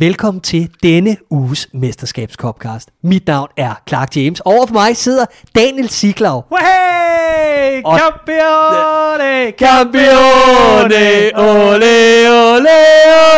Velkommen 0.00 0.40
til 0.40 0.70
denne 0.82 1.16
uges 1.30 1.68
mesterskabskopcast. 1.74 2.90
Mit 3.02 3.26
navn 3.26 3.48
er 3.56 3.74
Clark 3.88 4.16
James. 4.16 4.40
Over 4.40 4.66
for 4.66 4.72
mig 4.74 4.96
sidder 4.96 5.24
Daniel 5.56 5.88
Siglau. 5.88 6.42
Hey! 6.60 7.82
Og- 7.84 7.98
Campione! 7.98 9.52
Campione! 9.58 11.04
Ole, 11.34 11.38
ole, 11.38 12.68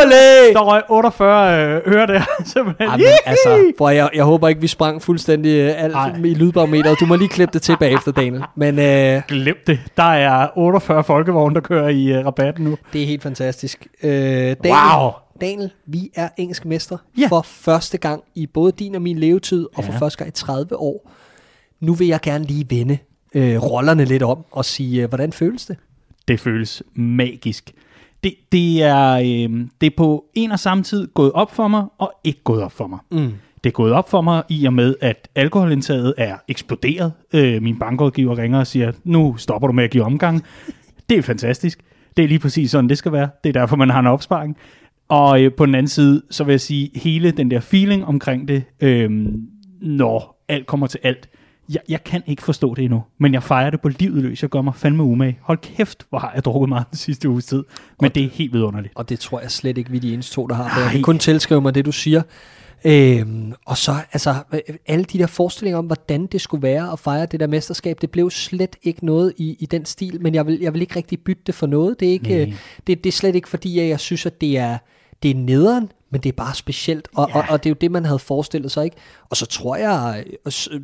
ole! 0.03 0.53
Der 0.55 0.61
røg 0.61 0.83
48 0.89 1.61
øh, 1.65 1.81
øre 1.95 2.07
der, 2.07 2.21
simpelthen. 2.55 2.89
Jamen, 2.91 3.07
altså, 3.25 3.73
for 3.79 3.89
jeg, 3.89 4.11
jeg 4.15 4.25
håber 4.25 4.49
ikke, 4.49 4.61
vi 4.61 4.67
sprang 4.67 5.03
fuldstændig 5.03 5.51
øh, 5.61 5.83
alt 5.85 5.95
Ej. 5.95 6.13
i 6.25 6.35
lydbarometeret. 6.35 7.01
Du 7.01 7.07
må 7.07 7.17
lige 7.17 7.29
klippe 7.29 7.53
det 7.53 7.63
til 7.63 7.77
bagefter, 7.81 8.13
Daniel. 8.13 8.43
Men 8.57 8.79
øh, 8.79 9.23
Glem 9.29 9.57
det. 9.67 9.79
Der 9.97 10.03
er 10.13 10.49
48 10.57 11.05
folkevogne, 11.05 11.55
der 11.55 11.61
kører 11.61 11.89
i 11.89 12.19
uh, 12.19 12.27
rabatten 12.27 12.65
nu. 12.65 12.77
det 12.93 13.03
er 13.03 13.07
helt 13.07 13.23
fantastisk. 13.23 13.87
Øh, 14.03 14.11
Daniel, 14.11 14.57
Wow! 14.67 15.11
Daniel, 15.41 15.71
vi 15.87 16.11
er 16.15 16.29
engelsk 16.37 16.65
mester 16.65 16.97
Ja. 17.19 17.27
for 17.27 17.43
første 17.43 17.99
gang 17.99 18.23
i 18.35 18.47
både 18.47 18.73
din 18.73 18.95
og 18.95 19.03
min 19.03 19.19
levetid, 19.19 19.67
og 19.75 19.85
for 19.85 19.93
Ja. 19.93 19.99
første 19.99 20.19
gang 20.19 20.29
i 20.29 20.33
30 20.33 20.77
år. 20.77 21.11
Nu 21.81 21.95
vil 21.95 22.07
jeg 22.07 22.21
gerne 22.23 22.45
lige 22.45 22.67
vende 22.71 22.99
øh, 23.35 23.63
rollerne 23.63 24.05
lidt 24.05 24.23
om 24.23 24.39
og 24.51 24.65
sige, 24.65 25.03
øh, 25.03 25.09
hvordan 25.09 25.33
føles 25.33 25.67
det? 25.67 25.77
Det 26.29 26.41
føles 26.41 26.83
magisk. 26.95 27.73
Det, 28.25 28.35
det, 28.53 28.83
er, 28.83 29.13
øh, 29.15 29.67
det 29.81 29.87
er 29.87 29.97
på 29.97 30.25
en 30.35 30.53
og 30.53 30.59
samme 30.59 30.83
tid 30.85 31.09
gået 31.15 31.33
op 31.33 31.55
for 31.55 31.69
mig, 31.69 31.85
og 31.99 32.13
ikke 32.25 32.41
gået 32.45 32.63
op 32.63 32.73
for 32.73 32.87
mig. 32.87 32.99
Mm. 33.11 33.33
Det 33.65 33.71
er 33.71 33.75
gået 33.75 33.93
op 33.93 34.11
for 34.11 34.21
mig 34.21 34.43
i 34.49 34.65
og 34.67 34.73
med, 34.73 34.95
at 35.01 35.29
alkoholindtaget 35.35 36.15
er 36.19 36.37
eksploderet. 36.49 37.13
Øh, 37.35 37.63
min 37.63 37.79
bankrådgiver 37.79 38.39
ringer 38.39 38.59
og 38.59 38.67
siger, 38.67 38.93
nu 39.05 39.37
stopper 39.37 39.69
du 39.69 39.73
med 39.75 39.85
at 39.85 39.91
give 39.91 40.05
omgang. 40.05 40.45
Det 41.11 41.19
er 41.19 41.23
fantastisk. 41.23 41.81
Det 42.17 42.25
er 42.25 42.29
lige 42.29 42.39
præcis 42.39 42.71
sådan, 42.71 42.89
det 42.89 42.99
skal 42.99 43.13
være. 43.13 43.29
Det 43.45 43.49
er 43.57 43.61
derfor, 43.61 43.77
man 43.77 43.91
har 43.91 44.01
en 44.01 44.07
opsparing. 44.07 44.57
Og 45.11 45.43
øh, 45.43 45.53
på 45.53 45.67
den 45.67 45.75
anden 45.75 45.89
side, 45.89 46.23
så 46.31 46.45
vil 46.45 46.53
jeg 46.53 46.61
sige, 46.61 46.91
hele 46.95 47.31
den 47.31 47.51
der 47.51 47.61
feeling 47.61 48.05
omkring 48.05 48.49
det, 48.49 48.65
øh, 48.81 49.11
når 49.81 50.45
alt 50.49 50.67
kommer 50.67 50.87
til 50.87 51.01
alt, 51.03 51.29
jeg, 51.75 51.81
jeg 51.89 52.05
kan 52.05 52.23
ikke 52.27 52.43
forstå 52.43 52.75
det 52.75 52.85
endnu, 52.85 53.03
men 53.19 53.35
jeg 53.35 53.43
fejrer 53.43 53.71
det 53.71 53.81
på 53.81 53.89
livet 53.89 54.23
løs. 54.23 54.43
Jeg 54.43 54.51
gør 54.51 54.63
mig 54.63 54.75
fandme 54.75 55.03
umage. 55.03 55.39
Hold 55.43 55.59
kæft, 55.59 56.07
hvor 56.09 56.19
har 56.19 56.33
jeg 56.35 56.45
drukket 56.45 56.69
meget 56.69 56.87
den 56.91 56.97
sidste 56.99 57.29
uges 57.29 57.47
tid. 57.47 57.65
Men 58.01 58.11
det 58.11 58.25
er 58.25 58.29
helt 58.29 58.53
vidunderligt. 58.53 58.93
Og 58.97 59.09
det 59.09 59.21
tror 59.21 59.41
jeg 59.41 59.51
slet 59.51 59.79
ikke, 59.79 59.91
vi 59.91 59.97
er 59.97 60.01
de 60.01 60.15
eneste 60.15 60.35
to, 60.35 60.47
der 60.47 60.55
har. 60.55 60.69
For 60.69 60.81
jeg 60.81 60.85
Nej. 60.87 60.93
kan 60.93 61.03
kun 61.03 61.19
tilskrive 61.19 61.61
mig 61.61 61.75
det, 61.75 61.87
du 61.87 61.93
siger. 61.93 62.23
Øhm, 62.85 63.53
og 63.67 63.77
så, 63.77 63.93
altså, 64.13 64.35
alle 64.87 65.05
de 65.05 65.19
der 65.19 65.27
forestillinger 65.27 65.79
om, 65.79 65.87
hvordan 65.87 66.27
det 66.27 66.41
skulle 66.41 66.63
være 66.63 66.93
at 66.93 66.99
fejre 66.99 67.27
det 67.27 67.41
der 67.41 67.47
mesterskab, 67.47 68.01
det 68.01 68.11
blev 68.11 68.31
slet 68.31 68.77
ikke 68.83 69.07
noget 69.07 69.33
i, 69.37 69.57
i 69.61 69.67
den 69.67 69.85
stil, 69.85 70.23
men 70.23 70.35
jeg 70.35 70.47
vil, 70.47 70.59
jeg 70.61 70.75
vil 70.75 70.83
ikke 70.83 70.97
rigtig 70.97 71.21
bytte 71.21 71.43
det 71.47 71.55
for 71.55 71.67
noget. 71.67 72.01
Det 72.01 72.09
er, 72.09 72.13
ikke, 72.13 72.29
Nej. 72.29 72.41
øh, 72.41 72.55
det, 72.87 73.05
det 73.05 73.07
er 73.07 73.13
slet 73.13 73.35
ikke 73.35 73.49
fordi, 73.49 73.79
at 73.79 73.89
jeg 73.89 74.01
synes, 74.01 74.27
at 74.27 74.41
det 74.41 74.59
er, 74.59 74.79
det 75.23 75.31
er 75.31 75.35
nederen, 75.35 75.93
men 76.13 76.21
det 76.21 76.29
er 76.29 76.33
bare 76.37 76.55
specielt, 76.55 77.09
og, 77.15 77.29
Ja. 77.29 77.37
og, 77.39 77.45
og 77.51 77.65
det 77.65 77.71
er 77.71 77.71
jo 77.71 77.77
det, 77.81 77.91
man 77.91 78.05
havde 78.05 78.19
forestillet 78.19 78.71
sig, 78.71 78.85
ikke? 78.85 78.97
Og 79.31 79.37
så 79.37 79.47
tror 79.47 79.77
jeg, 79.77 80.25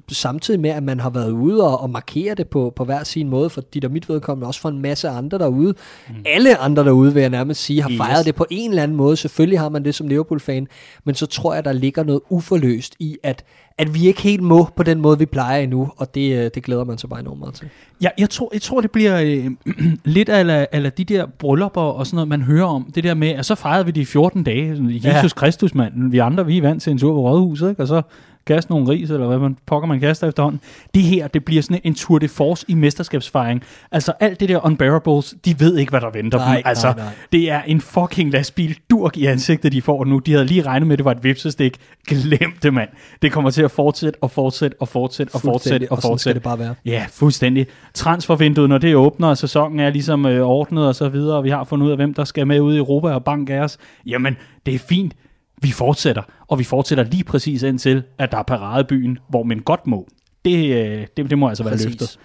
samtidig 0.09 0.61
med, 0.61 0.71
at 0.71 0.83
man 0.83 1.01
har 1.01 1.11
været 1.11 1.31
ude 1.31 1.65
og, 1.65 1.81
og 1.81 1.91
markere 1.91 2.35
det 2.35 2.49
på, 2.49 2.73
på 2.77 2.85
hver 2.85 3.05
sin 3.05 3.29
måde, 3.29 3.51
for 3.51 3.61
dit 3.61 3.85
og 3.85 3.91
mit 3.91 4.09
vedkommende, 4.09 4.47
også 4.47 4.61
for 4.61 4.69
en 4.69 4.83
masse 4.83 5.09
andre 5.09 5.39
derude. 5.39 5.75
Mm. 6.09 6.15
Alle 6.27 6.59
andre 6.59 6.85
derude, 6.85 7.15
vil 7.15 7.21
jeg 7.21 7.31
nærmest 7.31 7.63
sige, 7.63 7.83
har 7.83 7.91
Yes. 7.91 7.97
fejret 7.97 8.27
det 8.27 8.35
på 8.35 8.47
en 8.51 8.71
eller 8.71 8.83
anden 8.83 8.97
måde. 8.97 9.17
Selvfølgelig 9.17 9.59
har 9.61 9.69
man 9.69 9.85
det 9.85 9.95
som 9.95 10.09
Liverpool-fan, 10.09 10.69
men 11.05 11.15
så 11.15 11.27
tror 11.27 11.55
jeg, 11.55 11.65
der 11.65 11.73
ligger 11.73 12.05
noget 12.05 12.21
uforløst 12.29 12.95
i, 12.99 13.17
at, 13.23 13.45
at 13.79 13.95
vi 13.95 14.07
ikke 14.07 14.23
helt 14.23 14.43
må 14.43 14.69
på 14.77 14.83
den 14.83 15.01
måde, 15.01 15.19
vi 15.19 15.27
plejer 15.27 15.63
endnu, 15.63 15.91
og 15.97 16.15
det, 16.15 16.37
øh, 16.37 16.51
det 16.55 16.63
glæder 16.63 16.85
man 16.85 16.99
sig 16.99 17.11
bare 17.11 17.21
enormt 17.21 17.41
meget 17.41 17.55
til. 17.55 17.69
Ja, 18.03 18.09
jeg 18.19 18.31
tror, 18.31 18.51
jeg 18.53 18.63
tror 18.63 18.81
det 18.81 18.91
bliver 18.91 19.21
øh, 19.21 19.51
lidt 20.05 20.29
af, 20.29 20.69
af 20.73 20.93
de 20.93 21.05
der 21.05 21.27
bryllupper 21.39 21.81
og 21.81 22.07
sådan 22.07 22.17
noget, 22.17 22.29
man 22.29 22.43
hører 22.43 22.67
om. 22.67 22.93
Det 22.95 23.05
der 23.05 23.15
med, 23.15 23.29
at 23.29 23.47
så 23.47 23.55
fejrede 23.55 23.87
vi 23.87 23.91
de 23.91 24.01
i 24.01 24.05
14 24.05 24.45
dage. 24.45 24.69
Jesus 24.71 25.05
Ja. 25.05 25.29
Kristus, 25.37 25.75
mand. 25.75 26.11
Vi 26.11 26.19
andre, 26.19 26.47
vi 26.47 26.59
er 26.59 26.63
vant 26.63 26.83
til 26.83 26.91
en 26.91 26.99
tur 26.99 27.13
på 27.13 27.21
rådhuset, 27.21 27.71
ikke? 27.71 27.83
Og 27.83 27.89
så 27.89 28.03
kaste 28.47 28.71
nogle 28.71 28.89
ris, 28.89 29.11
eller 29.11 29.27
hvad 29.27 29.39
man 29.39 29.57
pokker 29.67 29.89
man 29.89 30.01
kaster 30.01 30.29
efterhånden. 30.29 30.61
Det 30.95 31.03
her, 31.03 31.29
det 31.29 31.45
bliver 31.45 31.63
sådan 31.63 31.81
en 31.85 31.95
tour 31.95 32.19
de 32.19 32.29
force 32.29 32.65
i 32.69 32.75
mesterskabsfejring. 32.75 33.63
Altså 33.93 34.13
alt 34.21 34.41
det 34.41 34.49
der 34.49 34.67
unbearables, 34.67 35.35
de 35.45 35.61
ved 35.61 35.77
ikke, 35.77 35.91
hvad 35.91 36.01
der 36.01 36.11
venter 36.11 36.39
Nej, 36.39 36.55
dem. 36.57 36.63
Altså, 36.65 36.87
nej, 36.87 36.97
nej. 36.97 37.13
det 37.33 37.51
er 37.51 37.63
en 37.63 37.81
fucking 37.81 38.31
lastbil 38.33 38.79
durk 38.91 39.17
i 39.17 39.27
ansigtet, 39.27 39.73
de 39.73 39.83
får 39.83 40.05
nu. 40.05 40.19
De 40.19 40.33
havde 40.33 40.45
lige 40.47 40.63
regnet 40.63 40.87
med, 40.87 40.95
at 40.95 40.99
det 40.99 41.05
var 41.05 41.11
et 41.11 41.25
vipsestik. 41.25 41.77
Glem 42.09 42.53
det, 42.63 42.75
mand. 42.75 42.89
Det 43.23 43.33
kommer 43.33 43.51
til 43.51 43.63
at 43.63 43.71
fortsætte 43.71 44.23
og 44.23 44.31
fortsætte 44.31 44.77
og 44.81 44.89
fortsætte 44.89 45.35
og 45.35 45.41
fortsætte 45.41 45.87
og 45.91 45.97
og 45.97 46.03
sådan 46.03 46.03
skal 46.03 46.09
fortsætte. 46.11 46.35
det 46.35 46.43
bare 46.43 46.59
være. 46.59 46.75
Ja, 46.85 47.07
fuldstændig. 47.11 47.67
Transfervinduet, 47.95 48.69
når 48.69 48.79
det 48.79 48.97
åbner, 48.97 49.29
og 49.29 49.39
sæsonen 49.39 49.81
er 49.81 49.91
ligesom 49.91 50.27
øh, 50.27 50.47
ordnet 50.47 50.87
og 50.89 50.95
så 50.95 51.09
videre, 51.09 51.37
og 51.37 51.45
vi 51.45 51.51
har 51.51 51.65
fundet 51.65 51.87
ud 51.87 51.91
af, 51.91 51.97
hvem 51.97 52.15
der 52.15 52.25
skal 52.25 52.47
med 52.47 52.61
ud 52.61 52.75
i 52.75 52.79
Europa 52.79 53.09
og 53.09 53.25
bank 53.25 53.51
af 53.51 53.59
os, 53.59 53.79
jamen, 54.07 54.37
det 54.67 54.75
er 54.75 54.79
fint. 54.79 55.15
Vi 55.63 55.71
fortsætter, 55.71 56.23
og 56.47 56.59
vi 56.59 56.65
fortsætter 56.65 57.05
lige 57.05 57.25
præcis 57.25 57.63
indtil, 57.63 58.03
at 58.19 58.33
der 58.33 58.39
er 58.39 58.43
paradebyen, 58.43 59.19
hvor 59.29 59.43
man 59.43 59.59
godt 59.59 59.87
må. 59.87 60.09
Det, 60.45 60.77
øh, 60.77 61.07
det, 61.17 61.31
det 61.31 61.39
må 61.39 61.49
altså 61.49 61.65
være 61.65 61.73
Præcis. 61.73 61.87
løftet. 61.87 62.19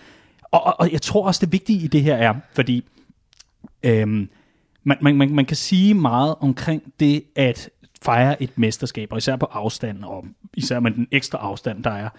Og, 0.52 0.64
og, 0.64 0.76
og 0.80 0.92
jeg 0.92 1.02
tror 1.02 1.28
også, 1.28 1.46
det 1.46 1.52
vigtige 1.52 1.80
i 1.80 1.88
det 1.88 2.04
her 2.04 2.16
er, 2.16 2.34
fordi 2.54 2.84
øhm, 3.84 4.30
man, 4.84 4.98
man, 5.02 5.16
man, 5.16 5.34
man 5.34 5.46
kan 5.46 5.58
sige 5.58 5.94
meget 5.94 6.36
omkring 6.40 6.94
det 7.00 7.24
at 7.36 7.70
fejre 8.02 8.44
et 8.44 8.58
mesterskab, 8.58 9.12
og 9.12 9.18
især 9.18 9.36
på 9.36 9.46
afstand, 9.46 10.04
og 10.04 10.26
især 10.54 10.80
med 10.80 10.92
den 10.92 11.08
ekstra 11.12 11.38
afstand, 11.38 11.84
der 11.84 11.92
er. 11.92 12.10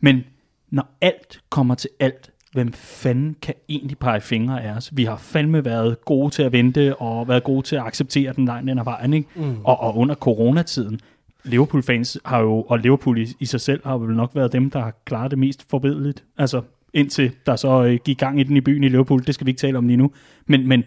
Men 0.00 0.24
når 0.70 0.96
alt 1.00 1.40
kommer 1.50 1.74
til 1.74 1.90
alt, 2.00 2.29
hvem 2.52 2.72
fanden 2.72 3.36
kan 3.42 3.54
egentlig 3.68 3.98
pege 3.98 4.20
fingre 4.20 4.62
af 4.62 4.76
os? 4.76 4.90
Vi 4.96 5.04
har 5.04 5.16
fandme 5.16 5.64
været 5.64 6.04
gode 6.04 6.30
til 6.30 6.42
at 6.42 6.52
vente, 6.52 6.96
og 6.96 7.28
været 7.28 7.44
gode 7.44 7.62
til 7.62 7.76
at 7.76 7.82
acceptere 7.82 8.32
den 8.32 8.44
langt 8.44 8.68
den 8.68 8.78
af 8.78 8.86
vejen, 8.86 9.14
ikke? 9.14 9.28
Mm. 9.36 9.56
Og, 9.64 9.80
og 9.80 9.96
under 9.96 10.14
coronatiden, 10.14 11.00
Liverpool-fans 11.44 12.18
har 12.24 12.40
jo, 12.40 12.62
og 12.62 12.78
Liverpool 12.78 13.18
i, 13.18 13.26
i 13.40 13.44
sig 13.44 13.60
selv, 13.60 13.80
har 13.84 13.98
vel 13.98 14.16
nok 14.16 14.30
været 14.34 14.52
dem, 14.52 14.70
der 14.70 14.80
har 14.80 14.94
klaret 15.04 15.30
det 15.30 15.38
mest 15.38 15.70
forbederligt. 15.70 16.24
Altså, 16.38 16.62
indtil 16.92 17.32
der 17.46 17.56
så 17.56 17.84
øh, 17.84 17.98
gik 18.04 18.18
gang 18.18 18.40
i 18.40 18.42
den 18.42 18.56
i 18.56 18.60
byen 18.60 18.84
i 18.84 18.88
Liverpool, 18.88 19.26
det 19.26 19.34
skal 19.34 19.46
vi 19.46 19.50
ikke 19.50 19.60
tale 19.60 19.78
om 19.78 19.86
lige 19.86 19.96
nu. 19.96 20.10
Men, 20.46 20.68
men 20.68 20.84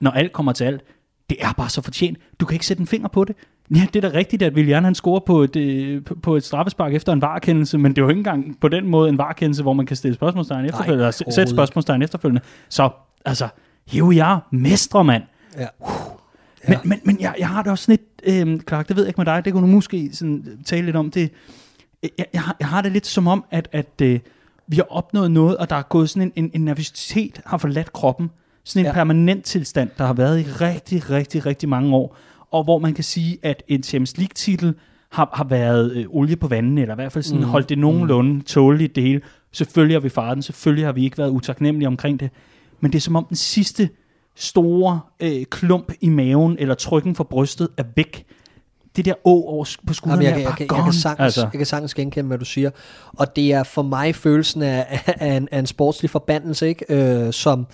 når 0.00 0.10
alt 0.10 0.32
kommer 0.32 0.52
til 0.52 0.64
alt, 0.64 0.80
det 1.30 1.38
er 1.40 1.52
bare 1.56 1.68
så 1.68 1.82
fortjent. 1.82 2.18
Du 2.40 2.46
kan 2.46 2.54
ikke 2.54 2.66
sætte 2.66 2.80
en 2.80 2.86
finger 2.86 3.08
på 3.08 3.24
det. 3.24 3.36
Ja, 3.74 3.86
det 3.94 4.04
er 4.04 4.10
da 4.10 4.16
rigtigt, 4.18 4.42
at 4.42 4.54
Willian 4.54 4.84
han 4.84 4.94
scorer 4.94 5.20
på 5.20 5.42
et, 5.42 5.56
øh, 5.56 6.02
på- 6.22 6.36
et 6.36 6.44
straffespark 6.44 6.94
efter 6.94 7.12
en 7.12 7.22
varekendelse, 7.22 7.78
men 7.78 7.92
det 7.92 7.98
er 7.98 8.02
jo 8.02 8.08
ikke 8.08 8.18
engang 8.18 8.60
på 8.60 8.68
den 8.68 8.86
måde 8.88 9.08
en 9.08 9.18
varekendelse, 9.18 9.62
hvor 9.62 9.72
man 9.72 9.86
kan 9.86 9.96
stille 9.96 10.14
spørgsmålstegn 10.14 10.64
efterfølgende, 10.64 10.94
eller 11.02 11.10
s- 11.10 11.20
overhovedet 11.20 11.34
sætte 11.34 11.52
spørgsmålstegn 11.52 12.02
efterfølgende. 12.02 12.40
Så, 12.68 12.90
altså, 13.24 13.48
we 13.94 14.22
are, 14.22 14.40
mestre, 14.52 15.04
mand. 15.04 15.22
Ja. 15.58 15.66
Men, 16.68 16.78
men, 16.84 17.00
men 17.04 17.16
jeg, 17.20 17.34
jeg 17.38 17.48
har 17.48 17.62
det 17.62 17.72
også 17.72 17.92
lidt, 17.92 18.00
øh, 18.26 18.60
Clark, 18.68 18.88
det 18.88 18.96
ved 18.96 19.02
jeg 19.04 19.08
ikke 19.08 19.20
med 19.20 19.26
dig, 19.26 19.44
det 19.44 19.52
kunne 19.52 19.66
du 19.68 19.72
måske 19.72 20.10
sådan, 20.12 20.44
tale 20.64 20.84
lidt 20.84 20.96
om. 20.96 21.10
Det, 21.10 21.30
jeg, 22.02 22.26
jeg, 22.32 22.40
har, 22.42 22.56
jeg 22.60 22.68
har 22.68 22.82
det 22.82 22.92
lidt 22.92 23.06
som 23.06 23.26
om, 23.28 23.44
at, 23.50 23.68
at 23.72 24.00
øh, 24.02 24.20
vi 24.68 24.76
har 24.76 24.86
opnået 24.90 25.30
noget, 25.30 25.56
og 25.56 25.70
der 25.70 25.76
er 25.76 25.82
gået 25.82 26.10
sådan 26.10 26.22
en, 26.22 26.44
en, 26.44 26.50
en 26.54 26.64
nervøsitet, 26.64 27.40
har 27.46 27.58
forladt 27.58 27.92
kroppen. 27.92 28.30
Sådan 28.64 28.80
en 28.80 28.84
Ja. 28.84 28.90
ja. 28.90 28.94
permanent 28.94 29.44
tilstand, 29.44 29.90
der 29.98 30.06
har 30.06 30.12
været 30.12 30.40
i 30.40 30.42
rigtig, 30.42 31.10
rigtig, 31.10 31.46
rigtig 31.46 31.68
mange 31.68 31.94
år. 31.96 32.16
Og 32.50 32.64
hvor 32.64 32.78
man 32.78 32.94
kan 32.94 33.04
sige, 33.04 33.38
at 33.42 33.62
en 33.68 33.82
Champions 33.82 34.16
League-titel 34.16 34.74
har, 35.12 35.30
har 35.32 35.44
været 35.44 35.92
øh, 35.92 36.06
olie 36.08 36.36
på 36.36 36.48
vandet, 36.48 36.82
eller 36.82 36.94
i 36.94 36.96
hvert 36.96 37.12
fald 37.12 37.24
sådan 37.24 37.40
mm. 37.40 37.48
holdt 37.48 37.68
det 37.68 37.78
nogenlunde 37.78 38.44
tåleligt 38.44 38.94
det 38.94 39.02
hele. 39.02 39.20
Selvfølgelig 39.52 39.94
har 39.94 40.00
vi 40.00 40.08
faret 40.08 40.34
den, 40.34 40.42
selvfølgelig 40.42 40.84
har 40.84 40.92
vi 40.92 41.04
ikke 41.04 41.18
været 41.18 41.30
utaknemmelige 41.30 41.88
omkring 41.88 42.20
det. 42.20 42.30
Men 42.80 42.92
det 42.92 42.98
er 42.98 43.02
som 43.02 43.16
om 43.16 43.24
den 43.24 43.36
sidste 43.36 43.88
store 44.34 45.00
øh, 45.20 45.44
klump 45.44 45.92
i 46.00 46.08
maven, 46.08 46.56
eller 46.58 46.74
trykken 46.74 47.14
for 47.14 47.24
brystet, 47.24 47.68
er 47.76 47.84
væk. 47.96 48.24
Det 48.96 49.04
der 49.04 49.14
å 49.24 49.48
over 49.48 49.76
på 49.86 49.94
skulderen 49.94 50.22
Jamen, 50.22 50.24
jeg, 50.24 50.32
er 50.32 50.38
jeg, 50.38 50.46
bare 50.46 50.54
jeg, 50.54 50.60
jeg, 50.60 50.68
gone. 50.68 50.82
kan 50.82 50.92
sagtens, 50.92 51.24
altså. 51.24 51.40
jeg 51.40 51.52
kan 51.52 51.66
sagtens 51.66 51.94
genkende, 51.94 52.26
hvad 52.26 52.38
du 52.38 52.44
siger. 52.44 52.70
Og 53.18 53.36
det 53.36 53.52
er 53.52 53.62
for 53.62 53.82
mig 53.82 54.14
følelsen 54.14 54.62
af, 54.62 55.02
af, 55.06 55.36
en, 55.36 55.48
af 55.52 55.58
en 55.58 55.66
sportslig 55.66 56.10
forbandelse, 56.10 56.68
ikke? 56.68 56.84
Øh, 56.88 57.32
som 57.32 57.66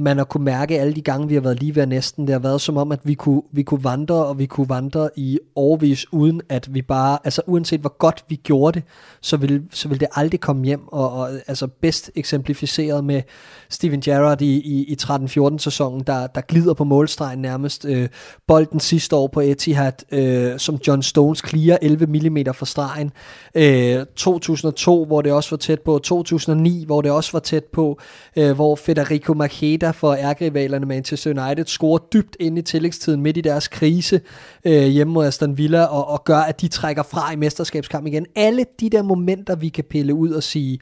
man 0.00 0.16
har 0.16 0.24
kunne 0.24 0.44
mærke 0.44 0.80
alle 0.80 0.94
de 0.94 1.02
gange, 1.02 1.28
vi 1.28 1.34
har 1.34 1.40
været 1.40 1.60
lige 1.60 1.74
ved 1.74 1.86
næsten. 1.86 2.26
Det 2.26 2.32
har 2.32 2.38
været 2.38 2.60
som 2.60 2.76
om, 2.76 2.92
at 2.92 3.00
vi 3.04 3.14
kunne, 3.14 3.42
vi 3.52 3.62
kunne 3.62 3.84
vandre, 3.84 4.14
og 4.14 4.38
vi 4.38 4.46
kunne 4.46 4.68
vandre 4.68 5.10
i 5.16 5.38
årvis, 5.56 6.12
uden 6.12 6.40
at 6.48 6.74
vi 6.74 6.82
bare, 6.82 7.18
altså 7.24 7.42
uanset 7.46 7.80
hvor 7.80 7.96
godt 7.98 8.24
vi 8.28 8.36
gjorde 8.36 8.74
det, 8.74 8.82
så 9.20 9.36
ville, 9.36 9.62
så 9.72 9.88
ville 9.88 10.00
det 10.00 10.08
aldrig 10.14 10.40
komme 10.40 10.64
hjem. 10.64 10.88
Og, 10.88 11.12
og 11.12 11.30
altså 11.46 11.66
bedst 11.66 12.10
eksemplificeret 12.14 13.04
med 13.04 13.22
Steven 13.68 14.00
Gerrard 14.00 14.42
i, 14.42 14.60
i, 14.60 14.84
i 14.84 14.96
13-14 15.02 15.58
sæsonen, 15.58 16.02
der, 16.06 16.26
der 16.26 16.40
glider 16.40 16.74
på 16.74 16.84
målstregen 16.84 17.38
nærmest. 17.38 17.84
Øh, 17.84 18.08
bolden 18.46 18.80
sidste 18.80 19.16
år 19.16 19.26
på 19.26 19.40
Etihad, 19.40 19.92
øh, 20.12 20.58
som 20.58 20.78
John 20.86 21.02
Stones 21.02 21.42
clear 21.48 21.78
11 21.82 22.06
mm 22.06 22.38
fra 22.54 22.66
stregen. 22.66 23.12
Øh, 23.54 24.06
2002, 24.16 25.04
hvor 25.04 25.22
det 25.22 25.32
også 25.32 25.50
var 25.50 25.56
tæt 25.56 25.80
på. 25.80 25.98
2009, 25.98 26.84
hvor 26.86 27.02
det 27.02 27.10
også 27.10 27.32
var 27.32 27.40
tæt 27.40 27.64
på. 27.64 28.00
Øh, 28.36 28.52
hvor 28.52 28.76
Federico 28.76 29.34
Macheda 29.34 29.87
for 29.92 30.14
ærkerivalerne 30.14 30.86
Manchester 30.86 31.42
United 31.44 31.66
scorer 31.66 31.98
dybt 31.98 32.36
ind 32.40 32.58
i 32.58 32.62
tillægstiden 32.62 33.20
midt 33.20 33.36
i 33.36 33.40
deres 33.40 33.68
krise 33.68 34.20
øh, 34.64 34.82
hjemme 34.82 35.12
mod 35.12 35.26
Aston 35.26 35.58
Villa 35.58 35.84
og, 35.84 36.08
og 36.08 36.24
gør, 36.24 36.38
at 36.38 36.60
de 36.60 36.68
trækker 36.68 37.02
fra 37.02 37.32
i 37.32 37.36
mesterskabskamp 37.36 38.06
igen. 38.06 38.26
Alle 38.36 38.64
de 38.80 38.90
der 38.90 39.02
momenter, 39.02 39.56
vi 39.56 39.68
kan 39.68 39.84
pille 39.84 40.14
ud 40.14 40.30
og 40.30 40.42
sige, 40.42 40.78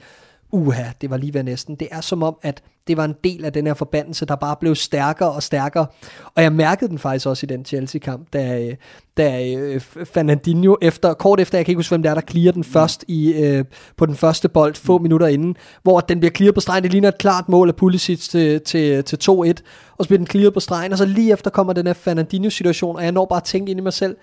uha, 0.52 0.84
det 1.00 1.10
var 1.10 1.16
lige 1.16 1.34
ved 1.34 1.42
næsten. 1.42 1.74
Det 1.74 1.88
er 1.90 2.00
som 2.00 2.22
om, 2.22 2.36
at 2.42 2.62
det 2.86 2.96
var 2.96 3.04
en 3.04 3.14
del 3.24 3.44
af 3.44 3.52
den 3.52 3.66
her 3.66 3.74
forbandelse, 3.74 4.26
der 4.26 4.36
bare 4.36 4.56
blev 4.60 4.74
stærkere 4.74 5.32
og 5.32 5.42
stærkere. 5.42 5.86
Og 6.34 6.42
jeg 6.42 6.52
mærkede 6.52 6.90
den 6.90 6.98
faktisk 6.98 7.26
også 7.26 7.46
i 7.46 7.52
den 7.52 7.64
Chelsea-kamp, 7.64 8.32
da, 8.32 8.76
da 9.16 9.54
øh, 9.54 9.80
Fernandinho, 9.80 10.76
efter, 10.82 11.14
kort 11.14 11.40
efter, 11.40 11.58
jeg 11.58 11.66
kan 11.66 11.72
ikke 11.72 11.78
huske, 11.78 11.90
hvem 11.90 12.02
det 12.02 12.10
er, 12.10 12.14
der 12.14 12.22
clear 12.30 12.52
den 12.52 12.64
først 12.64 13.04
i, 13.08 13.32
øh, 13.32 13.64
på 13.96 14.06
den 14.06 14.14
første 14.14 14.48
bold, 14.48 14.74
få 14.74 14.98
minutter 14.98 15.26
inden, 15.26 15.56
hvor 15.82 16.00
den 16.00 16.20
bliver 16.20 16.32
clearet 16.32 16.54
på 16.54 16.60
stregen. 16.60 16.82
Det 16.82 16.92
ligner 16.92 17.08
et 17.08 17.18
klart 17.18 17.48
mål 17.48 17.68
af 17.68 17.76
Pulisic 17.76 18.28
til, 18.28 18.60
til, 18.60 19.04
til 19.04 19.16
2-1, 19.22 19.28
og 19.28 20.04
så 20.04 20.08
bliver 20.08 20.18
den 20.18 20.26
clearet 20.26 20.54
på 20.54 20.60
stregen, 20.60 20.92
og 20.92 20.98
så 20.98 21.04
lige 21.04 21.32
efter 21.32 21.50
kommer 21.50 21.72
den 21.72 21.86
her 21.86 21.94
Fernandinho-situation, 21.94 22.96
og 22.96 23.04
jeg 23.04 23.12
når 23.12 23.26
bare 23.26 23.36
at 23.36 23.44
tænke 23.44 23.70
ind 23.70 23.80
i 23.80 23.82
mig 23.82 23.92
selv, 23.92 24.16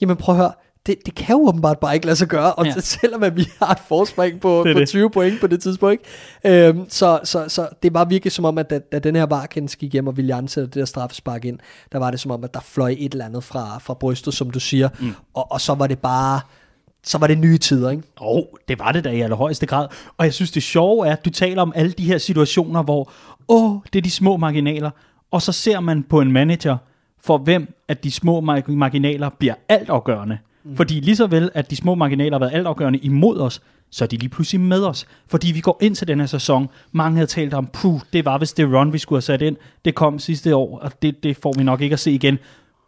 jamen 0.00 0.16
prøv 0.16 0.34
at 0.34 0.40
høre, 0.40 0.52
det, 0.86 0.96
det 1.06 1.14
kan 1.14 1.36
jo 1.36 1.48
åbenbart 1.48 1.78
bare 1.78 1.94
ikke 1.94 2.06
lade 2.06 2.16
sig 2.16 2.28
gøre, 2.28 2.54
og 2.54 2.66
ja. 2.66 2.80
selvom 3.00 3.22
at 3.22 3.36
vi 3.36 3.48
har 3.58 3.72
et 3.72 3.78
forspring 3.88 4.40
på, 4.40 4.62
det 4.66 4.76
på 4.76 4.84
20 4.86 5.04
det. 5.04 5.12
point 5.12 5.40
på 5.40 5.46
det 5.46 5.62
tidspunkt. 5.62 6.02
Øhm, 6.44 6.84
så, 6.88 7.20
så, 7.24 7.48
så 7.48 7.68
det 7.82 7.94
var 7.94 8.04
virkelig 8.04 8.32
som 8.32 8.44
om, 8.44 8.58
at 8.58 8.70
da, 8.70 8.78
da 8.78 8.98
den 8.98 9.16
her 9.16 9.26
Varkens 9.26 9.76
gik 9.76 9.92
hjem, 9.92 10.06
og 10.06 10.14
William 10.14 10.48
sætter 10.48 10.66
det 10.66 10.74
der 10.74 10.84
straffespark 10.84 11.44
ind, 11.44 11.58
der 11.92 11.98
var 11.98 12.10
det 12.10 12.20
som 12.20 12.30
om, 12.30 12.44
at 12.44 12.54
der 12.54 12.60
fløj 12.60 12.94
et 12.98 13.12
eller 13.12 13.24
andet 13.24 13.44
fra, 13.44 13.78
fra 13.78 13.94
brystet, 13.94 14.34
som 14.34 14.50
du 14.50 14.60
siger, 14.60 14.88
mm. 15.00 15.14
og, 15.34 15.52
og 15.52 15.60
så 15.60 15.74
var 15.74 15.86
det 15.86 15.98
bare 15.98 16.40
så 17.04 17.18
var 17.18 17.26
det 17.26 17.38
nye 17.38 17.58
tider, 17.58 17.90
ikke? 17.90 18.02
Åh, 18.20 18.36
oh, 18.36 18.42
det 18.68 18.78
var 18.78 18.92
det 18.92 19.04
da 19.04 19.10
i 19.10 19.20
allerhøjeste 19.20 19.66
grad. 19.66 19.88
Og 20.16 20.24
jeg 20.24 20.34
synes, 20.34 20.50
det 20.50 20.62
sjove 20.62 21.06
er, 21.06 21.12
at 21.12 21.24
du 21.24 21.30
taler 21.30 21.62
om 21.62 21.72
alle 21.74 21.92
de 21.92 22.04
her 22.04 22.18
situationer, 22.18 22.82
hvor, 22.82 23.10
åh, 23.48 23.72
oh, 23.72 23.80
det 23.92 23.98
er 23.98 24.02
de 24.02 24.10
små 24.10 24.36
marginaler, 24.36 24.90
og 25.30 25.42
så 25.42 25.52
ser 25.52 25.80
man 25.80 26.02
på 26.02 26.20
en 26.20 26.32
manager, 26.32 26.76
for 27.20 27.38
hvem 27.38 27.74
at 27.88 28.04
de 28.04 28.10
små 28.10 28.40
marginaler 28.68 29.30
bliver 29.38 29.54
altafgørende. 29.68 30.38
Mm. 30.68 30.76
Fordi 30.76 30.94
lige 31.00 31.16
så 31.16 31.26
vel, 31.26 31.50
at 31.54 31.70
de 31.70 31.76
små 31.76 31.94
marginaler 31.94 32.32
har 32.32 32.38
været 32.38 32.54
altafgørende 32.54 32.98
imod 32.98 33.40
os, 33.40 33.62
så 33.90 34.04
er 34.04 34.08
de 34.08 34.16
lige 34.16 34.28
pludselig 34.28 34.60
med 34.60 34.84
os. 34.84 35.06
Fordi 35.26 35.52
vi 35.52 35.60
går 35.60 35.78
ind 35.80 35.94
til 35.94 36.08
den 36.08 36.20
her 36.20 36.26
sæson, 36.26 36.68
mange 36.92 37.16
havde 37.16 37.26
talt 37.26 37.54
om, 37.54 37.68
puh, 37.72 38.00
det 38.12 38.24
var 38.24 38.38
vist 38.38 38.56
det 38.56 38.66
run, 38.66 38.92
vi 38.92 38.98
skulle 38.98 39.16
have 39.16 39.22
sat 39.22 39.42
ind. 39.42 39.56
Det 39.84 39.94
kom 39.94 40.18
sidste 40.18 40.56
år, 40.56 40.78
og 40.78 41.02
det, 41.02 41.22
det 41.22 41.36
får 41.36 41.52
vi 41.58 41.62
nok 41.62 41.80
ikke 41.80 41.92
at 41.92 42.00
se 42.00 42.10
igen. 42.10 42.38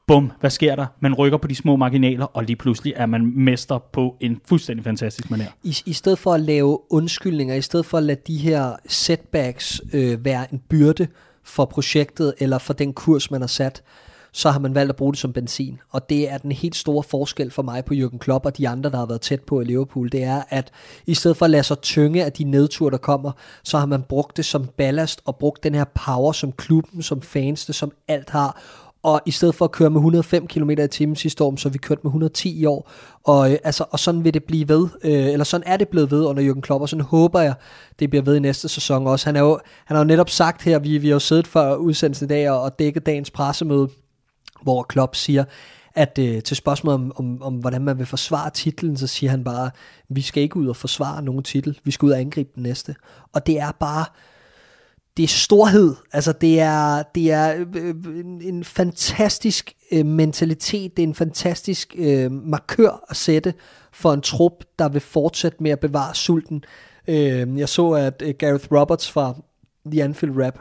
Bum, 0.06 0.32
hvad 0.40 0.50
sker 0.50 0.76
der? 0.76 0.86
Man 1.00 1.14
rykker 1.14 1.38
på 1.38 1.48
de 1.48 1.54
små 1.54 1.76
marginaler, 1.76 2.24
og 2.24 2.44
lige 2.44 2.56
pludselig 2.56 2.92
er 2.96 3.06
man 3.06 3.32
mester 3.36 3.78
på 3.92 4.16
en 4.20 4.40
fuldstændig 4.48 4.84
fantastisk 4.84 5.30
manér. 5.30 5.60
I, 5.62 5.76
I 5.86 5.92
stedet 5.92 6.18
for 6.18 6.34
at 6.34 6.40
lave 6.40 6.92
undskyldninger, 6.92 7.54
i 7.54 7.60
stedet 7.60 7.86
for 7.86 7.98
at 7.98 8.04
lade 8.04 8.20
de 8.26 8.36
her 8.36 8.72
setbacks 8.88 9.80
øh, 9.92 10.24
være 10.24 10.52
en 10.52 10.62
byrde 10.68 11.06
for 11.44 11.64
projektet, 11.64 12.34
eller 12.38 12.58
for 12.58 12.72
den 12.72 12.92
kurs, 12.92 13.30
man 13.30 13.40
har 13.40 13.48
sat, 13.48 13.82
så 14.32 14.50
har 14.50 14.58
man 14.58 14.74
valgt 14.74 14.90
at 14.90 14.96
bruge 14.96 15.12
det 15.12 15.20
som 15.20 15.32
benzin. 15.32 15.80
Og 15.90 16.10
det 16.10 16.30
er 16.30 16.38
den 16.38 16.52
helt 16.52 16.76
store 16.76 17.02
forskel 17.02 17.50
for 17.50 17.62
mig 17.62 17.84
på 17.84 17.94
Jürgen 17.94 18.18
Klopp 18.18 18.46
og 18.46 18.58
de 18.58 18.68
andre, 18.68 18.90
der 18.90 18.96
har 18.96 19.06
været 19.06 19.20
tæt 19.20 19.40
på 19.40 19.60
i 19.60 19.64
Liverpool. 19.64 20.12
Det 20.12 20.22
er, 20.22 20.42
at 20.48 20.72
i 21.06 21.14
stedet 21.14 21.36
for 21.36 21.44
at 21.44 21.50
lade 21.50 21.62
sig 21.62 21.78
tynge 21.78 22.24
af 22.24 22.32
de 22.32 22.44
nedture, 22.44 22.90
der 22.90 22.96
kommer, 22.96 23.32
så 23.62 23.78
har 23.78 23.86
man 23.86 24.02
brugt 24.02 24.36
det 24.36 24.44
som 24.44 24.66
ballast 24.76 25.20
og 25.24 25.36
brugt 25.36 25.64
den 25.64 25.74
her 25.74 25.84
power, 25.84 26.32
som 26.32 26.52
klubben, 26.52 27.02
som 27.02 27.22
fans, 27.22 27.66
det 27.66 27.74
som 27.74 27.92
alt 28.08 28.30
har, 28.30 28.60
og 29.02 29.20
i 29.26 29.30
stedet 29.30 29.54
for 29.54 29.64
at 29.64 29.70
køre 29.70 29.90
med 29.90 29.96
105 29.96 30.46
km 30.46 30.70
i 30.70 30.88
timen 30.88 31.16
sidste 31.16 31.44
år, 31.44 31.56
så 31.56 31.68
har 31.68 31.72
vi 31.72 31.78
kørt 31.78 32.04
med 32.04 32.08
110 32.08 32.60
i 32.60 32.66
år. 32.66 32.90
Og, 33.24 33.52
øh, 33.52 33.58
altså, 33.64 33.84
og 33.90 33.98
sådan 33.98 34.24
vil 34.24 34.34
det 34.34 34.44
blive 34.44 34.68
ved, 34.68 34.88
øh, 35.04 35.26
eller 35.26 35.44
sådan 35.44 35.66
er 35.66 35.76
det 35.76 35.88
blevet 35.88 36.10
ved 36.10 36.24
under 36.24 36.52
Jürgen 36.52 36.60
Klopp, 36.60 36.82
og 36.82 36.88
sådan 36.88 37.04
håber 37.04 37.40
jeg, 37.40 37.54
det 37.98 38.10
bliver 38.10 38.22
ved 38.22 38.36
i 38.36 38.38
næste 38.38 38.68
sæson 38.68 39.06
også. 39.06 39.26
Han, 39.26 39.36
er 39.36 39.40
jo, 39.40 39.58
han 39.84 39.96
har 39.96 40.04
jo 40.04 40.08
netop 40.08 40.30
sagt 40.30 40.62
her, 40.62 40.78
vi, 40.78 40.98
vi 40.98 41.08
har 41.08 41.14
jo 41.14 41.18
siddet 41.18 41.46
for 41.46 41.74
udsendelsen 41.74 42.24
i 42.24 42.28
dag 42.28 42.50
og, 42.50 42.62
og 42.62 42.78
dækket 42.78 43.06
dagens 43.06 43.30
pressemøde, 43.30 43.88
hvor 44.62 44.82
Klopp 44.82 45.14
siger, 45.14 45.44
at 45.94 46.18
øh, 46.18 46.42
til 46.42 46.56
spørgsmålet 46.56 47.00
om, 47.00 47.12
om, 47.16 47.42
om, 47.42 47.54
hvordan 47.54 47.82
man 47.82 47.98
vil 47.98 48.06
forsvare 48.06 48.50
titlen, 48.50 48.96
så 48.96 49.06
siger 49.06 49.30
han 49.30 49.44
bare, 49.44 49.70
vi 50.08 50.22
skal 50.22 50.42
ikke 50.42 50.56
ud 50.56 50.66
og 50.66 50.76
forsvare 50.76 51.22
nogen 51.22 51.42
titel, 51.42 51.78
vi 51.84 51.90
skal 51.90 52.06
ud 52.06 52.12
og 52.12 52.20
angribe 52.20 52.50
den 52.54 52.62
næste. 52.62 52.94
Og 53.32 53.46
det 53.46 53.60
er 53.60 53.72
bare, 53.80 54.04
det 55.16 55.22
er 55.22 55.28
storhed, 55.28 55.94
altså 56.12 56.32
det 56.32 56.60
er, 56.60 57.02
det 57.02 57.30
er 57.32 57.54
øh, 57.54 57.66
øh 57.76 58.20
en, 58.20 58.42
en 58.42 58.64
fantastisk 58.64 59.72
øh, 59.92 60.06
mentalitet, 60.06 60.96
det 60.96 61.02
er 61.02 61.06
en 61.06 61.14
fantastisk 61.14 61.94
øh, 61.98 62.32
markør 62.32 63.04
at 63.10 63.16
sætte 63.16 63.54
for 63.92 64.12
en 64.12 64.20
trup, 64.20 64.64
der 64.78 64.88
vil 64.88 65.00
fortsætte 65.00 65.62
med 65.62 65.70
at 65.70 65.80
bevare 65.80 66.14
sulten. 66.14 66.64
Øh, 67.08 67.58
jeg 67.58 67.68
så, 67.68 67.90
at 67.90 68.22
øh, 68.26 68.34
Gareth 68.38 68.72
Roberts 68.72 69.10
fra 69.10 69.34
The 69.86 70.04
Anfield 70.04 70.42
Rap, 70.44 70.58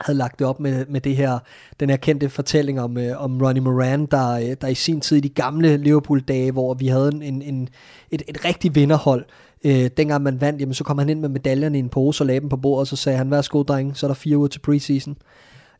havde 0.00 0.18
lagt 0.18 0.38
det 0.38 0.46
op 0.46 0.60
med, 0.60 0.86
med 0.88 1.00
det 1.00 1.16
her, 1.16 1.38
den 1.80 1.90
her 1.90 1.96
kendte 1.96 2.28
fortælling 2.28 2.80
om, 2.80 2.98
øh, 2.98 3.22
om 3.22 3.42
Ronnie 3.42 3.62
Moran, 3.62 4.06
der, 4.06 4.30
øh, 4.30 4.56
der 4.60 4.68
i 4.68 4.74
sin 4.74 5.00
tid 5.00 5.16
i 5.16 5.20
de 5.20 5.28
gamle 5.28 5.76
Liverpool-dage, 5.76 6.52
hvor 6.52 6.74
vi 6.74 6.86
havde 6.86 7.10
en, 7.22 7.42
en, 7.42 7.68
et, 8.10 8.22
et 8.28 8.44
rigtig 8.44 8.74
vinderhold, 8.74 9.24
øh, 9.64 9.90
dengang 9.96 10.22
man 10.22 10.40
vandt, 10.40 10.60
jamen, 10.60 10.74
så 10.74 10.84
kom 10.84 10.98
han 10.98 11.08
ind 11.08 11.20
med 11.20 11.28
medaljerne 11.28 11.78
i 11.78 11.80
en 11.80 11.88
pose 11.88 12.22
og 12.22 12.26
lagde 12.26 12.40
dem 12.40 12.48
på 12.48 12.56
bordet, 12.56 12.80
og 12.80 12.86
så 12.86 12.96
sagde 12.96 13.18
han, 13.18 13.30
værsgo 13.30 13.62
drenge, 13.62 13.94
så 13.94 14.06
er 14.06 14.08
der 14.08 14.14
fire 14.14 14.38
uger 14.38 14.48
til 14.48 14.60
preseason. 14.60 15.16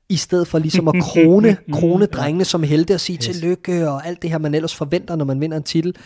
I 0.08 0.16
stedet 0.16 0.48
for 0.48 0.58
ligesom 0.58 0.88
at 0.88 0.94
krone, 1.02 1.56
krone 1.80 2.06
drengene 2.06 2.44
som 2.44 2.62
helte 2.62 2.94
og 2.94 3.00
sige 3.00 3.16
yes. 3.16 3.24
tillykke 3.24 3.90
og 3.90 4.06
alt 4.06 4.22
det 4.22 4.30
her, 4.30 4.38
man 4.38 4.54
ellers 4.54 4.74
forventer, 4.74 5.16
når 5.16 5.24
man 5.24 5.40
vinder 5.40 5.56
en 5.56 5.62
titel. 5.62 5.96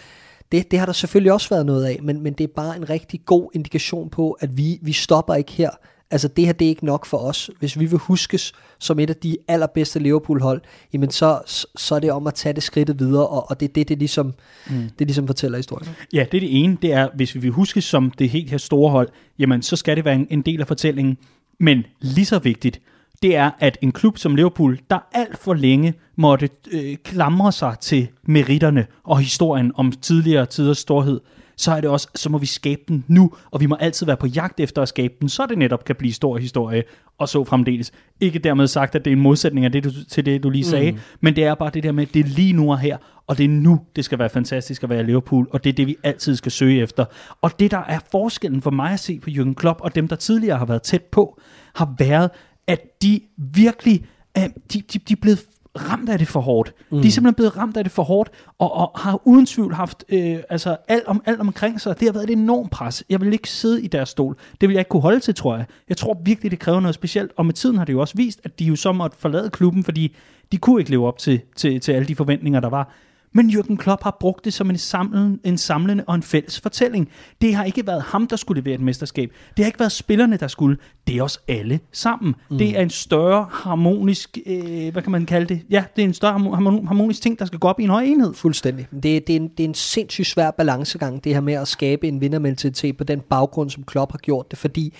Det, 0.53 0.71
det 0.71 0.79
har 0.79 0.87
der 0.87 0.93
selvfølgelig 0.93 1.33
også 1.33 1.49
været 1.49 1.67
noget 1.67 1.85
af, 1.85 1.99
men, 2.03 2.23
men 2.23 2.33
det 2.33 2.45
er 2.45 2.53
bare 2.57 2.77
en 2.77 2.91
rigtig 2.91 3.21
god 3.27 3.51
indikation 3.55 4.11
på, 4.11 4.33
at 4.33 4.57
vi, 4.57 4.79
vi 4.83 4.93
stopper 4.93 5.35
ikke 5.35 5.53
her. 5.53 5.71
Altså 6.11 6.29
det 6.29 6.47
her, 6.47 6.53
det 6.53 6.65
er 6.65 6.69
ikke 6.69 6.87
nok 6.87 7.07
for 7.07 7.19
os. 7.19 7.51
Hvis 7.59 7.79
vi 7.79 7.87
vil 7.87 7.99
huskes 7.99 8.53
som 8.79 8.99
et 8.99 9.11
af 9.11 9.17
de 9.17 9.37
allerbedste 9.49 9.99
Liverpool-hold, 9.99 10.61
jamen 10.93 11.11
så, 11.11 11.41
så 11.77 11.95
er 11.95 11.99
det 11.99 12.13
om 12.13 12.27
at 12.27 12.35
tage 12.35 12.53
det 12.53 12.63
skridtet 12.63 12.99
videre, 12.99 13.27
og, 13.27 13.51
og 13.51 13.61
det 13.61 13.69
er 13.69 13.73
det, 13.73 13.89
det 13.89 13.99
ligesom, 13.99 14.35
mm. 14.71 14.91
det 14.99 15.07
ligesom 15.07 15.27
fortæller 15.27 15.59
historien. 15.59 15.91
Ja, 16.13 16.27
det 16.33 16.37
er 16.37 16.41
det 16.41 16.65
ene, 16.65 16.79
det 16.83 16.93
er, 16.93 17.09
hvis 17.15 17.35
vi 17.35 17.41
vil 17.41 17.51
huskes 17.51 17.85
som 17.85 18.11
det 18.11 18.31
helt 18.31 18.51
her 18.51 18.59
store 18.59 18.91
hold, 18.91 19.09
jamen 19.39 19.63
så 19.63 19.77
skal 19.77 19.97
det 19.97 20.05
være 20.05 20.15
en, 20.15 20.27
en 20.31 20.43
del 20.43 20.61
af 20.61 20.67
fortællingen. 20.67 21.19
Men 21.61 21.85
lige 22.01 22.27
så 22.27 22.39
vigtigt, 22.39 22.81
det 23.23 23.37
er, 23.37 23.51
at 23.59 23.79
en 23.83 23.93
klub 23.93 24.19
som 24.19 24.35
Liverpool, 24.37 24.79
der 24.91 24.99
alt 25.13 25.39
for 25.39 25.55
længe 25.55 25.95
måtte 26.17 26.49
øh, 26.71 26.97
klamre 27.05 27.53
sig 27.53 27.77
til 27.81 28.09
meritterne 28.23 28.87
og 29.05 29.19
historien 29.19 29.73
om 29.75 29.93
tidligere 29.93 30.47
tiders 30.47 30.79
storhed, 30.79 31.21
så 31.59 31.73
er 31.73 31.81
det 31.81 31.91
også, 31.91 32.09
så 32.15 32.31
må 32.31 32.39
vi 32.39 32.47
skabe 32.47 32.83
den 32.89 33.05
nu, 33.09 33.33
og 33.51 33.61
vi 33.61 33.67
må 33.67 33.75
altid 33.75 34.07
være 34.07 34.17
på 34.17 34.27
jagt 34.27 34.61
efter 34.61 34.83
at 34.83 34.89
skabe 34.89 35.15
den, 35.21 35.29
så 35.29 35.47
det 35.47 35.59
netop 35.59 35.85
kan 35.85 35.97
blive 35.97 36.13
stor 36.13 36.39
historie, 36.39 36.83
og 37.19 37.29
så 37.29 37.45
fremdeles. 37.45 37.93
Ikke 38.21 38.39
dermed 38.39 38.67
sagt, 38.67 38.95
at 38.95 39.05
det 39.05 39.11
er 39.11 39.17
en 39.17 39.23
modsætning 39.23 39.65
af 39.65 39.73
det, 39.73 39.85
du, 39.85 39.91
til 40.11 40.27
det, 40.27 40.43
du 40.43 40.51
lige 40.51 40.65
sagde, 40.65 40.93
mm. 40.93 40.99
men 41.21 41.37
det 41.37 41.45
er 41.45 41.55
bare 41.55 41.71
det 41.75 41.83
der 41.83 41.93
med, 41.93 42.07
at 42.07 42.15
det 42.15 42.21
er 42.21 42.29
lige 42.29 42.53
nu 42.53 42.71
og 42.71 42.79
her, 42.79 42.97
og 43.27 43.39
det 43.39 43.45
er 43.45 43.49
nu, 43.49 43.81
det 43.97 44.05
skal 44.05 44.19
være 44.19 44.29
fantastisk 44.29 44.83
at 44.83 44.89
være 44.89 45.03
Liverpool, 45.03 45.49
og 45.51 45.65
det 45.65 45.71
er 45.71 45.75
det, 45.75 45.87
vi 45.87 45.97
altid 46.03 46.37
skal 46.37 46.53
søge 46.53 46.83
efter. 46.83 47.05
Og 47.43 47.61
det, 47.61 47.71
der 47.71 47.83
er 47.89 47.99
forskellen 48.11 48.63
for 48.63 48.71
mig 48.71 48.93
at 48.93 49.01
se 49.01 49.21
på 49.21 49.31
Jürgen 49.31 49.55
Klopp, 49.55 49.81
og 49.81 49.95
dem, 49.95 50.09
der 50.09 50.17
tidligere 50.17 50.59
har 50.59 50.67
været 50.67 50.83
tæt 50.83 51.03
på, 51.03 51.41
har 51.75 51.95
været, 51.99 52.31
at 52.67 53.03
de 53.03 53.21
virkelig, 53.37 54.07
de, 54.37 54.51
de, 54.73 54.99
de 54.99 55.13
er 55.13 55.17
blevet 55.21 55.45
ramt 55.77 56.09
af 56.09 56.19
det 56.19 56.29
for 56.29 56.41
hårdt. 56.41 56.75
Mm. 56.91 57.01
De 57.01 57.09
er 57.09 57.13
simpelthen 57.13 57.35
blevet 57.35 57.57
ramt 57.57 57.77
af 57.77 57.85
det 57.85 57.93
for 57.93 58.03
hårdt, 58.03 58.31
og, 58.59 58.73
og 58.73 58.91
har 58.95 59.21
uden 59.25 59.47
tvivl 59.47 59.75
haft 59.75 60.05
øh, 60.09 60.37
altså 60.49 60.77
alt, 60.89 61.07
om, 61.07 61.23
alt 61.27 61.41
omkring 61.41 61.81
sig. 61.81 62.01
Det 62.01 62.09
har 62.09 62.13
været 62.13 62.31
et 62.31 62.39
enormt 62.39 62.71
pres. 62.71 63.05
Jeg 63.09 63.21
vil 63.21 63.33
ikke 63.33 63.51
sidde 63.51 63.83
i 63.83 63.87
deres 63.87 64.09
stol. 64.09 64.37
Det 64.61 64.69
vil 64.69 64.75
jeg 64.75 64.81
ikke 64.81 64.89
kunne 64.89 65.03
holde 65.03 65.21
til, 65.21 65.35
tror 65.35 65.57
jeg. 65.57 65.67
Jeg 65.89 65.97
tror 65.97 66.21
virkelig, 66.25 66.51
det 66.51 66.59
kræver 66.59 66.81
noget 66.81 66.95
specielt, 66.95 67.33
og 67.37 67.47
med 67.47 67.55
tiden 67.55 67.79
har 67.79 67.85
det 67.85 67.93
jo 67.93 68.01
også 68.01 68.15
vist, 68.17 68.41
at 68.45 68.59
de 68.59 68.65
jo 68.65 68.77
så 68.77 68.93
måtte 68.93 69.17
forlade 69.17 69.51
klubben, 69.51 69.85
fordi 69.85 70.17
de 70.53 70.59
kunne 70.59 70.81
ikke 70.81 70.91
leve 70.91 71.07
op 71.07 71.19
til, 71.19 71.41
til, 71.57 71.81
til 71.81 71.93
alle 71.93 72.09
de 72.09 72.17
forventninger, 72.17 72.61
der 72.61 72.69
var. 72.69 72.95
Men 73.33 73.51
Jürgen 73.51 73.77
Klopp 73.77 74.03
har 74.03 74.17
brugt 74.21 74.45
det 74.45 74.53
som 74.53 74.71
en, 74.71 74.79
samlen, 74.79 75.41
en 75.45 75.59
samlende 75.59 76.05
og 76.07 76.15
en 76.15 76.23
fælles 76.23 76.61
fortælling. 76.61 77.09
Det 77.41 77.55
har 77.55 77.65
ikke 77.65 77.87
været 77.87 78.03
ham, 78.03 78.27
der 78.27 78.37
skulle 78.37 78.61
levere 78.61 78.75
et 78.75 78.81
mesterskab. 78.81 79.33
Det 79.57 79.65
har 79.65 79.67
ikke 79.67 79.81
været 79.81 79.93
spillerne, 79.93 80.37
der 80.37 80.49
skulle. 80.49 80.77
Det 81.07 81.17
er 81.17 81.23
os 81.23 81.41
alle 81.49 81.81
sammen. 81.93 82.35
Mm. 82.51 82.59
Det 82.59 82.79
er 82.79 82.83
en 82.83 82.91
større 82.91 83.47
harmonisk, 83.51 84.39
øh, 84.47 84.93
hvad 84.93 85.03
kan 85.03 85.13
man 85.13 85.27
kalde 85.27 85.55
det? 85.55 85.63
Ja, 85.71 85.85
det 85.97 86.03
er 86.03 86.07
en 86.07 86.15
større 86.15 86.33
harmonisk 86.87 87.23
ting, 87.23 87.39
der 87.39 87.45
skal 87.45 87.59
gå 87.59 87.69
op 87.69 87.81
i 87.81 87.83
en 87.83 87.91
høj 87.91 88.03
enhed. 88.03 88.35
Fuldstændig. 88.35 88.87
Det, 88.93 89.03
det, 89.03 89.31
er, 89.31 89.37
en, 89.37 89.49
det 89.49 89.61
er 89.61 89.69
en 89.69 89.75
sindssygt 89.75 90.27
svær 90.27 90.51
balancegang, 90.51 91.25
det 91.25 91.35
her 91.35 91.41
med 91.41 91.55
at 91.55 91.69
skabe 91.69 92.09
en 92.09 92.21
vindermentalitet 92.21 92.97
på 92.97 93.05
den 93.05 93.21
baggrund, 93.21 93.71
som 93.71 93.85
Klopp 93.85 94.13
har 94.13 94.19
gjort 94.19 94.51
det, 94.51 94.59
fordi 94.59 94.95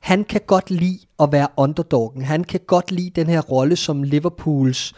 han 0.00 0.24
kan 0.24 0.40
godt 0.46 0.70
lide 0.70 0.98
at 1.20 1.32
være 1.32 1.48
underdoggen. 1.56 2.22
Han 2.22 2.44
kan 2.44 2.60
godt 2.66 2.92
lide 2.92 3.10
den 3.10 3.26
her 3.26 3.40
rolle 3.40 3.76
som 3.76 4.02
Liverpools 4.02 4.94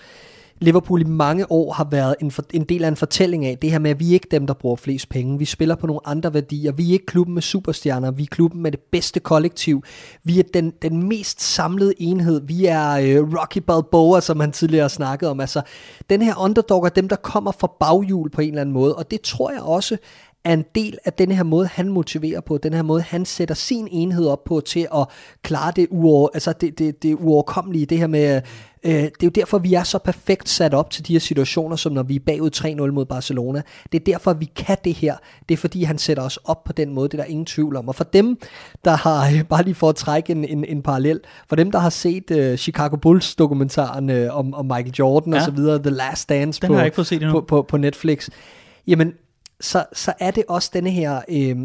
Liverpool 0.63 1.01
i 1.01 1.05
mange 1.05 1.53
år 1.53 1.73
har 1.73 1.85
været 1.91 2.15
en, 2.21 2.31
for, 2.31 2.45
en 2.55 2.65
del 2.65 2.85
af 2.85 2.89
en 2.89 2.97
fortælling 2.97 3.47
af 3.47 3.59
det 3.59 3.71
her 3.71 3.79
med, 3.79 3.91
at 3.91 4.01
vi 4.01 4.09
er 4.09 4.13
ikke 4.13 4.29
dem, 4.31 4.47
der 4.47 4.55
bruger 4.55 4.77
flest 4.77 5.09
penge. 5.09 5.39
Vi 5.39 5.45
spiller 5.45 5.75
på 5.75 5.87
nogle 5.87 6.01
andre 6.05 6.35
værdier. 6.35 6.73
Vi 6.73 6.89
er 6.89 6.93
ikke 6.93 7.07
klubben 7.07 7.35
med 7.35 7.43
superstjerner. 7.43 8.11
Vi 8.11 8.23
er 8.23 8.27
klubben 8.27 8.63
med 8.63 8.73
det 8.73 8.81
bedste 8.81 9.21
kollektiv. 9.21 9.85
Vi 10.25 10.39
er 10.39 10.43
den, 10.55 10.73
den 10.83 11.09
mest 11.09 11.43
samlede 11.43 11.95
enhed. 11.99 12.41
Vi 12.45 12.67
er 12.67 12.91
øh, 12.91 13.41
Rocky 13.41 13.59
Balboa, 13.59 14.21
som 14.21 14.41
han 14.41 14.53
tidligere 14.53 14.83
har 14.83 14.89
snakket 14.89 15.29
om. 15.29 15.41
Altså, 15.41 15.63
den 16.11 16.23
her 16.23 16.35
underdog 16.39 16.85
er 16.85 16.89
dem, 16.89 17.09
der 17.09 17.17
kommer 17.17 17.53
fra 17.53 17.73
baghjul 17.81 18.31
på 18.31 18.41
en 18.41 18.49
eller 18.49 18.61
anden 18.61 18.73
måde. 18.73 18.97
Og 18.97 19.11
det 19.11 19.21
tror 19.21 19.51
jeg 19.51 19.61
også 19.61 19.97
er 20.45 20.53
en 20.53 20.65
del 20.75 20.99
af 21.05 21.13
den 21.13 21.33
her 21.33 21.43
måde, 21.43 21.67
han 21.67 21.89
motiverer 21.89 22.41
på, 22.41 22.59
den 22.59 22.73
her 22.73 22.83
måde, 22.83 23.03
han 23.03 23.25
sætter 23.25 23.55
sin 23.55 23.89
enhed 23.91 24.27
op 24.27 24.45
på 24.45 24.61
til 24.61 24.89
at 24.95 25.07
klare 25.43 25.73
det, 25.77 25.87
uover, 25.91 26.29
altså 26.35 26.53
det, 26.53 26.79
det, 26.79 27.03
det 27.03 27.15
uoverkommelige, 27.15 27.87
det 27.87 27.99
her 27.99 28.07
med, 28.07 28.43
øh, 28.83 28.93
det 28.93 29.05
er 29.05 29.11
jo 29.25 29.31
derfor, 29.31 29.59
vi 29.59 29.75
er 29.75 29.83
så 29.83 29.99
perfekt 29.99 30.49
sat 30.49 30.75
op 30.75 30.91
til 30.91 31.07
de 31.07 31.13
her 31.13 31.21
situationer, 31.21 31.77
som 31.77 31.93
når 31.93 32.03
vi 32.03 32.17
er 32.17 32.21
bagud 32.27 32.51
3-0 32.89 32.93
mod 32.93 33.05
Barcelona. 33.05 33.63
Det 33.93 34.01
er 34.01 34.05
derfor, 34.05 34.33
vi 34.33 34.45
kan 34.45 34.77
det 34.85 34.95
her. 34.95 35.17
Det 35.49 35.55
er 35.55 35.59
fordi, 35.59 35.83
han 35.83 35.99
sætter 35.99 36.23
os 36.23 36.37
op 36.37 36.65
på 36.65 36.73
den 36.73 36.95
måde, 36.95 37.09
det 37.09 37.15
er 37.15 37.23
der 37.23 37.31
ingen 37.31 37.47
tvivl 37.47 37.77
om. 37.77 37.89
Og 37.89 37.95
for 37.95 38.05
dem, 38.05 38.39
der 38.85 38.97
har, 38.97 39.45
bare 39.49 39.63
lige 39.63 39.75
for 39.75 39.89
at 39.89 39.97
trække 39.97 40.33
en, 40.33 40.45
en, 40.45 40.65
en 40.65 40.83
parallel, 40.83 41.21
for 41.49 41.57
dem, 41.57 41.71
der 41.71 41.79
har 41.79 41.91
set 41.91 42.31
uh, 42.31 42.57
Chicago 42.57 42.97
Bulls 42.97 43.35
dokumentaren 43.35 44.11
uh, 44.11 44.37
om, 44.39 44.55
om 44.55 44.65
Michael 44.65 44.95
Jordan 44.99 45.33
ja. 45.33 45.39
og 45.39 45.45
så 45.45 45.51
videre, 45.51 45.79
The 45.79 45.91
Last 45.91 46.29
Dance 46.29 46.61
Den 46.61 46.93
på, 47.33 47.41
på, 47.41 47.41
på, 47.41 47.63
på 47.63 47.77
Netflix, 47.77 48.29
jamen 48.87 49.13
så, 49.61 49.85
så 49.93 50.13
er 50.19 50.31
det 50.31 50.45
også 50.49 50.71
denne 50.73 50.91
her, 50.91 51.21
øh, 51.29 51.57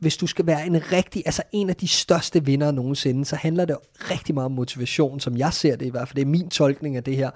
hvis 0.00 0.16
du 0.16 0.26
skal 0.26 0.46
være 0.46 0.66
en 0.66 0.92
rigtig, 0.92 1.22
altså 1.26 1.42
en 1.52 1.70
af 1.70 1.76
de 1.76 1.88
største 1.88 2.44
vinder 2.44 2.70
nogensinde, 2.70 3.24
så 3.24 3.36
handler 3.36 3.64
det 3.64 3.76
rigtig 4.10 4.34
meget 4.34 4.46
om 4.46 4.52
motivation, 4.52 5.20
som 5.20 5.36
jeg 5.36 5.52
ser 5.52 5.76
det 5.76 5.86
i 5.86 5.88
hvert 5.88 6.08
fald. 6.08 6.16
Det 6.16 6.22
er 6.22 6.26
min 6.26 6.48
tolkning 6.48 6.96
af 6.96 7.04
det 7.04 7.16
her. 7.16 7.30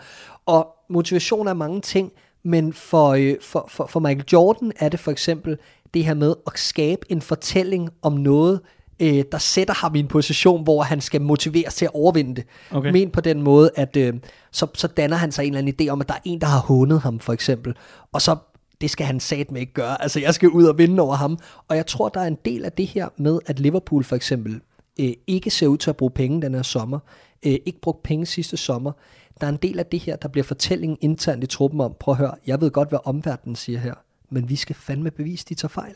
Og 0.46 0.68
motivation 0.90 1.48
er 1.48 1.54
mange 1.54 1.80
ting, 1.80 2.12
men 2.42 2.72
for, 2.72 3.08
øh, 3.08 3.34
for, 3.42 3.66
for, 3.68 3.86
for 3.86 4.00
Michael 4.00 4.24
Jordan 4.32 4.72
er 4.78 4.88
det 4.88 5.00
for 5.00 5.10
eksempel 5.10 5.58
det 5.94 6.04
her 6.04 6.14
med 6.14 6.34
at 6.46 6.58
skabe 6.58 7.12
en 7.12 7.22
fortælling 7.22 7.90
om 8.02 8.12
noget, 8.12 8.60
øh, 9.00 9.24
der 9.32 9.38
sætter 9.38 9.74
ham 9.74 9.94
i 9.94 9.98
en 9.98 10.08
position, 10.08 10.62
hvor 10.62 10.82
han 10.82 11.00
skal 11.00 11.20
motiveres 11.20 11.74
til 11.74 11.84
at 11.84 11.90
overvinde 11.94 12.34
det. 12.34 12.44
Okay. 12.70 12.90
Men 12.90 13.10
på 13.10 13.20
den 13.20 13.42
måde, 13.42 13.70
at 13.76 13.96
øh, 13.96 14.14
så, 14.52 14.66
så 14.74 14.86
danner 14.86 15.16
han 15.16 15.32
sig 15.32 15.42
en 15.42 15.54
eller 15.54 15.58
anden 15.58 15.74
idé 15.80 15.90
om, 15.90 16.00
at 16.00 16.08
der 16.08 16.14
er 16.14 16.20
en, 16.24 16.40
der 16.40 16.46
har 16.46 16.60
hundet 16.60 17.00
ham 17.00 17.18
for 17.18 17.32
eksempel. 17.32 17.74
Og 18.12 18.22
så 18.22 18.36
det 18.80 18.90
skal 18.90 19.06
han 19.06 19.20
satme 19.20 19.60
ikke 19.60 19.72
gøre. 19.72 20.02
Altså, 20.02 20.20
jeg 20.20 20.34
skal 20.34 20.48
ud 20.48 20.64
og 20.64 20.78
vinde 20.78 21.02
over 21.02 21.14
ham. 21.14 21.38
Og 21.68 21.76
jeg 21.76 21.86
tror, 21.86 22.08
der 22.08 22.20
er 22.20 22.26
en 22.26 22.38
del 22.44 22.64
af 22.64 22.72
det 22.72 22.86
her 22.86 23.08
med, 23.16 23.38
at 23.46 23.60
Liverpool 23.60 24.04
for 24.04 24.16
eksempel 24.16 24.60
øh, 25.00 25.12
ikke 25.26 25.50
ser 25.50 25.66
ud 25.66 25.78
til 25.78 25.90
at 25.90 25.96
bruge 25.96 26.10
penge 26.10 26.42
den 26.42 26.54
her 26.54 26.62
sommer. 26.62 26.98
Øh, 27.46 27.56
ikke 27.66 27.80
brugt 27.80 28.02
penge 28.02 28.26
sidste 28.26 28.56
sommer. 28.56 28.92
Der 29.40 29.46
er 29.46 29.50
en 29.50 29.58
del 29.62 29.78
af 29.78 29.86
det 29.86 30.00
her, 30.00 30.16
der 30.16 30.28
bliver 30.28 30.44
fortællingen 30.44 30.98
internt 31.00 31.44
i 31.44 31.46
truppen 31.46 31.80
om, 31.80 31.94
prøv 32.00 32.12
at 32.12 32.18
høre, 32.18 32.34
jeg 32.46 32.60
ved 32.60 32.70
godt, 32.70 32.88
hvad 32.88 32.98
omverdenen 33.04 33.56
siger 33.56 33.78
her, 33.78 33.94
men 34.30 34.48
vi 34.48 34.56
skal 34.56 34.76
fandme 34.76 35.10
bevise, 35.10 35.44
de 35.48 35.54
tager 35.54 35.68
fejl. 35.68 35.94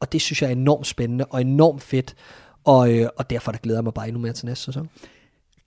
Og 0.00 0.12
det 0.12 0.20
synes 0.20 0.42
jeg 0.42 0.48
er 0.48 0.52
enormt 0.52 0.86
spændende 0.86 1.24
og 1.24 1.40
enormt 1.40 1.82
fedt. 1.82 2.14
Og, 2.64 2.92
øh, 2.94 3.08
og 3.16 3.30
derfor 3.30 3.52
der 3.52 3.58
glæder 3.58 3.78
jeg 3.78 3.84
mig 3.84 3.94
bare 3.94 4.08
endnu 4.08 4.20
mere 4.22 4.32
til 4.32 4.46
næste 4.46 4.64
sæson. 4.64 4.88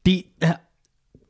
Det 0.05 0.23
er 0.41 0.53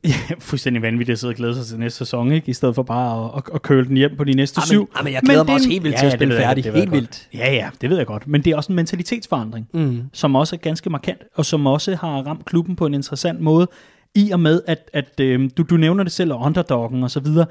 ja, 0.04 0.14
fuldstændig 0.38 0.82
vanvittigt 0.82 1.14
at 1.14 1.18
sidde 1.18 1.30
og 1.30 1.36
glæde 1.36 1.54
sig 1.54 1.66
til 1.66 1.78
næste 1.78 1.98
sæson, 1.98 2.32
ikke? 2.32 2.48
I 2.50 2.52
stedet 2.52 2.74
for 2.74 2.82
bare 2.82 3.24
at, 3.24 3.30
at, 3.46 3.54
at 3.54 3.62
køle 3.62 3.86
den 3.88 3.96
hjem 3.96 4.16
på 4.16 4.24
de 4.24 4.32
næste 4.34 4.60
Jamen, 4.60 4.66
syv. 4.66 4.90
jamen, 4.98 5.12
jeg 5.12 5.22
glæder 5.22 5.40
mig 5.40 5.46
det 5.46 5.50
er 5.52 5.54
også 5.54 5.68
helt 5.68 5.84
vildt 5.84 5.98
til 5.98 6.06
at 6.06 6.12
spille 6.12 6.36
færdig. 6.36 6.64
jeg 6.64 6.74
Helt 6.74 6.92
vildt. 6.92 7.28
Ja, 7.34 7.52
ja, 7.52 7.70
det 7.80 7.90
ved 7.90 7.96
jeg 7.96 8.06
godt. 8.06 8.26
Men 8.28 8.44
det 8.44 8.50
er 8.52 8.56
også 8.56 8.72
en 8.72 8.76
mentalitetsforandring, 8.76 9.68
Mm. 9.74 10.02
som 10.12 10.34
også 10.34 10.56
er 10.56 10.60
ganske 10.60 10.90
markant, 10.90 11.22
og 11.34 11.46
som 11.46 11.66
også 11.66 11.94
har 11.96 12.22
ramt 12.22 12.44
klubben 12.44 12.76
på 12.76 12.86
en 12.86 12.94
interessant 12.94 13.40
måde, 13.40 13.68
i 14.14 14.30
og 14.30 14.40
med, 14.40 14.60
at, 14.66 14.90
at 14.92 15.20
øh, 15.20 15.50
du, 15.56 15.62
du 15.62 15.76
nævner 15.76 16.04
det 16.04 16.12
selv, 16.12 16.32
og 16.32 16.40
underdoggen 16.40 17.02
og 17.02 17.10
så 17.10 17.20
videre. 17.20 17.46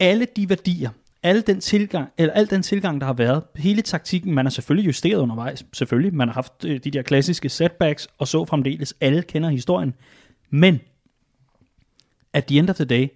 Alle 0.00 0.26
de 0.36 0.48
værdier, 0.48 0.90
alle 1.22 1.42
den 1.42 1.60
tilgang, 1.60 2.08
eller 2.18 2.32
al 2.34 2.50
den 2.50 2.62
tilgang, 2.62 3.00
der 3.00 3.06
har 3.06 3.12
været, 3.14 3.42
hele 3.56 3.82
taktikken, 3.82 4.34
man 4.34 4.44
har 4.46 4.50
selvfølgelig 4.50 4.86
justeret 4.86 5.16
undervejs, 5.18 5.64
selvfølgelig. 5.72 6.14
Man 6.14 6.28
har 6.28 6.34
haft 6.34 6.52
øh, 6.64 6.80
de 6.84 6.90
der 6.90 7.02
klassiske 7.02 7.48
setbacks, 7.48 8.08
og 8.18 8.28
så 8.28 8.44
fremdeles. 8.44 8.94
Alle 9.00 9.22
kender 9.22 9.48
historien. 9.50 9.94
Men 10.50 10.80
at 12.36 12.44
the 12.44 12.58
end 12.58 12.70
of 12.70 12.76
the 12.76 12.84
day, 12.84 13.08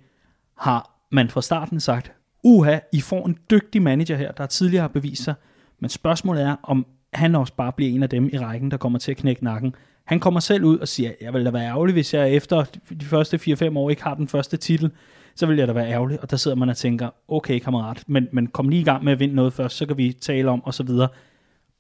har 0.59 1.07
man 1.11 1.29
fra 1.29 1.43
starten 1.43 1.81
sagt, 1.81 2.13
uha, 2.45 2.79
I 2.93 3.01
får 3.01 3.27
en 3.27 3.39
dygtig 3.51 3.83
manager 3.83 4.17
her, 4.17 4.33
der 4.33 4.47
tidligere 4.47 4.81
har 4.81 4.89
bevist 4.89 5.25
sig, 5.25 5.35
men 5.81 5.91
spørgsmålet 5.91 6.43
er, 6.43 6.57
om 6.63 6.87
han 7.13 7.35
også 7.35 7.53
bare 7.55 7.73
bliver 7.73 7.93
en 7.93 8.03
af 8.03 8.09
dem 8.09 8.31
i 8.33 8.39
rækken, 8.39 8.71
der 8.71 8.77
kommer 8.77 8.99
til 8.99 9.11
at 9.11 9.17
knække 9.17 9.45
nakken. 9.45 9.75
Han 10.05 10.21
kommer 10.21 10.41
selv 10.41 10.65
ud 10.65 10.79
og 10.79 10.89
siger, 10.89 11.13
jeg 11.21 11.35
vil 11.35 11.45
da 11.45 11.51
være 11.51 11.67
ærgerlig, 11.67 11.93
hvis 11.93 12.15
jeg 12.15 12.31
efter 12.31 12.65
de 13.01 13.05
første 13.05 13.37
4-5 13.37 13.79
år 13.79 13.91
ikke 13.91 14.03
har 14.03 14.15
den 14.15 14.29
første 14.29 14.57
titel, 14.57 14.91
så 15.35 15.47
vil 15.47 15.57
jeg 15.57 15.69
da 15.69 15.73
være 15.73 15.89
ærgerlig. 15.89 16.23
Og 16.23 16.31
der 16.31 16.37
sidder 16.37 16.57
man 16.57 16.69
og 16.69 16.77
tænker, 16.77 17.11
okay 17.29 17.59
kammerat, 17.59 18.05
men, 18.07 18.29
men 18.33 18.47
kom 18.47 18.69
lige 18.69 18.81
i 18.81 18.85
gang 18.85 19.05
med 19.05 19.13
at 19.13 19.21
vinde 19.21 19.35
noget 19.35 19.53
først, 19.53 19.77
så 19.77 19.87
kan 19.87 19.97
vi 19.97 20.13
tale 20.13 20.51
om, 20.51 20.65
og 20.65 20.75
så 20.75 20.83
videre. 20.83 21.09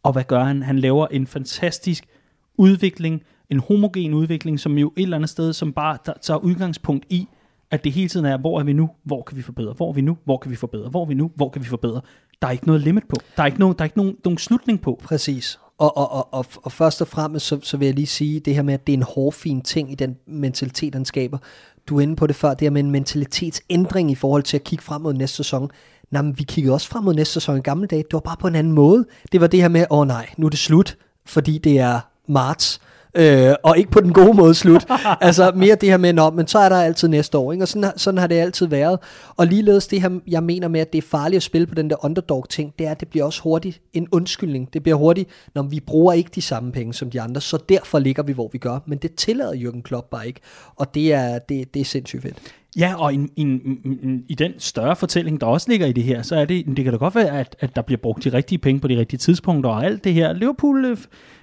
Og 0.02 0.12
hvad 0.12 0.24
gør 0.24 0.44
han? 0.44 0.62
Han 0.62 0.78
laver 0.78 1.06
en 1.06 1.26
fantastisk 1.26 2.06
udvikling, 2.54 3.22
en 3.50 3.60
homogen 3.60 4.14
udvikling, 4.14 4.60
som 4.60 4.78
jo 4.78 4.92
et 4.96 5.02
eller 5.02 5.16
andet 5.16 5.30
sted, 5.30 5.52
som 5.52 5.72
bare 5.72 5.98
der, 6.06 6.12
tager 6.22 6.38
udgangspunkt 6.38 7.06
i, 7.10 7.28
at 7.70 7.84
det 7.84 7.92
hele 7.92 8.08
tiden 8.08 8.26
er, 8.26 8.38
hvor 8.38 8.60
er 8.60 8.64
vi 8.64 8.72
nu? 8.72 8.90
Hvor 9.04 9.22
kan 9.22 9.36
vi 9.36 9.42
forbedre? 9.42 9.72
Hvor 9.72 9.88
er 9.88 9.92
vi 9.92 10.00
nu? 10.00 10.16
Hvor 10.24 10.36
kan 10.36 10.50
vi 10.50 10.56
forbedre? 10.56 10.88
Hvor 10.88 11.02
er 11.02 11.06
vi 11.06 11.14
nu? 11.14 11.30
Hvor 11.34 11.48
kan 11.48 11.62
vi 11.62 11.66
forbedre? 11.66 12.00
Der 12.42 12.48
er 12.48 12.52
ikke 12.52 12.66
noget 12.66 12.82
limit 12.82 13.04
på. 13.08 13.16
Der 13.36 13.42
er 13.42 13.46
ikke 13.46 13.60
nogen, 13.60 13.74
der 13.78 13.82
er 13.82 13.84
ikke 13.84 13.98
nogen, 13.98 14.16
nogen 14.24 14.38
slutning 14.38 14.80
på. 14.80 15.00
Præcis. 15.04 15.58
Og, 15.78 15.96
og, 15.96 16.12
og, 16.12 16.34
og, 16.34 16.46
og 16.62 16.72
først 16.72 17.00
og 17.00 17.08
fremmest, 17.08 17.46
så, 17.46 17.58
så 17.62 17.76
vil 17.76 17.86
jeg 17.86 17.94
lige 17.94 18.06
sige 18.06 18.40
det 18.40 18.54
her 18.54 18.62
med, 18.62 18.74
at 18.74 18.86
det 18.86 18.92
er 18.92 18.96
en 18.96 19.02
hårfin 19.02 19.62
ting 19.62 19.92
i 19.92 19.94
den 19.94 20.16
mentalitet, 20.26 20.94
han 20.94 21.04
skaber. 21.04 21.38
Du 21.86 21.96
er 21.96 22.00
inde 22.00 22.16
på 22.16 22.26
det 22.26 22.36
før, 22.36 22.48
det 22.48 22.60
her 22.60 22.70
med 22.70 22.84
en 22.84 22.90
mentalitetsændring 22.90 24.10
i 24.10 24.14
forhold 24.14 24.42
til 24.42 24.56
at 24.56 24.64
kigge 24.64 24.84
frem 24.84 25.02
mod 25.02 25.14
næste 25.14 25.36
sæson. 25.36 25.70
Nej, 26.10 26.22
men 26.22 26.38
vi 26.38 26.42
kiggede 26.42 26.74
også 26.74 26.88
frem 26.88 27.04
mod 27.04 27.14
næste 27.14 27.34
sæson 27.34 27.58
i 27.58 27.60
gamle 27.60 27.86
dage. 27.86 28.02
Det 28.02 28.12
var 28.12 28.20
bare 28.20 28.36
på 28.40 28.46
en 28.46 28.54
anden 28.54 28.72
måde. 28.72 29.04
Det 29.32 29.40
var 29.40 29.46
det 29.46 29.60
her 29.60 29.68
med, 29.68 29.86
åh 29.90 29.98
oh, 29.98 30.06
nej, 30.06 30.28
nu 30.36 30.46
er 30.46 30.50
det 30.50 30.58
slut, 30.58 30.96
fordi 31.26 31.58
det 31.58 31.78
er 31.78 32.00
marts. 32.28 32.80
Øh, 33.14 33.54
og 33.62 33.78
ikke 33.78 33.90
på 33.90 34.00
den 34.00 34.12
gode 34.12 34.34
måde 34.34 34.54
slut. 34.54 34.86
altså 35.20 35.52
mere 35.56 35.74
det 35.74 35.88
her 35.88 35.96
med, 35.96 36.12
Nå, 36.12 36.30
men 36.30 36.46
så 36.46 36.58
er 36.58 36.68
der 36.68 36.76
altid 36.76 37.08
næste 37.08 37.38
år. 37.38 37.52
Ikke? 37.52 37.64
Og 37.64 37.68
sådan, 37.68 37.84
har- 37.84 37.94
sådan 37.96 38.18
har 38.18 38.26
det 38.26 38.34
altid 38.34 38.66
været. 38.66 38.98
Og 39.36 39.46
ligeledes 39.46 39.86
det 39.86 40.02
her, 40.02 40.10
jeg 40.28 40.42
mener 40.42 40.68
med, 40.68 40.80
at 40.80 40.92
det 40.92 40.98
er 40.98 41.06
farligt 41.08 41.36
at 41.36 41.42
spille 41.42 41.66
på 41.66 41.74
den 41.74 41.90
der 41.90 42.04
underdog-ting, 42.04 42.72
det 42.78 42.86
er, 42.86 42.90
at 42.90 43.00
det 43.00 43.08
bliver 43.08 43.24
også 43.24 43.42
hurtigt 43.42 43.80
en 43.92 44.08
undskyldning. 44.12 44.72
Det 44.72 44.82
bliver 44.82 44.96
hurtigt, 44.96 45.28
når 45.54 45.62
vi 45.62 45.80
bruger 45.80 46.12
ikke 46.12 46.30
de 46.34 46.42
samme 46.42 46.72
penge 46.72 46.94
som 46.94 47.10
de 47.10 47.20
andre, 47.20 47.40
så 47.40 47.58
derfor 47.68 47.98
ligger 47.98 48.22
vi, 48.22 48.32
hvor 48.32 48.48
vi 48.52 48.58
gør. 48.58 48.78
Men 48.86 48.98
det 48.98 49.14
tillader 49.14 49.52
Jürgen 49.52 49.82
Klopp 49.82 50.10
bare 50.10 50.26
ikke. 50.26 50.40
Og 50.76 50.94
det 50.94 51.12
er, 51.12 51.38
det, 51.38 51.74
det 51.74 51.80
er 51.80 51.84
sindssygt 51.84 52.22
fedt. 52.22 52.36
Ja, 52.78 52.94
og 52.98 53.14
en 53.14 53.30
en 53.36 53.60
i, 53.84 54.18
i 54.28 54.34
den 54.34 54.52
større 54.58 54.96
fortælling, 54.96 55.40
der 55.40 55.46
også 55.46 55.70
ligger 55.70 55.86
i 55.86 55.92
det 55.92 56.04
her, 56.04 56.22
så 56.22 56.36
er 56.36 56.44
det, 56.44 56.66
det 56.66 56.84
kan 56.84 56.92
da 56.92 56.98
godt 56.98 57.14
være, 57.14 57.38
at, 57.40 57.56
at 57.60 57.76
der 57.76 57.82
bliver 57.82 57.98
brugt 58.02 58.24
de 58.24 58.28
rigtige 58.32 58.58
penge 58.58 58.80
på 58.80 58.88
de 58.88 58.98
rigtige 58.98 59.18
tidspunkter, 59.18 59.70
og 59.70 59.84
alt 59.84 60.04
det 60.04 60.14
her. 60.14 60.32
Liverpool 60.32 60.84
øh, 60.84 60.96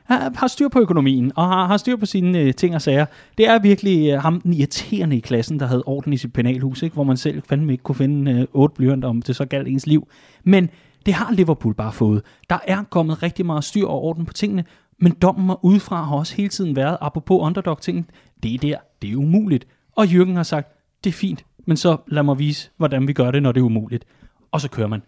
har, 0.07 0.31
har 0.35 0.47
styr 0.47 0.67
på 0.67 0.79
økonomien, 0.79 1.31
og 1.35 1.47
har, 1.47 1.67
har 1.67 1.77
styr 1.77 1.95
på 1.95 2.05
sine 2.05 2.39
øh, 2.39 2.53
ting 2.53 2.75
og 2.75 2.81
sager. 2.81 3.05
Det 3.37 3.47
er 3.47 3.59
virkelig 3.59 4.11
øh, 4.11 4.21
ham 4.21 4.41
den 4.41 4.53
irriterende 4.53 5.17
i 5.17 5.19
klassen, 5.19 5.59
der 5.59 5.65
havde 5.65 5.83
orden 5.85 6.13
i 6.13 6.17
sit 6.17 6.33
penalhus, 6.33 6.81
ikke? 6.81 6.93
hvor 6.93 7.03
man 7.03 7.17
selv 7.17 7.41
fandme 7.49 7.71
ikke 7.71 7.83
kunne 7.83 7.95
finde 7.95 8.31
øh, 8.31 8.47
otte 8.53 8.75
blyanter, 8.75 9.09
om 9.09 9.21
det 9.21 9.35
så 9.35 9.45
galt 9.45 9.67
ens 9.67 9.87
liv. 9.87 10.07
Men 10.43 10.69
det 11.05 11.13
har 11.13 11.31
Liverpool 11.31 11.73
bare 11.73 11.91
fået. 11.91 12.21
Der 12.49 12.57
er 12.67 12.83
kommet 12.83 13.23
rigtig 13.23 13.45
meget 13.45 13.63
styr 13.63 13.85
og 13.85 14.03
orden 14.03 14.25
på 14.25 14.33
tingene, 14.33 14.65
men 14.99 15.11
dommen 15.11 15.55
udefra 15.61 16.03
har 16.03 16.15
også 16.15 16.35
hele 16.35 16.49
tiden 16.49 16.75
været, 16.75 16.97
apropos 17.01 17.41
underdog-tingen, 17.41 18.09
det 18.43 18.53
er 18.53 18.57
der, 18.57 18.77
det 19.01 19.11
er 19.11 19.15
umuligt. 19.15 19.67
Og 19.95 20.05
Jürgen 20.05 20.35
har 20.35 20.43
sagt, 20.43 20.67
det 21.03 21.09
er 21.09 21.13
fint, 21.13 21.45
men 21.65 21.77
så 21.77 21.97
lad 22.07 22.23
mig 22.23 22.39
vise, 22.39 22.69
hvordan 22.77 23.07
vi 23.07 23.13
gør 23.13 23.31
det, 23.31 23.43
når 23.43 23.51
det 23.51 23.59
er 23.59 23.65
umuligt. 23.65 24.05
Og 24.51 24.61
så 24.61 24.69
kører 24.69 24.87
man. 24.87 25.01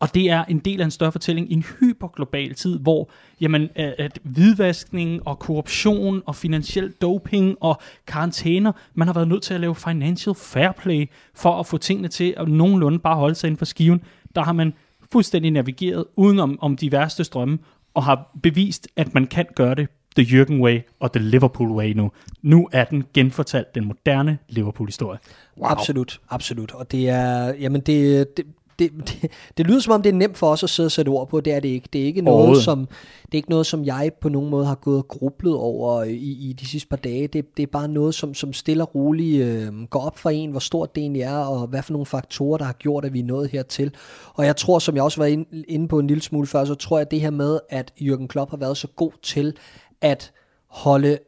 Og 0.00 0.14
det 0.14 0.30
er 0.30 0.44
en 0.44 0.58
del 0.58 0.80
af 0.80 0.84
en 0.84 0.90
større 0.90 1.12
fortælling 1.12 1.50
i 1.50 1.54
en 1.54 1.64
hyperglobal 1.80 2.54
tid, 2.54 2.78
hvor 2.78 3.10
jamen, 3.40 3.68
at 3.76 4.18
hvidvaskning 4.22 5.26
og 5.26 5.38
korruption 5.38 6.22
og 6.26 6.36
finansiel 6.36 6.92
doping 7.02 7.56
og 7.60 7.80
karantæner, 8.06 8.72
man 8.94 9.08
har 9.08 9.14
været 9.14 9.28
nødt 9.28 9.42
til 9.42 9.54
at 9.54 9.60
lave 9.60 9.74
financial 9.74 10.34
fair 10.34 10.72
play 10.72 11.06
for 11.34 11.60
at 11.60 11.66
få 11.66 11.78
tingene 11.78 12.08
til 12.08 12.34
at 12.36 12.48
nogenlunde 12.48 12.98
bare 12.98 13.16
holde 13.16 13.34
sig 13.34 13.48
inden 13.48 13.58
for 13.58 13.64
skiven. 13.64 14.02
Der 14.34 14.42
har 14.42 14.52
man 14.52 14.72
fuldstændig 15.12 15.50
navigeret 15.50 16.04
udenom 16.16 16.58
om 16.60 16.76
de 16.76 16.92
værste 16.92 17.24
strømme 17.24 17.58
og 17.94 18.04
har 18.04 18.36
bevist, 18.42 18.88
at 18.96 19.14
man 19.14 19.26
kan 19.26 19.46
gøre 19.54 19.74
det 19.74 19.88
The 20.16 20.24
Jürgen 20.24 20.60
Way 20.62 20.80
og 21.00 21.12
The 21.12 21.24
Liverpool 21.24 21.70
Way 21.70 21.92
nu. 21.92 22.10
Nu 22.42 22.68
er 22.72 22.84
den 22.84 23.04
genfortalt 23.14 23.74
den 23.74 23.84
moderne 23.84 24.38
Liverpool-historie. 24.48 25.18
Wow. 25.58 25.70
Absolut, 25.70 26.20
absolut. 26.30 26.72
Og 26.72 26.92
det 26.92 27.08
er, 27.08 27.54
jamen 27.54 27.80
det, 27.80 28.36
det, 28.36 28.44
det, 28.78 28.90
det, 29.08 29.30
det 29.56 29.66
lyder 29.66 29.80
som 29.80 29.92
om, 29.92 30.02
det 30.02 30.10
er 30.10 30.16
nemt 30.16 30.38
for 30.38 30.46
os 30.46 30.62
at 30.62 30.70
sidde 30.70 30.86
og 30.86 30.92
sætte 30.92 31.08
ord 31.08 31.28
på. 31.28 31.40
Det 31.40 31.52
er 31.52 31.60
det 31.60 31.68
ikke. 31.68 31.88
Det 31.92 32.00
er 32.00 32.04
ikke 32.04 32.20
noget, 32.20 32.62
som, 32.62 32.86
det 33.24 33.32
er 33.32 33.36
ikke 33.36 33.50
noget, 33.50 33.66
som 33.66 33.84
jeg 33.84 34.12
på 34.20 34.28
nogen 34.28 34.50
måde 34.50 34.66
har 34.66 34.74
gået 34.74 34.98
og 34.98 35.08
grublet 35.08 35.54
over 35.54 36.02
i, 36.02 36.16
i 36.16 36.52
de 36.60 36.66
sidste 36.66 36.88
par 36.88 36.96
dage. 36.96 37.26
Det, 37.26 37.56
det 37.56 37.62
er 37.62 37.66
bare 37.66 37.88
noget, 37.88 38.14
som, 38.14 38.34
som 38.34 38.52
stille 38.52 38.82
og 38.82 38.94
roligt 38.94 39.44
øh, 39.44 39.72
går 39.90 40.00
op 40.00 40.18
for 40.18 40.30
en, 40.30 40.50
hvor 40.50 40.60
stort 40.60 40.94
det 40.94 41.00
egentlig 41.00 41.22
er, 41.22 41.36
og 41.36 41.66
hvad 41.66 41.82
for 41.82 41.92
nogle 41.92 42.06
faktorer, 42.06 42.58
der 42.58 42.64
har 42.64 42.72
gjort, 42.72 43.04
at 43.04 43.12
vi 43.12 43.20
er 43.20 43.24
nået 43.24 43.50
hertil. 43.50 43.94
Og 44.34 44.46
jeg 44.46 44.56
tror, 44.56 44.78
som 44.78 44.94
jeg 44.94 45.04
også 45.04 45.20
var 45.20 45.26
inde, 45.26 45.64
inde 45.68 45.88
på 45.88 45.98
en 45.98 46.06
lille 46.06 46.22
smule 46.22 46.46
før, 46.46 46.64
så 46.64 46.74
tror 46.74 46.98
jeg, 46.98 47.10
det 47.10 47.20
her 47.20 47.30
med, 47.30 47.58
at 47.70 47.92
Jürgen 48.00 48.26
Klopp 48.26 48.50
har 48.50 48.56
været 48.56 48.76
så 48.76 48.86
god 48.96 49.12
til 49.22 49.56
at 50.00 50.32
holde 50.66 51.18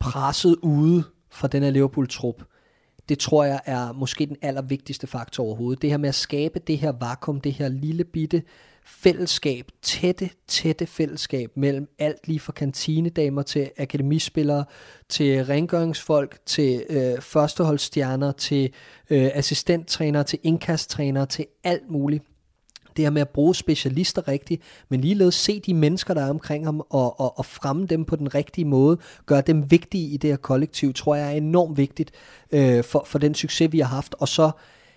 presset 0.00 0.56
ude 0.62 1.04
fra 1.30 1.48
den 1.48 1.62
her 1.62 1.70
Liverpool-trup, 1.70 2.42
det 3.10 3.18
tror 3.18 3.44
jeg 3.44 3.60
er 3.66 3.92
måske 3.92 4.26
den 4.26 4.36
allervigtigste 4.42 5.06
faktor 5.06 5.44
overhovedet. 5.44 5.82
Det 5.82 5.90
her 5.90 5.96
med 5.96 6.08
at 6.08 6.14
skabe 6.14 6.58
det 6.58 6.78
her 6.78 6.92
vakuum, 7.00 7.40
det 7.40 7.52
her 7.52 7.68
lille 7.68 8.04
bitte 8.04 8.42
fællesskab, 8.84 9.66
tætte, 9.82 10.30
tætte 10.48 10.86
fællesskab 10.86 11.50
mellem 11.56 11.88
alt 11.98 12.28
lige 12.28 12.40
fra 12.40 12.52
kantinedamer 12.52 13.42
til 13.42 13.70
akademispillere, 13.78 14.64
til 15.08 15.44
rengøringsfolk, 15.44 16.38
til 16.46 16.84
øh, 16.90 17.20
førsteholdsstjerner, 17.20 18.32
til 18.32 18.72
øh, 19.10 19.30
assistenttrænere, 19.34 20.24
til 20.24 20.38
indkasttrænere, 20.42 21.26
til 21.26 21.46
alt 21.64 21.90
muligt 21.90 22.24
det 22.96 23.04
her 23.04 23.10
med 23.10 23.20
at 23.20 23.28
bruge 23.28 23.54
specialister 23.54 24.28
rigtigt, 24.28 24.62
men 24.88 25.00
ligeledes 25.00 25.34
se 25.34 25.60
de 25.60 25.74
mennesker, 25.74 26.14
der 26.14 26.22
er 26.24 26.30
omkring 26.30 26.64
ham, 26.64 26.80
og, 26.90 27.20
og, 27.20 27.38
og 27.38 27.46
fremme 27.46 27.86
dem 27.86 28.04
på 28.04 28.16
den 28.16 28.34
rigtige 28.34 28.64
måde, 28.64 28.98
gøre 29.26 29.40
dem 29.40 29.70
vigtige 29.70 30.08
i 30.08 30.16
det 30.16 30.30
her 30.30 30.36
kollektiv, 30.36 30.92
tror 30.92 31.14
jeg 31.14 31.26
er 31.26 31.30
enormt 31.30 31.76
vigtigt 31.76 32.10
øh, 32.52 32.84
for, 32.84 33.02
for 33.06 33.18
den 33.18 33.34
succes, 33.34 33.72
vi 33.72 33.80
har 33.80 33.88
haft. 33.88 34.14
Og 34.18 34.28
så 34.28 34.50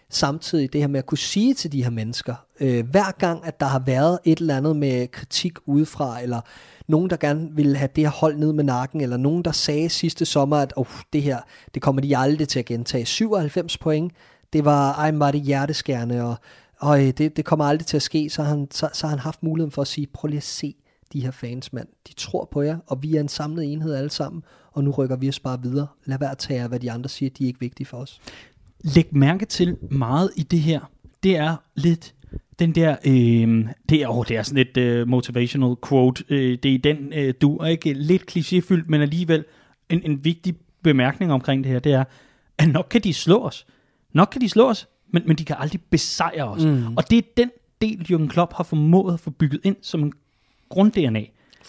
samtidig 0.10 0.74
det 0.74 0.82
her 0.82 0.88
med 0.88 1.00
at 1.00 1.06
kunne 1.06 1.18
sige 1.18 1.54
til 1.54 1.72
de 1.72 1.84
her 1.84 1.90
mennesker, 1.90 2.36
øh, 2.60 2.90
hver 2.90 3.12
gang, 3.12 3.46
at 3.46 3.60
der 3.60 3.66
har 3.66 3.80
været 3.80 4.20
et 4.24 4.40
eller 4.40 4.58
andet 4.58 4.76
med 4.76 5.08
kritik 5.08 5.54
udefra, 5.66 6.22
eller 6.22 6.42
nogen, 6.88 7.10
der 7.10 7.18
gerne 7.18 7.50
ville 7.52 7.78
have 7.78 7.90
det 7.96 8.04
her 8.04 8.12
hold 8.12 8.38
ned 8.38 8.54
med 8.54 8.64
nakken, 8.64 9.02
eller 9.02 9.18
nogen, 9.18 9.44
der 9.44 9.52
sagde 9.52 9.90
sidste 9.90 10.26
sommer, 10.26 10.58
at 10.58 10.74
oh, 10.76 10.86
det 11.14 11.22
her, 11.22 11.40
det 11.74 11.82
kommer 11.82 12.02
de 12.02 12.18
aldrig 12.18 12.48
til 12.48 12.60
at 12.60 12.66
gentage. 12.66 13.06
97 13.06 13.78
point, 13.78 14.14
det 14.54 14.66
var, 14.66 14.94
ej, 14.94 15.12
var 15.12 15.32
det 15.32 15.42
hjerteskærende, 15.42 16.24
og, 16.24 16.36
og 16.84 17.08
øh, 17.08 17.14
det, 17.18 17.38
det 17.38 17.46
kommer 17.46 17.66
aldrig 17.66 17.86
til 17.86 17.98
at 17.98 18.02
ske, 18.02 18.30
så 18.30 18.44
har, 18.44 18.50
han, 18.50 18.68
så, 18.72 18.90
så 18.94 19.08
har 19.08 19.10
han 19.10 19.20
haft 19.20 19.44
muligheden 19.44 19.72
for 19.72 19.82
at 19.82 19.88
sige, 19.88 20.08
prøv 20.08 20.28
lige 20.28 20.38
at 20.38 20.44
se 20.44 20.76
de 21.14 21.22
her 21.22 21.32
fans, 21.32 21.74
mand. 21.74 21.88
De 22.08 22.14
tror 22.14 22.50
på 22.52 22.62
jer, 22.62 22.78
og 22.88 23.04
vi 23.04 23.16
er 23.16 23.20
en 23.20 23.28
samlet 23.28 23.74
enhed 23.74 23.94
alle 23.94 24.10
sammen, 24.10 24.44
og 24.72 24.84
nu 24.84 24.92
rykker 24.92 25.16
vi 25.16 25.30
os 25.30 25.40
bare 25.40 25.62
videre. 25.62 25.88
Lad 26.06 26.20
være 26.20 26.32
at 26.32 26.38
tage 26.38 26.68
hvad 26.68 26.80
de 26.80 26.92
andre 26.92 27.10
siger, 27.10 27.30
de 27.30 27.44
er 27.44 27.48
ikke 27.48 27.60
vigtige 27.60 27.88
for 27.88 27.98
os. 27.98 28.22
Læg 28.80 29.08
mærke 29.12 29.46
til 29.46 29.78
meget 29.92 30.30
i 30.36 30.44
det 30.44 30.60
her. 30.60 30.92
Det 31.24 31.38
er 31.38 31.56
lidt 31.76 32.16
den 32.60 32.76
der, 32.76 32.96
øh, 33.06 33.70
det, 33.90 34.02
er, 34.02 34.08
oh, 34.08 34.26
det 34.28 34.38
er 34.38 34.44
sådan 34.44 34.68
et 34.68 34.78
uh, 34.78 34.84
øh, 34.84 35.08
motivational 35.08 35.76
quote, 35.88 36.24
øh, 36.30 36.58
det 36.64 36.76
er 36.76 36.80
den, 36.80 37.14
øh, 37.14 37.34
du 37.42 37.58
er 37.58 37.68
ikke 37.68 37.94
lidt 37.94 38.32
klichéfyldt, 38.32 38.84
men 38.88 39.02
alligevel 39.02 39.46
en, 39.90 40.02
en 40.04 40.26
vigtig 40.26 40.56
bemærkning 40.84 41.34
omkring 41.34 41.64
det 41.64 41.72
her, 41.72 41.80
det 41.80 41.94
er, 41.94 42.04
at 42.58 42.70
nok 42.70 42.88
kan 42.90 43.02
de 43.02 43.14
slå 43.14 43.40
os. 43.40 43.66
Nok 44.14 44.28
kan 44.32 44.42
de 44.42 44.50
slå 44.50 44.70
os, 44.70 44.88
men, 45.14 45.24
men 45.26 45.36
de 45.36 45.46
kan 45.46 45.56
aldrig 45.60 45.82
besejre 45.90 46.44
os. 46.44 46.64
Mm. 46.64 46.98
Og 46.98 47.10
det 47.10 47.18
er 47.18 47.22
den 47.38 47.52
del, 47.82 48.06
Jürgen 48.12 48.28
Klopp 48.28 48.54
har 48.54 48.64
formået 48.64 49.14
at 49.14 49.20
få 49.20 49.30
bygget 49.30 49.62
ind 49.64 49.76
som 49.82 50.04
en 50.04 50.14
grund-DNA. 50.70 51.24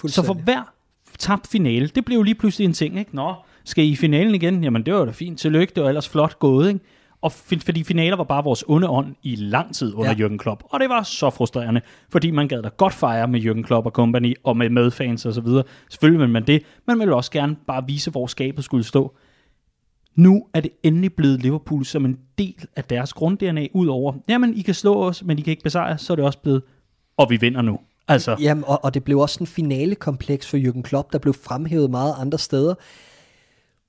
Så 0.06 0.22
for 0.22 0.34
hver 0.34 0.72
tabt 1.18 1.46
finale, 1.46 1.86
det 1.86 2.04
blev 2.04 2.16
jo 2.16 2.22
lige 2.22 2.34
pludselig 2.34 2.64
en 2.64 2.72
ting, 2.72 2.98
ikke? 2.98 3.16
Nå, 3.16 3.34
skal 3.64 3.84
I 3.84 3.88
i 3.88 3.96
finalen 3.96 4.34
igen? 4.34 4.64
Jamen, 4.64 4.86
det 4.86 4.94
var 4.94 5.04
da 5.04 5.10
fint. 5.10 5.38
Tillykke, 5.38 5.72
det 5.74 5.82
var 5.82 5.88
ellers 5.88 6.08
flot 6.08 6.38
gået, 6.38 6.68
ikke? 6.68 6.80
Og 7.22 7.32
fordi 7.32 7.84
finaler 7.84 8.16
var 8.16 8.24
bare 8.24 8.44
vores 8.44 8.64
onde 8.68 8.88
ånd 8.88 9.14
i 9.22 9.36
lang 9.36 9.74
tid 9.74 9.94
under 9.94 10.14
ja. 10.18 10.26
Jürgen 10.26 10.36
Klopp. 10.36 10.62
Og 10.70 10.80
det 10.80 10.88
var 10.88 11.02
så 11.02 11.30
frustrerende, 11.30 11.80
fordi 12.08 12.30
man 12.30 12.48
gad 12.48 12.62
da 12.62 12.68
godt 12.68 12.92
fejre 12.94 13.28
med 13.28 13.40
Jürgen 13.40 13.62
Klopp 13.62 13.86
og 13.86 13.92
company, 13.92 14.34
og 14.44 14.56
med 14.56 14.70
medfans 14.70 15.26
og 15.26 15.34
så 15.34 15.40
videre. 15.40 15.64
Selvfølgelig 15.88 16.20
vil 16.20 16.28
man 16.28 16.46
det, 16.46 16.62
men 16.86 16.98
man 16.98 17.06
vil 17.06 17.14
også 17.14 17.30
gerne 17.30 17.56
bare 17.66 17.86
vise, 17.86 18.10
hvor 18.10 18.26
skabet 18.26 18.64
skulle 18.64 18.84
stå. 18.84 19.14
Nu 20.14 20.46
er 20.54 20.60
det 20.60 20.70
endelig 20.82 21.12
blevet 21.12 21.42
Liverpool 21.42 21.84
som 21.84 22.04
en 22.04 22.18
del 22.38 22.66
af 22.76 22.84
deres 22.84 23.12
grund-DNA, 23.12 23.66
udover, 23.74 24.14
jamen 24.28 24.54
I 24.54 24.62
kan 24.62 24.74
slå 24.74 25.02
os, 25.02 25.24
men 25.24 25.38
I 25.38 25.42
kan 25.42 25.50
ikke 25.50 25.62
besejre, 25.62 25.98
så 25.98 26.12
er 26.12 26.16
det 26.16 26.24
også 26.24 26.38
blevet, 26.38 26.62
og 27.16 27.30
vi 27.30 27.36
vinder 27.36 27.62
nu. 27.62 27.78
Altså. 28.08 28.36
Jamen, 28.40 28.64
og, 28.66 28.84
og 28.84 28.94
det 28.94 29.04
blev 29.04 29.18
også 29.18 29.38
en 29.40 29.46
finale-kompleks 29.46 30.46
for 30.46 30.56
Jürgen 30.56 30.82
Klopp, 30.82 31.12
der 31.12 31.18
blev 31.18 31.34
fremhævet 31.34 31.90
meget 31.90 32.14
andre 32.18 32.38
steder. 32.38 32.74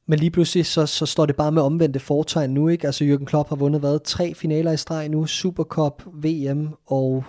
Men 0.07 0.19
lige 0.19 0.31
pludselig, 0.31 0.65
så, 0.65 0.85
så 0.85 1.05
står 1.05 1.25
det 1.25 1.35
bare 1.35 1.51
med 1.51 1.61
omvendte 1.61 1.99
fortegn 1.99 2.49
nu, 2.49 2.67
ikke? 2.67 2.87
Altså, 2.87 3.03
Jürgen 3.03 3.25
Klopp 3.25 3.49
har 3.49 3.55
vundet, 3.55 3.81
hvad? 3.81 3.99
Tre 4.03 4.33
finaler 4.33 4.71
i 4.71 4.77
streg 4.77 5.09
nu. 5.09 5.25
Supercup, 5.25 6.03
VM 6.13 6.69
og... 6.87 7.23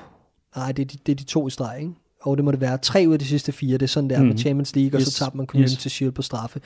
Nej, 0.56 0.72
det 0.72 0.82
er, 0.82 0.86
de, 0.86 0.98
det 1.06 1.12
er 1.12 1.16
de 1.16 1.24
to 1.24 1.46
i 1.46 1.50
streg, 1.50 1.78
ikke? 1.80 1.92
Og 2.22 2.36
det 2.36 2.44
må 2.44 2.50
det 2.50 2.60
være. 2.60 2.78
Tre 2.78 3.04
ud 3.08 3.12
af 3.12 3.18
de 3.18 3.24
sidste 3.24 3.52
fire, 3.52 3.72
det 3.72 3.82
er 3.82 3.86
sådan 3.86 4.10
der 4.10 4.18
mm. 4.18 4.24
med 4.24 4.32
mhm. 4.32 4.38
Champions 4.38 4.76
League, 4.76 5.00
yes. 5.00 5.06
og 5.06 5.12
så 5.12 5.18
tabte 5.18 5.36
man 5.36 5.46
Community 5.46 5.86
yes. 5.86 5.92
Shield 5.92 6.12
på 6.12 6.22
straffe. 6.22 6.60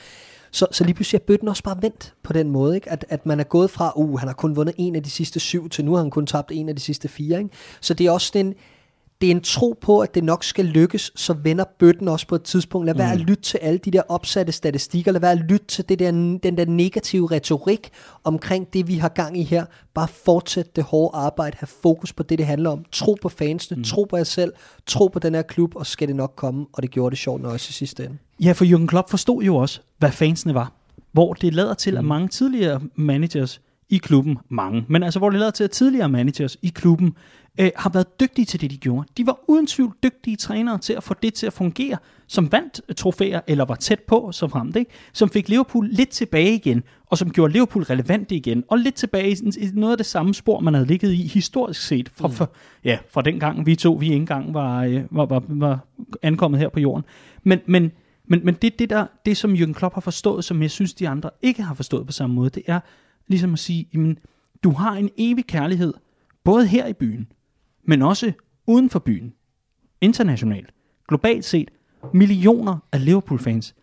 Så, 0.51 0.67
så 0.71 0.83
lige 0.83 0.93
pludselig 0.93 1.19
er 1.19 1.23
bøtten 1.27 1.47
også 1.47 1.63
bare 1.63 1.81
vendt 1.81 2.13
på 2.23 2.33
den 2.33 2.49
måde, 2.49 2.75
ikke? 2.75 2.91
At, 2.91 3.05
at 3.09 3.25
man 3.25 3.39
er 3.39 3.43
gået 3.43 3.71
fra, 3.71 3.93
uh, 3.95 4.19
han 4.19 4.27
har 4.27 4.33
kun 4.33 4.55
vundet 4.55 4.75
en 4.77 4.95
af 4.95 5.03
de 5.03 5.09
sidste 5.09 5.39
syv, 5.39 5.69
til 5.69 5.85
nu 5.85 5.91
har 5.93 6.01
han 6.01 6.09
kun 6.09 6.25
tabt 6.25 6.51
en 6.51 6.69
af 6.69 6.75
de 6.75 6.81
sidste 6.81 7.07
fire, 7.07 7.37
ikke? 7.37 7.49
Så 7.81 7.93
det 7.93 8.07
er 8.07 8.11
også 8.11 8.31
den, 8.33 8.53
det 9.21 9.27
er 9.27 9.31
en 9.31 9.41
tro 9.41 9.77
på, 9.81 9.99
at 9.99 10.15
det 10.15 10.23
nok 10.23 10.43
skal 10.43 10.65
lykkes, 10.65 11.11
så 11.15 11.33
vender 11.33 11.63
bøtten 11.79 12.07
også 12.07 12.27
på 12.27 12.35
et 12.35 12.43
tidspunkt. 12.43 12.85
Lad 12.85 12.95
være 12.95 13.15
mm. 13.15 13.21
at 13.21 13.27
lytte 13.27 13.43
til 13.43 13.57
alle 13.57 13.77
de 13.77 13.91
der 13.91 14.01
opsatte 14.09 14.51
statistikker, 14.51 15.11
lad 15.11 15.21
være 15.21 15.31
at 15.31 15.37
lytte 15.37 15.65
til 15.65 15.89
det 15.89 15.99
der, 15.99 16.11
den 16.11 16.57
der 16.57 16.65
negative 16.65 17.31
retorik 17.31 17.89
omkring 18.23 18.73
det, 18.73 18.87
vi 18.87 18.95
har 18.95 19.09
gang 19.09 19.39
i 19.39 19.43
her. 19.43 19.65
Bare 19.93 20.07
fortsæt 20.07 20.75
det 20.75 20.83
hårde 20.83 21.17
arbejde, 21.17 21.57
have 21.59 21.67
fokus 21.67 22.13
på 22.13 22.23
det, 22.23 22.37
det 22.37 22.45
handler 22.45 22.69
om. 22.69 22.85
Tro 22.91 23.17
på 23.21 23.29
fansene, 23.29 23.77
mm. 23.77 23.83
tro 23.83 24.03
på 24.03 24.17
jer 24.17 24.23
selv, 24.23 24.53
tro 24.85 25.07
på 25.07 25.19
den 25.19 25.35
her 25.35 25.41
klub, 25.41 25.75
og 25.75 25.85
så 25.85 25.91
skal 25.91 26.07
det 26.07 26.15
nok 26.15 26.33
komme, 26.35 26.65
og 26.73 26.83
det 26.83 26.91
gjorde 26.91 27.09
det 27.09 27.17
sjovt 27.19 27.45
også 27.45 27.67
i 27.69 27.73
sidste 27.73 28.05
ende. 28.05 28.17
Ja, 28.41 28.51
for 28.51 28.65
Jürgen 28.65 28.87
Klopp 28.87 29.09
forstod 29.09 29.43
jo 29.43 29.55
også, 29.55 29.81
hvad 29.97 30.11
fansene 30.11 30.53
var. 30.53 30.71
Hvor 31.11 31.33
det 31.33 31.53
lader 31.53 31.73
til, 31.73 31.93
mm. 31.93 31.97
at 31.97 32.05
mange 32.05 32.27
tidligere 32.27 32.81
managers 32.95 33.61
i 33.89 33.97
klubben, 33.97 34.37
mange, 34.49 34.85
men 34.87 35.03
altså 35.03 35.19
hvor 35.19 35.29
det 35.29 35.39
lader 35.39 35.51
til, 35.51 35.63
at 35.63 35.71
tidligere 35.71 36.09
managers 36.09 36.57
i 36.61 36.67
klubben 36.67 37.15
øh, 37.59 37.71
har 37.75 37.89
været 37.89 38.19
dygtige 38.19 38.45
til 38.45 38.61
det, 38.61 38.71
de 38.71 38.77
gjorde. 38.77 39.07
De 39.17 39.25
var 39.25 39.39
uden 39.47 39.67
tvivl 39.67 39.93
dygtige 40.03 40.35
trænere 40.35 40.77
til 40.77 40.93
at 40.93 41.03
få 41.03 41.13
det 41.23 41.33
til 41.33 41.47
at 41.47 41.53
fungere, 41.53 41.97
som 42.27 42.51
vandt 42.51 42.97
trofæer, 42.97 43.41
eller 43.47 43.65
var 43.65 43.75
tæt 43.75 43.99
på, 43.99 44.31
som 44.31 44.49
frem, 44.49 44.73
ikke? 44.77 44.91
som 45.13 45.29
fik 45.29 45.49
Liverpool 45.49 45.89
lidt 45.91 46.09
tilbage 46.09 46.53
igen, 46.53 46.83
og 47.05 47.17
som 47.17 47.31
gjorde 47.31 47.53
Liverpool 47.53 47.83
relevant 47.83 48.31
igen, 48.31 48.63
og 48.67 48.77
lidt 48.77 48.95
tilbage 48.95 49.31
i 49.31 49.69
noget 49.73 49.91
af 49.91 49.97
det 49.97 50.05
samme 50.05 50.33
spor, 50.33 50.59
man 50.59 50.73
havde 50.73 50.87
ligget 50.87 51.11
i 51.11 51.27
historisk 51.27 51.81
set, 51.81 52.09
fra, 52.15 52.27
mm. 52.27 52.33
for, 52.33 52.51
ja, 52.83 52.97
fra 53.09 53.21
den 53.21 53.39
gang 53.39 53.65
vi 53.65 53.75
to, 53.75 53.93
vi 53.93 54.05
ikke 54.05 54.15
engang 54.15 54.53
var, 54.53 54.83
øh, 54.83 55.03
var, 55.11 55.25
var, 55.25 55.43
var 55.47 55.79
ankommet 56.21 56.59
her 56.59 56.69
på 56.69 56.79
jorden. 56.79 57.05
Men, 57.43 57.59
men, 57.65 57.91
men, 58.31 58.45
men 58.45 58.53
det, 58.53 58.79
det, 58.79 58.89
der, 58.89 59.05
det, 59.25 59.37
som 59.37 59.53
Jürgen 59.53 59.73
Klopp 59.73 59.93
har 59.93 60.01
forstået, 60.01 60.45
som 60.45 60.61
jeg 60.61 60.71
synes, 60.71 60.93
de 60.93 61.09
andre 61.09 61.29
ikke 61.41 61.63
har 61.63 61.73
forstået 61.73 62.05
på 62.05 62.11
samme 62.11 62.35
måde, 62.35 62.49
det 62.49 62.63
er 62.67 62.79
ligesom 63.27 63.53
at 63.53 63.59
sige, 63.59 63.89
jamen, 63.93 64.19
du 64.63 64.71
har 64.71 64.91
en 64.91 65.09
evig 65.17 65.47
kærlighed, 65.47 65.93
både 66.43 66.67
her 66.67 66.87
i 66.87 66.93
byen, 66.93 67.31
men 67.83 68.01
også 68.01 68.31
uden 68.67 68.89
for 68.89 68.99
byen. 68.99 69.33
Internationalt. 70.01 70.69
Globalt 71.07 71.45
set. 71.45 71.71
Millioner 72.13 72.77
af 72.91 73.05
Liverpool-fans, 73.05 73.75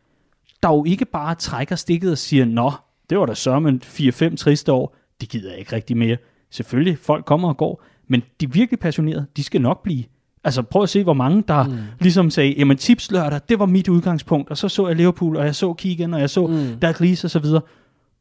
der 0.63 0.69
jo 0.69 0.85
ikke 0.85 1.05
bare 1.05 1.35
trækker 1.35 1.77
stikket 1.77 2.11
og 2.11 2.19
siger, 2.19 2.45
nå, 2.45 2.73
det 3.11 3.19
var 3.19 3.27
da 3.27 3.59
men 3.59 3.83
4-5 3.85 4.37
triste 4.37 4.73
år, 4.73 4.97
det 5.21 5.29
gider 5.29 5.51
jeg 5.51 5.59
ikke 5.59 5.73
rigtig 5.73 5.97
mere. 5.97 6.17
Selvfølgelig, 6.51 6.99
folk 6.99 7.25
kommer 7.25 7.49
og 7.49 7.57
går, 7.57 7.83
men 8.07 8.23
de 8.41 8.47
er 8.47 8.51
virkelig 8.51 8.81
passionerede, 8.81 9.27
de 9.37 9.45
skal 9.45 9.61
nok 9.61 9.83
blive. 9.83 10.05
Altså 10.45 10.63
prøv 10.63 10.83
at 10.83 10.89
se, 10.89 11.03
hvor 11.05 11.13
mange 11.13 11.45
der 11.49 11.65
mm. 11.65 11.77
ligesom 12.01 12.31
sagde, 12.31 12.55
jamen 12.59 12.77
tipslørdag, 12.77 13.41
det 13.49 13.59
var 13.59 13.67
mit 13.67 13.89
udgangspunkt, 13.89 14.51
og 14.51 14.57
så 14.57 14.69
så 14.69 14.87
jeg 14.87 14.97
Liverpool, 14.97 15.37
og 15.37 15.45
jeg 15.45 15.55
så 15.55 15.73
Keegan, 15.73 16.15
og 16.15 16.21
jeg 16.21 16.31
så 16.31 16.47
mm. 16.47 16.79
Dalglish 16.81 17.25
og 17.25 17.31
så 17.31 17.39
videre 17.39 17.61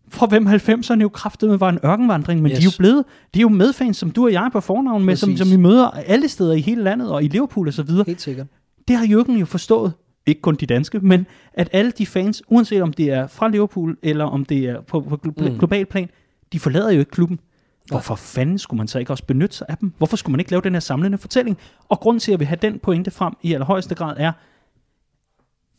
fra 0.10 0.26
hvem 0.26 0.48
90'erne 0.48 1.02
jo 1.02 1.10
kraftet 1.10 1.60
var 1.60 1.70
en 1.70 1.80
ørkenvandring, 1.86 2.42
men 2.42 2.52
yes. 2.52 2.58
de 2.58 2.64
er 2.64 2.66
jo 2.66 2.72
blevet, 2.78 3.04
de 3.34 3.40
er 3.40 3.42
jo 3.42 3.50
medfans, 3.50 3.98
som 3.98 4.12
du 4.12 4.24
og 4.24 4.34
jeg 4.34 4.50
på 4.54 4.62
fornavn 4.62 5.04
med, 5.06 5.16
som, 5.16 5.38
som 5.38 5.52
vi 5.52 5.58
møder 5.58 5.90
alle 5.90 6.28
steder 6.28 6.54
i 6.54 6.62
hele 6.62 6.84
landet, 6.84 7.12
og 7.12 7.24
i 7.24 7.28
Liverpool 7.28 7.68
og 7.68 7.74
så 7.74 7.84
videre. 7.84 8.04
Helt 8.08 8.22
sikkert. 8.22 8.48
Det 8.88 8.96
har 8.96 9.06
Jørgen 9.06 9.38
jo 9.38 9.46
forstået, 9.46 9.94
ikke 10.26 10.42
kun 10.42 10.56
de 10.56 10.66
danske, 10.66 11.00
men 11.00 11.26
at 11.54 11.70
alle 11.72 11.92
de 11.92 12.06
fans, 12.06 12.44
uanset 12.48 12.82
om 12.82 12.94
det 12.94 13.10
er 13.10 13.28
fra 13.28 13.50
Liverpool, 13.50 13.98
eller 14.04 14.26
om 14.26 14.46
det 14.46 14.58
er 14.66 14.82
på, 14.82 15.00
på 15.00 15.20
glo- 15.26 15.50
mm. 15.50 15.58
global 15.58 15.86
plan, 15.86 16.10
de 16.54 16.60
forlader 16.60 16.92
jo 16.92 17.00
ikke 17.00 17.12
klubben. 17.12 17.40
Hvorfor 17.88 18.16
fanden 18.16 18.58
skulle 18.58 18.78
man 18.78 18.88
så 18.88 19.00
ikke 19.00 19.12
også 19.12 19.24
benytte 19.24 19.56
sig 19.56 19.68
af 19.70 19.78
dem? 19.78 19.94
Hvorfor 19.98 20.18
skulle 20.18 20.32
man 20.32 20.40
ikke 20.40 20.52
lave 20.52 20.62
den 20.62 20.74
her 20.74 20.80
samlende 20.80 21.18
fortælling? 21.18 21.58
Og 21.90 22.00
grunden 22.00 22.20
til, 22.20 22.32
at 22.32 22.40
vi 22.40 22.46
har 22.46 22.56
den 22.56 22.80
pointe 22.80 23.12
frem 23.12 23.34
i 23.42 23.54
allerhøjeste 23.54 23.96
grad 23.96 24.16
er, 24.18 24.32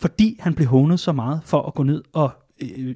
fordi 0.01 0.37
han 0.41 0.55
blev 0.55 0.69
hånet 0.69 1.01
så 1.01 1.13
meget 1.13 1.41
for 1.45 1.63
at 1.63 1.75
gå 1.75 1.83
ned 1.83 2.03
og 2.13 2.31
øh, 2.61 2.95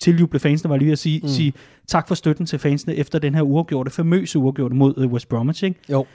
tiljuble 0.00 0.38
fansene, 0.38 0.70
var 0.70 0.76
lige 0.76 0.92
at 0.92 0.98
sige, 0.98 1.20
mm. 1.22 1.28
sige 1.28 1.52
tak 1.86 2.08
for 2.08 2.14
støtten 2.14 2.46
til 2.46 2.58
fansene 2.58 2.94
efter 2.94 3.18
den 3.18 3.34
her 3.34 3.42
uafgjorte, 3.42 3.90
famøse 3.90 4.38
uafgjorte 4.38 4.74
mod 4.74 4.98
uh, 4.98 5.12
West 5.12 5.28
Bromwich, 5.28 5.64
ikke? 5.64 5.80
Jo. 5.88 6.06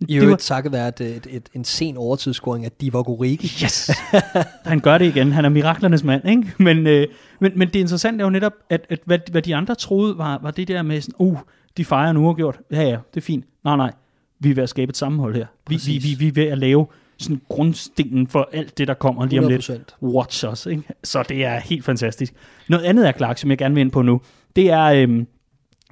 I 0.00 0.16
øvrigt 0.16 0.30
var... 0.30 0.36
takket 0.36 0.72
være 0.72 0.88
et, 0.88 1.00
et, 1.00 1.26
et, 1.30 1.48
en 1.54 1.64
sen 1.64 1.96
overtidsscoring 1.96 2.64
af 2.64 2.72
Divock 2.72 3.08
Origi. 3.08 3.64
Yes! 3.64 3.90
han 4.64 4.80
gør 4.80 4.98
det 4.98 5.04
igen. 5.04 5.32
Han 5.32 5.44
er 5.44 5.48
miraklernes 5.48 6.04
mand, 6.04 6.28
ikke? 6.28 6.52
Men, 6.58 6.86
øh, 6.86 7.06
men, 7.40 7.52
men 7.56 7.68
det 7.68 7.78
interessante 7.78 8.22
er 8.22 8.26
jo 8.26 8.30
netop, 8.30 8.52
at, 8.70 8.86
at 8.88 9.00
hvad, 9.04 9.18
hvad 9.30 9.42
de 9.42 9.56
andre 9.56 9.74
troede, 9.74 10.18
var, 10.18 10.38
var 10.42 10.50
det 10.50 10.68
der 10.68 10.82
med 10.82 11.00
sådan, 11.00 11.14
uh, 11.18 11.38
de 11.78 11.84
fejrer 11.84 12.10
en 12.10 12.16
uafgjort. 12.16 12.60
Ja, 12.70 12.82
ja, 12.82 12.98
det 13.14 13.20
er 13.20 13.24
fint. 13.24 13.44
Nej, 13.64 13.76
nej. 13.76 13.92
Vi 14.40 14.50
er 14.50 14.54
ved 14.54 14.62
at 14.62 14.68
skabe 14.68 14.90
et 14.90 14.96
sammenhold 14.96 15.34
her. 15.34 15.46
Vi, 15.68 15.80
vi, 15.86 15.98
vi, 15.98 16.14
vi 16.18 16.28
er 16.28 16.32
ved 16.32 16.52
at 16.52 16.58
lave 16.58 16.86
sådan 17.18 17.40
grundstenen 17.48 18.26
for 18.26 18.48
alt 18.52 18.78
det, 18.78 18.88
der 18.88 18.94
kommer 18.94 19.26
lige 19.26 19.40
om 19.40 19.46
100%. 19.46 19.48
lidt. 19.48 19.96
Watch 20.02 20.48
us, 20.52 20.66
ikke? 20.66 20.82
Så 21.04 21.22
det 21.22 21.44
er 21.44 21.58
helt 21.58 21.84
fantastisk. 21.84 22.34
Noget 22.68 22.84
andet 22.84 23.08
er 23.08 23.12
Clark, 23.12 23.38
som 23.38 23.50
jeg 23.50 23.58
gerne 23.58 23.74
vil 23.74 23.80
ind 23.80 23.90
på 23.90 24.02
nu, 24.02 24.20
det 24.56 24.70
er, 24.70 24.84
øhm, 24.84 25.26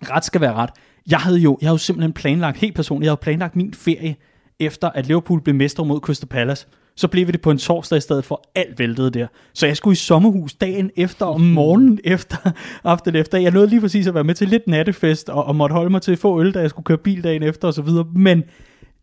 ret 0.03 0.25
skal 0.25 0.40
være 0.40 0.55
ret. 0.55 0.70
Jeg 1.11 1.18
havde 1.18 1.38
jo, 1.38 1.59
jeg 1.61 1.66
havde 1.66 1.75
jo 1.75 1.79
simpelthen 1.79 2.12
planlagt, 2.12 2.57
helt 2.57 2.75
personligt, 2.75 3.05
jeg 3.05 3.11
havde 3.11 3.20
planlagt 3.20 3.57
min 3.57 3.75
ferie, 3.75 4.16
efter 4.61 4.90
at 4.90 5.07
Liverpool 5.07 5.40
blev 5.40 5.55
mestre 5.55 5.85
mod 5.85 6.01
Crystal 6.01 6.29
Palace. 6.29 6.66
Så 6.96 7.09
blev 7.09 7.26
det 7.26 7.40
på 7.40 7.50
en 7.50 7.59
torsdag 7.59 7.96
i 7.96 8.00
stedet 8.00 8.24
for 8.24 8.42
alt 8.54 8.78
væltede 8.78 9.11
der. 9.11 9.26
Så 9.52 9.66
jeg 9.66 9.76
skulle 9.76 9.92
i 9.92 9.96
sommerhus 9.96 10.54
dagen 10.54 10.90
efter, 10.96 11.26
om 11.26 11.40
morgenen 11.40 12.00
efter, 12.04 12.37
aften 12.85 13.16
efter. 13.16 13.38
Jeg 13.38 13.52
nåede 13.52 13.68
lige 13.68 13.80
præcis 13.80 14.06
at 14.06 14.14
være 14.14 14.24
med 14.24 14.35
til 14.35 14.48
lidt 14.48 14.68
nattefest, 14.68 15.28
og, 15.28 15.44
og 15.44 15.56
måtte 15.56 15.72
holde 15.72 15.90
mig 15.90 16.02
til 16.02 16.12
at 16.12 16.18
få 16.18 16.40
øl, 16.40 16.54
da 16.54 16.61
jeg 16.61 16.70
skulle 16.70 16.85
køre 16.85 16.98
bil 16.98 17.24
dagen 17.24 17.42
efter, 17.42 17.68
og 17.68 17.74
så 17.74 17.82
videre. 17.82 18.06
Men 18.14 18.44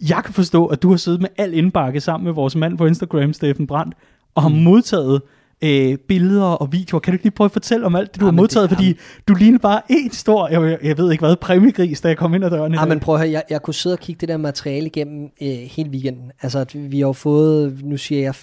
jeg 0.10 0.22
kan 0.26 0.34
forstå, 0.34 0.66
at 0.66 0.84
du 0.84 0.90
har 0.90 0.98
siddet 0.98 1.22
med 1.22 1.30
al 1.38 1.54
indbakke 1.54 2.02
sammen 2.02 2.26
med 2.26 2.34
vores 2.34 2.56
mand 2.56 2.78
på 2.78 2.86
Instagram, 2.86 3.34
Steffen 3.34 3.68
Brandt, 3.68 3.96
og 4.36 4.42
har 4.42 4.50
mm. 4.50 4.56
modtaget 4.56 5.22
øh, 5.64 5.98
billeder 6.08 6.44
og 6.44 6.72
videoer. 6.72 7.00
Kan 7.00 7.12
du 7.12 7.16
ikke 7.16 7.26
lige 7.26 7.34
prøve 7.36 7.46
at 7.46 7.52
fortælle 7.52 7.86
om 7.86 7.96
alt 7.96 8.14
det, 8.14 8.22
du 8.22 8.26
Jamen, 8.26 8.38
har 8.38 8.42
modtaget? 8.42 8.70
det- 8.70 8.78
fordi 8.78 8.94
du 9.28 9.34
ligner 9.34 9.60
bare 9.60 9.82
en 9.90 10.12
stor, 10.12 10.48
jeg, 10.48 10.78
jeg 10.84 10.98
ved 10.98 11.12
ikke 11.12 11.26
hvad, 11.26 11.36
præmiegris, 11.36 12.02
da 12.02 12.08
jeg 12.08 12.18
kom 12.18 12.34
ind 12.34 12.46
ad 12.46 12.50
døren 12.50 12.74
Ja, 12.74 12.80
dag. 12.80 12.88
men 12.88 13.00
prøv 13.00 13.16
at 13.16 13.22
høre, 13.22 13.32
jeg, 13.32 13.44
jeg 13.50 13.62
kunne 13.62 13.74
sidde 13.74 13.94
og 13.94 14.00
kigge 14.00 14.20
det 14.22 14.30
der 14.30 14.38
materiale 14.38 14.86
igennem 14.86 15.24
øh, 15.42 15.48
hele 15.48 15.90
weekenden. 15.90 16.32
Altså, 16.42 16.60
at 16.60 16.92
vi 16.92 17.00
har 17.00 17.08
jo 17.08 17.14
fået, 17.14 17.80
nu 17.84 17.98
siger 17.98 18.22
jeg, 18.22 18.34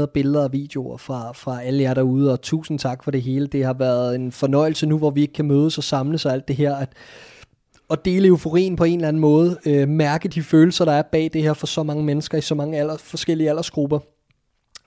400-500 0.00 0.06
billeder 0.14 0.44
og 0.44 0.52
videoer 0.52 0.96
fra, 0.96 1.32
fra 1.32 1.62
alle 1.62 1.82
jer 1.82 1.94
derude, 1.94 2.32
og 2.32 2.40
tusind 2.42 2.78
tak 2.78 3.04
for 3.04 3.10
det 3.10 3.22
hele. 3.22 3.46
Det 3.46 3.64
har 3.64 3.72
været 3.78 4.14
en 4.14 4.32
fornøjelse 4.32 4.86
nu, 4.86 4.98
hvor 4.98 5.10
vi 5.10 5.20
ikke 5.20 5.32
kan 5.34 5.44
mødes 5.44 5.78
og 5.78 5.84
samles 5.84 6.26
og 6.26 6.32
alt 6.32 6.48
det 6.48 6.56
her, 6.56 6.74
at, 6.76 6.88
at 7.90 8.04
dele 8.04 8.26
euforien 8.28 8.76
på 8.76 8.84
en 8.84 8.94
eller 8.94 9.08
anden 9.08 9.20
måde, 9.20 9.56
øh, 9.66 9.88
mærke 9.88 10.28
de 10.28 10.42
følelser, 10.42 10.84
der 10.84 10.92
er 10.92 11.02
bag 11.12 11.30
det 11.32 11.42
her 11.42 11.52
for 11.54 11.66
så 11.66 11.82
mange 11.82 12.04
mennesker 12.04 12.38
i 12.38 12.40
så 12.40 12.54
mange 12.54 12.78
alder, 12.78 12.96
forskellige 12.98 13.48
aldersgrupper. 13.50 13.98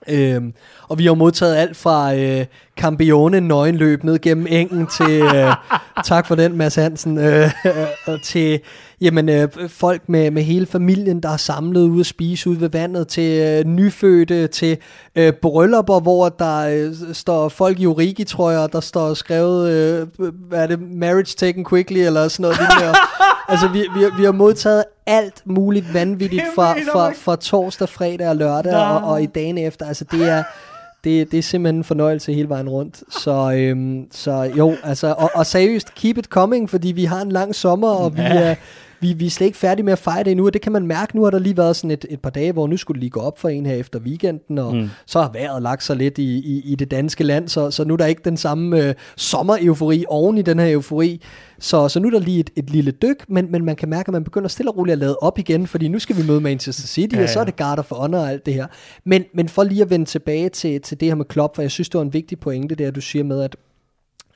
Øhm, 0.08 0.52
og 0.88 0.98
vi 0.98 1.06
har 1.06 1.14
modtaget 1.14 1.56
alt 1.56 1.76
fra 1.76 2.14
øh, 2.14 2.46
Campione 2.76 3.40
nøgenløb 3.40 4.04
ned 4.04 4.18
gennem 4.18 4.46
engen 4.50 4.86
til, 4.86 5.22
øh, 5.22 5.54
tak 6.04 6.26
for 6.26 6.34
den 6.34 6.56
Mads 6.56 6.74
Hansen, 6.74 7.18
øh, 7.18 7.50
og 8.06 8.18
til 8.22 8.60
jamen, 9.02 9.28
øh, 9.28 9.48
folk 9.68 10.08
med, 10.08 10.30
med 10.30 10.42
hele 10.42 10.66
familien, 10.66 11.20
der 11.20 11.28
er 11.28 11.36
samlet 11.36 11.80
ude 11.82 12.00
at 12.00 12.06
spise 12.06 12.50
ude 12.50 12.60
ved 12.60 12.68
vandet, 12.68 13.08
til 13.08 13.40
øh, 13.40 13.64
nyfødte, 13.64 14.46
til 14.46 14.76
øh, 15.16 15.32
bryllupper, 15.32 16.00
hvor 16.00 16.28
der 16.28 16.58
øh, 16.58 16.94
står 17.12 17.48
folk 17.48 17.80
i 17.80 17.86
Origi, 17.86 18.24
tror 18.24 18.50
jeg, 18.50 18.68
der 18.72 18.80
står 18.80 19.14
skrevet, 19.14 19.70
øh, 19.70 20.06
hvad 20.48 20.58
er 20.62 20.66
det, 20.66 20.80
marriage 20.80 21.34
taken 21.38 21.64
quickly, 21.64 21.98
eller 21.98 22.28
sådan 22.28 22.42
noget 22.42 22.58
lignende. 22.58 22.98
altså, 23.48 23.68
vi, 23.68 23.78
vi, 23.78 24.02
har- 24.02 24.16
vi 24.18 24.24
har 24.24 24.32
modtaget 24.32 24.84
alt 25.06 25.42
muligt 25.44 25.94
vanvittigt 25.94 26.42
fra, 26.54 26.72
fra, 26.92 27.10
fra 27.12 27.36
torsdag, 27.36 27.88
fredag 27.88 28.28
og 28.28 28.36
lørdag, 28.36 28.76
og, 28.76 29.10
og 29.10 29.22
i 29.22 29.26
dagene 29.26 29.60
efter. 29.62 29.86
Altså, 29.86 30.04
det 30.12 30.28
er, 30.28 30.42
det, 31.04 31.30
det 31.32 31.38
er 31.38 31.42
simpelthen 31.42 31.76
en 31.80 31.84
fornøjelse 31.84 32.32
hele 32.32 32.48
vejen 32.48 32.68
rundt. 32.68 33.02
Så, 33.22 33.52
øhm, 33.56 34.06
så 34.12 34.50
jo, 34.56 34.74
altså, 34.84 35.14
og, 35.18 35.30
og 35.34 35.46
seriøst, 35.46 35.94
keep 35.94 36.18
it 36.18 36.24
coming, 36.24 36.70
fordi 36.70 36.92
vi 36.92 37.04
har 37.04 37.20
en 37.20 37.32
lang 37.32 37.54
sommer, 37.54 37.88
og 37.88 38.16
vi 38.16 38.20
Ja. 38.22 38.28
er, 38.42 38.54
vi, 39.02 39.12
vi 39.12 39.26
er 39.26 39.30
slet 39.30 39.46
ikke 39.46 39.58
færdige 39.58 39.84
med 39.84 39.92
at 39.92 39.98
fejre 39.98 40.24
det 40.24 40.30
endnu, 40.30 40.46
og 40.46 40.52
det 40.52 40.60
kan 40.62 40.72
man 40.72 40.86
mærke. 40.86 41.16
Nu 41.16 41.24
har 41.24 41.30
der 41.30 41.38
lige 41.38 41.56
været 41.56 41.76
sådan 41.76 41.90
et, 41.90 42.06
et 42.10 42.20
par 42.20 42.30
dage, 42.30 42.52
hvor 42.52 42.66
nu 42.66 42.76
skulle 42.76 42.96
det 42.96 43.00
lige 43.00 43.10
gå 43.10 43.20
op 43.20 43.38
for 43.38 43.48
en 43.48 43.66
her 43.66 43.74
efter 43.74 44.00
weekenden, 44.00 44.58
og 44.58 44.74
mm. 44.74 44.88
så 45.06 45.20
har 45.20 45.30
vejret 45.32 45.62
lagt 45.62 45.84
sig 45.84 45.96
lidt 45.96 46.18
i, 46.18 46.38
i, 46.38 46.62
i 46.64 46.74
det 46.74 46.90
danske 46.90 47.24
land, 47.24 47.48
så, 47.48 47.70
så 47.70 47.84
nu 47.84 47.92
er 47.92 47.96
der 47.96 48.06
ikke 48.06 48.22
den 48.24 48.36
samme 48.36 48.84
øh, 48.84 48.94
sommer-eufori 49.16 50.04
oven 50.08 50.38
i 50.38 50.42
den 50.42 50.58
her 50.58 50.72
eufori. 50.72 51.22
Så, 51.58 51.88
så 51.88 52.00
nu 52.00 52.08
er 52.08 52.10
der 52.10 52.18
lige 52.18 52.40
et, 52.40 52.50
et 52.56 52.70
lille 52.70 52.90
dyk, 52.90 53.24
men, 53.28 53.52
men 53.52 53.64
man 53.64 53.76
kan 53.76 53.88
mærke, 53.88 54.08
at 54.08 54.12
man 54.12 54.24
begynder 54.24 54.48
stille 54.48 54.70
og 54.70 54.76
roligt 54.76 54.92
at 54.92 54.98
lade 54.98 55.16
op 55.16 55.38
igen, 55.38 55.66
fordi 55.66 55.88
nu 55.88 55.98
skal 55.98 56.16
vi 56.16 56.22
møde 56.26 56.40
Manchester 56.40 56.86
City, 56.86 57.14
ja, 57.14 57.22
Ja, 57.22 57.24
og 57.24 57.28
så 57.28 57.40
er 57.40 57.44
det 57.44 57.56
Guard 57.56 57.78
of 57.78 57.90
Honor 57.90 58.18
og 58.18 58.30
alt 58.30 58.46
det 58.46 58.54
her. 58.54 58.66
Men, 59.04 59.24
men 59.34 59.48
for 59.48 59.64
lige 59.64 59.82
at 59.82 59.90
vende 59.90 60.04
tilbage 60.04 60.48
til, 60.48 60.80
til 60.80 61.00
det 61.00 61.08
her 61.08 61.14
med 61.14 61.24
Klopp, 61.24 61.54
for 61.54 61.62
jeg 61.62 61.70
synes, 61.70 61.88
det 61.88 61.98
var 61.98 62.04
en 62.04 62.12
vigtig 62.12 62.40
pointe, 62.40 62.74
det 62.74 62.84
at 62.84 62.94
du 62.94 63.00
siger 63.00 63.24
med, 63.24 63.42
at 63.42 63.56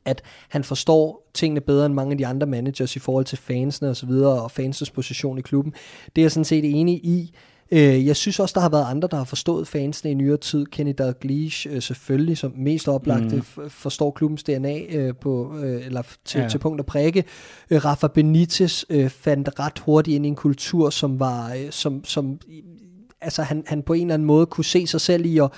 at 0.06 0.22
han 0.48 0.64
forstår 0.64 1.30
tingene 1.34 1.60
bedre 1.60 1.86
end 1.86 1.94
mange 1.94 2.12
af 2.12 2.18
de 2.18 2.26
andre 2.26 2.46
managers 2.46 2.96
i 2.96 2.98
forhold 2.98 3.24
til 3.24 3.38
fansene 3.38 3.90
og 3.90 3.96
så 3.96 4.06
videre, 4.06 4.42
og 4.42 4.50
fansens 4.50 4.90
position 4.90 5.38
i 5.38 5.40
klubben. 5.40 5.72
Det 6.16 6.22
er 6.22 6.24
jeg 6.24 6.32
sådan 6.32 6.44
set 6.44 6.80
enig 6.80 6.94
i. 6.94 7.34
Øh, 7.72 8.06
Jeg 8.06 8.16
synes 8.16 8.40
også, 8.40 8.52
der 8.54 8.60
har 8.60 8.68
været 8.68 8.86
andre, 8.90 9.08
der 9.10 9.16
har 9.16 9.24
forstået 9.24 9.68
fansene 9.68 10.10
i 10.10 10.14
nyere 10.14 10.36
tid. 10.36 10.66
Kenny 10.66 10.94
Dalglish 10.98 11.66
øh, 11.70 11.82
selvfølgelig, 11.82 12.38
som 12.38 12.52
mest 12.56 12.88
oplagte, 12.88 13.36
mm. 13.36 13.70
forstår 13.70 14.10
klubbens 14.10 14.42
DNA 14.42 14.78
øh, 14.88 15.14
på, 15.20 15.56
øh, 15.62 15.86
eller 15.86 16.02
til, 16.24 16.40
Ja. 16.40 16.48
til 16.48 16.58
punkt 16.58 16.80
og 16.80 16.86
prikke. 16.86 17.24
Øh, 17.70 17.84
Rafa 17.84 18.06
Benitez 18.06 18.84
øh, 18.90 19.08
fandt 19.10 19.48
ret 19.60 19.78
hurtigt 19.78 20.14
ind 20.14 20.26
i 20.26 20.28
en 20.28 20.34
kultur, 20.36 20.90
som 20.90 21.20
var, 21.20 21.52
øh, 21.54 21.70
som, 21.70 22.04
som 22.04 22.38
altså 23.20 23.42
han, 23.42 23.64
han 23.66 23.82
på 23.82 23.92
en 23.92 24.00
eller 24.00 24.14
anden 24.14 24.26
måde 24.26 24.46
kunne 24.46 24.64
se 24.64 24.86
sig 24.86 25.00
selv 25.00 25.26
i 25.26 25.38
og 25.38 25.50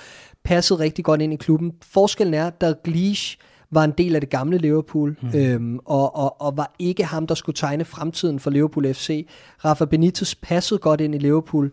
passede 0.43 0.79
rigtig 0.79 1.05
godt 1.05 1.21
ind 1.21 1.33
i 1.33 1.35
klubben. 1.35 1.71
Forskellen 1.81 2.33
er, 2.33 2.47
at 2.47 2.61
Dalglish 2.61 3.37
var 3.71 3.83
en 3.83 3.91
del 3.91 4.15
af 4.15 4.21
det 4.21 4.29
gamle 4.29 4.57
Liverpool, 4.57 5.17
mm. 5.21 5.29
øhm, 5.35 5.79
og, 5.85 6.15
og, 6.15 6.41
og 6.41 6.57
var 6.57 6.75
ikke 6.79 7.03
ham, 7.03 7.27
der 7.27 7.35
skulle 7.35 7.55
tegne 7.55 7.85
fremtiden 7.85 8.39
for 8.39 8.49
Liverpool 8.49 8.93
FC. 8.93 9.27
Rafa 9.65 9.85
Benitez 9.85 10.35
passede 10.35 10.79
godt 10.79 11.01
ind 11.01 11.15
i 11.15 11.17
Liverpool. 11.17 11.71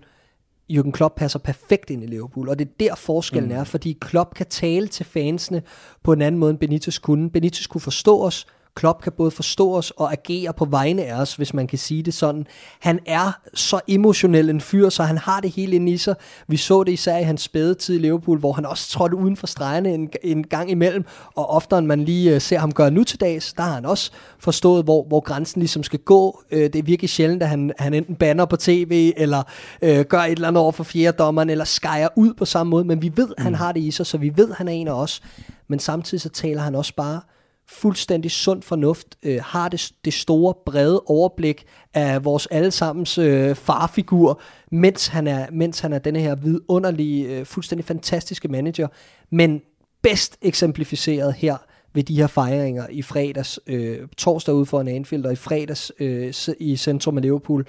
Jürgen 0.72 0.90
Klopp 0.90 1.16
passer 1.16 1.38
perfekt 1.38 1.90
ind 1.90 2.02
i 2.02 2.06
Liverpool, 2.06 2.48
og 2.48 2.59
det 2.59 2.68
er 2.68 2.72
der 2.80 2.94
forskellen 2.94 3.50
mm. 3.50 3.56
er, 3.56 3.64
fordi 3.64 3.98
Klopp 4.00 4.35
kan 4.35 4.46
tale 4.46 4.88
til 4.88 5.06
fansene 5.06 5.62
på 6.02 6.12
en 6.12 6.22
anden 6.22 6.38
måde, 6.38 6.50
end 6.50 6.59
Benitez 6.59 6.98
kunne. 6.98 7.30
Benitez 7.30 7.66
kunne 7.66 7.80
forstå 7.80 8.22
os, 8.22 8.46
Klopp 8.77 9.03
kan 9.03 9.12
både 9.17 9.31
forstå 9.31 9.75
os 9.75 9.91
og 9.91 10.12
agere 10.12 10.53
på 10.53 10.65
vegne 10.65 11.05
af 11.05 11.21
os, 11.21 11.35
hvis 11.35 11.55
man 11.55 11.67
kan 11.67 11.79
sige 11.79 12.03
det 12.03 12.15
sådan. 12.15 12.47
Han 12.81 13.01
er 13.07 13.33
så 13.55 13.81
emotionel 13.89 14.51
en 14.51 14.61
fyr, 14.61 14.89
så 14.89 15.03
han 15.03 15.19
har 15.19 15.41
det 15.41 15.51
hele 15.51 15.77
inde 15.77 15.93
i 15.93 15.97
sig. 15.97 16.15
Vi 16.49 16.57
så 16.57 16.85
det 16.85 16.93
især 16.93 17.19
i 17.19 17.23
hans 17.23 17.43
spæde 17.43 17.75
tid 17.75 17.95
i 17.95 17.99
Liverpool, 17.99 18.39
hvor 18.39 18.53
han 18.53 18.67
også 18.67 18.91
trådte 18.91 19.17
uden 19.17 19.37
for 19.37 19.47
stregene 19.47 19.95
en, 19.95 20.11
en 20.23 20.47
gang 20.47 20.71
imellem, 20.71 21.05
og 21.35 21.51
oftere 21.51 21.79
end 21.79 21.87
man 21.87 22.05
lige 22.05 22.35
øh, 22.35 22.41
ser 22.41 22.59
ham 22.59 22.73
gøre 22.73 22.91
nu 22.91 23.05
til 23.05 23.21
dags, 23.21 23.53
der 23.53 23.62
har 23.62 23.75
han 23.75 23.85
også 23.85 24.11
forstået, 24.39 24.85
hvor, 24.85 25.05
hvor 25.09 25.21
grænsen 25.21 25.61
ligesom 25.61 25.83
skal 25.83 25.99
gå. 25.99 26.43
Øh, 26.51 26.61
det 26.61 26.77
er 26.77 26.83
virkelig 26.83 27.11
sjældent, 27.11 27.43
at 27.43 27.49
han, 27.49 27.73
han 27.79 27.95
enten 27.95 28.15
banner 28.15 28.45
på 28.45 28.57
tv, 28.57 29.12
eller 29.17 29.43
øh, 29.83 30.05
gør 30.05 30.21
et 30.21 30.31
eller 30.31 30.49
andet 30.49 30.62
over 30.62 30.73
for 30.73 30.85
fjerdommeren, 30.85 31.51
eller 31.51 31.65
skærer 31.65 32.09
ud 32.17 32.35
på 32.35 32.45
samme 32.45 32.71
måde, 32.71 32.85
men 32.85 33.03
vi 33.03 33.12
ved, 33.17 33.29
han 33.39 33.55
har 33.55 33.73
det 33.73 33.81
i 33.81 33.91
sig, 33.91 34.07
så 34.07 34.19
vi 34.19 34.33
ved, 34.37 34.53
han 34.53 34.69
er 34.69 34.73
en 34.73 34.89
af 34.89 34.93
os. 34.93 35.23
Men 35.69 35.79
samtidig 35.79 36.21
så 36.21 36.29
taler 36.29 36.62
han 36.62 36.75
også 36.75 36.95
bare 36.95 37.21
fuldstændig 37.68 38.31
sund 38.31 38.62
fornuft, 38.62 39.16
øh, 39.22 39.40
har 39.42 39.68
det, 39.68 39.92
det 40.05 40.12
store, 40.12 40.55
brede 40.66 41.02
overblik 41.07 41.64
af 41.94 42.24
vores 42.24 42.46
allesammens 42.46 43.18
øh, 43.18 43.55
farfigur, 43.55 44.40
mens 44.72 45.07
han 45.07 45.26
er, 45.26 45.46
mens 45.52 45.81
han 45.81 45.92
er 45.92 45.98
denne 45.98 46.20
her 46.20 46.35
vidunderlige, 46.35 47.29
øh, 47.29 47.46
fuldstændig 47.46 47.85
fantastiske 47.85 48.48
manager, 48.48 48.88
men 49.31 49.62
bedst 50.02 50.38
eksemplificeret 50.42 51.35
her 51.35 51.57
ved 51.94 52.02
de 52.02 52.16
her 52.16 52.26
fejringer 52.26 52.87
i 52.90 53.02
fredags, 53.02 53.61
øh, 53.66 53.98
torsdag 54.16 54.55
ude 54.55 54.66
for 54.66 54.81
en 54.81 54.88
Anfield, 54.88 55.26
og 55.26 55.33
i 55.33 55.37
fredags 55.37 55.92
øh, 56.00 56.35
i 56.61 56.76
centrum 56.76 57.16
af 57.16 57.22
Liverpool, 57.22 57.66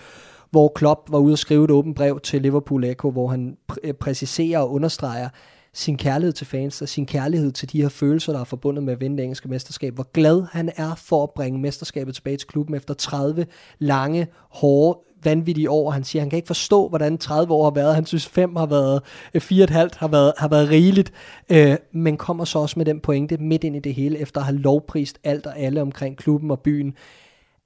hvor 0.52 0.72
Klopp 0.76 1.12
var 1.12 1.18
ude 1.18 1.34
og 1.34 1.38
skrive 1.38 1.66
et 1.66 1.72
åbent 1.72 1.96
brev 1.96 2.20
til 2.20 2.42
Liverpool 2.42 2.84
Echo, 2.84 3.12
hvor 3.12 3.28
han 3.28 3.58
pr- 3.72 3.92
præciserer 3.92 4.60
og 4.60 4.72
understreger 4.72 5.30
sin 5.78 5.98
kærlighed 5.98 6.34
til 6.34 6.48
fans, 6.48 6.82
og 6.82 6.90
sin 6.90 7.06
kærlighed 7.06 7.52
til 7.52 7.72
de 7.72 7.82
her 7.82 7.90
følelser, 7.90 8.34
der 8.34 8.40
er 8.40 8.44
forbundet 8.44 8.84
med 8.84 8.94
at 8.94 9.02
vinde 9.02 9.18
det 9.18 9.24
engelske 9.24 9.50
mesterskab. 9.50 9.94
Hvor 9.94 10.12
glad 10.14 10.44
han 10.52 10.72
er 10.78 10.96
for 10.96 11.24
at 11.24 11.30
bringe 11.30 11.60
mesterskabet 11.60 12.16
tilbage 12.16 12.38
til 12.38 12.48
klubben 12.48 12.76
efter 12.76 12.94
30 12.94 13.46
lange, 13.80 14.28
hårde, 14.50 15.00
vanvittige 15.24 15.70
år. 15.70 15.92
Han 15.92 16.04
siger, 16.04 16.22
han 16.22 16.30
kan 16.30 16.38
ikke 16.38 16.48
forstå, 16.48 16.90
hvordan 16.90 17.18
30 17.18 17.54
år 17.54 17.64
har 17.64 17.72
været. 17.72 17.96
Han 17.96 18.06
synes, 18.06 18.28
5 18.28 18.56
har 18.56 18.66
været, 18.66 19.02
øh, 19.34 19.42
4,5 19.42 19.98
har 19.98 20.08
været, 20.08 20.34
har 20.38 20.48
været 20.48 20.70
rigeligt. 20.70 21.14
Øh, 21.50 21.76
men 21.92 22.18
kommer 22.18 22.46
så 22.46 22.60
også 22.60 22.80
med 22.80 22.86
den 22.86 23.00
pointe 23.00 23.38
midt 23.38 23.64
ind 23.64 23.76
i 23.76 23.80
det 23.80 23.94
hele, 23.94 24.20
efter 24.20 24.40
at 24.40 24.46
have 24.46 24.58
lovprist 24.58 25.20
alt 25.24 25.46
og 25.46 25.60
alle 25.60 25.82
omkring 25.82 26.18
klubben 26.18 26.52
og 26.52 26.60
byen, 26.60 26.94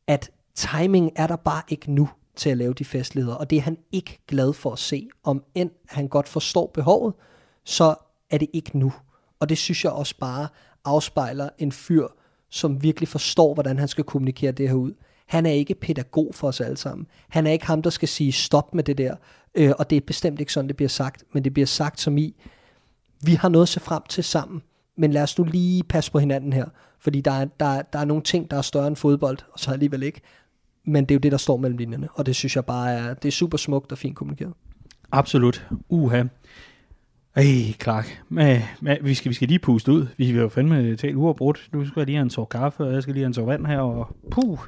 at 0.07 0.31
timing 0.55 1.11
er 1.15 1.27
der 1.27 1.35
bare 1.35 1.61
ikke 1.69 1.91
nu 1.91 2.09
til 2.35 2.49
at 2.49 2.57
lave 2.57 2.73
de 2.73 2.85
festligheder, 2.85 3.35
og 3.35 3.49
det 3.49 3.57
er 3.57 3.61
han 3.61 3.77
ikke 3.91 4.19
glad 4.27 4.53
for 4.53 4.71
at 4.71 4.79
se. 4.79 5.07
Om 5.23 5.43
end 5.55 5.69
han 5.89 6.07
godt 6.07 6.27
forstår 6.27 6.71
behovet, 6.73 7.13
så 7.63 7.95
er 8.29 8.37
det 8.37 8.47
ikke 8.53 8.77
nu. 8.77 8.93
Og 9.39 9.49
det 9.49 9.57
synes 9.57 9.83
jeg 9.83 9.91
også 9.91 10.15
bare 10.19 10.47
afspejler 10.85 11.49
en 11.57 11.71
fyr, 11.71 12.07
som 12.49 12.83
virkelig 12.83 13.07
forstår, 13.07 13.53
hvordan 13.53 13.79
han 13.79 13.87
skal 13.87 14.03
kommunikere 14.03 14.51
det 14.51 14.69
her 14.69 14.75
ud. 14.75 14.93
Han 15.27 15.45
er 15.45 15.51
ikke 15.51 15.75
pædagog 15.75 16.31
for 16.35 16.47
os 16.47 16.61
alle 16.61 16.77
sammen. 16.77 17.07
Han 17.29 17.47
er 17.47 17.51
ikke 17.51 17.65
ham, 17.65 17.81
der 17.81 17.89
skal 17.89 18.07
sige 18.07 18.31
stop 18.31 18.73
med 18.73 18.83
det 18.83 18.97
der. 18.97 19.15
Øh, 19.55 19.71
og 19.79 19.89
det 19.89 19.95
er 19.95 20.01
bestemt 20.01 20.39
ikke 20.39 20.53
sådan, 20.53 20.67
det 20.67 20.75
bliver 20.75 20.89
sagt. 20.89 21.23
Men 21.33 21.43
det 21.43 21.53
bliver 21.53 21.67
sagt 21.67 21.99
som 21.99 22.17
i, 22.17 22.35
vi 23.23 23.33
har 23.33 23.49
noget 23.49 23.65
at 23.65 23.69
se 23.69 23.79
frem 23.79 24.01
til 24.09 24.23
sammen, 24.23 24.61
men 24.97 25.13
lad 25.13 25.23
os 25.23 25.37
nu 25.37 25.43
lige 25.43 25.83
passe 25.83 26.11
på 26.11 26.19
hinanden 26.19 26.53
her. 26.53 26.65
Fordi 26.99 27.21
der 27.21 27.31
er, 27.31 27.45
der, 27.45 27.81
der 27.81 27.99
er 27.99 28.05
nogle 28.05 28.23
ting, 28.23 28.51
der 28.51 28.57
er 28.57 28.61
større 28.61 28.87
end 28.87 28.95
fodbold, 28.95 29.37
og 29.53 29.59
så 29.59 29.71
alligevel 29.71 30.03
ikke. 30.03 30.21
Men 30.85 31.05
det 31.05 31.11
er 31.11 31.15
jo 31.15 31.19
det, 31.19 31.31
der 31.31 31.37
står 31.37 31.57
mellem 31.57 31.77
linjerne, 31.77 32.09
og 32.13 32.25
det 32.25 32.35
synes 32.35 32.55
jeg 32.55 32.65
bare 32.65 32.91
er, 32.93 33.13
det 33.13 33.27
er 33.27 33.31
super 33.31 33.57
smukt 33.57 33.91
og 33.91 33.97
fint 33.97 34.15
kommunikeret. 34.15 34.53
Absolut. 35.11 35.67
Uha. 35.89 36.23
Ej, 37.35 37.73
Clark. 37.81 38.21
Men, 38.29 38.59
men, 38.81 38.97
vi, 39.01 39.13
skal, 39.13 39.29
vi 39.29 39.33
skal 39.35 39.47
lige 39.47 39.59
puste 39.59 39.91
ud. 39.91 40.07
Vi 40.17 40.31
vil 40.31 40.41
jo 40.41 40.49
fandme 40.49 40.95
tale 40.95 41.17
uafbrudt. 41.17 41.69
Nu 41.73 41.85
skal 41.85 41.93
jeg 41.99 42.05
lige 42.05 42.15
have 42.15 42.23
en 42.23 42.29
tår 42.29 42.45
kaffe, 42.45 42.83
og 42.83 42.93
jeg 42.93 43.01
skal 43.01 43.13
lige 43.13 43.23
have 43.23 43.27
en 43.27 43.33
tår 43.33 43.45
vand 43.45 43.65
her, 43.65 43.79
og 43.79 44.15
puh. 44.31 44.59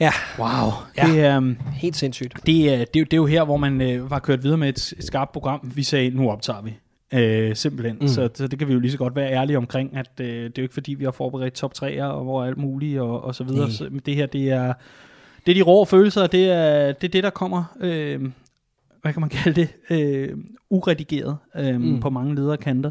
Ja, 0.00 0.10
Wow. 0.38 0.70
Ja. 0.96 1.06
Det, 1.32 1.36
um, 1.36 1.56
helt 1.72 1.96
sindssygt. 1.96 2.34
det, 2.46 2.74
er, 2.74 2.78
det, 2.78 2.96
er 2.96 3.00
jo- 3.00 3.04
det 3.04 3.12
er 3.12 3.16
jo 3.16 3.26
her, 3.26 3.44
hvor 3.44 3.56
man 3.56 3.80
øh, 3.80 4.10
var 4.10 4.18
kørt 4.18 4.42
videre 4.42 4.58
med 4.58 4.68
et, 4.68 4.92
et 4.98 5.04
skarpt 5.04 5.32
program. 5.32 5.72
Vi 5.74 5.82
sagde, 5.82 6.10
nu 6.10 6.30
optager 6.30 6.62
vi. 6.62 6.74
Øh, 7.14 7.56
simpelthen. 7.56 7.96
Mm. 7.96 8.02
Mm. 8.02 8.08
Så, 8.08 8.28
så 8.34 8.46
det 8.46 8.58
kan 8.58 8.68
vi 8.68 8.72
jo 8.72 8.78
lige 8.80 8.92
så 8.92 8.98
godt 8.98 9.16
være 9.16 9.30
ærlige 9.32 9.56
omkring, 9.56 9.96
at 9.96 10.10
øh, 10.20 10.26
det 10.26 10.44
er 10.44 10.50
jo 10.58 10.62
ikke 10.62 10.74
fordi, 10.74 10.94
vi 10.94 11.04
har 11.04 11.10
forberedt 11.10 11.54
top 11.54 11.72
3'er 11.82 12.02
og 12.02 12.24
hvor 12.24 12.44
alt 12.44 12.56
muligt 12.58 13.00
og, 13.00 13.24
og 13.24 13.34
så 13.34 13.44
videre. 13.44 13.60
Nej. 13.66 13.70
Så, 13.70 13.88
men 13.90 14.00
det 14.06 14.14
her, 14.16 14.26
det 14.26 14.50
er, 14.50 14.72
det 15.46 15.52
er 15.52 15.54
de 15.54 15.62
rå 15.62 15.84
følelser, 15.84 16.26
det 16.26 16.50
er 16.50 16.92
det, 16.92 17.04
er 17.04 17.12
det 17.12 17.24
der 17.24 17.30
kommer, 17.30 17.64
øh, 17.80 18.20
hvad 19.02 19.12
kan 19.12 19.20
man 19.20 19.28
kalde 19.30 19.60
det, 19.60 19.68
øh, 19.90 20.28
uredigeret 20.70 21.36
øh, 21.56 21.80
mm. 21.80 22.00
På 22.00 22.10
mange 22.10 22.34
lederkanter. 22.34 22.90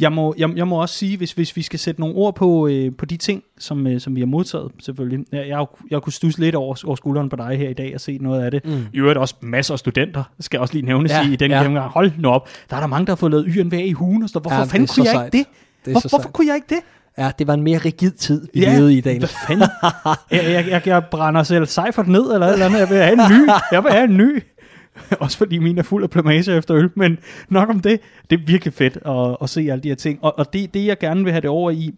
jeg 0.00 0.12
må, 0.12 0.34
jeg, 0.38 0.50
jeg 0.56 0.68
må 0.68 0.80
også 0.80 0.94
sige, 0.94 1.16
hvis, 1.16 1.32
hvis 1.32 1.56
vi 1.56 1.62
skal 1.62 1.78
sætte 1.78 2.00
nogle 2.00 2.16
ord 2.16 2.34
på, 2.34 2.68
øh, 2.68 2.92
på 2.98 3.06
de 3.06 3.16
ting, 3.16 3.42
som, 3.58 3.86
øh, 3.86 4.00
som 4.00 4.16
vi 4.16 4.20
har 4.20 4.26
modtaget, 4.26 4.72
selvfølgelig. 4.80 5.26
Jeg, 5.32 5.48
jeg, 5.48 5.66
jeg 5.90 6.02
kunne 6.02 6.12
stusse 6.12 6.40
lidt 6.40 6.54
over, 6.54 6.82
over 6.86 6.96
skulderen 6.96 7.28
på 7.28 7.36
dig 7.36 7.58
her 7.58 7.68
i 7.68 7.72
dag 7.72 7.94
og 7.94 8.00
se 8.00 8.18
noget 8.18 8.42
af 8.42 8.50
det. 8.50 8.64
Mm. 8.64 8.86
I 8.92 8.98
øvrigt 8.98 9.18
også 9.18 9.34
masser 9.40 9.74
af 9.74 9.78
studenter, 9.78 10.24
skal 10.40 10.60
også 10.60 10.74
lige 10.74 10.86
nævne 10.86 11.08
ja, 11.12 11.28
i 11.30 11.36
den 11.36 11.50
ja. 11.50 11.56
gennemgang. 11.56 11.90
Hold 11.90 12.12
nu 12.18 12.28
op. 12.28 12.48
Der 12.70 12.76
er 12.76 12.80
der 12.80 12.86
mange, 12.86 13.06
der 13.06 13.12
har 13.12 13.16
fået 13.16 13.32
lavet 13.32 13.46
YNVA 13.48 13.80
i 13.80 13.92
hugen, 13.92 14.22
og 14.22 14.28
så 14.28 14.38
hvorfor 14.38 14.56
ja, 14.56 14.64
fanden 14.64 14.88
kunne 14.88 15.04
jeg 15.04 15.12
sejt. 15.12 15.34
ikke 15.34 15.38
det? 15.38 15.46
det 15.84 15.92
Hvor, 15.92 16.08
hvorfor 16.08 16.28
kunne 16.28 16.46
jeg 16.46 16.54
ikke 16.54 16.74
det? 16.74 16.80
Ja, 17.18 17.30
det 17.38 17.46
var 17.46 17.54
en 17.54 17.62
mere 17.62 17.78
rigid 17.78 18.10
tid, 18.10 18.48
vi 18.54 18.60
ja, 18.60 18.76
levede 18.76 18.94
i 18.94 19.00
dag. 19.00 19.18
hvad 19.18 19.28
fanden? 19.28 19.68
jeg, 20.30 20.44
jeg, 20.44 20.66
jeg, 20.68 20.86
jeg 20.86 21.04
brænder 21.10 21.42
selv 21.42 21.66
Seifert 21.66 22.08
ned, 22.08 22.34
eller 22.34 22.46
eller 22.46 22.66
andet. 22.66 22.78
Jeg 22.78 22.90
vil 22.90 22.96
have 22.98 23.12
en 23.12 23.32
ny. 23.32 23.48
Jeg 23.72 23.84
vil 23.84 23.92
have 23.92 24.04
en 24.04 24.16
ny. 24.16 24.42
Også 25.20 25.38
fordi 25.38 25.58
min 25.58 25.78
er 25.78 25.82
fuld 25.82 26.02
af 26.02 26.10
plamage 26.10 26.56
efter 26.56 26.76
øl, 26.76 26.90
men 26.96 27.18
nok 27.48 27.68
om 27.68 27.80
det. 27.80 28.00
Det 28.30 28.40
er 28.40 28.44
virkelig 28.46 28.74
fedt 28.74 28.96
at, 28.96 29.36
at 29.42 29.50
se 29.50 29.60
alle 29.60 29.82
de 29.82 29.88
her 29.88 29.94
ting. 29.94 30.24
Og, 30.24 30.38
og 30.38 30.52
det, 30.52 30.74
det, 30.74 30.86
jeg 30.86 30.98
gerne 30.98 31.24
vil 31.24 31.32
have 31.32 31.40
det 31.40 31.50
over 31.50 31.70
i, 31.70 31.94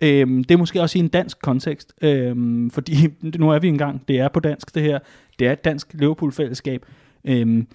øhm, 0.00 0.44
det 0.44 0.54
er 0.54 0.58
måske 0.58 0.80
også 0.80 0.98
i 0.98 1.00
en 1.00 1.08
dansk 1.08 1.42
kontekst. 1.42 1.94
Øhm, 2.02 2.70
fordi 2.70 2.96
nu 3.38 3.50
er 3.50 3.58
vi 3.58 3.68
engang, 3.68 4.08
det 4.08 4.20
er 4.20 4.28
på 4.28 4.40
dansk 4.40 4.74
det 4.74 4.82
her. 4.82 4.98
Det 5.38 5.46
er 5.46 5.52
et 5.52 5.64
dansk 5.64 5.94
Liverpool-fællesskab. 5.94 6.86
Øhm, 7.24 7.66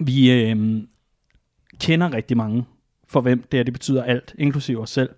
vi 0.00 0.30
øhm, 0.30 0.88
kender 1.80 2.12
rigtig 2.12 2.36
mange, 2.36 2.64
for 3.08 3.20
hvem 3.20 3.44
det 3.52 3.60
er, 3.60 3.64
det 3.64 3.72
betyder 3.72 4.02
alt, 4.02 4.34
inklusive 4.38 4.80
os 4.80 4.90
selv. 4.90 5.10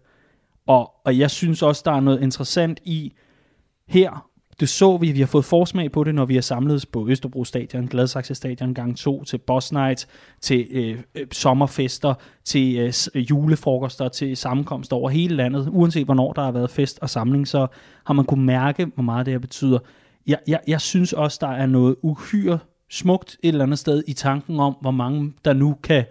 Og, 0.66 0.92
og 1.04 1.18
jeg 1.18 1.30
synes 1.30 1.62
også, 1.62 1.82
der 1.84 1.92
er 1.92 2.00
noget 2.00 2.22
interessant 2.22 2.80
i 2.84 3.12
her 3.88 4.30
det 4.60 4.68
så 4.68 4.96
vi, 4.96 5.12
vi 5.12 5.20
har 5.20 5.26
fået 5.26 5.44
forsmag 5.44 5.92
på 5.92 6.04
det, 6.04 6.14
når 6.14 6.24
vi 6.24 6.34
har 6.34 6.40
samlet 6.40 6.84
på 6.92 7.08
Østerbro 7.08 7.44
Stadion, 7.44 7.86
Gladsaxe 7.86 8.34
Stadion 8.34 8.74
gang 8.74 8.96
2, 8.96 9.24
til 9.24 9.38
Boss 9.38 9.72
Night, 9.72 10.08
til 10.40 10.66
øh, 10.70 10.98
øh, 11.14 11.26
sommerfester, 11.32 12.14
til 12.44 12.76
øh, 13.14 13.30
julefrokoster, 13.30 14.08
til 14.08 14.36
sammenkomster 14.36 14.96
over 14.96 15.10
hele 15.10 15.36
landet. 15.36 15.68
Uanset 15.72 16.04
hvornår 16.04 16.32
der 16.32 16.42
har 16.42 16.52
været 16.52 16.70
fest 16.70 16.98
og 17.02 17.10
samling, 17.10 17.48
så 17.48 17.66
har 18.06 18.14
man 18.14 18.24
kunne 18.24 18.44
mærke, 18.44 18.86
hvor 18.94 19.02
meget 19.02 19.26
det 19.26 19.34
her 19.34 19.38
betyder. 19.38 19.78
Jeg, 20.26 20.38
jeg, 20.48 20.60
jeg 20.66 20.80
synes 20.80 21.12
også, 21.12 21.38
der 21.40 21.48
er 21.48 21.66
noget 21.66 21.96
uhyre 22.02 22.58
smukt 22.90 23.36
et 23.42 23.48
eller 23.48 23.64
andet 23.64 23.78
sted 23.78 24.02
i 24.06 24.12
tanken 24.12 24.60
om, 24.60 24.76
hvor 24.80 24.90
mange 24.90 25.32
der 25.44 25.52
nu 25.52 25.76
kan 25.82 26.04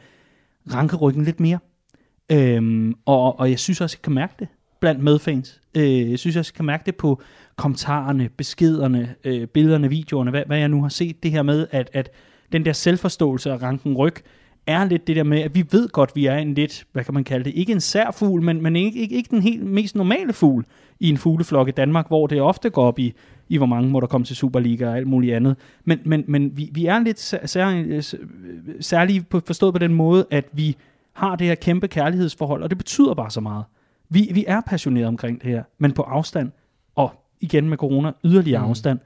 ranke 0.73 0.95
ryggen 0.95 1.23
lidt 1.23 1.39
mere. 1.39 1.59
Øhm, 2.31 2.93
og, 3.05 3.39
og 3.39 3.49
jeg 3.49 3.59
synes 3.59 3.81
også, 3.81 3.97
jeg 3.97 4.01
kan 4.01 4.13
mærke 4.13 4.33
det 4.39 4.47
blandt 4.83 5.03
medfans. 5.03 5.61
Øh, 5.75 6.11
jeg 6.11 6.19
synes 6.19 6.37
også, 6.37 6.51
jeg 6.53 6.55
kan 6.55 6.65
mærke 6.65 6.83
det 6.85 6.95
på 6.95 7.21
kommentarerne, 7.55 8.29
beskederne, 8.37 9.15
øh, 9.23 9.47
billederne, 9.47 9.89
videoerne, 9.89 10.31
hvad, 10.31 10.43
hvad 10.45 10.57
jeg 10.57 10.69
nu 10.69 10.81
har 10.81 10.89
set, 10.89 11.23
det 11.23 11.31
her 11.31 11.41
med, 11.41 11.67
at, 11.71 11.89
at 11.93 12.09
den 12.51 12.65
der 12.65 12.73
selvforståelse 12.73 13.53
og 13.53 13.61
ranken 13.61 13.93
ryg, 13.93 14.15
er 14.67 14.85
lidt 14.85 15.07
det 15.07 15.15
der 15.15 15.23
med, 15.23 15.41
at 15.41 15.55
vi 15.55 15.65
ved 15.71 15.89
godt, 15.89 16.09
at 16.09 16.15
vi 16.15 16.25
er 16.25 16.37
en 16.37 16.53
lidt, 16.53 16.85
hvad 16.91 17.03
kan 17.03 17.13
man 17.13 17.23
kalde 17.23 17.45
det, 17.45 17.53
ikke 17.55 17.71
en 17.71 17.81
sær 17.81 18.11
fugl, 18.11 18.41
men, 18.41 18.61
men 18.61 18.75
ikke, 18.75 18.99
ikke, 18.99 19.15
ikke 19.15 19.29
den 19.29 19.41
helt 19.41 19.63
mest 19.63 19.95
normale 19.95 20.33
fugl 20.33 20.65
i 20.99 21.09
en 21.09 21.17
fugleflok 21.17 21.67
i 21.67 21.71
Danmark, 21.71 22.07
hvor 22.07 22.27
det 22.27 22.41
ofte 22.41 22.69
går 22.69 22.85
op 22.85 22.99
i, 22.99 23.13
i 23.49 23.57
hvor 23.57 23.65
mange 23.65 23.89
må 23.89 23.99
der 23.99 24.07
komme 24.07 24.25
til 24.25 24.35
Superliga 24.35 24.87
og 24.87 24.97
alt 24.97 25.07
muligt 25.07 25.35
andet. 25.35 25.55
Men, 25.85 25.99
men, 26.05 26.23
men 26.27 26.57
vi, 26.57 26.69
vi 26.73 26.85
er 26.85 26.99
lidt 26.99 27.19
sær, 27.19 27.45
sær, 27.45 27.83
øh, 27.87 28.03
særligt 28.79 29.25
forstået 29.47 29.73
på 29.73 29.79
den 29.79 29.93
måde, 29.93 30.25
at 30.31 30.45
vi 30.51 30.75
har 31.13 31.35
det 31.35 31.47
her 31.47 31.55
kæmpe 31.55 31.87
kærlighedsforhold, 31.87 32.63
og 32.63 32.69
det 32.69 32.77
betyder 32.77 33.13
bare 33.13 33.31
så 33.31 33.41
meget. 33.41 33.63
Vi, 34.13 34.31
vi 34.33 34.45
er 34.47 34.61
passionerede 34.61 35.07
omkring 35.07 35.41
det 35.41 35.49
her, 35.49 35.63
men 35.77 35.91
på 35.91 36.01
afstand, 36.01 36.51
og 36.95 37.11
igen 37.39 37.69
med 37.69 37.77
corona, 37.77 38.11
yderligere 38.23 38.63
mm. 38.63 38.69
afstand, 38.69 38.99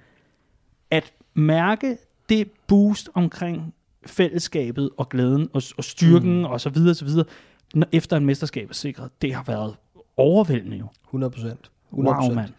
at 0.92 1.14
mærke 1.34 1.98
det 2.30 2.48
boost 2.68 3.10
omkring 3.14 3.74
fællesskabet 4.06 4.90
og 4.98 5.10
glæden 5.10 5.50
og, 5.54 5.62
og 5.78 5.84
styrken 5.84 6.38
mm. 6.38 6.46
og 6.46 6.62
så 6.62 6.70
videre, 6.70 6.96
så 6.96 7.06
videre, 7.06 7.26
når, 7.74 7.88
efter 7.92 8.18
en 8.18 8.26
mesterskab 8.26 8.70
er 8.70 8.74
sikret, 8.74 9.10
det 9.22 9.34
har 9.34 9.44
været 9.44 9.76
overvældende 10.18 10.78
jo. 10.78 10.88
100 11.04 11.32
procent. 11.32 11.72
Wow, 11.94 12.34
mand. 12.34 12.50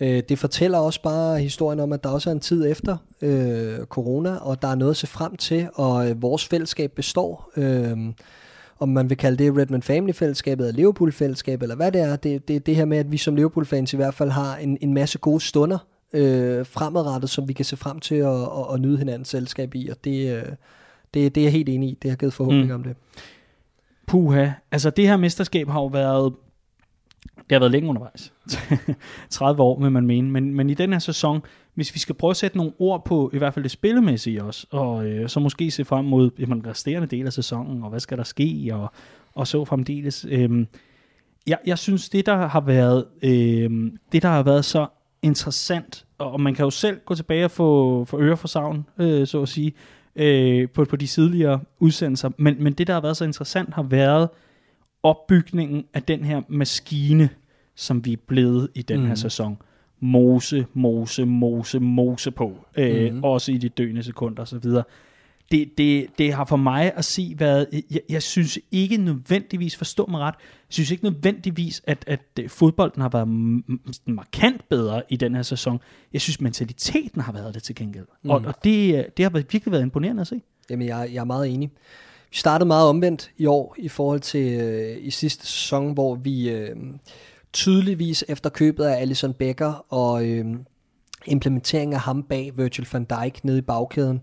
Øh, 0.00 0.22
det 0.28 0.38
fortæller 0.38 0.78
også 0.78 1.02
bare 1.02 1.40
historien 1.40 1.80
om, 1.80 1.92
at 1.92 2.04
der 2.04 2.10
også 2.10 2.30
er 2.30 2.34
en 2.34 2.40
tid 2.40 2.70
efter 2.70 2.96
øh, 3.22 3.78
corona, 3.84 4.36
og 4.36 4.62
der 4.62 4.68
er 4.68 4.74
noget 4.74 4.90
at 4.90 4.96
se 4.96 5.06
frem 5.06 5.36
til, 5.36 5.68
og 5.74 6.10
øh, 6.10 6.22
vores 6.22 6.46
fællesskab 6.46 6.92
består. 6.92 7.50
Øh, 7.56 7.98
om 8.80 8.88
man 8.88 9.10
vil 9.10 9.16
kalde 9.16 9.44
det 9.44 9.56
Redmond 9.56 9.82
Family-fællesskabet, 9.82 10.68
eller 10.68 10.76
Liverpool-fællesskabet, 10.76 11.62
eller 11.62 11.76
hvad 11.76 11.92
det 11.92 12.00
er. 12.00 12.16
Det, 12.16 12.48
det, 12.48 12.66
det 12.66 12.76
her 12.76 12.84
med, 12.84 12.98
at 12.98 13.12
vi 13.12 13.16
som 13.16 13.36
Liverpool-fans 13.36 13.92
i 13.92 13.96
hvert 13.96 14.14
fald 14.14 14.30
har 14.30 14.56
en, 14.56 14.78
en 14.80 14.94
masse 14.94 15.18
gode 15.18 15.40
stunder 15.40 15.78
øh, 16.12 16.66
fremadrettet, 16.66 17.30
som 17.30 17.48
vi 17.48 17.52
kan 17.52 17.64
se 17.64 17.76
frem 17.76 18.00
til 18.00 18.14
at, 18.14 18.42
at, 18.42 18.74
at 18.74 18.80
nyde 18.80 18.98
hinandens 18.98 19.28
selskab 19.28 19.74
i, 19.74 19.88
og 19.88 19.96
det, 20.04 20.36
øh, 20.36 20.44
det, 21.14 21.34
det 21.34 21.40
er 21.40 21.44
jeg 21.44 21.52
helt 21.52 21.68
enig 21.68 21.88
i. 21.88 21.98
Det 22.02 22.10
har 22.10 22.16
givet 22.16 22.32
forhåbning 22.32 22.66
mm. 22.66 22.74
om 22.74 22.82
det. 22.82 22.96
Puha. 24.06 24.48
Altså 24.72 24.90
det 24.90 25.08
her 25.08 25.16
mesterskab 25.16 25.68
har 25.68 25.80
jo 25.80 25.86
været 25.86 26.34
det 27.36 27.56
har 27.56 27.58
været 27.58 27.72
længe 27.72 27.88
undervejs. 27.88 28.32
30 29.30 29.62
år, 29.62 29.80
vil 29.80 29.92
man 29.92 30.06
mene. 30.06 30.30
Men, 30.30 30.54
men 30.54 30.70
i 30.70 30.74
den 30.74 30.92
her 30.92 30.98
sæson, 30.98 31.42
hvis 31.74 31.94
vi 31.94 31.98
skal 31.98 32.14
prøve 32.14 32.30
at 32.30 32.36
sætte 32.36 32.56
nogle 32.56 32.72
ord 32.78 33.04
på, 33.04 33.30
i 33.34 33.38
hvert 33.38 33.54
fald 33.54 33.62
det 33.62 33.70
spillemæssige 33.70 34.44
også, 34.44 34.66
og 34.70 35.06
øh, 35.06 35.28
så 35.28 35.40
måske 35.40 35.70
se 35.70 35.84
frem 35.84 36.04
mod 36.04 36.30
jamen, 36.38 36.66
resterende 36.66 37.06
del 37.06 37.26
af 37.26 37.32
sæsonen, 37.32 37.82
og 37.82 37.90
hvad 37.90 38.00
skal 38.00 38.18
der 38.18 38.24
ske, 38.24 38.70
og, 38.72 38.92
og 39.34 39.46
så 39.46 39.64
fremdeles. 39.64 40.26
Øh, 40.28 40.66
jeg, 41.46 41.58
jeg 41.66 41.78
synes, 41.78 42.08
det 42.08 42.26
der 42.26 42.36
har 42.48 42.60
været, 42.60 43.04
øh, 43.22 43.92
det 44.12 44.22
der 44.22 44.28
har 44.28 44.42
været 44.42 44.64
så 44.64 44.86
interessant, 45.22 46.06
og 46.18 46.40
man 46.40 46.54
kan 46.54 46.64
jo 46.64 46.70
selv 46.70 47.00
gå 47.04 47.14
tilbage 47.14 47.44
og 47.44 47.50
få, 47.50 48.04
få 48.04 48.20
øre 48.20 48.36
for 48.36 48.48
savn, 48.48 48.86
øh, 48.98 49.26
så 49.26 49.42
at 49.42 49.48
sige, 49.48 49.72
øh, 50.16 50.68
på, 50.68 50.84
på 50.84 50.96
de 50.96 51.06
tidligere 51.06 51.60
udsendelser, 51.78 52.30
men, 52.36 52.56
men 52.62 52.72
det 52.72 52.86
der 52.86 52.92
har 52.92 53.00
været 53.00 53.16
så 53.16 53.24
interessant 53.24 53.74
har 53.74 53.82
været 53.82 54.28
opbygningen 55.02 55.84
af 55.94 56.02
den 56.02 56.24
her 56.24 56.42
maskine, 56.48 57.28
som 57.74 58.04
vi 58.04 58.12
er 58.12 58.16
blevet 58.26 58.68
i 58.74 58.82
den 58.82 59.00
her 59.00 59.08
mm. 59.08 59.16
sæson. 59.16 59.58
Mose, 60.00 60.66
mose, 60.74 61.24
mose, 61.24 61.80
mose 61.80 62.30
på. 62.30 62.56
Øh, 62.76 63.14
mm. 63.14 63.24
Også 63.24 63.52
i 63.52 63.58
de 63.58 63.68
døende 63.68 64.02
sekunder 64.02 64.42
osv. 64.42 64.58
Det, 65.50 65.78
det, 65.78 66.06
det 66.18 66.32
har 66.32 66.44
for 66.44 66.56
mig 66.56 66.92
at 66.96 67.04
sige 67.04 67.40
været, 67.40 67.66
jeg, 67.90 68.00
jeg 68.08 68.22
synes 68.22 68.58
ikke 68.72 68.96
nødvendigvis, 68.96 69.76
forstå 69.76 70.06
mig 70.06 70.20
ret, 70.20 70.34
jeg 70.38 70.74
synes 70.74 70.90
ikke 70.90 71.04
nødvendigvis, 71.04 71.82
at, 71.86 72.04
at 72.06 72.40
fodbolden 72.48 73.02
har 73.02 73.08
været 73.08 73.28
markant 74.06 74.68
bedre 74.68 75.02
i 75.08 75.16
den 75.16 75.34
her 75.34 75.42
sæson. 75.42 75.80
Jeg 76.12 76.20
synes, 76.20 76.40
mentaliteten 76.40 77.20
har 77.20 77.32
været 77.32 77.54
det 77.54 77.62
til 77.62 77.74
gengæld. 77.74 78.06
Mm. 78.22 78.30
Og, 78.30 78.42
og 78.46 78.54
det, 78.64 79.06
det 79.16 79.24
har 79.24 79.30
virkelig 79.30 79.72
været 79.72 79.82
imponerende 79.82 80.20
at 80.20 80.26
se. 80.26 80.40
Jamen, 80.70 80.88
jeg, 80.88 81.10
jeg 81.12 81.20
er 81.20 81.24
meget 81.24 81.48
enig. 81.48 81.70
Vi 82.30 82.36
startede 82.36 82.68
meget 82.68 82.88
omvendt 82.88 83.30
i 83.38 83.46
år 83.46 83.74
i 83.78 83.88
forhold 83.88 84.20
til 84.20 84.60
øh, 84.60 84.96
i 85.00 85.10
sidste 85.10 85.46
sæson, 85.46 85.92
hvor 85.92 86.14
vi... 86.14 86.50
Øh, 86.50 86.76
tydeligvis 87.52 88.24
efter 88.28 88.50
købet 88.50 88.84
af 88.84 89.00
Alison 89.00 89.34
Becker 89.34 89.86
og 89.88 90.26
øh, 90.26 90.44
implementeringen 91.26 91.94
af 91.94 92.00
ham 92.00 92.22
bag 92.22 92.52
Virgil 92.56 92.88
van 92.92 93.04
Dijk 93.04 93.44
nede 93.44 93.58
i 93.58 93.62
bagkæden, 93.62 94.20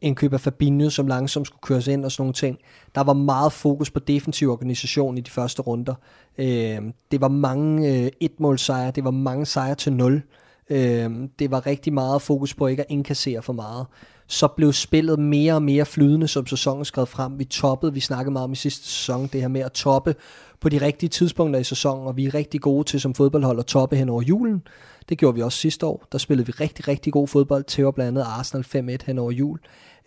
en 0.00 0.14
køb 0.14 0.32
af 0.32 0.40
Fabinho, 0.40 0.90
som 0.90 1.06
langsomt 1.06 1.46
skulle 1.46 1.60
køres 1.62 1.86
ind 1.86 2.04
og 2.04 2.12
sådan 2.12 2.22
nogle 2.22 2.32
ting. 2.32 2.58
Der 2.94 3.00
var 3.00 3.12
meget 3.12 3.52
fokus 3.52 3.90
på 3.90 3.98
defensiv 3.98 4.50
organisation 4.50 5.18
i 5.18 5.20
de 5.20 5.30
første 5.30 5.62
runder. 5.62 5.94
Øh, 6.38 6.80
det 7.10 7.20
var 7.20 7.28
mange 7.28 7.88
øh, 7.88 8.10
etmålsejre, 8.20 8.90
det 8.90 9.04
var 9.04 9.10
mange 9.10 9.46
sejre 9.46 9.74
til 9.74 9.92
nul. 9.92 10.22
Øh, 10.70 11.10
det 11.38 11.50
var 11.50 11.66
rigtig 11.66 11.92
meget 11.92 12.22
fokus 12.22 12.54
på 12.54 12.66
ikke 12.66 12.82
at 12.82 12.90
inkassere 12.90 13.42
for 13.42 13.52
meget. 13.52 13.86
Så 14.26 14.48
blev 14.48 14.72
spillet 14.72 15.18
mere 15.18 15.54
og 15.54 15.62
mere 15.62 15.84
flydende, 15.84 16.28
som 16.28 16.46
sæsonen 16.46 16.84
skred 16.84 17.06
frem. 17.06 17.38
Vi 17.38 17.44
toppede, 17.44 17.94
vi 17.94 18.00
snakkede 18.00 18.32
meget 18.32 18.44
om 18.44 18.52
i 18.52 18.56
sidste 18.56 18.88
sæson, 18.88 19.26
det 19.32 19.40
her 19.40 19.48
med 19.48 19.60
at 19.60 19.72
toppe 19.72 20.14
på 20.60 20.68
de 20.68 20.80
rigtige 20.80 21.10
tidspunkter 21.10 21.60
i 21.60 21.64
sæsonen, 21.64 22.06
og 22.06 22.16
vi 22.16 22.26
er 22.26 22.34
rigtig 22.34 22.60
gode 22.60 22.84
til 22.84 23.00
som 23.00 23.14
fodboldhold 23.14 23.58
at 23.58 23.66
toppe 23.66 23.96
hen 23.96 24.08
over 24.08 24.22
julen. 24.22 24.62
Det 25.08 25.18
gjorde 25.18 25.34
vi 25.34 25.42
også 25.42 25.58
sidste 25.58 25.86
år. 25.86 26.06
Der 26.12 26.18
spillede 26.18 26.46
vi 26.46 26.52
rigtig, 26.52 26.88
rigtig 26.88 27.12
god 27.12 27.28
fodbold 27.28 27.64
til 27.64 27.92
blandt 27.94 28.08
andet 28.08 28.22
Arsenal 28.22 28.96
5-1 29.00 29.06
hen 29.06 29.18
over 29.18 29.30
jul. 29.30 29.58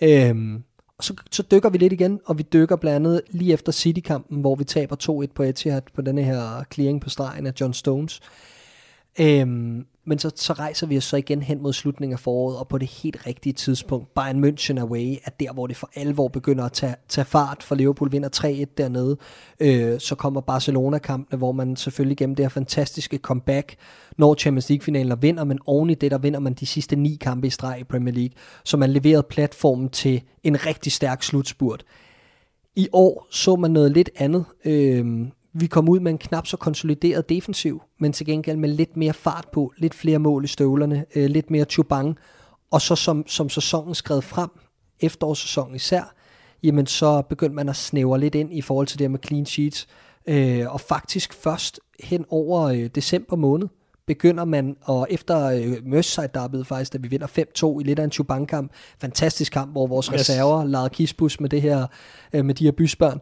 Øhm, 0.01 0.63
og 0.97 1.03
så, 1.03 1.13
så 1.31 1.43
dykker 1.51 1.69
vi 1.69 1.77
lidt 1.77 1.93
igen, 1.93 2.19
og 2.25 2.37
vi 2.37 2.43
dykker 2.53 2.75
blandt 2.75 2.95
andet 2.95 3.21
lige 3.29 3.53
efter 3.53 3.71
City-kampen, 3.71 4.41
hvor 4.41 4.55
vi 4.55 4.63
taber 4.63 5.25
2-1 5.25 5.33
på 5.35 5.43
Etihad 5.43 5.81
på 5.93 6.01
denne 6.01 6.23
her 6.23 6.63
clearing 6.73 7.01
på 7.01 7.09
stregen 7.09 7.47
af 7.47 7.53
John 7.61 7.73
Stones. 7.73 8.19
Øhm, 9.19 9.85
men 10.05 10.19
så, 10.19 10.31
så 10.35 10.53
rejser 10.53 10.87
vi 10.87 10.97
os 10.97 11.03
så 11.03 11.17
igen 11.17 11.41
hen 11.41 11.61
mod 11.61 11.73
slutningen 11.73 12.13
af 12.13 12.19
foråret, 12.19 12.57
og 12.57 12.67
på 12.67 12.77
det 12.77 12.87
helt 12.87 13.27
rigtige 13.27 13.53
tidspunkt, 13.53 14.13
Bayern 14.13 14.43
München 14.43 14.79
away, 14.79 15.15
er 15.25 15.29
der, 15.39 15.53
hvor 15.53 15.67
det 15.67 15.77
for 15.77 15.89
alvor 15.95 16.27
begynder 16.27 16.65
at 16.65 16.71
tage, 16.71 16.95
tage 17.09 17.25
fart, 17.25 17.63
for 17.63 17.75
Liverpool 17.75 18.11
vinder 18.11 18.29
3-1 18.35 18.73
dernede. 18.77 19.17
Øh, 19.59 19.99
så 19.99 20.15
kommer 20.15 20.41
Barcelona-kampene, 20.41 21.37
hvor 21.37 21.51
man 21.51 21.75
selvfølgelig 21.75 22.17
gennem 22.17 22.35
det 22.35 22.45
her 22.45 22.49
fantastiske 22.49 23.17
comeback, 23.17 23.75
når 24.17 24.35
Champions 24.35 24.69
League-finalen 24.69 25.11
og 25.11 25.21
vinder, 25.21 25.43
men 25.43 25.59
oven 25.65 25.89
i 25.89 25.95
det, 25.95 26.11
der 26.11 26.17
vinder 26.17 26.39
man 26.39 26.53
de 26.53 26.65
sidste 26.65 26.95
ni 26.95 27.17
kampe 27.21 27.47
i 27.47 27.49
streg 27.49 27.79
i 27.79 27.83
Premier 27.83 28.13
League, 28.13 28.33
så 28.63 28.77
man 28.77 28.89
leverede 28.89 29.23
platformen 29.29 29.89
til 29.89 30.21
en 30.43 30.65
rigtig 30.65 30.91
stærk 30.91 31.23
slutspurt. 31.23 31.83
I 32.75 32.87
år 32.93 33.27
så 33.31 33.55
man 33.55 33.71
noget 33.71 33.91
lidt 33.91 34.09
andet. 34.15 34.45
Øh, 34.65 35.27
vi 35.53 35.67
kom 35.67 35.89
ud 35.89 35.99
med 35.99 36.11
en 36.11 36.17
knap 36.17 36.47
så 36.47 36.57
konsolideret 36.57 37.29
defensiv, 37.29 37.81
men 37.99 38.13
til 38.13 38.25
gengæld 38.25 38.57
med 38.57 38.69
lidt 38.69 38.97
mere 38.97 39.13
fart 39.13 39.47
på, 39.53 39.73
lidt 39.77 39.93
flere 39.93 40.19
mål 40.19 40.43
i 40.43 40.47
støvlerne, 40.47 41.05
øh, 41.15 41.25
lidt 41.25 41.51
mere 41.51 41.65
chubang, 41.65 42.17
og 42.71 42.81
så 42.81 42.95
som, 42.95 43.27
som 43.27 43.49
sæsonen 43.49 43.95
skred 43.95 44.21
frem, 44.21 44.49
efterårssæsonen 44.99 45.75
især, 45.75 46.13
jamen 46.63 46.87
så 46.87 47.21
begyndte 47.21 47.55
man 47.55 47.69
at 47.69 47.75
snævre 47.75 48.19
lidt 48.19 48.35
ind 48.35 48.53
i 48.53 48.61
forhold 48.61 48.87
til 48.87 48.99
det 48.99 49.11
med 49.11 49.19
clean 49.27 49.45
sheets. 49.45 49.87
Øh, 50.27 50.73
og 50.73 50.81
faktisk 50.81 51.33
først 51.33 51.79
hen 51.99 52.25
over 52.29 52.61
øh, 52.61 52.85
december 52.95 53.35
måned, 53.35 53.67
begynder 54.07 54.45
man, 54.45 54.77
og 54.81 55.07
efter 55.09 55.45
øh, 55.45 55.85
Merseyside 55.85 56.29
derbyet 56.33 56.67
faktisk, 56.67 56.93
da 56.93 56.97
vi 56.97 57.07
vinder 57.07 57.27
5-2 57.77 57.79
i 57.79 57.83
lidt 57.83 57.99
af 57.99 58.03
en 58.03 58.11
Chubank-kamp, 58.11 58.71
fantastisk 59.01 59.51
kamp, 59.51 59.71
hvor 59.71 59.87
vores 59.87 60.05
yes. 60.05 60.13
reserver 60.13 60.65
lavede 60.65 60.89
kispus 60.89 61.39
med, 61.39 61.49
det 61.49 61.61
her, 61.61 61.87
øh, 62.33 62.45
med 62.45 62.55
de 62.55 62.63
her 62.63 62.71
bysbørn, 62.71 63.21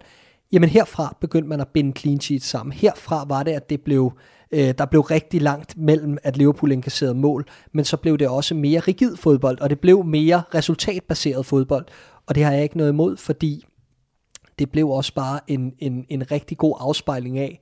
jamen 0.51 0.69
herfra 0.69 1.17
begyndte 1.21 1.49
man 1.49 1.61
at 1.61 1.67
binde 1.67 1.99
clean 1.99 2.21
sheets 2.21 2.45
sammen. 2.45 2.73
Herfra 2.73 3.25
var 3.27 3.43
det, 3.43 3.51
at 3.51 3.69
det 3.69 3.81
blev, 3.81 4.11
øh, 4.51 4.73
der 4.77 4.85
blev 4.85 5.01
rigtig 5.01 5.41
langt 5.41 5.77
mellem, 5.77 6.17
at 6.23 6.37
Liverpool 6.37 6.71
indkasserede 6.71 7.15
mål, 7.15 7.45
men 7.71 7.85
så 7.85 7.97
blev 7.97 8.17
det 8.17 8.29
også 8.29 8.55
mere 8.55 8.79
rigid 8.79 9.15
fodbold, 9.15 9.61
og 9.61 9.69
det 9.69 9.79
blev 9.79 10.03
mere 10.03 10.43
resultatbaseret 10.55 11.45
fodbold, 11.45 11.85
og 12.27 12.35
det 12.35 12.43
har 12.43 12.51
jeg 12.51 12.63
ikke 12.63 12.77
noget 12.77 12.91
imod, 12.91 13.17
fordi 13.17 13.65
det 14.59 14.71
blev 14.71 14.89
også 14.89 15.13
bare 15.13 15.39
en, 15.47 15.73
en, 15.79 16.05
en 16.09 16.31
rigtig 16.31 16.57
god 16.57 16.75
afspejling 16.79 17.39
af, 17.39 17.59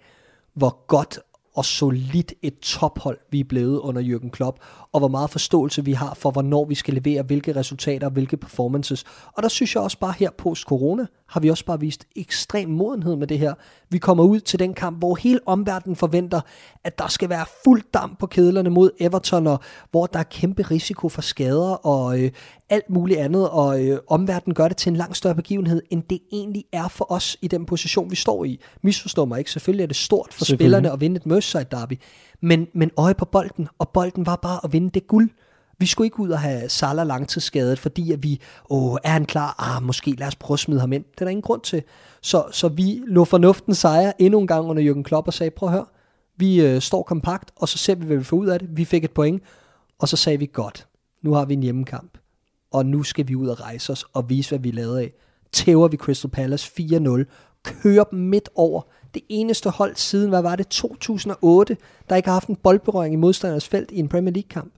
hvor 0.54 0.86
godt 0.88 1.19
og 1.56 1.66
solidt 1.66 2.34
et 2.42 2.60
tophold, 2.60 3.18
vi 3.32 3.40
er 3.40 3.44
blevet 3.44 3.80
under 3.80 4.02
Jürgen 4.02 4.30
Klopp, 4.30 4.58
og 4.92 5.00
hvor 5.00 5.08
meget 5.08 5.30
forståelse 5.30 5.86
vi 5.86 5.94
har 5.94 6.14
for, 6.14 6.32
hvornår 6.32 6.66
vi 6.66 6.76
skal 6.76 6.94
levere, 6.94 7.24
hvilke 7.24 7.56
resultater 7.56 8.08
og 8.08 8.14
hvilke 8.14 8.38
performances. 8.38 9.04
Og 9.34 9.44
der 9.44 9.50
synes 9.50 9.76
jeg 9.76 9.84
også 9.84 10.00
bare 10.00 10.14
her 10.18 10.30
post-corona, 10.38 11.06
har 11.28 11.40
vi 11.40 11.50
også 11.50 11.66
bare 11.66 11.80
vist 11.80 12.06
ekstrem 12.16 12.70
modenhed 12.70 13.16
med 13.16 13.28
det 13.28 13.40
her. 13.40 13.54
Vi 13.90 13.98
kommer 13.98 14.24
ud 14.24 14.40
til 14.40 14.60
den 14.60 14.74
kamp, 14.74 14.98
hvor 14.98 15.16
hele 15.16 15.40
omverdenen 15.46 15.96
forventer, 15.96 16.42
at 16.84 17.00
der 17.00 17.08
skal 17.08 17.30
være 17.30 17.46
fuld 17.64 17.82
damp 17.94 18.20
på 18.20 18.28
kedlerne 18.28 18.70
mod 18.70 18.92
Everton, 19.00 19.48
og 19.48 19.60
hvor 19.92 20.06
der 20.06 20.20
er 20.20 20.24
kæmpe 20.24 20.62
risiko 20.62 21.10
for 21.10 21.22
skader 21.22 21.86
og 21.86 22.20
øh, 22.20 22.32
alt 22.70 22.90
muligt 22.90 23.20
andet, 23.20 23.50
og 23.50 23.86
øh, 23.86 24.00
omverdenen 24.08 24.56
gør 24.56 24.68
det 24.68 24.78
til 24.78 24.90
en 24.90 24.96
langt 24.96 25.18
større 25.18 25.36
begivenhed, 25.36 25.82
end 25.90 26.04
det 26.10 26.20
egentlig 26.32 26.66
er 26.74 26.88
for 26.88 27.12
os 27.12 27.38
i 27.42 27.48
den 27.48 27.66
position, 27.66 28.12
vi 28.12 28.16
står 28.16 28.46
i. 28.46 28.60
Misforstår 28.82 29.26
mig 29.26 29.40
ikke, 29.40 29.52
selvfølgelig 29.52 29.84
er 29.84 29.88
det 29.88 29.96
stort 29.96 30.34
for 30.34 30.46
spillerne 30.46 30.92
at 30.92 31.02
vinde 31.02 31.16
et 31.16 31.26
Merseyside 31.26 31.66
derby, 31.72 32.00
men, 32.42 32.68
men 32.74 32.92
øje 32.98 33.14
på 33.14 33.26
bolden, 33.26 33.68
og 33.80 33.90
bolden 33.90 34.26
var 34.26 34.36
bare 34.36 34.60
at 34.64 34.74
vinde 34.74 34.90
det 34.90 35.08
guld. 35.08 35.30
Vi 35.80 35.86
skulle 35.86 36.06
ikke 36.06 36.20
ud 36.20 36.30
og 36.30 36.40
have 36.40 36.70
Salah 36.70 37.08
langtidsskadet, 37.08 37.80
fordi 37.80 38.12
at 38.12 38.24
vi, 38.24 38.42
åh, 38.70 38.98
er 39.04 39.10
han 39.10 39.26
klar? 39.26 39.56
Ah, 39.60 39.84
måske 39.84 40.12
lad 40.12 40.28
os 40.28 40.36
prøve 40.36 40.56
at 40.56 40.60
smide 40.60 40.80
ham 40.80 40.94
ind. 40.94 41.04
Det 41.04 41.22
er 41.22 41.26
der 41.26 41.30
ingen 41.30 41.42
grund 41.42 41.62
til. 41.62 41.84
Så, 42.22 42.44
så 42.52 42.68
vi 42.68 43.02
lå 43.08 43.26
fornuften 43.26 43.76
sejre 43.76 44.22
endnu 44.22 44.40
en 44.40 44.48
gang 44.48 44.66
under 44.66 44.94
Jürgen 44.94 45.04
Klopp 45.04 45.28
og 45.28 45.34
sagde, 45.34 45.52
prøv 45.52 45.70
at 45.70 45.74
høre, 45.74 45.86
vi 46.38 46.62
øh, 46.62 46.82
står 46.82 47.04
kompakt, 47.04 47.52
og 47.56 47.70
så 47.70 47.78
ser 47.78 47.96
vi, 47.96 48.06
hvad 48.06 48.18
vi 48.18 48.24
får 48.24 48.38
ud 48.38 48.48
af 48.48 48.60
det. 48.60 48.70
Vi 48.72 48.86
fik 48.86 49.04
et 49.04 49.12
point, 49.12 49.44
og 50.00 50.10
så 50.10 50.18
sagde 50.18 50.40
vi, 50.40 50.50
godt, 50.54 50.88
nu 51.22 51.34
har 51.34 51.46
vi 51.46 51.54
en 51.54 51.64
hjemmekamp, 51.64 52.18
og 52.72 52.86
nu 52.86 53.04
skal 53.04 53.28
vi 53.28 53.36
ud 53.36 53.48
og 53.48 53.60
rejse 53.62 53.92
os 53.92 54.06
og 54.14 54.30
vise, 54.30 54.50
hvad 54.50 54.60
vi 54.60 54.72
lavede 54.72 55.02
af. 55.02 55.14
Tæver 55.52 55.88
vi 55.88 55.98
Crystal 55.98 56.32
Palace 56.32 56.72
4-0, 56.80 57.24
kører 57.64 58.04
dem 58.04 58.20
midt 58.20 58.50
over, 58.56 58.82
det 59.14 59.22
eneste 59.30 59.70
hold 59.70 59.96
siden, 59.96 60.30
hvad 60.30 60.42
var 60.42 60.56
det, 60.56 60.68
2008, 60.68 61.78
der 62.10 62.16
ikke 62.16 62.28
har 62.28 62.34
haft 62.34 62.48
en 62.48 62.56
boldberøring 62.56 63.14
i 63.14 63.18
modstanders 63.18 63.68
felt 63.68 63.92
i 63.92 64.00
en 64.00 64.08
Premier 64.08 64.34
League-kamp. 64.34 64.74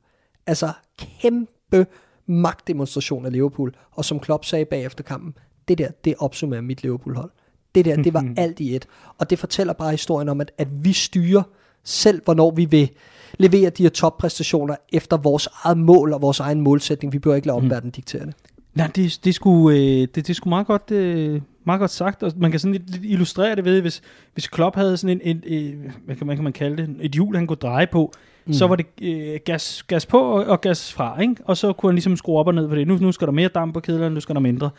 Altså 0.47 0.73
kæmpe 0.97 1.87
magtdemonstration 2.25 3.25
af 3.25 3.31
Liverpool, 3.31 3.75
og 3.91 4.05
som 4.05 4.19
Klopp 4.19 4.45
sagde 4.45 4.65
bagefter 4.65 5.03
kampen, 5.03 5.33
det 5.67 5.77
der, 5.77 5.89
det 6.05 6.15
opsummerer 6.19 6.61
mit 6.61 6.83
Liverpool-hold. 6.83 7.31
Det 7.75 7.85
der, 7.85 7.95
det 7.95 8.13
var 8.13 8.33
alt 8.37 8.59
i 8.59 8.75
et. 8.75 8.87
Og 9.17 9.29
det 9.29 9.39
fortæller 9.39 9.73
bare 9.73 9.91
historien 9.91 10.29
om, 10.29 10.41
at, 10.41 10.51
at 10.57 10.83
vi 10.83 10.93
styrer 10.93 11.43
selv, 11.83 12.21
hvornår 12.23 12.51
vi 12.51 12.65
vil 12.65 12.89
levere 13.37 13.69
de 13.69 13.83
her 13.83 13.89
toppræstationer 13.89 14.75
efter 14.93 15.17
vores 15.17 15.47
eget 15.63 15.77
mål 15.77 16.13
og 16.13 16.21
vores 16.21 16.39
egen 16.39 16.61
målsætning. 16.61 17.13
Vi 17.13 17.19
bør 17.19 17.35
ikke 17.35 17.47
lade 17.47 17.59
mm. 17.59 17.65
omverdenen 17.65 17.91
diktere 17.91 18.25
det. 18.25 18.33
Nej, 18.73 18.87
det, 18.87 19.19
det, 19.23 19.35
skulle, 19.35 19.79
øh, 19.79 20.07
det, 20.15 20.27
det 20.27 20.35
skulle 20.35 20.51
meget 20.51 20.67
godt, 20.67 20.91
øh, 20.91 21.41
meget 21.63 21.79
godt 21.79 21.91
sagt, 21.91 22.23
og 22.23 22.31
man 22.37 22.51
kan 22.51 22.59
sådan 22.59 22.73
lidt, 22.73 22.89
lidt 22.91 23.05
illustrere 23.05 23.55
det 23.55 23.65
ved, 23.65 23.81
hvis, 23.81 24.01
hvis 24.33 24.47
Klopp 24.47 24.75
havde 24.75 24.97
sådan 24.97 25.21
en, 25.23 25.37
en, 25.37 25.43
en 25.45 25.91
hvad, 26.05 26.15
kan, 26.15 26.25
hvad 26.25 26.35
kan 26.35 26.43
man 26.43 26.53
kalde 26.53 26.77
det, 26.77 26.95
et 27.01 27.11
hjul, 27.11 27.35
han 27.35 27.47
kunne 27.47 27.57
dreje 27.57 27.87
på, 27.87 28.13
mm. 28.45 28.53
så 28.53 28.67
var 28.67 28.75
det 28.75 28.85
øh, 29.01 29.39
gas, 29.45 29.83
gas 29.83 30.05
på 30.05 30.19
og, 30.19 30.45
og 30.45 30.61
gas 30.61 30.93
fra, 30.93 31.21
ikke? 31.21 31.35
og 31.45 31.57
så 31.57 31.73
kunne 31.73 31.89
han 31.89 31.95
ligesom 31.95 32.17
skrue 32.17 32.39
op 32.39 32.47
og 32.47 32.55
ned 32.55 32.67
på 32.67 32.75
det. 32.75 32.87
Nu, 32.87 32.97
nu 32.97 33.11
skal 33.11 33.27
der 33.27 33.33
mere 33.33 33.47
damp 33.47 33.73
på 33.73 33.79
kedlerne, 33.79 34.13
nu 34.13 34.19
skal 34.21 34.35
der 34.35 34.41
mindre. 34.41 34.69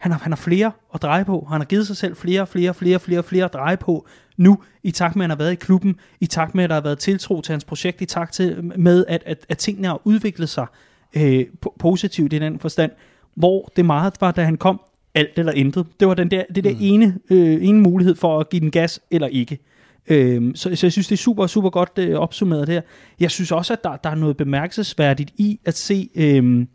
Han 0.00 0.12
har, 0.12 0.18
han 0.18 0.32
har 0.32 0.36
flere 0.36 0.72
at 0.94 1.02
dreje 1.02 1.24
på. 1.24 1.46
Han 1.50 1.60
har 1.60 1.66
givet 1.66 1.86
sig 1.86 1.96
selv 1.96 2.16
flere, 2.16 2.46
flere, 2.46 2.74
flere, 2.74 3.00
flere, 3.00 3.22
flere 3.22 3.44
at 3.44 3.52
dreje 3.52 3.76
på 3.76 4.06
nu, 4.36 4.58
i 4.82 4.90
takt 4.90 5.16
med, 5.16 5.24
at 5.24 5.24
han 5.24 5.30
har 5.30 5.44
været 5.44 5.52
i 5.52 5.54
klubben, 5.54 5.96
i 6.20 6.26
takt 6.26 6.54
med, 6.54 6.64
at 6.64 6.70
der 6.70 6.76
har 6.76 6.82
været 6.82 6.98
tiltro 6.98 7.40
til 7.40 7.52
hans 7.52 7.64
projekt, 7.64 8.00
i 8.00 8.04
takt 8.04 8.32
til, 8.32 8.72
med, 8.76 9.04
at, 9.08 9.22
at, 9.26 9.46
at 9.48 9.58
tingene 9.58 9.88
har 9.88 10.00
udviklet 10.04 10.48
sig 10.48 10.66
øh, 11.16 11.44
positivt 11.78 12.32
i 12.32 12.38
den 12.38 12.58
forstand 12.58 12.90
hvor 13.34 13.72
det 13.76 13.84
meget 13.84 14.12
var, 14.20 14.30
da 14.30 14.44
han 14.44 14.56
kom, 14.56 14.80
alt 15.14 15.38
eller 15.38 15.52
intet. 15.52 15.86
Det 16.00 16.08
var 16.08 16.14
den 16.14 16.30
der, 16.30 16.44
det 16.54 16.64
der 16.64 16.70
mm. 16.70 16.78
ene, 16.80 17.18
øh, 17.30 17.64
ene 17.64 17.80
mulighed 17.80 18.14
for 18.14 18.40
at 18.40 18.50
give 18.50 18.60
den 18.60 18.70
gas 18.70 19.00
eller 19.10 19.26
ikke. 19.26 19.58
Øhm, 20.08 20.54
så, 20.54 20.76
så 20.76 20.86
jeg 20.86 20.92
synes, 20.92 21.08
det 21.08 21.12
er 21.12 21.16
super, 21.16 21.46
super 21.46 21.70
godt 21.70 21.90
øh, 21.98 22.18
opsummeret 22.18 22.66
der. 22.66 22.80
Jeg 23.20 23.30
synes 23.30 23.52
også, 23.52 23.72
at 23.72 23.84
der, 23.84 23.96
der 23.96 24.10
er 24.10 24.14
noget 24.14 24.36
bemærkelsesværdigt 24.36 25.30
i 25.36 25.60
at 25.64 25.76
se, 25.76 26.08
øh, 26.14 26.66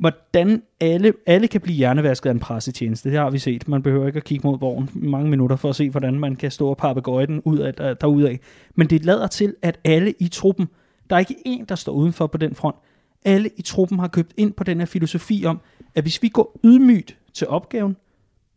hvordan 0.00 0.62
alle, 0.80 1.12
alle 1.26 1.48
kan 1.48 1.60
blive 1.60 1.76
hjernevasket 1.76 2.30
af 2.30 2.34
en 2.34 2.40
pressetjeneste. 2.40 3.10
Det 3.10 3.18
har 3.18 3.30
vi 3.30 3.38
set. 3.38 3.68
Man 3.68 3.82
behøver 3.82 4.06
ikke 4.06 4.16
at 4.16 4.24
kigge 4.24 4.48
mod 4.48 4.58
vognen 4.58 4.90
mange 4.94 5.30
minutter 5.30 5.56
for 5.56 5.68
at 5.68 5.76
se, 5.76 5.90
hvordan 5.90 6.18
man 6.18 6.36
kan 6.36 6.50
stå 6.50 6.68
og 6.68 6.76
papegøjden 6.76 7.42
ud 7.44 7.58
af, 7.58 7.74
der, 7.74 7.94
derudad. 7.94 8.36
Men 8.74 8.90
det 8.90 9.04
lader 9.04 9.26
til, 9.26 9.54
at 9.62 9.78
alle 9.84 10.14
i 10.18 10.28
truppen, 10.28 10.68
der 11.10 11.16
er 11.16 11.20
ikke 11.20 11.36
en, 11.44 11.64
der 11.64 11.74
står 11.74 11.92
udenfor 11.92 12.26
på 12.26 12.38
den 12.38 12.54
front, 12.54 12.76
alle 13.24 13.50
i 13.56 13.62
truppen 13.62 13.98
har 13.98 14.08
købt 14.08 14.32
ind 14.36 14.52
på 14.52 14.64
den 14.64 14.78
her 14.78 14.86
filosofi 14.86 15.44
om, 15.46 15.60
at 15.94 16.04
hvis 16.04 16.22
vi 16.22 16.28
går 16.28 16.60
ydmygt 16.64 17.16
til 17.34 17.48
opgaven, 17.48 17.96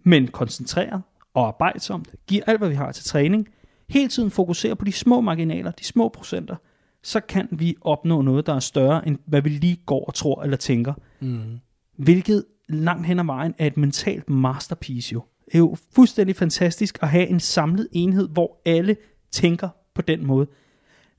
men 0.04 0.28
koncentreret 0.28 1.02
og 1.34 1.48
arbejdsomt, 1.48 2.16
giver 2.28 2.44
alt, 2.48 2.60
hvad 2.60 2.70
vi 2.70 2.76
har 2.76 2.92
til 2.92 3.06
træning, 3.06 3.48
hele 3.90 4.08
tiden 4.08 4.32
fokuserer 4.32 4.76
på 4.76 4.86
de 4.86 4.92
små 4.92 5.22
marginaler, 5.22 5.72
de 5.72 5.86
små 5.86 6.10
procenter, 6.10 6.56
så 7.04 7.20
kan 7.20 7.48
vi 7.52 7.76
opnå 7.82 8.22
noget, 8.22 8.46
der 8.46 8.54
er 8.54 8.60
større, 8.60 9.08
end 9.08 9.18
hvad 9.26 9.42
vi 9.42 9.50
lige 9.50 9.80
går 9.86 10.06
og 10.06 10.14
tror 10.14 10.44
eller 10.44 10.58
tænker. 10.58 10.94
Mm. 11.20 11.60
Hvilket 11.98 12.46
langt 12.70 13.08
hen 13.08 13.20
ad 13.20 13.26
vejen 13.26 13.54
er 13.58 13.68
et 13.68 13.78
mentalt 13.78 14.30
masterpiece 14.30 15.14
jo. 15.14 15.24
Det 15.46 15.54
er 15.56 15.60
jo 15.60 15.78
fuldstændig 15.96 16.36
fantastisk 16.36 16.98
at 17.02 17.10
have 17.10 17.28
en 17.28 17.40
samlet 17.40 17.88
enhed, 17.92 18.30
hvor 18.30 18.62
alle 18.66 18.96
tænker 19.32 19.70
på 19.94 20.02
den 20.02 20.28
måde 20.28 20.48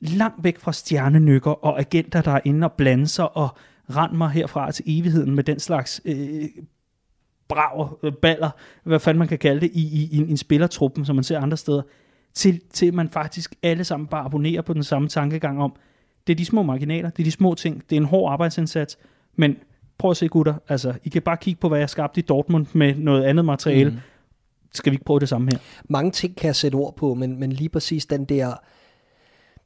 langt 0.01 0.45
væk 0.45 0.59
fra 0.59 0.73
stjernenykker 0.73 1.51
og 1.51 1.81
agenter, 1.81 2.23
der 2.23 2.31
er 2.31 2.41
inde 2.45 2.65
og 2.65 2.73
blande 2.73 3.07
sig 3.07 3.37
og 3.37 3.49
rend 3.91 4.13
mig 4.13 4.31
herfra 4.31 4.73
til 4.73 4.85
evigheden 4.89 5.35
med 5.35 5.45
den 5.45 5.59
slags 5.59 6.01
øh, 6.05 6.49
braver, 7.49 7.99
øh, 8.03 8.13
baller, 8.13 8.51
hvad 8.85 9.01
fanden 9.01 9.19
man 9.19 9.29
kan 9.29 9.39
kalde 9.39 9.61
det, 9.61 9.71
i, 9.75 9.83
i, 9.83 10.09
i 10.13 10.19
en 10.19 10.37
spillertruppen, 10.37 11.05
som 11.05 11.17
man 11.17 11.25
ser 11.25 11.41
andre 11.41 11.57
steder, 11.57 11.83
til, 12.35 12.61
til 12.73 12.95
man 12.95 13.09
faktisk 13.09 13.55
alle 13.63 13.85
sammen 13.85 14.07
bare 14.07 14.25
abonnerer 14.25 14.63
på 14.63 14.73
den 14.73 14.85
samme 14.85 15.09
tankegang 15.09 15.63
om, 15.63 15.77
det 16.27 16.33
er 16.33 16.37
de 16.37 16.45
små 16.45 16.63
marginaler, 16.63 17.11
det 17.11 17.23
er 17.23 17.25
de 17.25 17.31
små 17.31 17.55
ting, 17.55 17.83
det 17.91 17.97
er 17.97 18.01
en 18.01 18.07
hård 18.07 18.33
arbejdsindsats, 18.33 18.99
men 19.37 19.57
prøv 19.99 20.11
at 20.11 20.17
se 20.17 20.29
gutter, 20.29 20.55
altså, 20.69 20.95
I 21.05 21.09
kan 21.09 21.23
bare 21.23 21.37
kigge 21.37 21.61
på, 21.61 21.69
hvad 21.69 21.79
jeg 21.79 21.91
skabte 21.91 22.19
i 22.19 22.23
Dortmund 22.23 22.67
med 22.73 22.95
noget 22.95 23.25
andet 23.25 23.45
materiale. 23.45 23.91
Mm. 23.91 23.97
Skal 24.73 24.91
vi 24.91 24.95
ikke 24.95 25.05
prøve 25.05 25.21
det 25.21 25.29
samme 25.29 25.51
her? 25.53 25.59
Mange 25.89 26.11
ting 26.11 26.37
kan 26.37 26.47
jeg 26.47 26.57
sætte 26.57 26.77
ord 26.77 26.97
på, 26.97 27.15
men, 27.15 27.41
men 27.41 27.53
lige 27.53 27.69
præcis 27.69 28.07
den 28.07 28.25
der 28.25 28.55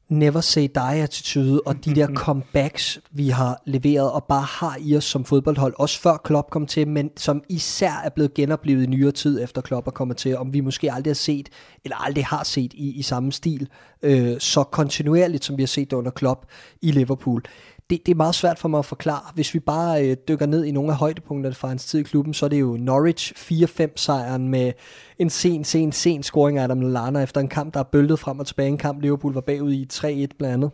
never 0.09 0.41
say 0.41 0.69
die 0.75 1.03
attitude, 1.03 1.61
og 1.67 1.85
de 1.85 1.95
der 1.95 2.07
comebacks, 2.25 3.01
vi 3.11 3.29
har 3.29 3.63
leveret 3.67 4.13
og 4.13 4.25
bare 4.25 4.43
har 4.43 4.77
i 4.81 4.97
os 4.97 5.05
som 5.05 5.25
fodboldhold, 5.25 5.75
også 5.79 6.01
før 6.01 6.17
Klopp 6.17 6.51
kom 6.51 6.67
til, 6.67 6.89
men 6.89 7.11
som 7.17 7.43
især 7.49 8.03
er 8.05 8.09
blevet 8.09 8.35
genoplevet 8.35 8.83
i 8.83 8.87
nyere 8.87 9.13
tid, 9.13 9.43
efter 9.43 9.61
Klopp 9.63 9.87
er 9.87 9.91
kommet 9.91 10.17
til, 10.17 10.37
om 10.37 10.53
vi 10.53 10.61
måske 10.61 10.93
aldrig 10.93 11.11
har 11.11 11.15
set, 11.15 11.49
eller 11.85 11.97
aldrig 11.97 12.25
har 12.25 12.45
set 12.45 12.73
i, 12.73 12.93
i 12.93 13.03
samme 13.03 13.33
stil, 13.33 13.69
øh, 14.03 14.41
så 14.41 14.63
kontinuerligt, 14.63 15.45
som 15.45 15.57
vi 15.57 15.63
har 15.63 15.67
set 15.67 15.91
det 15.91 15.97
under 15.97 16.11
Klopp 16.11 16.47
i 16.83 16.91
Liverpool 16.91 17.43
det, 17.91 18.07
det 18.07 18.13
er 18.13 18.17
meget 18.17 18.35
svært 18.35 18.59
for 18.59 18.69
mig 18.69 18.79
at 18.79 18.85
forklare. 18.85 19.33
Hvis 19.35 19.55
vi 19.55 19.59
bare 19.59 20.05
øh, 20.05 20.17
dykker 20.29 20.47
ned 20.47 20.65
i 20.65 20.71
nogle 20.71 20.91
af 20.91 20.97
højdepunkterne 20.97 21.55
fra 21.55 21.69
hans 21.69 21.85
tid 21.85 22.01
i 22.01 22.03
klubben, 22.03 22.35
så 22.35 22.45
er 22.45 22.51
det 22.51 22.61
jo 22.61 22.77
Norwich 22.81 23.53
4-5 23.53 23.93
sejren 23.97 24.49
med 24.49 24.73
en 25.19 25.31
sen, 25.31 25.65
sen, 25.65 25.93
sen 25.93 26.23
scoring 26.23 26.59
af 26.59 26.65
Adam 26.65 26.81
Lallana 26.81 27.23
efter 27.23 27.41
en 27.41 27.49
kamp, 27.49 27.75
der 27.75 27.81
er 27.81 27.85
bøltet 27.85 28.19
frem 28.19 28.39
og 28.39 28.47
tilbage. 28.47 28.69
En 28.69 28.79
kamp, 28.79 29.03
Liverpool 29.03 29.35
var 29.35 29.41
bagud 29.41 29.73
i 29.73 29.87
3-1 29.93 30.05
blandt 30.39 30.55
andet. 30.55 30.71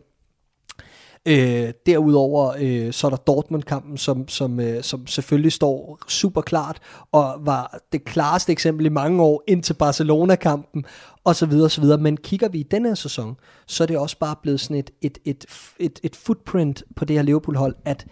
Øh, 1.29 1.73
derudover 1.87 2.55
øh, 2.59 2.93
så 2.93 3.07
er 3.07 3.11
der 3.11 3.17
Dortmund-kampen, 3.17 3.97
som, 3.97 4.29
som, 4.29 4.61
øh, 4.61 4.83
som 4.83 5.07
selvfølgelig 5.07 5.53
står 5.53 5.99
super 6.09 6.41
klart, 6.41 6.79
og 7.13 7.35
var 7.41 7.79
det 7.93 8.05
klareste 8.05 8.53
eksempel 8.53 8.87
i 8.87 8.89
mange 8.89 9.23
år 9.23 9.43
indtil 9.49 9.75
Barcelona-kampen, 9.75 10.85
og 11.25 11.37
så 11.37 11.47
videre, 11.47 11.65
og 11.65 11.71
så 11.71 11.81
videre. 11.81 11.99
Men 11.99 12.17
kigger 12.17 12.49
vi 12.49 12.59
i 12.59 12.63
denne 12.63 12.89
her 12.89 12.95
sæson, 12.95 13.37
så 13.67 13.85
er 13.85 13.87
det 13.87 13.99
også 13.99 14.19
bare 14.19 14.37
blevet 14.43 14.61
sådan 14.61 14.77
et, 14.77 14.91
et, 15.03 15.19
et, 15.25 15.47
et, 15.79 16.01
et 16.03 16.17
footprint 16.17 16.83
på 16.97 17.05
det 17.05 17.17
her 17.17 17.23
Liverpool-hold, 17.23 17.75
at 17.85 18.07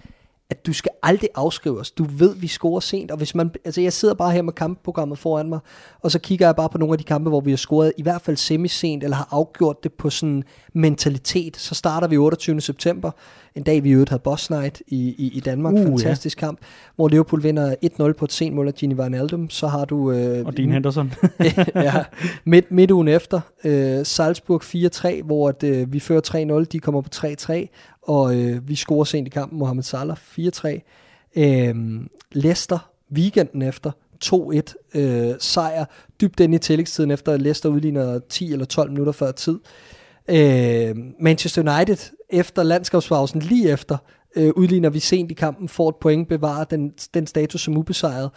at 0.53 0.67
du 0.67 0.73
skal 0.73 0.91
aldrig 1.03 1.29
afskrive 1.35 1.81
os. 1.81 1.91
Du 1.91 2.05
ved, 2.05 2.35
vi 2.37 2.47
scorer 2.47 2.81
sent, 2.81 3.11
og 3.11 3.17
hvis 3.17 3.35
man, 3.35 3.51
altså 3.65 3.81
jeg 3.81 3.93
sidder 3.93 4.15
bare 4.15 4.33
her 4.33 4.43
med 4.43 4.53
kampprogrammet 4.53 5.19
foran 5.19 5.49
mig, 5.49 5.61
og 6.01 6.11
så 6.11 6.19
kigger 6.19 6.47
jeg 6.47 6.57
bare 6.57 6.69
på 6.69 6.79
nogle 6.79 6.95
af 6.95 6.99
de 6.99 7.05
kampe, 7.05 7.31
hvor 7.31 7.41
vi 7.41 7.51
har 7.51 7.57
scoret 7.57 7.93
i 7.99 8.03
hvert 8.03 8.23
fald 8.23 8.37
semi-sent, 8.37 9.05
eller 9.05 9.17
har 9.17 9.29
afgjort 9.31 9.85
det 9.85 9.93
på 9.93 10.11
sådan 10.11 10.45
mentalitet. 10.75 11.57
Så 11.57 11.75
starter 11.75 12.09
vi 12.09 12.17
28. 12.17 12.61
september, 12.61 13.11
en 13.55 13.63
dag, 13.63 13.85
vi 13.85 13.89
i 13.89 13.93
øvrigt 13.93 14.11
havde 14.11 14.23
Boss 14.23 14.51
Night 14.51 14.83
i, 14.87 15.15
i, 15.19 15.31
i 15.35 15.41
Danmark. 15.41 15.75
Uh, 15.75 15.85
Fantastisk 15.85 16.39
kamp. 16.39 16.59
Hvor 16.97 17.09
Liverpool 17.09 17.43
vinder 17.43 17.75
1-0 17.85 18.13
på 18.13 18.25
et 18.25 18.33
sent 18.33 18.55
mål 18.55 18.69
af 18.69 18.75
Gini 18.75 18.95
Wijnaldum. 18.95 19.51
Så 19.51 19.67
har 19.67 19.85
du... 19.85 20.13
Øh, 20.13 20.47
Og 20.47 20.57
Dean 20.57 20.73
Henderson. 20.73 21.13
ja, 21.75 22.05
midt, 22.45 22.71
midt 22.71 22.91
ugen 22.91 23.09
efter. 23.09 23.41
Øh, 23.65 24.07
Salzburg 24.07 24.63
4-3, 25.21 25.23
hvor 25.23 25.49
at, 25.49 25.63
øh, 25.63 25.93
vi 25.93 26.01
fører 26.01 26.61
3-0. 26.63 26.65
De 26.65 26.79
kommer 26.79 27.01
på 27.01 27.09
3-3. 27.15 27.53
Og 28.03 28.37
øh, 28.37 28.69
vi 28.69 28.75
scorer 28.75 29.05
sent 29.05 29.27
i 29.27 29.31
kampen. 29.31 29.59
Mohamed 29.59 29.83
Salah 29.83 30.17
4-3. 30.39 30.81
Øh, 31.37 31.75
Leicester 32.33 32.91
weekenden 33.13 33.63
efter 33.63 33.91
2-1 34.25 34.99
øh, 35.01 35.35
sejr, 35.39 35.85
dybt 36.21 36.41
ind 36.41 36.55
i 36.55 36.59
tillægstiden 36.59 37.11
efter 37.11 37.33
at 37.33 37.43
Leicester 37.43 37.69
udligner 37.69 38.19
10 38.29 38.53
eller 38.53 38.65
12 38.65 38.91
minutter 38.91 39.13
før 39.13 39.33
tid. 39.33 39.55
Øh, 39.55 40.02
Manchester 41.21 41.75
United 41.77 42.13
efter 42.31 42.63
landskabspausen 42.63 43.41
lige 43.41 43.71
efter 43.71 43.97
øh, 44.37 44.53
udligner 44.57 44.91
vi 44.91 44.99
sent 44.99 45.31
i 45.31 45.35
kampen, 45.35 45.69
får 45.69 45.89
et 45.89 45.97
point, 45.97 46.29
bevarer 46.29 46.65
den, 46.65 46.93
den 47.15 47.27
status 47.27 47.61
som 47.61 47.77
ubesejret. 47.77 48.31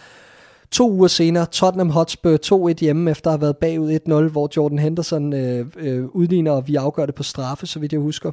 To 0.71 0.91
uger 0.91 1.07
senere, 1.07 1.45
Tottenham 1.45 1.89
Hotspur 1.89 2.71
2-1 2.71 2.73
hjemme, 2.81 3.11
efter 3.11 3.29
at 3.29 3.33
have 3.33 3.41
været 3.41 3.57
bagud 3.57 4.25
1-0, 4.27 4.31
hvor 4.31 4.49
Jordan 4.57 4.79
Henderson 4.79 5.33
øh, 5.33 5.65
øh, 5.77 6.05
udligner, 6.05 6.51
og 6.51 6.67
vi 6.67 6.75
afgør 6.75 7.05
det 7.05 7.15
på 7.15 7.23
straffe, 7.23 7.67
så 7.67 7.79
vidt 7.79 7.93
jeg 7.93 8.01
husker. 8.01 8.31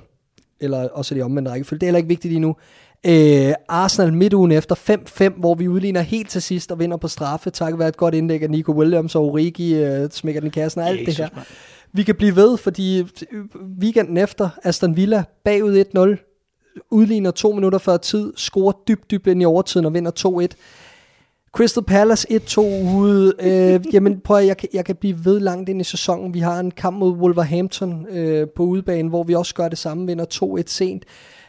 Eller 0.61 0.89
også 0.89 1.15
det 1.15 1.25
omvendte 1.25 1.51
rækkefølge. 1.51 1.81
Det 1.81 1.87
er 1.87 1.89
heller 1.89 1.99
ikke 1.99 2.09
vigtigt 2.09 2.35
endnu. 2.35 2.57
Øh, 3.07 3.53
Arsenal 3.69 4.13
midt 4.13 4.33
ugen 4.33 4.53
efter 4.53 4.75
5-5, 5.31 5.41
hvor 5.41 5.55
vi 5.55 5.69
udligner 5.69 6.01
helt 6.01 6.31
til 6.31 6.43
sidst 6.43 6.73
og 6.73 6.79
vinder 6.79 6.97
på 6.97 7.09
straffe, 7.09 7.51
takket 7.51 7.79
være 7.79 7.89
et 7.89 7.97
godt 7.97 8.15
indlæg 8.15 8.43
af 8.43 8.51
Nico 8.51 8.73
Williams 8.73 9.15
og 9.15 9.25
Origi, 9.25 9.75
øh, 9.75 10.11
smækker 10.11 10.41
den 10.41 10.47
i 10.47 10.51
kassen 10.51 10.81
og 10.81 10.89
alt 10.89 11.01
Jesus, 11.01 11.17
det 11.17 11.25
her. 11.25 11.31
mand. 11.35 11.47
Vi 11.93 12.03
kan 12.03 12.15
blive 12.15 12.37
ved, 12.37 12.57
fordi 12.57 13.03
weekenden 13.81 14.17
efter 14.17 14.49
Aston 14.63 14.97
Villa 14.97 15.25
bagud 15.45 15.85
1-0, 16.19 16.33
udligner 16.91 17.31
to 17.31 17.53
minutter 17.53 17.79
før 17.79 17.97
tid, 17.97 18.33
scorer 18.37 18.73
dybt, 18.89 19.11
dybt 19.11 19.27
ind 19.27 19.43
i 19.43 19.45
overtiden 19.45 19.87
og 19.87 19.95
vinder 19.95 20.47
2-1. 20.51 20.57
Crystal 21.53 21.85
Palace 21.85 22.29
1-2 22.31 22.61
ude. 22.97 23.33
Øh, 23.41 23.81
jamen 23.95 24.21
prøv 24.21 24.37
at, 24.37 24.47
jeg, 24.47 24.57
kan, 24.57 24.69
jeg 24.73 24.85
kan 24.85 24.97
blive 24.97 25.25
ved 25.25 25.41
langt 25.41 25.69
ind 25.69 25.81
i 25.81 25.85
sæsonen. 25.85 26.35
Vi 26.35 26.41
har 26.41 26.61
en 26.61 26.71
kamp 26.71 26.99
mod 26.99 27.13
Wolverhampton 27.13 28.07
øh, 28.11 28.49
på 28.57 28.63
udebane, 28.63 29.09
hvor 29.09 29.23
vi 29.23 29.35
også 29.35 29.55
gør 29.55 29.69
det 29.69 29.79
samme, 29.79 30.07
vinder 30.07 30.59
2-1 30.61 30.63
sent. 30.67 31.05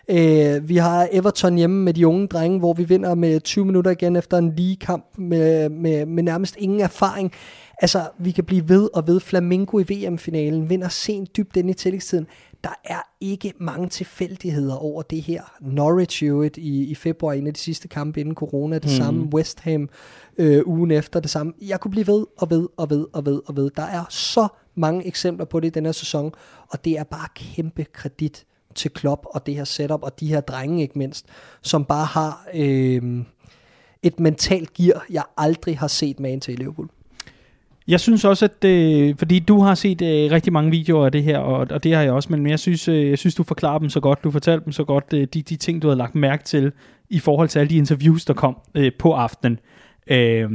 Øh, 0.09 0.69
vi 0.69 0.77
har 0.77 1.07
Everton 1.11 1.55
hjemme 1.55 1.83
med 1.83 1.93
de 1.93 2.07
unge 2.07 2.27
drenge, 2.27 2.59
hvor 2.59 2.73
vi 2.73 2.83
vinder 2.83 3.15
med 3.15 3.39
20 3.41 3.65
minutter 3.65 3.91
igen 3.91 4.15
efter 4.15 4.37
en 4.37 4.55
lige 4.55 4.75
kamp 4.75 5.05
med, 5.17 5.69
med, 5.69 6.05
med 6.05 6.23
nærmest 6.23 6.55
ingen 6.59 6.79
erfaring. 6.79 7.31
Altså, 7.83 8.09
vi 8.17 8.31
kan 8.31 8.43
blive 8.43 8.69
ved 8.69 8.89
og 8.93 9.07
ved. 9.07 9.19
Flamingo 9.19 9.79
i 9.79 9.83
VM-finalen 9.89 10.69
vinder 10.69 10.89
sent 10.89 11.37
dybt 11.37 11.57
ind 11.57 11.69
i 11.69 11.73
tillægstiden. 11.73 12.27
Der 12.63 12.73
er 12.83 13.01
ikke 13.21 13.53
mange 13.57 13.89
tilfældigheder 13.89 14.75
over 14.75 15.01
det 15.01 15.21
her. 15.21 15.41
Norwich 15.61 16.23
jo 16.23 16.41
et 16.41 16.57
i, 16.57 16.83
i 16.83 16.95
februar, 16.95 17.33
en 17.33 17.47
af 17.47 17.53
de 17.53 17.59
sidste 17.59 17.87
kampe 17.87 18.19
inden 18.19 18.35
corona, 18.35 18.75
det 18.75 18.83
mm. 18.83 18.89
samme 18.89 19.29
West 19.33 19.59
Ham 19.59 19.89
øh, 20.37 20.67
ugen 20.67 20.91
efter, 20.91 21.19
det 21.19 21.29
samme. 21.29 21.53
Jeg 21.61 21.79
kunne 21.79 21.91
blive 21.91 22.07
ved 22.07 22.25
og 22.37 22.49
ved 22.49 22.67
og 22.77 22.89
ved 22.89 23.05
og 23.13 23.25
ved 23.25 23.41
og 23.45 23.55
ved. 23.55 23.69
Der 23.75 23.83
er 23.83 24.05
så 24.09 24.47
mange 24.75 25.07
eksempler 25.07 25.45
på 25.45 25.59
det 25.59 25.67
i 25.67 25.71
den 25.71 25.85
her 25.85 25.91
sæson, 25.91 26.33
og 26.69 26.85
det 26.85 26.99
er 26.99 27.03
bare 27.03 27.27
kæmpe 27.35 27.83
kredit 27.83 28.45
til 28.75 28.91
Klopp 28.91 29.25
og 29.25 29.45
det 29.45 29.55
her 29.55 29.63
setup, 29.63 30.03
og 30.03 30.19
de 30.19 30.27
her 30.27 30.41
drenge 30.41 30.81
ikke 30.81 30.99
mindst, 30.99 31.25
som 31.61 31.85
bare 31.85 32.05
har 32.05 32.47
øh, 32.53 33.23
et 34.03 34.19
mentalt 34.19 34.73
gear, 34.73 35.05
jeg 35.09 35.23
aldrig 35.37 35.79
har 35.79 35.87
set 35.87 36.19
man 36.19 36.39
til 36.39 36.53
i 36.53 36.57
Liverpool. 36.57 36.89
Jeg 37.87 37.99
synes 37.99 38.25
også, 38.25 38.45
at 38.45 38.65
øh, 38.65 39.15
fordi 39.17 39.39
du 39.39 39.59
har 39.59 39.75
set 39.75 40.01
øh, 40.01 40.31
rigtig 40.31 40.53
mange 40.53 40.71
videoer 40.71 41.05
af 41.05 41.11
det 41.11 41.23
her, 41.23 41.37
og, 41.37 41.67
og 41.69 41.83
det 41.83 41.95
har 41.95 42.01
jeg 42.01 42.11
også, 42.11 42.31
men 42.31 42.49
jeg 42.49 42.59
synes, 42.59 42.87
øh, 42.87 43.09
jeg 43.09 43.17
synes, 43.17 43.35
du 43.35 43.43
forklarer 43.43 43.79
dem 43.79 43.89
så 43.89 43.99
godt, 43.99 44.23
du 44.23 44.31
fortalte 44.31 44.65
dem 44.65 44.73
så 44.73 44.83
godt, 44.83 45.05
øh, 45.13 45.27
de, 45.33 45.41
de 45.41 45.55
ting, 45.55 45.81
du 45.81 45.87
havde 45.87 45.97
lagt 45.97 46.15
mærke 46.15 46.43
til, 46.43 46.71
i 47.09 47.19
forhold 47.19 47.49
til 47.49 47.59
alle 47.59 47.69
de 47.69 47.77
interviews, 47.77 48.25
der 48.25 48.33
kom 48.33 48.57
øh, 48.75 48.91
på 48.99 49.13
aftenen. 49.13 49.59
Øh, 50.07 50.49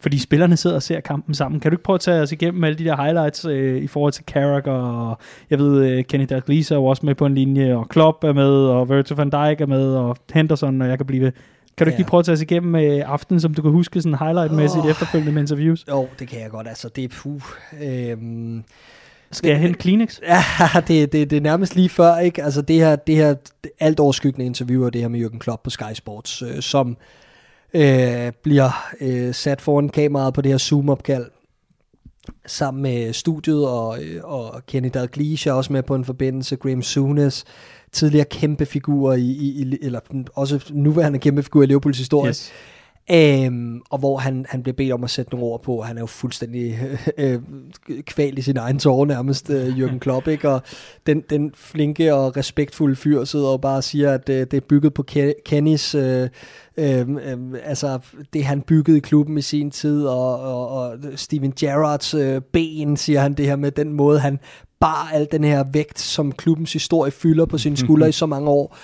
fordi 0.00 0.18
spillerne 0.18 0.56
sidder 0.56 0.76
og 0.76 0.82
ser 0.82 1.00
kampen 1.00 1.34
sammen. 1.34 1.60
Kan 1.60 1.70
du 1.70 1.74
ikke 1.74 1.82
prøve 1.82 1.94
at 1.94 2.00
tage 2.00 2.22
os 2.22 2.32
igennem 2.32 2.64
alle 2.64 2.78
de 2.78 2.84
der 2.84 2.96
highlights 2.96 3.44
øh, 3.44 3.82
i 3.82 3.86
forhold 3.86 4.12
til 4.12 4.24
Carrick, 4.24 4.66
og 4.66 5.18
jeg 5.50 5.58
ved, 5.58 5.90
øh, 5.90 6.04
Kenny 6.04 6.26
Dalglish 6.30 6.72
er 6.72 6.76
jo 6.76 6.84
også 6.84 7.06
med 7.06 7.14
på 7.14 7.26
en 7.26 7.34
linje, 7.34 7.76
og 7.76 7.88
Klopp 7.88 8.24
er 8.24 8.32
med, 8.32 8.50
og 8.50 8.88
Virgil 8.88 9.16
van 9.16 9.30
Dijk 9.30 9.60
er 9.60 9.66
med, 9.66 9.94
og 9.94 10.16
Henderson, 10.32 10.82
og 10.82 10.88
jeg 10.88 10.98
kan 10.98 11.06
blive 11.06 11.24
ved. 11.24 11.32
Kan 11.78 11.84
du 11.84 11.88
ikke 11.88 11.94
Ja. 11.94 11.98
lige 11.98 12.08
prøve 12.08 12.18
at 12.18 12.24
tage 12.24 12.32
os 12.32 12.42
igennem 12.42 12.74
øh, 12.74 13.02
aftenen, 13.06 13.40
som 13.40 13.54
du 13.54 13.62
kan 13.62 13.70
huske 13.70 14.02
sådan 14.02 14.18
highlight-mæssigt 14.18 14.84
Åh. 14.84 14.90
efterfølgende 14.90 15.32
med 15.32 15.42
interviews? 15.42 15.84
Jo, 15.88 16.08
det 16.18 16.28
kan 16.28 16.40
jeg 16.40 16.50
godt. 16.50 16.68
Altså, 16.68 16.88
det 16.88 17.04
er 17.04 17.08
puh. 17.08 17.42
Øhm, 17.82 18.64
Skal 19.32 19.48
jeg 19.50 19.58
hente 19.60 19.78
Kleenex? 19.78 20.20
ja, 20.28 20.42
det, 20.88 21.12
det, 21.12 21.30
det 21.30 21.36
er 21.36 21.40
nærmest 21.40 21.76
lige 21.76 21.88
før, 21.88 22.16
ikke? 22.18 22.44
Altså, 22.44 22.62
det 22.62 22.76
her, 22.76 22.96
det 22.96 23.16
her 23.16 23.34
alt 23.80 24.00
overskyggende 24.00 24.46
interview 24.46 24.84
er 24.86 24.90
det 24.90 25.00
her 25.00 25.08
med 25.08 25.24
Jürgen 25.26 25.38
Klopp 25.38 25.62
på 25.62 25.70
Sky 25.70 25.92
Sports, 25.94 26.42
øh, 26.42 26.60
som 26.62 26.96
øh, 27.74 28.32
bliver 28.42 28.86
øh, 29.00 29.34
sat 29.34 29.60
foran 29.60 29.88
kameraet 29.88 30.34
på 30.34 30.40
det 30.40 30.50
her 30.52 30.58
Zoom-opkald 30.58 31.26
sammen 32.46 32.82
med 32.82 33.12
studiet, 33.12 33.66
og, 33.66 34.02
øh, 34.02 34.20
og 34.24 34.66
Kenny 34.66 34.90
Dalglish 34.94 35.48
er 35.48 35.52
også 35.52 35.72
med 35.72 35.82
på 35.82 35.94
en 35.94 36.04
forbindelse, 36.04 36.56
Graham 36.56 36.82
Souness, 36.82 37.44
tidligere 37.92 38.24
kæmpe 38.24 38.66
figurer 38.66 39.14
i, 39.14 39.22
i, 39.22 39.62
i 39.62 39.78
eller 39.82 40.00
også 40.34 40.70
nuværende 40.70 41.18
kæmpe 41.18 41.42
figur 41.42 41.62
i 41.62 41.66
Liverpools 41.66 41.98
historie. 41.98 42.28
Yes. 42.28 42.52
Øhm, 43.12 43.80
og 43.90 43.98
hvor 43.98 44.16
han, 44.18 44.46
han 44.48 44.62
blev 44.62 44.74
bedt 44.74 44.92
om 44.92 45.04
at 45.04 45.10
sætte 45.10 45.32
nogle 45.32 45.46
ord 45.46 45.62
på. 45.62 45.82
Han 45.82 45.96
er 45.96 46.00
jo 46.00 46.06
fuldstændig 46.06 46.78
øh, 47.18 47.38
kval 48.06 48.38
i 48.38 48.42
sin 48.42 48.56
egen 48.56 48.78
tårer 48.78 49.06
nærmest, 49.06 49.50
øh, 49.50 49.66
Jürgen 49.66 49.98
Klopp, 49.98 50.28
ikke? 50.28 50.48
Og 50.48 50.62
den, 51.06 51.22
den 51.30 51.52
flinke 51.54 52.14
og 52.14 52.36
respektfulde 52.36 52.96
fyr 52.96 53.24
sidder 53.24 53.48
og 53.48 53.60
bare 53.60 53.82
siger, 53.82 54.12
at 54.12 54.28
øh, 54.28 54.40
det 54.40 54.54
er 54.54 54.60
bygget 54.60 54.94
på 54.94 55.04
Ke- 55.10 55.42
Kennys, 55.44 55.94
øh, 55.94 56.28
øh, 56.76 57.08
øh, 57.08 57.38
altså 57.64 57.98
det 58.32 58.44
han 58.44 58.62
byggede 58.62 58.96
i 58.96 59.00
klubben 59.00 59.38
i 59.38 59.42
sin 59.42 59.70
tid, 59.70 60.06
og, 60.06 60.40
og, 60.40 60.68
og 60.68 60.98
Steven 61.16 61.52
Gerrards 61.60 62.14
øh, 62.14 62.40
ben, 62.40 62.96
siger 62.96 63.20
han 63.20 63.34
det 63.34 63.46
her 63.46 63.56
med 63.56 63.70
den 63.70 63.92
måde, 63.92 64.18
han 64.18 64.38
bar 64.80 65.10
al 65.12 65.28
den 65.32 65.44
her 65.44 65.64
vægt, 65.72 66.00
som 66.00 66.32
klubbens 66.32 66.72
historie 66.72 67.12
fylder 67.12 67.46
på 67.46 67.58
sine 67.58 67.76
skuldre 67.84 68.08
i 68.08 68.12
så 68.12 68.26
mange 68.26 68.50
år. 68.50 68.76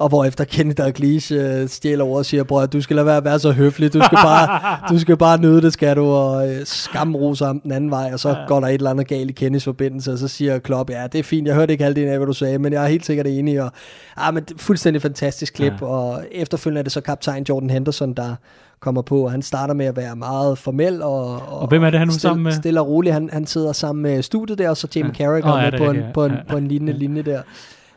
Og 0.00 0.08
hvor 0.08 0.24
efter 0.24 0.44
Kenny 0.44 0.72
Dalglish 0.76 1.32
øh, 1.36 1.68
stjæler 1.68 2.04
over 2.04 2.18
og 2.18 2.26
siger, 2.26 2.44
bror, 2.44 2.66
du 2.66 2.80
skal 2.80 2.96
lade 2.96 3.06
være 3.06 3.16
at 3.16 3.24
være 3.24 3.38
så 3.38 3.52
høflig, 3.52 3.92
du 3.92 4.02
skal 4.04 4.16
bare, 4.16 4.60
du 4.94 4.98
skal 4.98 5.16
bare 5.16 5.40
nyde 5.40 5.62
det, 5.62 5.72
skal 5.72 5.96
du, 5.96 6.04
og 6.04 6.50
øh, 6.50 6.60
skamrose 6.64 7.44
ham 7.44 7.60
den 7.60 7.72
anden 7.72 7.90
vej, 7.90 8.10
og 8.12 8.20
så 8.20 8.28
ja. 8.28 8.46
går 8.48 8.60
der 8.60 8.66
et 8.66 8.74
eller 8.74 8.90
andet 8.90 9.08
galt 9.08 9.30
i 9.30 9.32
Kennys 9.32 9.64
forbindelse, 9.64 10.12
og 10.12 10.18
så 10.18 10.28
siger 10.28 10.58
Klopp, 10.58 10.90
ja, 10.90 11.06
det 11.12 11.18
er 11.18 11.22
fint, 11.22 11.46
jeg 11.46 11.54
hørte 11.54 11.72
ikke 11.72 11.84
halvdelen 11.84 12.10
af, 12.10 12.18
hvad 12.18 12.26
du 12.26 12.32
sagde, 12.32 12.58
men 12.58 12.72
jeg 12.72 12.84
er 12.84 12.88
helt 12.88 13.06
sikkert 13.06 13.26
enig, 13.26 13.62
og 13.62 13.70
ah, 14.16 14.34
men 14.34 14.42
det 14.42 14.54
er 14.54 14.58
fuldstændig 14.58 15.02
fantastisk 15.02 15.54
klip, 15.54 15.72
ja. 15.80 15.86
Ja. 15.86 15.92
og 15.92 16.24
efterfølgende 16.32 16.78
er 16.78 16.82
det 16.82 16.92
så 16.92 17.00
kaptajn 17.00 17.46
Jordan 17.48 17.70
Henderson, 17.70 18.14
der 18.14 18.34
kommer 18.80 19.02
på, 19.02 19.24
og 19.24 19.30
han 19.30 19.42
starter 19.42 19.74
med 19.74 19.86
at 19.86 19.96
være 19.96 20.16
meget 20.16 20.58
formel, 20.58 21.02
og, 21.02 21.34
og, 21.34 21.60
Og 21.60 21.68
hvem 21.68 21.84
er 21.84 21.90
det, 21.90 21.98
han 21.98 22.08
er 22.08 22.12
stille, 22.12 22.20
sammen 22.20 22.44
med? 22.44 22.52
Stille 22.52 22.80
og 22.80 22.88
roligt, 22.88 23.12
han, 23.12 23.30
han 23.32 23.46
sidder 23.46 23.72
sammen 23.72 24.02
med 24.02 24.22
studiet 24.22 24.58
der, 24.58 24.70
og 24.70 24.76
så 24.76 24.88
Jamie 24.96 25.12
Ja. 25.18 25.24
Carragher 25.24 25.52
Åh, 25.52 25.58
ja, 25.58 25.64
med 25.64 25.72
det 25.72 25.78
på, 25.80 25.84
en, 25.84 25.90
rigtigt, 25.90 26.14
på, 26.14 26.24
en, 26.24 26.32
ja. 26.32 26.38
på 26.48 26.56
en 26.56 26.68
lignende 26.68 26.92
linje 26.92 27.22
der. 27.22 27.42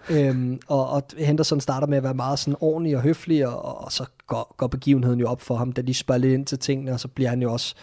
Øhm, 0.09 0.59
og, 0.67 0.89
og 0.89 1.03
Henderson 1.17 1.61
starter 1.61 1.87
med 1.87 1.97
at 1.97 2.03
være 2.03 2.13
meget 2.13 2.39
sådan 2.39 2.55
ordentlig 2.59 2.95
og 2.95 3.01
høflig, 3.01 3.47
og, 3.47 3.83
og 3.85 3.91
så 3.91 4.05
går, 4.27 4.55
går 4.57 4.67
begivenheden 4.67 5.19
jo 5.19 5.27
op 5.27 5.41
for 5.41 5.55
ham, 5.55 5.71
da 5.71 5.81
de 5.81 5.93
spørger 5.93 6.19
lidt 6.19 6.33
ind 6.33 6.45
til 6.45 6.59
tingene, 6.59 6.91
og 6.91 6.99
så 6.99 7.07
bliver 7.07 7.29
han 7.29 7.41
jo 7.41 7.53
også 7.53 7.75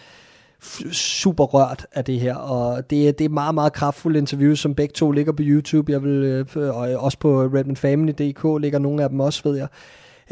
super 0.91 1.43
rørt 1.43 1.85
af 1.91 2.05
det 2.05 2.19
her, 2.19 2.35
og 2.35 2.89
det, 2.89 3.19
det 3.19 3.25
er 3.25 3.29
meget, 3.29 3.55
meget 3.55 3.73
kraftfulde 3.73 4.19
interviews, 4.19 4.59
som 4.59 4.75
begge 4.75 4.93
to 4.93 5.11
ligger 5.11 5.31
på 5.31 5.43
YouTube, 5.45 5.91
jeg 5.91 6.03
vil, 6.03 6.45
øh, 6.55 6.77
og 6.77 6.89
også 6.97 7.17
på 7.17 7.41
redmondfamily.dk 7.41 8.61
ligger 8.61 8.79
nogle 8.79 9.03
af 9.03 9.09
dem 9.09 9.19
også, 9.19 9.41
ved 9.43 9.57
jeg. 9.57 9.67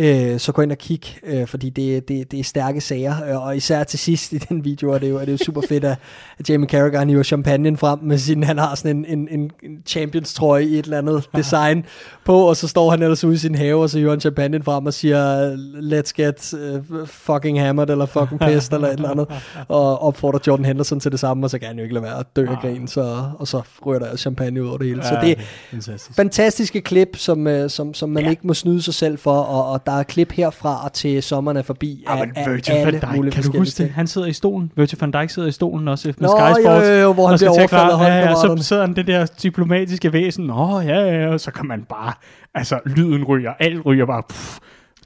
Øh, 0.01 0.39
så 0.39 0.51
gå 0.51 0.61
ind 0.61 0.71
og 0.71 0.77
kig, 0.77 1.01
øh, 1.23 1.47
fordi 1.47 1.69
det, 1.69 2.07
det, 2.07 2.31
det 2.31 2.39
er 2.39 2.43
stærke 2.43 2.81
sager, 2.81 3.29
øh, 3.29 3.45
og 3.45 3.57
især 3.57 3.83
til 3.83 3.99
sidst 3.99 4.33
i 4.33 4.37
den 4.37 4.63
video 4.63 4.91
er 4.91 4.97
det 4.97 5.09
jo, 5.09 5.17
er 5.17 5.25
det 5.25 5.31
jo 5.31 5.37
super 5.37 5.61
fedt, 5.69 5.83
at, 5.83 5.97
at 6.39 6.49
Jamie 6.49 6.69
Carragher 6.69 7.05
hiver 7.05 7.23
champagne 7.23 7.77
frem 7.77 7.99
med 8.01 8.17
sin, 8.17 8.43
han 8.43 8.57
har 8.57 8.75
sådan 8.75 9.05
en, 9.05 9.19
en, 9.19 9.27
en, 9.31 9.51
Champions 9.85 10.33
trøje 10.33 10.63
i 10.63 10.79
et 10.79 10.85
eller 10.85 10.97
andet 10.97 11.29
design 11.35 11.85
på, 12.25 12.41
og 12.41 12.55
så 12.55 12.67
står 12.67 12.89
han 12.89 13.01
ellers 13.01 13.23
ude 13.23 13.33
i 13.33 13.37
sin 13.37 13.55
have, 13.55 13.81
og 13.81 13.89
så 13.89 13.97
hiver 13.97 14.11
han 14.11 14.19
champagne 14.19 14.63
frem 14.63 14.85
og 14.85 14.93
siger, 14.93 15.55
let's 15.75 16.11
get 16.15 16.53
uh, 16.53 17.07
fucking 17.07 17.61
hammered, 17.61 17.89
eller 17.89 18.05
fucking 18.05 18.39
pissed, 18.39 18.73
eller 18.73 18.87
et 18.87 18.93
eller 18.93 19.09
andet, 19.09 19.27
og 19.67 20.01
opfordrer 20.01 20.39
Jordan 20.47 20.65
Henderson 20.65 20.99
til 20.99 21.11
det 21.11 21.19
samme, 21.19 21.45
og 21.45 21.49
så 21.49 21.59
kan 21.59 21.67
han 21.67 21.77
jo 21.77 21.83
ikke 21.83 21.93
lade 21.93 22.03
være 22.03 22.19
at 22.19 22.25
dø 22.35 22.47
af 22.49 22.57
grin, 22.61 22.87
så, 22.87 23.23
og 23.39 23.47
så 23.47 23.61
rører 23.85 23.99
der 23.99 24.17
champagne 24.17 24.63
ud 24.63 24.67
over 24.67 24.77
det 24.77 24.87
hele. 24.87 25.03
Så 25.03 25.17
det, 25.21 25.39
fantastisk. 25.71 26.15
fantastiske 26.15 26.81
klip, 26.81 27.17
som, 27.17 27.47
øh, 27.47 27.69
som, 27.69 27.93
som 27.93 28.09
man 28.09 28.23
ja. 28.23 28.29
ikke 28.29 28.47
må 28.47 28.53
snyde 28.53 28.81
sig 28.81 28.93
selv 28.93 29.17
for, 29.17 29.39
og, 29.41 29.71
og 29.71 29.85
der 29.89 29.99
er 29.99 30.03
klip 30.03 30.31
herfra 30.31 30.85
og 30.85 30.93
til 30.93 31.23
sommeren 31.23 31.57
er 31.57 31.61
forbi 31.61 32.03
af, 32.07 32.15
Ja, 32.15 32.25
men 32.25 32.33
af 32.35 32.51
Virgil 32.51 32.75
van 32.75 32.87
alle 32.87 32.99
Dijk, 32.99 33.15
mulige 33.15 33.31
kan 33.31 33.43
du 33.43 33.57
huske 33.57 33.65
det? 33.69 33.73
ting. 33.75 33.93
Han 33.93 34.07
sidder 34.07 34.27
i 34.27 34.33
stolen. 34.33 34.71
Virgil 34.75 34.97
van 35.01 35.11
Dijk 35.11 35.29
sidder 35.29 35.47
i 35.47 35.51
stolen 35.51 35.87
også 35.87 36.07
med 36.07 36.13
Nå, 36.19 36.27
Sky 36.27 36.61
Sports. 36.63 36.87
jo, 36.87 36.93
jo, 36.93 37.01
jo, 37.01 37.13
hvor 37.13 37.27
han 37.27 37.37
bliver 37.37 37.49
overfaldet 37.51 37.93
af 37.93 38.21
ja, 38.21 38.29
ja, 38.29 38.35
så 38.35 38.63
sidder 38.63 38.85
han 38.85 38.95
det 38.95 39.07
der 39.07 39.25
diplomatiske 39.43 40.13
væsen. 40.13 40.45
Nå, 40.45 40.79
ja, 40.79 40.99
ja, 40.99 41.21
ja, 41.21 41.27
og 41.27 41.39
så 41.39 41.51
kan 41.51 41.65
man 41.67 41.83
bare, 41.83 42.13
altså 42.53 42.79
lyden 42.85 43.23
ryger, 43.23 43.53
alt 43.59 43.85
ryger 43.85 44.05
bare, 44.05 44.23
pff, 44.29 44.59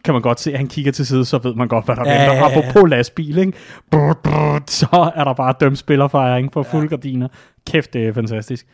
kan 0.06 0.14
man 0.14 0.22
godt 0.22 0.40
se, 0.40 0.52
at 0.52 0.58
han 0.58 0.68
kigger 0.68 0.92
til 0.92 1.06
side, 1.06 1.26
så 1.26 1.38
ved 1.44 1.56
man 1.56 1.68
godt, 1.68 1.86
hvad 1.86 1.96
der 1.96 2.04
Ja, 2.06 2.14
ja, 2.14 2.20
venter. 2.30 2.36
ja, 2.36 2.50
ja. 2.52 2.60
Apropos 2.60 2.90
lastbil, 2.90 3.38
ikke? 3.38 3.54
Brr, 3.92 4.14
brr, 4.24 4.60
så 4.68 5.12
er 5.16 5.24
der 5.24 5.34
bare 5.34 5.54
dømt 5.60 5.78
spillerfejring 5.78 6.52
på 6.52 6.64
fuld 6.64 6.90
gardiner. 6.90 7.28
Kæft, 7.68 7.94
det 7.94 8.08
er 8.08 8.14
fantastisk. 8.14 8.68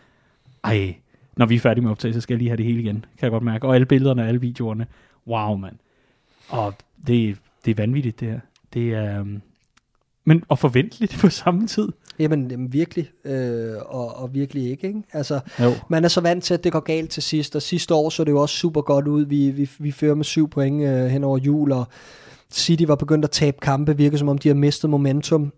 Ej, 0.64 0.96
når 1.38 1.46
vi 1.46 1.56
er 1.56 1.60
færdige 1.60 1.84
med 1.84 1.92
optag, 1.92 2.14
så 2.14 2.22
skal 2.22 2.34
jeg 2.34 2.38
lige 2.40 2.50
have 2.50 2.58
det 2.58 2.66
hele 2.66 2.82
igen, 2.82 2.96
kan 2.96 3.22
jeg 3.22 3.32
godt 3.32 3.44
mærke. 3.44 3.68
Og 3.68 3.76
alle 3.76 3.86
billederne 3.86 4.22
og 4.22 4.28
alle 4.28 4.42
videoerne. 4.42 4.86
Wow, 5.28 5.56
mand. 5.58 5.76
Og 6.50 6.74
det, 7.08 7.38
det 7.66 7.72
er 7.72 7.76
vanvittigt, 7.76 8.20
det 8.20 8.28
her. 8.28 8.40
Det 8.74 8.94
er... 8.94 9.22
Um, 9.22 9.42
men 10.26 10.44
og 10.50 10.60
forventeligt 10.60 11.18
på 11.22 11.30
samme 11.30 11.68
tid. 11.68 11.88
Jamen, 12.20 12.52
jamen 12.52 12.74
virkelig, 12.74 13.10
øh, 13.26 13.76
og, 13.86 14.16
og 14.16 14.34
virkelig 14.34 14.70
ikke. 14.70 14.88
ikke? 14.88 15.04
Altså, 15.14 15.40
Jo. 15.60 15.72
man 15.90 16.04
er 16.04 16.08
så 16.08 16.22
vant 16.22 16.44
til, 16.44 16.54
at 16.54 16.64
det 16.64 16.72
går 16.72 16.80
galt 16.80 17.10
til 17.10 17.24
sidst, 17.24 17.56
og 17.56 17.62
sidste 17.62 17.94
år 17.94 18.10
så 18.10 18.24
det 18.24 18.32
jo 18.32 18.42
også 18.42 18.56
super 18.56 18.82
godt 18.82 19.08
ud. 19.08 19.26
Vi, 19.26 19.50
vi, 19.50 19.70
vi 19.80 19.92
fører 19.92 20.16
med 20.16 20.24
syv 20.24 20.50
point 20.50 20.84
øh, 20.84 21.06
hen 21.06 21.24
over 21.24 21.38
jul, 21.38 21.72
og 21.72 21.88
City 22.52 22.84
var 22.84 22.96
begyndt 22.96 23.26
at 23.26 23.32
tabe 23.32 23.58
kampe, 23.62 23.98
virker 23.98 24.18
som 24.18 24.30
om 24.30 24.38
de 24.38 24.48
har 24.50 24.56
mistet 24.56 24.90
momentum. 24.90 25.54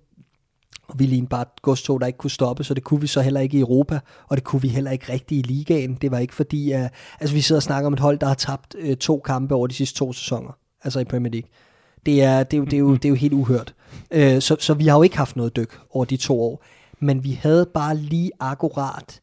Og 0.87 0.99
vi 0.99 1.05
lignede 1.05 1.29
bare 1.29 1.41
et 1.41 1.61
godstog, 1.61 2.01
der 2.01 2.07
ikke 2.07 2.17
kunne 2.17 2.31
stoppe, 2.31 2.63
så 2.63 2.73
det 2.73 2.83
kunne 2.83 3.01
vi 3.01 3.07
så 3.07 3.21
heller 3.21 3.39
ikke 3.39 3.57
i 3.57 3.59
Europa, 3.59 3.99
og 4.27 4.37
det 4.37 4.43
kunne 4.43 4.61
vi 4.61 4.67
heller 4.67 4.91
ikke 4.91 5.13
rigtigt 5.13 5.47
i 5.47 5.51
ligaen. 5.51 5.95
Det 5.95 6.11
var 6.11 6.19
ikke 6.19 6.35
fordi, 6.35 6.71
at, 6.71 6.93
altså 7.19 7.35
vi 7.35 7.41
sidder 7.41 7.59
og 7.59 7.63
snakker 7.63 7.87
om 7.87 7.93
et 7.93 7.99
hold, 7.99 8.19
der 8.19 8.27
har 8.27 8.33
tabt 8.33 8.75
øh, 8.79 8.95
to 8.97 9.21
kampe 9.25 9.55
over 9.55 9.67
de 9.67 9.73
sidste 9.73 9.97
to 9.99 10.13
sæsoner, 10.13 10.57
altså 10.83 10.99
i 10.99 11.03
Premier 11.03 11.31
League. 11.31 11.49
Det 12.05 12.23
er, 12.23 12.43
det 12.43 12.57
er, 12.57 12.59
jo, 12.59 12.65
det 12.65 12.73
er, 12.73 12.77
jo, 12.77 12.93
det 12.93 13.05
er 13.05 13.09
jo 13.09 13.15
helt 13.15 13.33
uhørt. 13.33 13.75
Øh, 14.11 14.41
så, 14.41 14.55
så 14.59 14.73
vi 14.73 14.87
har 14.87 14.95
jo 14.97 15.03
ikke 15.03 15.17
haft 15.17 15.35
noget 15.35 15.55
dyk 15.55 15.79
over 15.89 16.05
de 16.05 16.17
to 16.17 16.41
år. 16.41 16.63
Men 16.99 17.23
vi 17.23 17.31
havde 17.31 17.65
bare 17.65 17.97
lige 17.97 18.31
akkurat 18.39 19.21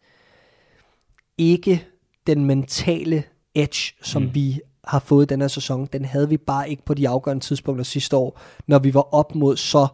ikke 1.38 1.86
den 2.26 2.44
mentale 2.44 3.24
edge, 3.54 3.94
som 4.02 4.22
mm. 4.22 4.34
vi 4.34 4.60
har 4.84 4.98
fået 4.98 5.28
den 5.28 5.40
her 5.40 5.48
sæson. 5.48 5.88
Den 5.92 6.04
havde 6.04 6.28
vi 6.28 6.36
bare 6.36 6.70
ikke 6.70 6.84
på 6.84 6.94
de 6.94 7.08
afgørende 7.08 7.44
tidspunkter 7.44 7.84
sidste 7.84 8.16
år, 8.16 8.40
når 8.66 8.78
vi 8.78 8.94
var 8.94 9.14
op 9.14 9.34
mod 9.34 9.56
så 9.56 9.86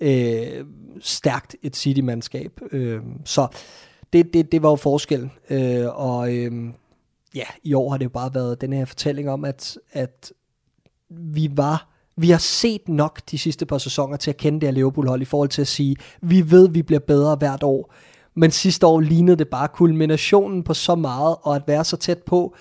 øh, 0.00 0.64
stærkt 1.00 1.56
et 1.62 1.76
City-mandskab. 1.76 2.60
Øh, 2.72 3.00
så 3.24 3.46
det, 4.12 4.34
det, 4.34 4.52
det 4.52 4.62
var 4.62 4.70
jo 4.70 4.76
forskellen. 4.76 5.32
Øh, 5.50 5.86
og 5.86 6.34
øh, 6.34 6.52
ja, 7.34 7.44
i 7.62 7.74
år 7.74 7.90
har 7.90 7.98
det 7.98 8.04
jo 8.04 8.10
bare 8.10 8.34
været 8.34 8.60
den 8.60 8.72
her 8.72 8.84
fortælling 8.84 9.30
om, 9.30 9.44
at, 9.44 9.78
at 9.92 10.32
vi 11.10 11.50
var 11.52 11.96
vi 12.18 12.30
har 12.30 12.38
set 12.38 12.88
nok 12.88 13.20
de 13.30 13.38
sidste 13.38 13.66
par 13.66 13.78
sæsoner 13.78 14.16
til 14.16 14.30
at 14.30 14.36
kende 14.36 14.60
det 14.60 14.66
her 14.66 14.74
Liverpool-hold 14.74 15.22
i 15.22 15.24
forhold 15.24 15.48
til 15.48 15.60
at 15.60 15.68
sige, 15.68 15.96
vi 16.22 16.50
ved, 16.50 16.68
vi 16.68 16.82
bliver 16.82 17.00
bedre 17.00 17.36
hvert 17.36 17.62
år. 17.62 17.94
Men 18.34 18.50
sidste 18.50 18.86
år 18.86 19.00
lignede 19.00 19.36
det 19.36 19.48
bare 19.48 19.68
kulminationen 19.68 20.62
på 20.62 20.74
så 20.74 20.94
meget, 20.94 21.36
og 21.42 21.56
at 21.56 21.62
være 21.66 21.84
så 21.84 21.96
tæt 21.96 22.18
på. 22.18 22.54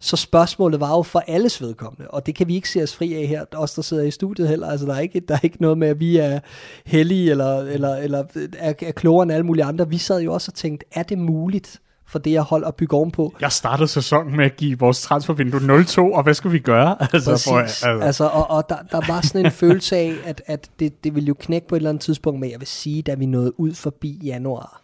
Så 0.00 0.16
spørgsmålet 0.16 0.80
var 0.80 0.96
jo 0.96 1.02
for 1.02 1.22
alles 1.26 1.62
vedkommende, 1.62 2.10
og 2.10 2.26
det 2.26 2.34
kan 2.34 2.48
vi 2.48 2.54
ikke 2.54 2.68
se 2.68 2.82
os 2.82 2.96
fri 2.96 3.14
af 3.14 3.26
her, 3.26 3.44
os 3.52 3.74
der 3.74 3.82
sidder 3.82 4.02
i 4.04 4.10
studiet 4.10 4.48
heller. 4.48 4.68
Altså, 4.68 4.86
der 4.86 4.94
er 4.94 5.00
ikke, 5.00 5.20
der 5.20 5.34
er 5.34 5.40
ikke 5.42 5.62
noget 5.62 5.78
med, 5.78 5.88
at 5.88 6.00
vi 6.00 6.16
er 6.16 6.40
heldige, 6.86 7.30
eller, 7.30 7.58
eller, 7.58 7.96
eller 7.96 8.24
er, 8.58 8.74
er 8.82 8.92
klogere 8.92 9.22
end 9.22 9.32
alle 9.32 9.46
mulige 9.46 9.64
andre. 9.64 9.88
Vi 9.88 9.98
sad 9.98 10.20
jo 10.20 10.32
også 10.34 10.50
og 10.50 10.54
tænkte, 10.54 10.86
er 10.92 11.02
det 11.02 11.18
muligt 11.18 11.80
for 12.10 12.18
det 12.18 12.32
her 12.32 12.40
hold 12.40 12.64
at 12.64 12.74
bygge 12.74 12.96
ovenpå? 12.96 13.34
Jeg 13.40 13.52
startede 13.52 13.88
sæsonen 13.88 14.36
med 14.36 14.44
at 14.44 14.56
give 14.56 14.78
vores 14.78 15.02
transfervindue 15.02 15.60
0-2, 15.80 15.98
og 16.00 16.22
hvad 16.22 16.34
skal 16.34 16.52
vi 16.52 16.58
gøre? 16.58 16.96
Altså, 17.12 17.30
Præcis. 17.30 17.48
at- 17.52 17.58
altså. 17.62 17.88
Altså, 18.06 18.24
og, 18.24 18.50
og 18.50 18.68
der, 18.68 18.76
der 18.92 19.00
var 19.12 19.20
sådan 19.20 19.46
en 19.46 19.52
følelse 19.52 19.96
af, 19.96 20.14
at, 20.24 20.42
at 20.46 20.70
det, 20.80 21.04
det 21.04 21.14
ville 21.14 21.26
jo 21.28 21.34
knække 21.40 21.68
på 21.68 21.74
et 21.74 21.78
eller 21.78 21.90
andet 21.90 22.02
tidspunkt, 22.02 22.40
men 22.40 22.50
jeg 22.50 22.60
vil 22.60 22.68
sige, 22.68 23.02
da 23.02 23.14
vi 23.14 23.26
nåede 23.26 23.60
ud 23.60 23.74
forbi 23.74 24.20
januar, 24.24 24.82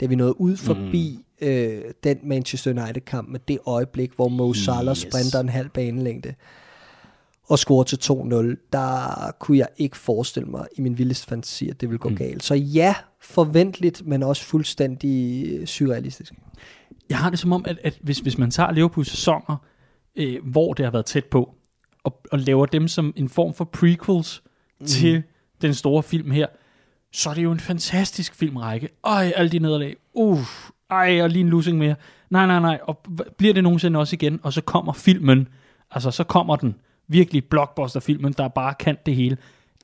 da 0.00 0.06
vi 0.06 0.14
nåede 0.14 0.40
ud 0.40 0.56
forbi 0.56 1.18
mm. 1.40 1.46
øh, 1.46 1.80
den 2.04 2.18
Manchester 2.24 2.70
United-kamp 2.82 3.28
med 3.28 3.40
det 3.48 3.58
øjeblik, 3.66 4.12
hvor 4.16 4.28
Mo 4.28 4.52
Salah 4.52 4.92
Yes. 4.92 4.98
sprinter 4.98 5.40
en 5.40 5.48
halv 5.48 5.68
banelængde 5.68 6.34
og 7.48 7.58
scorer 7.58 7.84
til 7.84 7.96
2-0, 8.02 8.68
der 8.72 9.30
kunne 9.38 9.58
jeg 9.58 9.68
ikke 9.78 9.96
forestille 9.96 10.48
mig 10.48 10.66
i 10.76 10.80
min 10.80 10.98
vildeste 10.98 11.26
fantasi, 11.26 11.68
at 11.68 11.80
det 11.80 11.88
ville 11.88 11.98
gå 11.98 12.08
mm. 12.08 12.16
galt. 12.16 12.44
Så 12.44 12.54
ja, 12.54 12.94
forventeligt, 13.20 14.06
men 14.06 14.22
også 14.22 14.42
fuldstændig 14.44 15.68
surrealistisk. 15.68 16.32
Jeg 17.10 17.18
har 17.18 17.30
det 17.30 17.38
som 17.38 17.52
om, 17.52 17.64
at, 17.68 17.78
at 17.84 17.98
hvis, 18.02 18.18
hvis 18.18 18.38
man 18.38 18.50
tager 18.50 18.72
Liverpools 18.72 19.10
sæsoner, 19.10 19.56
øh, 20.16 20.36
hvor 20.46 20.74
det 20.74 20.84
har 20.84 20.92
været 20.92 21.06
tæt 21.06 21.24
på, 21.24 21.54
og, 22.04 22.20
og 22.32 22.38
laver 22.38 22.66
dem 22.66 22.88
som 22.88 23.12
en 23.16 23.28
form 23.28 23.54
for 23.54 23.64
prequels 23.64 24.42
mm. 24.80 24.86
til 24.86 25.22
den 25.62 25.74
store 25.74 26.02
film 26.02 26.30
her, 26.30 26.46
så 27.12 27.30
er 27.30 27.34
det 27.34 27.42
jo 27.42 27.52
en 27.52 27.60
fantastisk 27.60 28.34
filmrække. 28.34 28.88
Ej, 29.04 29.32
alle 29.36 29.50
de 29.50 29.58
nederlag. 29.58 29.96
Uff, 30.14 30.70
ej, 30.90 31.22
og 31.22 31.30
lige 31.30 31.40
en 31.40 31.48
losing 31.48 31.78
mere. 31.78 31.94
Nej, 32.30 32.46
nej, 32.46 32.60
nej. 32.60 32.78
Og 32.82 33.00
bliver 33.38 33.54
det 33.54 33.62
nogensinde 33.62 33.98
også 33.98 34.16
igen, 34.16 34.40
og 34.42 34.52
så 34.52 34.60
kommer 34.60 34.92
filmen. 34.92 35.48
Altså, 35.90 36.10
så 36.10 36.24
kommer 36.24 36.56
den 36.56 36.74
virkelig 37.08 37.44
blockbuster-filmen, 37.44 38.32
der 38.32 38.48
bare 38.48 38.74
kan 38.74 38.96
det 39.06 39.14
hele. 39.14 39.36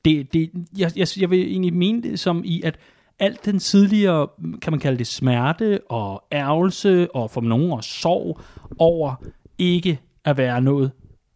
Det, 0.05 0.33
det, 0.33 0.51
jeg, 0.79 0.93
jeg, 0.97 1.09
jeg 1.17 1.31
vil 1.31 1.41
egentlig 1.41 1.75
mene 1.75 2.03
det 2.03 2.21
som 2.21 2.43
i, 2.45 2.63
at 2.63 2.79
alt 3.23 3.45
den 3.45 3.59
tidligere, 3.59 4.29
kan 4.63 4.73
man 4.73 4.81
kalde 4.81 4.99
det 4.99 5.07
smerte 5.07 5.81
og 5.89 6.25
ærgelse, 6.33 7.15
og 7.15 7.31
for 7.31 7.41
nogen 7.41 7.73
også 7.73 7.91
sorg 7.91 8.41
over 8.79 9.15
ikke 9.59 10.01
at 10.25 10.37
være 10.37 10.61
noget 10.61 10.91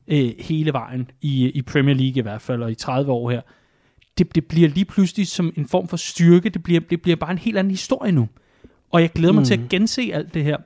øh, 0.08 0.30
hele 0.38 0.72
vejen 0.72 1.10
i, 1.20 1.50
i 1.50 1.62
Premier 1.62 1.94
League 1.94 2.18
i 2.18 2.20
hvert 2.20 2.42
fald, 2.42 2.62
og 2.62 2.70
i 2.70 2.74
30 2.74 3.12
år 3.12 3.30
her, 3.30 3.40
det, 4.18 4.34
det 4.34 4.44
bliver 4.44 4.68
lige 4.68 4.84
pludselig 4.84 5.26
som 5.26 5.52
en 5.56 5.68
form 5.68 5.88
for 5.88 5.96
styrke. 5.96 6.50
Det 6.50 6.62
bliver, 6.62 6.80
det 6.80 7.02
bliver 7.02 7.16
bare 7.16 7.30
en 7.30 7.38
helt 7.38 7.58
anden 7.58 7.70
historie 7.70 8.12
nu. 8.12 8.28
Og 8.92 9.00
jeg 9.00 9.10
glæder 9.10 9.32
mig 9.32 9.40
mm. 9.40 9.44
til 9.44 9.54
at 9.54 9.68
gense 9.68 10.10
alt 10.12 10.34
det 10.34 10.44
her 10.44 10.56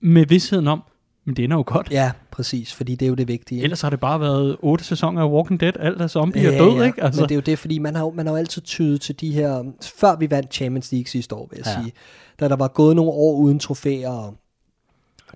med 0.00 0.26
vidsheden 0.26 0.68
om, 0.68 0.82
men 1.24 1.36
det 1.36 1.44
ender 1.44 1.56
jo 1.56 1.64
godt. 1.66 1.90
Ja, 1.90 2.12
præcis, 2.40 2.74
fordi 2.74 2.94
det 2.94 3.06
er 3.06 3.08
jo 3.08 3.14
det 3.14 3.28
vigtige. 3.28 3.62
Ellers 3.62 3.80
har 3.80 3.90
det 3.90 4.00
bare 4.00 4.20
været 4.20 4.56
otte 4.60 4.84
sæsoner 4.84 5.22
af 5.22 5.30
Walking 5.30 5.60
Dead, 5.60 5.72
alt 5.80 6.00
er 6.02 6.06
zombie 6.06 6.42
ja, 6.42 6.62
og 6.62 6.76
død, 6.76 6.84
ikke? 6.84 7.02
Altså. 7.02 7.20
Men 7.20 7.28
det 7.28 7.34
er 7.34 7.36
jo 7.36 7.40
det, 7.46 7.58
fordi 7.58 7.78
man 7.78 7.94
har, 7.94 8.02
jo- 8.04 8.10
man 8.10 8.26
har 8.26 8.32
jo 8.32 8.36
altid 8.38 8.62
tydet 8.62 9.00
til 9.00 9.20
de 9.20 9.32
her, 9.32 9.64
før 9.96 10.16
vi 10.16 10.30
vandt 10.30 10.54
Champions 10.54 10.92
League 10.92 11.06
sidste 11.06 11.34
år, 11.34 11.48
vil 11.50 11.56
jeg 11.56 11.66
Ja. 11.66 11.78
ja. 11.78 11.82
sige, 11.84 11.92
da 12.40 12.48
der 12.48 12.56
var 12.56 12.68
gået 12.68 12.96
nogle 12.96 13.10
år 13.10 13.36
uden 13.36 13.58
trofæer, 13.58 14.10
og 14.10 14.34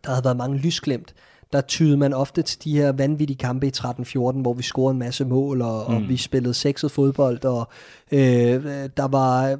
der 0.05 0.11
havde 0.11 0.25
været 0.25 0.37
mange 0.37 0.59
lysglemt, 0.59 1.15
der 1.53 1.61
tydede 1.61 1.97
man 1.97 2.13
ofte 2.13 2.43
til 2.43 2.65
de 2.65 2.77
her 2.77 2.93
vanvittige 2.93 3.37
kampe 3.37 3.67
i 3.67 3.71
13-14, 3.77 4.15
hvor 4.17 4.53
vi 4.53 4.63
scorede 4.63 4.93
en 4.93 4.99
masse 4.99 5.25
mål, 5.25 5.63
og, 5.63 5.85
mm. 5.89 5.97
og 5.97 6.09
vi 6.09 6.17
spillede 6.17 6.55
sexet 6.55 6.91
fodbold, 6.91 7.45
og 7.45 7.69
øh, 8.13 8.65
der 8.97 9.09
var, 9.09 9.59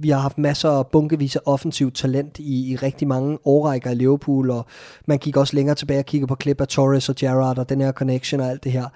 vi 0.00 0.10
har 0.10 0.18
haft 0.18 0.38
masser 0.38 0.70
af 0.70 0.86
bunkevis 0.86 1.36
af 1.36 1.40
offensivt 1.44 1.94
talent 1.94 2.38
i, 2.38 2.70
i 2.72 2.76
rigtig 2.76 3.08
mange 3.08 3.38
årrækker 3.44 3.90
i 3.90 3.94
Liverpool, 3.94 4.50
og 4.50 4.66
man 5.06 5.18
gik 5.18 5.36
også 5.36 5.56
længere 5.56 5.74
tilbage 5.74 5.98
og 5.98 6.06
kiggede 6.06 6.28
på 6.28 6.34
klip 6.34 6.60
af 6.60 6.68
Torres 6.68 7.08
og 7.08 7.14
Gerrard, 7.16 7.58
og 7.58 7.68
den 7.68 7.80
her 7.80 7.92
connection 7.92 8.40
og 8.40 8.50
alt 8.50 8.64
det 8.64 8.72
her. 8.72 8.88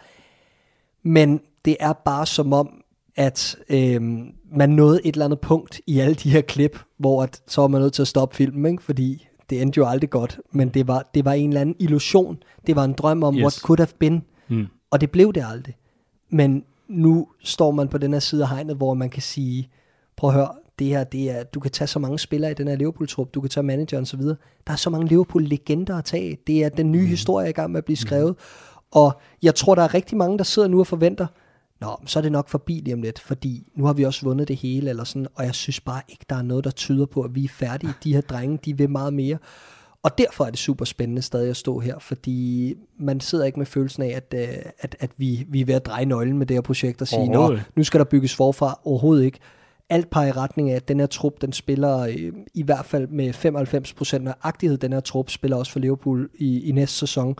Men 1.02 1.40
det 1.64 1.76
er 1.80 1.92
bare 1.92 2.26
som 2.26 2.52
om, 2.52 2.70
at 3.16 3.56
øh, 3.70 4.02
man 4.52 4.70
nåede 4.70 5.00
et 5.04 5.12
eller 5.12 5.24
andet 5.24 5.40
punkt 5.40 5.80
i 5.86 5.98
alle 5.98 6.14
de 6.14 6.30
her 6.30 6.40
klip, 6.40 6.78
hvor 6.98 7.22
at, 7.22 7.42
så 7.46 7.60
var 7.60 7.68
man 7.68 7.80
nødt 7.80 7.92
til 7.92 8.02
at 8.02 8.08
stoppe 8.08 8.36
filmen, 8.36 8.72
ikke? 8.72 8.82
fordi 8.82 9.27
det 9.50 9.62
endte 9.62 9.78
jo 9.78 9.86
aldrig 9.86 10.10
godt, 10.10 10.40
men 10.52 10.68
det 10.68 10.88
var, 10.88 11.10
det 11.14 11.24
var 11.24 11.32
en 11.32 11.50
eller 11.50 11.60
anden 11.60 11.76
illusion. 11.78 12.38
Det 12.66 12.76
var 12.76 12.84
en 12.84 12.92
drøm 12.92 13.22
om, 13.22 13.34
Yes. 13.34 13.42
what 13.42 13.54
could 13.54 13.80
have 13.80 13.88
been, 13.98 14.22
Mm. 14.48 14.66
og 14.90 15.00
det 15.00 15.10
blev 15.10 15.32
det 15.32 15.44
aldrig. 15.52 15.76
Men 16.30 16.64
nu 16.88 17.28
står 17.44 17.70
man 17.70 17.88
på 17.88 17.98
den 17.98 18.12
her 18.12 18.20
side 18.20 18.42
af 18.42 18.48
hegnet, 18.48 18.76
hvor 18.76 18.94
man 18.94 19.10
kan 19.10 19.22
sige, 19.22 19.68
prøv 20.16 20.30
at 20.30 20.34
høre, 20.34 20.48
det 20.78 20.86
her, 20.86 21.04
det 21.04 21.30
er, 21.30 21.42
du 21.42 21.60
kan 21.60 21.70
tage 21.70 21.88
så 21.88 21.98
mange 21.98 22.18
spillere 22.18 22.50
i 22.50 22.54
den 22.54 22.68
her 22.68 22.76
Liverpool-trup, 22.76 23.34
du 23.34 23.40
kan 23.40 23.50
tage 23.50 23.64
manageren 23.64 24.02
osv. 24.02 24.20
Der 24.22 24.36
er 24.66 24.76
så 24.76 24.90
mange 24.90 25.06
Liverpool-legender 25.06 25.96
at 25.96 26.04
tage. 26.04 26.38
Det 26.46 26.64
er 26.64 26.68
den 26.68 26.92
nye 26.92 27.00
mm. 27.00 27.06
historie 27.06 27.48
i 27.48 27.52
gang 27.52 27.70
med 27.72 27.78
at 27.78 27.84
blive 27.84 27.96
skrevet. 27.96 28.36
Og 28.90 29.20
jeg 29.42 29.54
tror, 29.54 29.74
der 29.74 29.82
er 29.82 29.94
rigtig 29.94 30.16
mange, 30.16 30.38
der 30.38 30.44
sidder 30.44 30.68
nu 30.68 30.80
og 30.80 30.86
forventer, 30.86 31.26
Nå, 31.80 32.00
så 32.06 32.18
er 32.18 32.22
det 32.22 32.32
nok 32.32 32.48
forbi 32.48 32.80
lige 32.84 32.94
om 32.94 33.02
lidt, 33.02 33.18
fordi 33.18 33.72
nu 33.74 33.84
har 33.84 33.92
vi 33.92 34.04
også 34.04 34.26
vundet 34.26 34.48
det 34.48 34.56
hele, 34.56 34.90
eller 34.90 35.04
sådan, 35.04 35.26
og 35.34 35.44
jeg 35.44 35.54
synes 35.54 35.80
bare 35.80 36.02
ikke, 36.08 36.24
der 36.28 36.36
er 36.36 36.42
noget, 36.42 36.64
der 36.64 36.70
tyder 36.70 37.06
på, 37.06 37.22
at 37.22 37.34
vi 37.34 37.44
er 37.44 37.48
færdige. 37.48 37.92
De 38.04 38.14
her 38.14 38.20
drenge, 38.20 38.58
de 38.64 38.76
vil 38.76 38.90
meget 38.90 39.14
mere. 39.14 39.38
Og 40.02 40.18
derfor 40.18 40.44
er 40.44 40.50
det 40.50 40.58
super 40.58 40.84
spændende 40.84 41.22
stadig 41.22 41.50
at 41.50 41.56
stå 41.56 41.78
her, 41.78 41.98
fordi 41.98 42.74
man 42.98 43.20
sidder 43.20 43.44
ikke 43.44 43.58
med 43.58 43.66
følelsen 43.66 44.02
af, 44.02 44.08
at, 44.08 44.34
øh, 44.36 44.48
at, 44.78 44.96
at 45.00 45.10
vi, 45.16 45.46
vi 45.48 45.60
er 45.60 45.64
ved 45.64 45.74
at 45.74 45.86
dreje 45.86 46.04
nøglen 46.04 46.38
med 46.38 46.46
det 46.46 46.56
her 46.56 46.60
projekt 46.60 47.02
og 47.02 47.08
sige, 47.08 47.28
nå, 47.28 47.58
nu 47.76 47.84
skal 47.84 47.98
der 47.98 48.04
bygges 48.04 48.34
forfra. 48.34 48.80
Overhovedet 48.84 49.24
ikke. 49.24 49.38
Alt 49.90 50.10
peger 50.10 50.28
i 50.28 50.32
retning 50.32 50.70
af, 50.70 50.76
at 50.76 50.88
den 50.88 51.00
her 51.00 51.06
trup, 51.06 51.40
den 51.40 51.52
spiller 51.52 51.98
øh, 51.98 52.32
i 52.54 52.62
hvert 52.62 52.84
fald 52.84 53.08
med 53.08 53.34
95% 54.14 54.18
nøjagtighed, 54.18 54.78
den 54.78 54.92
her 54.92 55.00
trup 55.00 55.30
spiller 55.30 55.56
også 55.56 55.72
for 55.72 55.80
Liverpool 55.80 56.30
i, 56.34 56.68
i 56.68 56.72
næste 56.72 56.96
sæson, 56.96 57.36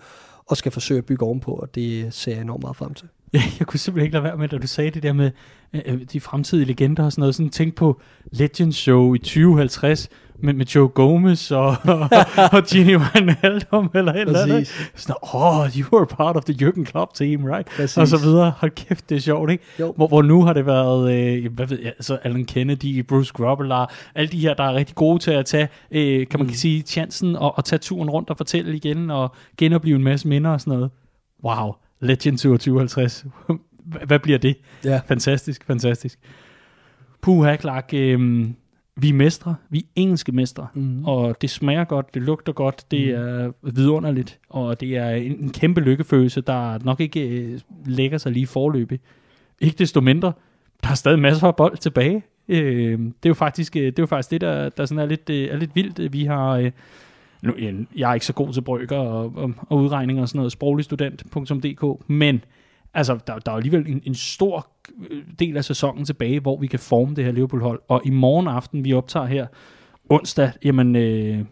og 0.47 0.57
skal 0.57 0.73
forsøge 0.73 0.99
at 0.99 1.07
bygge 1.07 1.27
ovenpå, 1.27 1.53
og 1.53 1.75
det 1.75 2.15
ser 2.15 2.33
jeg 2.33 2.41
enormt 2.41 2.63
meget 2.63 2.77
frem 2.77 2.95
til. 2.95 3.09
Ja, 3.35 3.43
jeg 3.59 3.67
kunne 3.67 3.81
simpelthen 3.81 4.07
ikke 4.07 4.13
lade 4.13 4.25
være 4.25 4.37
med, 4.37 4.49
da 4.49 4.59
du 4.59 4.67
sagde 4.67 4.91
det 4.91 5.03
der 5.03 5.13
med 5.13 5.31
øh, 5.75 6.01
de 6.13 6.21
fremtidige 6.21 6.67
legender 6.67 7.05
og 7.05 7.13
sådan 7.13 7.23
noget. 7.23 7.35
Sådan 7.35 7.51
tænk 7.51 7.75
på 7.75 8.01
Legends 8.33 8.77
Show 8.77 9.15
i 9.15 9.19
2050 9.19 10.09
med, 10.43 10.55
med 10.55 10.67
Joe 10.67 10.89
Gomez 10.89 11.51
og, 11.51 11.67
og, 11.67 12.11
og 12.53 12.63
Gini 12.71 12.97
Wijnaldum 12.97 13.91
eller 13.95 14.13
et 14.13 14.21
eller 14.21 14.43
andet. 14.43 14.91
Sådan, 14.95 15.17
oh, 15.23 15.67
you 15.77 15.93
were 15.93 16.07
part 16.07 16.37
of 16.37 16.45
the 16.45 16.55
Jürgen 16.55 16.85
Klopp 16.85 17.15
team, 17.15 17.45
right? 17.45 17.69
Præcis. 17.77 17.97
Og 17.97 18.09
så 18.09 18.19
videre. 18.19 18.53
Hold 18.57 18.71
kæft, 18.71 19.11
det 19.11 19.17
er 19.17 19.21
sjovt, 19.21 19.51
ikke? 19.51 19.65
Jo. 19.81 19.93
Hvor, 19.97 20.09
hvor 20.09 20.23
nu 20.23 20.43
har 20.43 20.53
det 20.53 20.67
været, 20.67 21.13
øh, 21.13 21.53
hvad 21.53 21.67
ved 21.67 21.79
jeg, 21.83 21.89
altså 21.89 22.19
Alan 22.23 22.45
Kennedy, 22.45 23.07
Bruce 23.07 23.33
Grobbelaar, 23.33 23.95
alle 24.15 24.29
de 24.29 24.41
her, 24.41 24.55
der 24.55 24.65
er 24.65 24.75
rigtig 24.75 24.97
gode 24.97 25.19
til 25.19 25.31
at 25.31 25.47
tage, 25.47 25.69
øh, 25.91 26.27
kan 26.27 26.41
man 26.41 26.47
mm. 26.47 26.53
sige, 26.53 26.83
chancen 26.83 27.37
og, 27.37 27.59
og 27.59 27.65
tage 27.65 27.79
turen 27.79 28.11
rundt 28.11 28.31
og 28.31 28.37
fortælle 28.37 28.77
igen 28.77 29.11
og 29.11 29.35
genopleve 29.59 29.97
en 29.97 30.05
masse 30.05 30.29
minder 30.29 30.51
og 30.51 30.61
sådan 30.61 30.73
noget. 30.75 30.91
Wow, 31.45 31.73
Legend 32.01 32.39
Tour 32.39 32.57
2050. 32.57 33.27
Hvad 34.07 34.19
bliver 34.19 34.39
det? 34.39 34.57
Ja. 34.85 35.01
Fantastisk, 35.07 35.65
fantastisk. 35.65 36.19
Puha, 37.21 37.57
Clark. 37.57 37.91
Øh, 37.95 38.49
vi 39.01 39.09
er 39.09 39.13
mestre, 39.13 39.55
vi 39.71 39.79
er 39.79 39.83
engelske 39.97 40.33
mestre, 40.33 40.67
mm. 40.75 41.05
og 41.05 41.43
det 41.43 41.51
smager 41.51 41.85
godt, 41.85 42.15
det 42.15 42.23
lugter 42.23 42.53
godt, 42.53 42.85
det 42.91 43.09
mm. 43.09 43.25
er 43.25 43.53
vidunderligt, 43.63 44.39
og 44.49 44.81
det 44.81 44.97
er 44.97 45.11
en, 45.11 45.33
en 45.33 45.53
kæmpe 45.53 45.81
lykkefølelse, 45.81 46.41
der 46.41 46.79
nok 46.85 47.01
ikke 47.01 47.29
øh, 47.29 47.61
lægger 47.87 48.19
sig 48.19 48.33
lige 48.33 48.47
forløbig. 48.47 49.01
Ikke 49.61 49.79
desto 49.79 50.01
mindre, 50.01 50.33
der 50.83 50.91
er 50.91 50.95
stadig 50.95 51.19
masser 51.19 51.47
af 51.47 51.57
bold 51.57 51.77
tilbage. 51.77 52.23
Øh, 52.49 52.99
det 52.99 53.25
er 53.25 53.29
jo 53.29 53.35
faktisk 53.35 53.77
øh, 53.77 53.83
det, 53.83 53.99
er 53.99 54.03
jo 54.03 54.07
faktisk 54.07 54.31
det 54.31 54.41
der, 54.41 54.69
der 54.69 54.87
sådan 54.87 55.03
er, 55.03 55.07
lidt, 55.07 55.31
øh, 55.31 55.49
er 55.49 55.57
lidt 55.57 55.75
vildt. 55.75 56.13
Vi 56.13 56.25
har... 56.25 56.51
Øh, 56.51 56.71
nu, 57.43 57.55
jeg 57.97 58.11
er 58.11 58.15
ikke 58.15 58.27
så 58.27 58.33
god 58.33 58.53
til 58.53 58.61
brøker 58.61 58.97
og, 58.97 59.33
og, 59.37 59.55
og 59.69 59.79
udregninger 59.79 60.23
og 60.23 60.29
sådan 60.29 60.39
noget, 60.39 60.53
sprogligstudent.dk, 60.53 62.09
men 62.11 62.45
altså, 62.95 63.19
der, 63.27 63.39
der 63.39 63.53
er 63.53 63.57
alligevel 63.57 63.89
en, 63.89 64.03
en 64.05 64.15
stor 64.15 64.69
del 65.39 65.57
af 65.57 65.65
sæsonen 65.65 66.05
tilbage, 66.05 66.41
hvor 66.41 66.57
vi 66.57 66.67
kan 66.67 66.79
forme 66.79 67.15
det 67.15 67.25
her 67.25 67.33
Liverpool-hold. 67.33 67.81
Og 67.89 68.03
i 68.05 68.11
morgen 68.11 68.49
aften, 68.49 68.85
vi 68.85 68.93
optager 68.93 69.27
her 69.27 69.47
onsdag, 70.09 70.53
jamen... 70.65 70.97
Øh, 70.97 71.45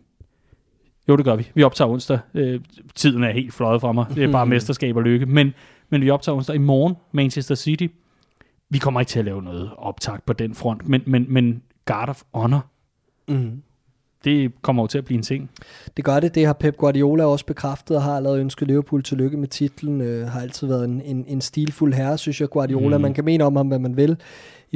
jo, 1.09 1.16
det 1.16 1.24
gør 1.24 1.37
vi. 1.37 1.51
Vi 1.55 1.62
optager 1.62 1.91
onsdag. 1.91 2.18
Øh, 2.34 2.61
tiden 2.95 3.24
er 3.24 3.32
helt 3.32 3.55
fløjet 3.55 3.80
fra 3.80 3.93
mig. 3.93 4.07
Det 4.14 4.24
er 4.24 4.32
bare 4.32 4.47
mesterskab 4.57 4.97
og 4.97 5.03
lykke. 5.03 5.26
Men, 5.26 5.55
men 5.91 6.01
vi 6.01 6.11
optager 6.11 6.37
onsdag 6.37 6.55
i 6.55 6.59
morgen. 6.59 6.95
Manchester 7.12 7.55
City. 7.55 7.87
Vi 8.70 8.78
kommer 8.78 9.01
ikke 9.01 9.11
til 9.11 9.18
at 9.18 9.24
lave 9.24 9.43
noget 9.43 9.70
optag 9.76 10.18
på 10.26 10.32
den 10.32 10.55
front. 10.55 10.89
Men, 10.89 11.03
men, 11.07 11.26
men 11.28 11.62
Guard 11.84 12.09
of 12.09 12.22
Honor. 12.34 12.66
Mm 13.28 13.62
det 14.26 14.62
kommer 14.62 14.82
jo 14.82 14.86
til 14.86 14.98
at 14.98 15.04
blive 15.04 15.16
en 15.16 15.22
ting. 15.22 15.50
Det 15.96 16.04
gør 16.04 16.20
det. 16.20 16.34
Det 16.34 16.46
har 16.46 16.52
Pep 16.52 16.76
Guardiola 16.76 17.24
også 17.24 17.46
bekræftet 17.46 17.96
og 17.96 18.02
har 18.02 18.16
allerede 18.16 18.40
ønsket 18.40 18.68
Liverpool 18.68 19.02
tillykke 19.02 19.36
med 19.36 19.48
titlen. 19.48 20.00
Øh, 20.00 20.28
har 20.28 20.40
altid 20.40 20.66
været 20.66 20.84
en, 20.84 21.02
en, 21.04 21.24
en 21.28 21.40
stilfuld 21.40 21.94
herre, 21.94 22.18
synes 22.18 22.40
jeg, 22.40 22.48
Guardiola. 22.48 22.96
Mm. 22.96 23.02
Man 23.02 23.14
kan 23.14 23.24
mene 23.24 23.44
om 23.44 23.56
ham, 23.56 23.68
hvad 23.68 23.78
man 23.78 23.96
vil 23.96 24.16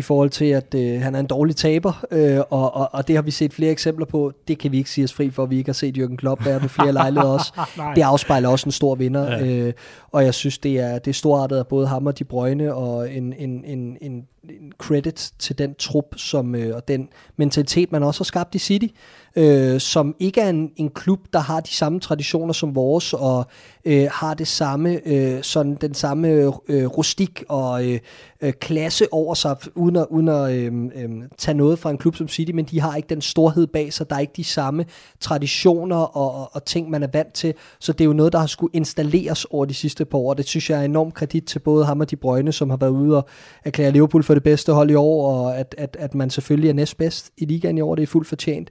i 0.00 0.02
forhold 0.02 0.30
til, 0.30 0.44
at 0.44 0.74
øh, 0.74 1.00
han 1.00 1.14
er 1.14 1.20
en 1.20 1.26
dårlig 1.26 1.56
taber, 1.56 2.04
øh, 2.10 2.38
og, 2.50 2.74
og, 2.74 2.88
og 2.92 3.08
det 3.08 3.16
har 3.16 3.22
vi 3.22 3.30
set 3.30 3.52
flere 3.52 3.70
eksempler 3.70 4.06
på. 4.06 4.32
Det 4.48 4.58
kan 4.58 4.72
vi 4.72 4.78
ikke 4.78 4.90
sige 4.90 5.04
os 5.04 5.12
fri 5.12 5.30
for, 5.30 5.42
at 5.42 5.50
vi 5.50 5.58
ikke 5.58 5.68
har 5.68 5.74
set 5.74 5.98
Jürgen 5.98 6.16
Klopp 6.16 6.44
være 6.44 6.62
ved 6.62 6.68
flere 6.68 6.92
lejligheder 7.00 7.32
også. 7.32 7.52
det 7.96 8.02
afspejler 8.02 8.48
også 8.48 8.66
en 8.66 8.72
stor 8.72 8.94
vinder, 8.94 9.32
ja. 9.32 9.46
øh, 9.46 9.72
og 10.12 10.24
jeg 10.24 10.34
synes, 10.34 10.58
det 10.58 10.80
er, 10.80 10.98
det 10.98 11.10
er 11.10 11.14
storartet 11.14 11.56
af 11.56 11.66
både 11.66 11.86
ham 11.86 12.06
og 12.06 12.18
De 12.18 12.24
Brøgne, 12.24 12.74
og 12.74 13.12
en, 13.12 13.32
en, 13.32 13.64
en, 13.64 13.96
en, 14.00 14.26
en 14.44 14.72
credit 14.78 15.32
til 15.38 15.58
den 15.58 15.74
trup 15.74 16.14
som, 16.16 16.54
øh, 16.54 16.76
og 16.76 16.88
den 16.88 17.08
mentalitet, 17.36 17.92
man 17.92 18.02
også 18.02 18.20
har 18.20 18.24
skabt 18.24 18.54
i 18.54 18.58
City 18.58 18.94
øh, 19.36 19.80
som 19.80 20.14
ikke 20.18 20.40
er 20.40 20.48
en, 20.48 20.70
en 20.76 20.90
klub, 20.90 21.20
der 21.32 21.38
har 21.38 21.60
de 21.60 21.74
samme 21.74 22.00
traditioner 22.00 22.52
som 22.52 22.74
vores, 22.74 23.12
og 23.12 23.46
øh, 23.84 24.08
har 24.12 24.34
det 24.34 24.48
samme, 24.48 25.00
øh, 25.06 25.42
sådan 25.42 25.74
den 25.74 25.94
samme 25.94 26.28
øh, 26.68 26.86
rustik 26.86 27.42
og 27.48 27.86
øh, 27.88 27.98
øh, 28.42 28.52
klasse 28.52 29.12
over 29.12 29.34
sig, 29.34 29.56
uden 29.74 29.96
at, 29.96 30.06
uden 30.10 30.28
at 30.28 30.52
øh, 30.52 30.72
øh, 30.74 31.10
tage 31.38 31.54
noget 31.54 31.78
fra 31.78 31.90
en 31.90 31.98
klub 31.98 32.16
som 32.16 32.28
City, 32.28 32.52
men 32.52 32.64
de 32.64 32.80
har 32.80 32.96
ikke 32.96 33.08
den 33.08 33.20
storhed 33.20 33.66
bag 33.66 33.92
sig, 33.92 34.10
der 34.10 34.16
er 34.16 34.20
ikke 34.20 34.32
de 34.36 34.44
samme 34.44 34.84
traditioner 35.20 35.96
og, 35.96 36.34
og, 36.34 36.50
og 36.52 36.64
ting, 36.64 36.90
man 36.90 37.02
er 37.02 37.08
vant 37.12 37.32
til, 37.32 37.54
så 37.80 37.92
det 37.92 38.00
er 38.00 38.06
jo 38.06 38.12
noget, 38.12 38.32
der 38.32 38.38
har 38.38 38.46
skulle 38.46 38.70
installeres 38.74 39.44
over 39.44 39.64
de 39.64 39.74
sidste 39.74 40.04
par 40.04 40.18
år, 40.18 40.34
det 40.34 40.46
synes 40.46 40.70
jeg 40.70 40.80
er 40.80 40.84
enormt 40.84 41.14
kredit 41.14 41.44
til 41.44 41.58
både 41.58 41.84
ham 41.84 42.00
og 42.00 42.10
de 42.10 42.16
Brøgne, 42.16 42.52
som 42.52 42.70
har 42.70 42.76
været 42.76 42.90
ude 42.90 43.16
og 43.16 43.28
erklære 43.64 43.90
Liverpool 43.90 44.22
for 44.22 44.34
det 44.34 44.42
bedste 44.42 44.72
hold 44.72 44.90
i 44.90 44.94
år, 44.94 45.32
og 45.32 45.58
at, 45.58 45.74
at, 45.78 45.96
at 46.00 46.14
man 46.14 46.30
selvfølgelig 46.30 46.68
er 46.68 46.74
næstbedst 46.74 47.30
i 47.38 47.44
ligaen 47.44 47.78
i 47.78 47.80
år, 47.80 47.94
det 47.94 48.02
er 48.02 48.06
fuldt 48.06 48.28
fortjent. 48.28 48.70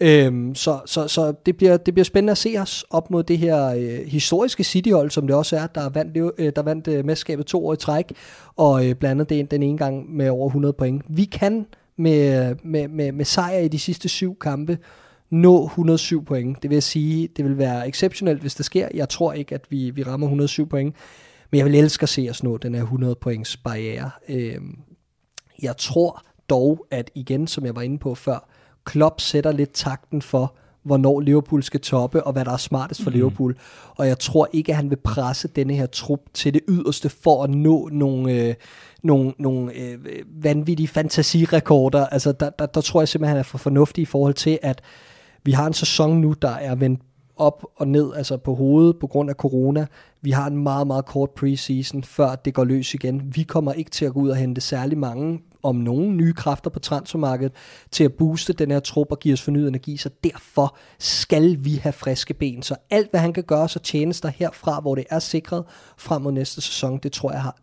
Øhm, 0.00 0.54
så 0.54 0.80
så, 0.86 1.08
så 1.08 1.32
det, 1.46 1.56
bliver, 1.56 1.76
det 1.76 1.94
bliver 1.94 2.04
spændende 2.04 2.30
at 2.30 2.38
se 2.38 2.54
os 2.58 2.84
op 2.90 3.10
mod 3.10 3.22
det 3.22 3.38
her 3.38 3.66
øh, 3.66 4.06
historiske 4.06 4.64
Cityhold, 4.64 5.10
som 5.10 5.26
det 5.26 5.36
også 5.36 5.56
er, 5.56 5.66
der 5.66 5.88
vandt, 5.88 6.16
øh, 6.38 6.52
der 6.56 6.62
vandt 6.62 6.88
øh, 6.88 7.04
mesterskabet 7.04 7.46
to 7.46 7.66
år 7.66 7.72
i 7.72 7.76
træk, 7.76 8.12
og 8.56 8.88
øh, 8.88 8.94
blandt 8.94 9.10
andet 9.20 9.28
det, 9.28 9.50
den 9.50 9.62
ene 9.62 9.78
gang 9.78 10.16
med 10.16 10.28
over 10.28 10.46
100 10.46 10.72
point. 10.72 11.02
Vi 11.08 11.24
kan 11.24 11.66
med, 11.96 12.54
med, 12.64 12.88
med, 12.88 13.12
med 13.12 13.24
sejr 13.24 13.58
i 13.58 13.68
de 13.68 13.78
sidste 13.78 14.08
syv 14.08 14.38
kampe 14.38 14.78
nå 15.30 15.64
107 15.64 16.24
point. 16.24 16.62
Det 16.62 16.70
vil 16.70 16.82
sige, 16.82 17.28
det 17.36 17.44
vil 17.44 17.58
være 17.58 17.88
exceptionelt, 17.88 18.40
hvis 18.40 18.54
det 18.54 18.66
sker. 18.66 18.88
Jeg 18.94 19.08
tror 19.08 19.32
ikke, 19.32 19.54
at 19.54 19.64
vi, 19.70 19.90
vi 19.90 20.02
rammer 20.02 20.26
107 20.26 20.68
point, 20.68 20.96
men 21.50 21.58
jeg 21.58 21.66
vil 21.66 21.74
elske 21.74 22.02
at 22.02 22.08
se 22.08 22.26
os 22.30 22.42
nå 22.42 22.56
den 22.56 22.74
her 22.74 22.82
100 22.82 23.14
points 23.14 23.56
barriere. 23.56 24.10
Øhm, 24.28 24.78
jeg 25.62 25.76
tror 25.76 26.22
dog, 26.48 26.86
at 26.90 27.10
igen, 27.14 27.46
som 27.46 27.64
jeg 27.64 27.76
var 27.76 27.82
inde 27.82 27.98
på 27.98 28.14
før, 28.14 28.49
Klopp 28.84 29.20
sætter 29.20 29.52
lidt 29.52 29.70
takten 29.74 30.22
for, 30.22 30.54
hvornår 30.82 31.20
Liverpool 31.20 31.62
skal 31.62 31.80
toppe, 31.80 32.24
og 32.24 32.32
hvad 32.32 32.44
der 32.44 32.52
er 32.52 32.56
smartest 32.56 33.02
for 33.02 33.10
mm. 33.10 33.16
Liverpool. 33.16 33.56
Og 33.96 34.06
jeg 34.06 34.18
tror 34.18 34.48
ikke, 34.52 34.72
at 34.72 34.76
han 34.76 34.90
vil 34.90 34.96
presse 34.96 35.48
denne 35.48 35.74
her 35.74 35.86
trup 35.86 36.20
til 36.34 36.54
det 36.54 36.62
yderste 36.68 37.08
for 37.08 37.44
at 37.44 37.50
nå 37.50 37.88
nogle, 37.92 38.32
øh, 38.32 38.54
nogle, 39.02 39.32
nogle 39.38 39.72
øh, 39.74 39.98
vanvittige 40.42 40.88
fantasirekorder. 40.88 42.06
Altså, 42.06 42.32
der, 42.32 42.50
der, 42.50 42.66
der 42.66 42.80
tror 42.80 43.00
jeg 43.00 43.08
simpelthen, 43.08 43.30
at 43.30 43.36
han 43.36 43.38
er 43.38 43.42
for 43.42 43.58
fornuftig 43.58 44.02
i 44.02 44.06
forhold 44.06 44.34
til, 44.34 44.58
at 44.62 44.82
vi 45.44 45.52
har 45.52 45.66
en 45.66 45.72
sæson 45.72 46.20
nu, 46.20 46.34
der 46.42 46.50
er 46.50 46.74
vendt 46.74 47.00
op 47.36 47.64
og 47.76 47.88
ned, 47.88 48.14
altså 48.16 48.36
på 48.36 48.54
hovedet 48.54 48.96
på 49.00 49.06
grund 49.06 49.30
af 49.30 49.36
corona. 49.36 49.86
Vi 50.22 50.30
har 50.30 50.46
en 50.46 50.56
meget, 50.56 50.86
meget 50.86 51.04
kort 51.04 51.30
preseason, 51.30 52.04
før 52.04 52.34
det 52.34 52.54
går 52.54 52.64
løs 52.64 52.94
igen. 52.94 53.22
Vi 53.34 53.42
kommer 53.42 53.72
ikke 53.72 53.90
til 53.90 54.04
at 54.04 54.12
gå 54.12 54.20
ud 54.20 54.28
og 54.28 54.36
hente 54.36 54.60
særlig 54.60 54.98
mange 54.98 55.40
om 55.62 55.76
nogen 55.76 56.16
nye 56.16 56.32
kræfter 56.32 56.70
på 56.70 56.78
transfermarkedet 56.78 57.52
til 57.90 58.04
at 58.04 58.12
booste 58.12 58.52
den 58.52 58.70
her 58.70 58.80
trup 58.80 59.06
og 59.10 59.18
give 59.18 59.32
os 59.32 59.42
fornyet 59.42 59.68
energi, 59.68 59.96
så 59.96 60.10
derfor 60.24 60.76
skal 60.98 61.64
vi 61.64 61.74
have 61.74 61.92
friske 61.92 62.34
ben. 62.34 62.62
Så 62.62 62.76
alt, 62.90 63.10
hvad 63.10 63.20
han 63.20 63.32
kan 63.32 63.44
gøre, 63.44 63.68
så 63.68 63.78
tjenes 63.78 64.20
der 64.20 64.28
herfra, 64.28 64.80
hvor 64.80 64.94
det 64.94 65.04
er 65.10 65.18
sikret 65.18 65.64
frem 65.98 66.22
mod 66.22 66.32
næste 66.32 66.60
sæson, 66.60 66.98
det 66.98 67.12
tror 67.12 67.32
jeg 67.32 67.42
har 67.42 67.56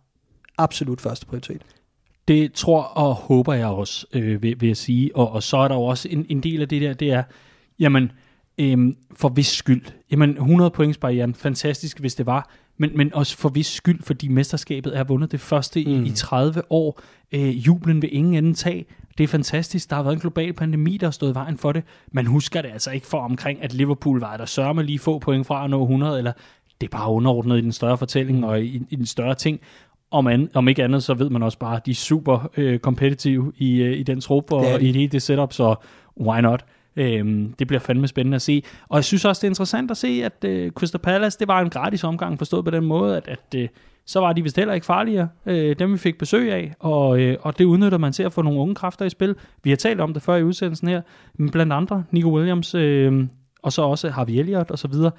absolut 0.57 1.01
første 1.01 1.25
prioritet. 1.25 1.61
Det 2.27 2.53
tror 2.53 2.81
og 2.81 3.15
håber 3.15 3.53
jeg 3.53 3.67
også, 3.67 4.05
øh, 4.13 4.41
vil, 4.41 4.61
vil 4.61 4.67
jeg 4.67 4.77
sige. 4.77 5.15
Og, 5.15 5.31
og 5.31 5.43
så 5.43 5.57
er 5.57 5.67
der 5.67 5.75
jo 5.75 5.83
også 5.83 6.09
en, 6.11 6.25
en 6.29 6.43
del 6.43 6.61
af 6.61 6.69
det 6.69 6.81
der, 6.81 6.93
det 6.93 7.11
er, 7.11 7.23
jamen, 7.79 8.11
øh, 8.57 8.93
for 9.15 9.29
vis 9.29 9.47
skyld. 9.47 9.85
Jamen, 10.11 10.29
100 10.29 10.71
points 10.71 10.97
barrieren, 10.97 11.35
fantastisk, 11.35 11.99
hvis 11.99 12.15
det 12.15 12.25
var 12.25 12.49
men, 12.77 12.91
men 12.95 13.13
også 13.13 13.37
for 13.37 13.49
vis 13.49 13.67
skyld, 13.67 14.03
fordi 14.03 14.27
mesterskabet 14.27 14.97
er 14.97 15.03
vundet 15.03 15.31
det 15.31 15.39
første 15.39 15.83
mm. 15.83 15.91
i, 15.91 16.07
i 16.07 16.11
30 16.11 16.61
år. 16.69 17.01
Øh, 17.31 17.67
jublen 17.67 18.01
vil 18.01 18.15
ingen 18.15 18.33
ende 18.33 18.53
tage. 18.53 18.85
Det 19.17 19.23
er 19.23 19.27
fantastisk. 19.27 19.89
Der 19.89 19.95
har 19.95 20.03
været 20.03 20.13
en 20.13 20.19
global 20.19 20.53
pandemi, 20.53 20.97
der 20.97 21.07
har 21.07 21.11
stået 21.11 21.35
vejen 21.35 21.57
for 21.57 21.71
det. 21.71 21.83
Man 22.11 22.25
husker 22.25 22.61
det 22.61 22.69
altså 22.69 22.91
ikke 22.91 23.07
for 23.07 23.19
omkring, 23.19 23.63
at 23.63 23.73
Liverpool 23.73 24.19
var 24.19 24.37
der 24.37 24.45
sørme 24.45 24.83
lige 24.83 24.99
få 24.99 25.19
point 25.19 25.47
fra 25.47 25.63
at 25.63 25.69
nå 25.69 25.81
100, 25.81 26.17
eller 26.17 26.31
det 26.81 26.87
er 26.87 26.97
bare 26.97 27.11
underordnet 27.11 27.57
i 27.57 27.61
den 27.61 27.71
større 27.71 27.97
fortælling 27.97 28.45
og 28.45 28.61
i, 28.61 28.81
i 28.89 28.95
den 28.95 29.05
større 29.05 29.35
ting. 29.35 29.59
Om, 30.11 30.27
an, 30.27 30.49
om 30.53 30.67
ikke 30.67 30.83
andet, 30.83 31.03
så 31.03 31.13
ved 31.13 31.29
man 31.29 31.43
også 31.43 31.59
bare, 31.59 31.75
at 31.75 31.85
de 31.85 31.91
er 31.91 31.95
super 31.95 32.51
øh, 32.57 32.79
competitive 32.79 33.53
i, 33.57 33.81
øh, 33.81 33.97
i 33.97 34.03
den 34.03 34.21
trup 34.21 34.51
og 34.51 34.65
det 34.65 34.83
i 34.83 34.91
det, 34.91 35.11
det 35.11 35.21
setup, 35.21 35.53
så 35.53 35.75
why 36.19 36.41
not? 36.41 36.65
Øhm, 36.97 37.53
det 37.59 37.67
bliver 37.67 37.79
fandme 37.79 38.07
spændende 38.07 38.35
at 38.35 38.41
se. 38.41 38.63
Og 38.89 38.95
jeg 38.95 39.03
synes 39.03 39.25
også, 39.25 39.39
det 39.39 39.47
er 39.47 39.51
interessant 39.51 39.91
at 39.91 39.97
se, 39.97 40.21
at 40.23 40.43
øh, 40.43 40.71
Crystal 40.71 41.01
Palace, 41.01 41.39
det 41.39 41.47
var 41.47 41.61
en 41.61 41.69
gratis 41.69 42.03
omgang, 42.03 42.37
forstået 42.37 42.65
på 42.65 42.71
den 42.71 42.85
måde, 42.85 43.17
at, 43.17 43.27
at 43.27 43.55
øh, 43.55 43.67
så 44.05 44.19
var 44.19 44.33
de 44.33 44.43
vist 44.43 44.55
heller 44.55 44.73
ikke 44.73 44.85
farligere, 44.85 45.29
øh, 45.45 45.75
dem 45.79 45.93
vi 45.93 45.97
fik 45.97 46.17
besøg 46.17 46.53
af, 46.53 46.73
og, 46.79 47.21
øh, 47.21 47.37
og 47.41 47.57
det 47.57 47.65
udnytter 47.65 47.97
man 47.97 48.13
til 48.13 48.23
at 48.23 48.33
få 48.33 48.41
nogle 48.41 48.59
unge 48.59 48.75
kræfter 48.75 49.05
i 49.05 49.09
spil. 49.09 49.35
Vi 49.63 49.69
har 49.69 49.77
talt 49.77 50.01
om 50.01 50.13
det 50.13 50.23
før 50.23 50.35
i 50.35 50.43
udsendelsen 50.43 50.87
her, 50.87 51.01
men 51.33 51.49
blandt 51.49 51.73
andre 51.73 52.03
Nico 52.11 52.35
Williams, 52.35 52.75
øh, 52.75 53.27
og 53.61 53.73
så 53.73 53.81
også 53.81 54.09
Harvey 54.09 54.33
Elliott 54.33 54.71
og 54.71 54.79
så 54.79 54.87
videre, 54.87 55.11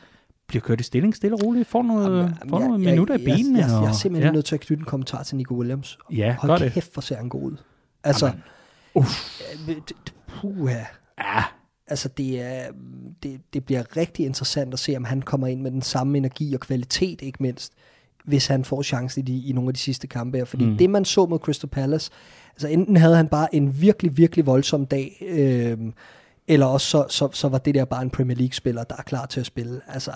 bliver 0.48 0.62
kørt 0.62 0.80
i 0.80 0.84
stilling 0.84 1.16
stille 1.16 1.36
og 1.36 1.42
roligt, 1.44 1.68
får 1.68 1.82
nogle, 1.82 2.16
jamen, 2.16 2.34
får 2.48 2.58
nogle 2.58 2.72
jeg, 2.72 2.90
minutter 2.90 3.14
jeg, 3.14 3.22
i 3.22 3.24
benene. 3.24 3.58
Jeg, 3.58 3.66
jeg, 3.66 3.74
jeg, 3.74 3.82
jeg 3.82 3.88
er 3.88 3.92
simpelthen 3.92 4.28
ja. 4.28 4.34
nødt 4.34 4.44
til 4.44 4.54
at 4.54 4.60
knytte 4.60 4.80
en 4.80 4.84
kommentar 4.84 5.22
til 5.22 5.36
Nico 5.36 5.54
Williams. 5.54 5.98
Ja, 6.10 6.36
Hold 6.38 6.50
gør 6.50 6.64
det. 6.64 6.72
kæft, 6.72 6.92
hvor 6.92 7.00
ser 7.00 7.16
han 7.16 7.28
god 7.28 7.42
ud. 7.42 7.56
Altså, 8.04 8.26
jamen. 8.26 8.42
uff. 8.94 9.40
Puh, 10.26 10.70
ja 11.18 11.44
altså 11.88 12.08
det, 12.08 12.42
er, 12.42 12.66
det, 13.22 13.40
det 13.52 13.64
bliver 13.64 13.96
rigtig 13.96 14.26
interessant 14.26 14.72
at 14.72 14.78
se, 14.78 14.96
om 14.96 15.04
han 15.04 15.22
kommer 15.22 15.46
ind 15.46 15.60
med 15.60 15.70
den 15.70 15.82
samme 15.82 16.18
energi 16.18 16.54
og 16.54 16.60
kvalitet, 16.60 17.22
ikke 17.22 17.42
mindst, 17.42 17.72
hvis 18.24 18.46
han 18.46 18.64
får 18.64 18.82
chancen 18.82 19.22
i, 19.22 19.24
de, 19.24 19.48
i 19.48 19.52
nogle 19.52 19.68
af 19.68 19.74
de 19.74 19.80
sidste 19.80 20.06
kampe 20.06 20.38
her. 20.38 20.44
Fordi 20.44 20.64
mm. 20.64 20.76
det, 20.76 20.90
man 20.90 21.04
så 21.04 21.26
mod 21.26 21.38
Crystal 21.38 21.70
Palace, 21.70 22.10
altså 22.50 22.68
enten 22.68 22.96
havde 22.96 23.16
han 23.16 23.28
bare 23.28 23.54
en 23.54 23.80
virkelig, 23.80 24.16
virkelig 24.16 24.46
voldsom 24.46 24.86
dag, 24.86 25.22
øh, 25.28 25.78
eller 26.48 26.66
også 26.66 26.86
så, 26.86 27.06
så, 27.08 27.28
så 27.32 27.48
var 27.48 27.58
det 27.58 27.74
der 27.74 27.84
bare 27.84 28.02
en 28.02 28.10
Premier 28.10 28.36
League-spiller, 28.36 28.84
der 28.84 28.96
er 28.98 29.02
klar 29.02 29.26
til 29.26 29.40
at 29.40 29.46
spille. 29.46 29.80
Altså, 29.88 30.12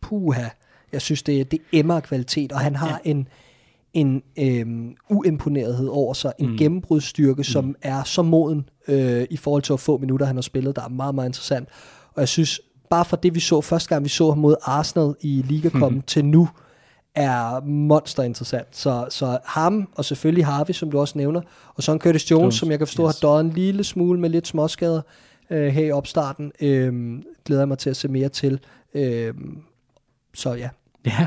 puha, 0.00 0.48
jeg 0.92 1.02
synes, 1.02 1.22
det, 1.22 1.50
det 1.50 1.58
emmer 1.72 2.00
kvalitet, 2.00 2.52
og 2.52 2.60
han 2.60 2.76
har 2.76 3.00
ja. 3.04 3.10
en 3.10 3.28
en 3.94 4.22
øhm, 4.38 4.94
uimponerethed 5.10 5.88
over 5.88 6.14
sig, 6.14 6.32
en 6.38 6.50
mm. 6.50 6.56
gennembrudsstyrke, 6.56 7.38
mm. 7.38 7.44
som 7.44 7.76
er 7.82 8.04
så 8.04 8.22
moden 8.22 8.68
øh, 8.88 9.26
i 9.30 9.36
forhold 9.36 9.62
til 9.62 9.72
at 9.72 9.80
få 9.80 9.98
minutter, 9.98 10.26
han 10.26 10.36
har 10.36 10.42
spillet, 10.42 10.76
der 10.76 10.82
er 10.82 10.88
meget, 10.88 11.14
meget 11.14 11.28
interessant. 11.28 11.68
Og 12.14 12.20
jeg 12.20 12.28
synes, 12.28 12.60
bare 12.90 13.04
for 13.04 13.16
det 13.16 13.34
vi 13.34 13.40
så 13.40 13.60
første 13.60 13.88
gang, 13.88 14.04
vi 14.04 14.08
så 14.08 14.30
ham 14.30 14.38
mod 14.38 14.56
Arsenal 14.62 15.14
i 15.20 15.44
Liga 15.48 15.68
mm. 15.68 16.02
til 16.02 16.24
nu, 16.24 16.48
er 17.14 17.60
monster 17.66 18.22
interessant. 18.22 18.76
Så, 18.76 19.06
så 19.10 19.38
ham, 19.44 19.88
og 19.96 20.04
selvfølgelig 20.04 20.46
Harvey, 20.46 20.72
som 20.72 20.90
du 20.90 21.00
også 21.00 21.18
nævner, 21.18 21.40
og 21.74 21.82
så 21.82 21.92
en 21.92 21.98
Curtis 21.98 22.30
Jones, 22.30 22.42
Jones 22.42 22.54
som 22.54 22.70
jeg 22.70 22.78
kan 22.78 22.86
forstå 22.86 23.08
yes. 23.08 23.14
har 23.14 23.28
døjet 23.28 23.44
en 23.44 23.50
lille 23.50 23.84
smule 23.84 24.20
med 24.20 24.30
lidt 24.30 24.46
småskader 24.46 25.02
øh, 25.50 25.66
her 25.66 25.84
i 25.84 25.90
opstarten. 25.90 26.52
Øh, 26.60 27.22
glæder 27.44 27.60
jeg 27.62 27.68
mig 27.68 27.78
til 27.78 27.90
at 27.90 27.96
se 27.96 28.08
mere 28.08 28.28
til. 28.28 28.60
Øh, 28.94 29.34
så 30.34 30.52
ja. 30.52 30.68
Ja, 31.06 31.26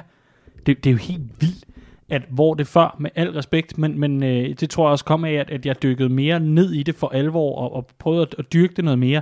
det, 0.66 0.84
det 0.84 0.90
er 0.90 0.92
jo 0.92 0.98
helt 0.98 1.42
vildt 1.42 1.67
at 2.10 2.22
hvor 2.30 2.54
det 2.54 2.68
før, 2.68 2.96
med 3.00 3.10
al 3.16 3.32
respekt, 3.32 3.78
men, 3.78 4.00
men 4.00 4.24
øh, 4.24 4.56
det 4.60 4.70
tror 4.70 4.88
jeg 4.88 4.92
også 4.92 5.06
kom 5.06 5.26
af, 5.26 5.34
at, 5.34 5.50
at 5.50 5.66
jeg 5.66 5.84
dykkede 5.84 6.10
mere 6.10 6.40
ned 6.40 6.74
i 6.74 6.84
det 6.84 6.96
for 6.96 7.10
alvor, 7.10 7.56
og, 7.56 7.76
og 7.76 7.88
prøvede 8.00 8.22
at, 8.22 8.36
at 8.40 8.54
dyrke 8.54 8.74
det 8.74 8.84
noget 8.84 9.00
mere. 9.00 9.22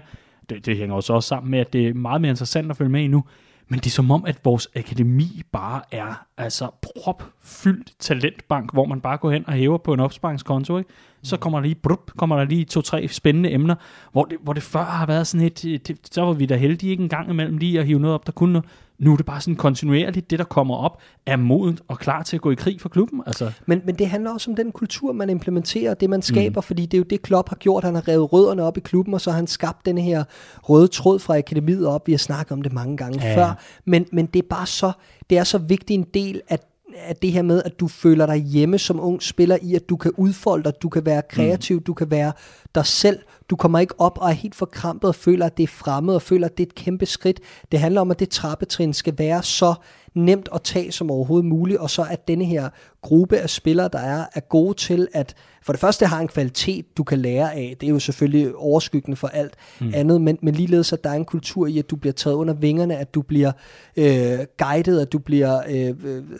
Det, 0.50 0.66
det 0.66 0.78
hænger 0.78 0.96
også 0.96 1.14
også 1.14 1.28
sammen 1.28 1.52
med, 1.52 1.60
at 1.60 1.74
det 1.74 1.88
er 1.88 1.94
meget 1.94 2.22
mere 2.22 2.30
interessant 2.30 2.72
at 2.72 2.78
følge 2.78 2.92
med 2.92 3.02
i 3.02 3.08
nu. 3.08 3.24
Men 3.68 3.80
det 3.80 3.86
er 3.86 3.92
som 3.92 4.12
om, 4.12 4.26
at 4.26 4.40
vores 4.44 4.70
akademi 4.76 5.42
bare 5.52 5.82
er 5.92 6.26
altså 6.38 6.70
propfyldt 6.82 7.94
talentbank, 8.00 8.74
hvor 8.74 8.86
man 8.86 9.02
bare 9.02 9.18
går 9.18 9.32
hen 9.32 9.44
og 9.48 9.54
hæver 9.54 9.78
på 9.78 9.94
en 9.94 10.00
opsparingskonto, 10.00 10.78
ikke? 10.78 10.90
Så 11.26 11.38
kommer 11.38 11.60
der 11.60 11.64
lige, 11.64 11.76
brup, 11.76 12.12
kommer 12.18 12.38
der 12.38 12.46
lige 12.46 12.66
to-tre 12.66 13.08
spændende 13.08 13.52
emner, 13.52 13.76
hvor 14.12 14.26
det, 14.26 14.38
hvor 14.44 14.54
det 14.54 14.64
før 14.64 14.84
har 14.84 15.06
været 15.06 15.28
sådan 15.28 15.48
et, 15.48 15.64
det, 15.64 15.98
så 16.12 16.22
var 16.22 16.34
vi 16.34 16.46
da 16.46 16.56
heldige 16.56 16.92
ikke 16.92 17.04
en 17.04 17.10
gang 17.10 17.30
imellem 17.30 17.58
lige 17.58 17.80
at 17.80 17.86
hive 17.86 18.00
noget 18.00 18.14
op, 18.14 18.26
der 18.26 18.32
kunne 18.32 18.54
noget. 18.54 18.66
Nu 19.00 19.14
er 19.14 19.18
det 19.18 19.26
bare 19.26 19.42
sådan 19.42 19.56
kontinuerligt, 19.56 20.30
det 20.30 20.40
der 20.40 20.46
kommer 20.46 20.76
op, 20.76 21.02
er 21.26 21.36
modent 21.36 21.82
og 21.88 22.00
klar 22.00 22.24
til 22.24 22.38
at 22.38 22.42
gå 22.42 22.52
i 22.52 22.56
krig 22.56 22.82
for 22.82 22.90
klubben. 22.90 23.24
Altså. 23.26 23.52
Men, 23.66 23.82
men 23.86 23.96
det 23.96 24.08
handler 24.08 24.34
også 24.34 24.52
om 24.52 24.56
den 24.56 24.72
kultur, 24.72 25.14
man 25.14 25.30
implementerer, 25.30 25.94
det 25.94 26.10
man 26.10 26.22
skaber, 26.22 26.62
mm. 26.62 26.64
fordi 26.64 26.86
det 26.86 26.94
er 26.94 26.98
jo 26.98 27.04
det, 27.10 27.22
Klopp 27.22 27.50
har 27.50 27.56
gjort. 27.56 27.84
Han 27.84 27.96
har 27.96 28.08
revet 28.08 28.34
rødderne 28.34 28.64
op 28.64 28.78
i 28.78 28.80
klubben, 28.80 29.14
og 29.14 29.22
så 29.22 29.30
har 29.30 29.36
han 29.36 29.48
skabt 29.48 29.86
den 29.86 29.98
her 29.98 30.24
røde 30.64 30.88
tråd 30.88 31.20
fra 31.20 31.38
akademiet 31.38 31.88
op. 31.88 32.08
Vi 32.08 32.14
har 32.14 32.18
snakket 32.18 32.52
om 32.52 32.62
det 32.62 32.74
mange 32.74 32.98
gange 32.98 33.28
ja. 33.28 33.38
før, 33.38 33.60
men, 33.86 34.06
men 34.12 34.26
det 34.26 34.40
er 34.40 34.48
bare 34.50 34.66
så, 34.66 34.92
det 35.30 35.38
er 35.38 35.44
så 35.44 35.58
vigtig 35.58 35.94
en 35.94 36.06
del 36.14 36.42
af 36.50 36.60
at 36.96 37.22
det 37.22 37.32
her 37.32 37.42
med, 37.42 37.64
at 37.66 37.80
du 37.80 37.88
føler 37.88 38.26
dig 38.26 38.38
hjemme 38.38 38.80
som 38.80 39.00
ung 39.00 39.24
spiller 39.24 39.58
i, 39.62 39.76
at 39.76 39.90
du 39.90 39.96
kan 39.96 40.12
udfolde 40.18 40.64
dig, 40.64 40.74
du 40.82 40.90
kan 40.90 41.06
være 41.06 41.22
kreativ, 41.30 41.78
mm. 41.78 41.84
du 41.84 41.94
kan 41.94 42.12
være 42.12 42.32
dig 42.76 42.86
selv. 42.86 43.20
Du 43.50 43.56
kommer 43.56 43.80
ikke 43.80 44.00
op 44.00 44.18
og 44.22 44.30
er 44.30 44.34
helt 44.34 44.56
forkrampet 44.56 45.08
og 45.08 45.16
føler, 45.16 45.46
at 45.46 45.58
det 45.58 45.64
er 45.64 45.68
fremmed 45.68 46.16
og 46.16 46.22
føler, 46.22 46.48
at 46.48 46.58
det 46.58 46.64
er 46.64 46.68
et 46.68 46.76
kæmpe 46.76 47.06
skridt. 47.06 47.40
Det 47.72 47.80
handler 47.80 48.02
om, 48.02 48.12
at 48.12 48.20
det 48.20 48.30
trappetrin 48.30 48.94
skal 48.94 49.14
være 49.18 49.44
så 49.44 49.74
nemt 50.16 50.50
at 50.54 50.62
tage 50.62 50.92
som 50.92 51.12
overhovedet 51.12 51.46
muligt, 51.46 51.80
og 51.80 51.90
så 51.90 52.06
at 52.10 52.28
denne 52.28 52.46
her 52.46 52.70
gruppe 53.06 53.38
af 53.38 53.50
spillere, 53.50 53.90
der 53.94 54.00
er, 54.00 54.26
er 54.34 54.40
gode 54.40 54.74
til 54.74 55.08
at 55.14 55.36
for 55.66 55.74
det 55.74 55.80
første 55.80 56.06
har 56.06 56.20
en 56.20 56.28
kvalitet, 56.28 56.98
du 56.98 57.04
kan 57.04 57.20
lære 57.20 57.54
af. 57.54 57.76
Det 57.82 57.88
er 57.88 57.92
jo 57.92 58.00
selvfølgelig 58.00 58.56
overskyggende 58.56 59.16
for 59.16 59.28
alt 59.28 59.54
mm. 59.82 59.92
andet, 59.94 60.22
men, 60.22 60.38
men 60.42 60.54
ligeledes, 60.54 60.94
at 60.94 61.04
der 61.04 61.10
er 61.10 61.14
en 61.14 61.26
kultur 61.26 61.68
i, 61.68 61.80
at 61.80 61.90
du 61.90 61.96
bliver 61.96 62.14
taget 62.14 62.36
under 62.36 62.54
vingerne, 62.54 62.98
at 62.98 63.14
du 63.14 63.22
bliver 63.22 63.52
øh, 63.98 64.40
guidet, 64.58 65.02
at 65.02 65.14
du 65.14 65.20
bliver 65.20 65.62
øh, 65.70 65.94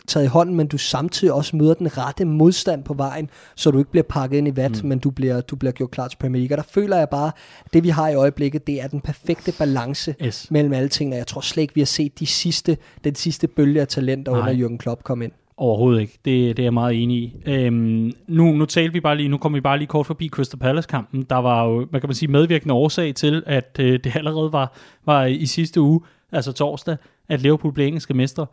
taget 0.06 0.24
i 0.24 0.28
hånden, 0.28 0.54
men 0.54 0.66
du 0.66 0.78
samtidig 0.78 1.32
også 1.32 1.56
møder 1.56 1.74
den 1.74 1.98
rette 1.98 2.24
modstand 2.24 2.84
på 2.84 2.94
vejen, 2.94 3.30
så 3.54 3.70
du 3.70 3.78
ikke 3.78 3.90
bliver 3.90 4.04
pakket 4.08 4.38
ind 4.38 4.48
i 4.48 4.56
vat, 4.56 4.82
mm. 4.82 4.88
men 4.88 4.98
du 4.98 5.10
bliver, 5.10 5.40
du 5.40 5.56
bliver 5.56 5.72
gjort 5.72 5.90
klar 5.90 6.08
til 6.08 6.16
Premier 6.16 6.40
League. 6.40 6.54
Og 6.54 6.58
der 6.58 6.70
føler 6.70 6.96
jeg 6.96 7.08
bare, 7.08 7.32
at 7.64 7.72
det 7.72 7.82
vi 7.82 7.88
har 7.88 8.08
i 8.08 8.14
øjeblikket, 8.14 8.66
det 8.66 8.82
er 8.82 8.88
den 8.88 9.00
perfekte 9.00 9.52
balance 9.58 10.14
yes. 10.24 10.50
mellem 10.50 10.72
alle 10.72 10.88
tingene. 10.88 11.16
Jeg 11.16 11.26
tror 11.26 11.40
slet 11.40 11.62
ikke, 11.62 11.74
vi 11.74 11.80
har 11.80 11.86
set 11.86 12.18
de 12.18 12.26
sidste, 12.26 12.76
den 13.04 13.14
sidste 13.14 13.46
bølge 13.46 13.80
af 13.80 13.88
talenter 13.88 14.32
Nej. 14.32 14.40
under 14.40 14.68
Jürgen 14.68 14.76
Klopp 14.76 15.02
komme 15.04 15.24
ind. 15.24 15.32
Overhovedet 15.58 16.00
ikke. 16.00 16.18
Det, 16.24 16.56
det 16.56 16.62
er 16.62 16.66
jeg 16.66 16.74
meget 16.74 17.02
enig 17.02 17.16
i. 17.16 17.36
Øhm, 17.46 18.12
nu, 18.28 18.52
nu 18.52 18.64
talte 18.64 18.92
vi 18.92 19.00
bare 19.00 19.16
lige, 19.16 19.28
nu 19.28 19.38
kom 19.38 19.54
vi 19.54 19.60
bare 19.60 19.78
lige 19.78 19.86
kort 19.86 20.06
forbi 20.06 20.28
Crystal 20.28 20.58
Palace-kampen. 20.58 21.22
Der 21.22 21.36
var 21.36 21.64
jo, 21.64 21.84
hvad 21.84 22.00
kan 22.00 22.08
man 22.08 22.14
sige, 22.14 22.30
medvirkende 22.30 22.74
årsag 22.74 23.14
til, 23.14 23.42
at 23.46 23.76
øh, 23.80 24.00
det 24.04 24.16
allerede 24.16 24.52
var, 24.52 24.76
var 25.04 25.24
i 25.24 25.46
sidste 25.46 25.80
uge, 25.80 26.00
altså 26.32 26.52
torsdag, 26.52 26.96
at 27.28 27.42
Liverpool 27.42 27.72
blev 27.72 27.86
engelske 27.86 28.14
mestre. 28.14 28.46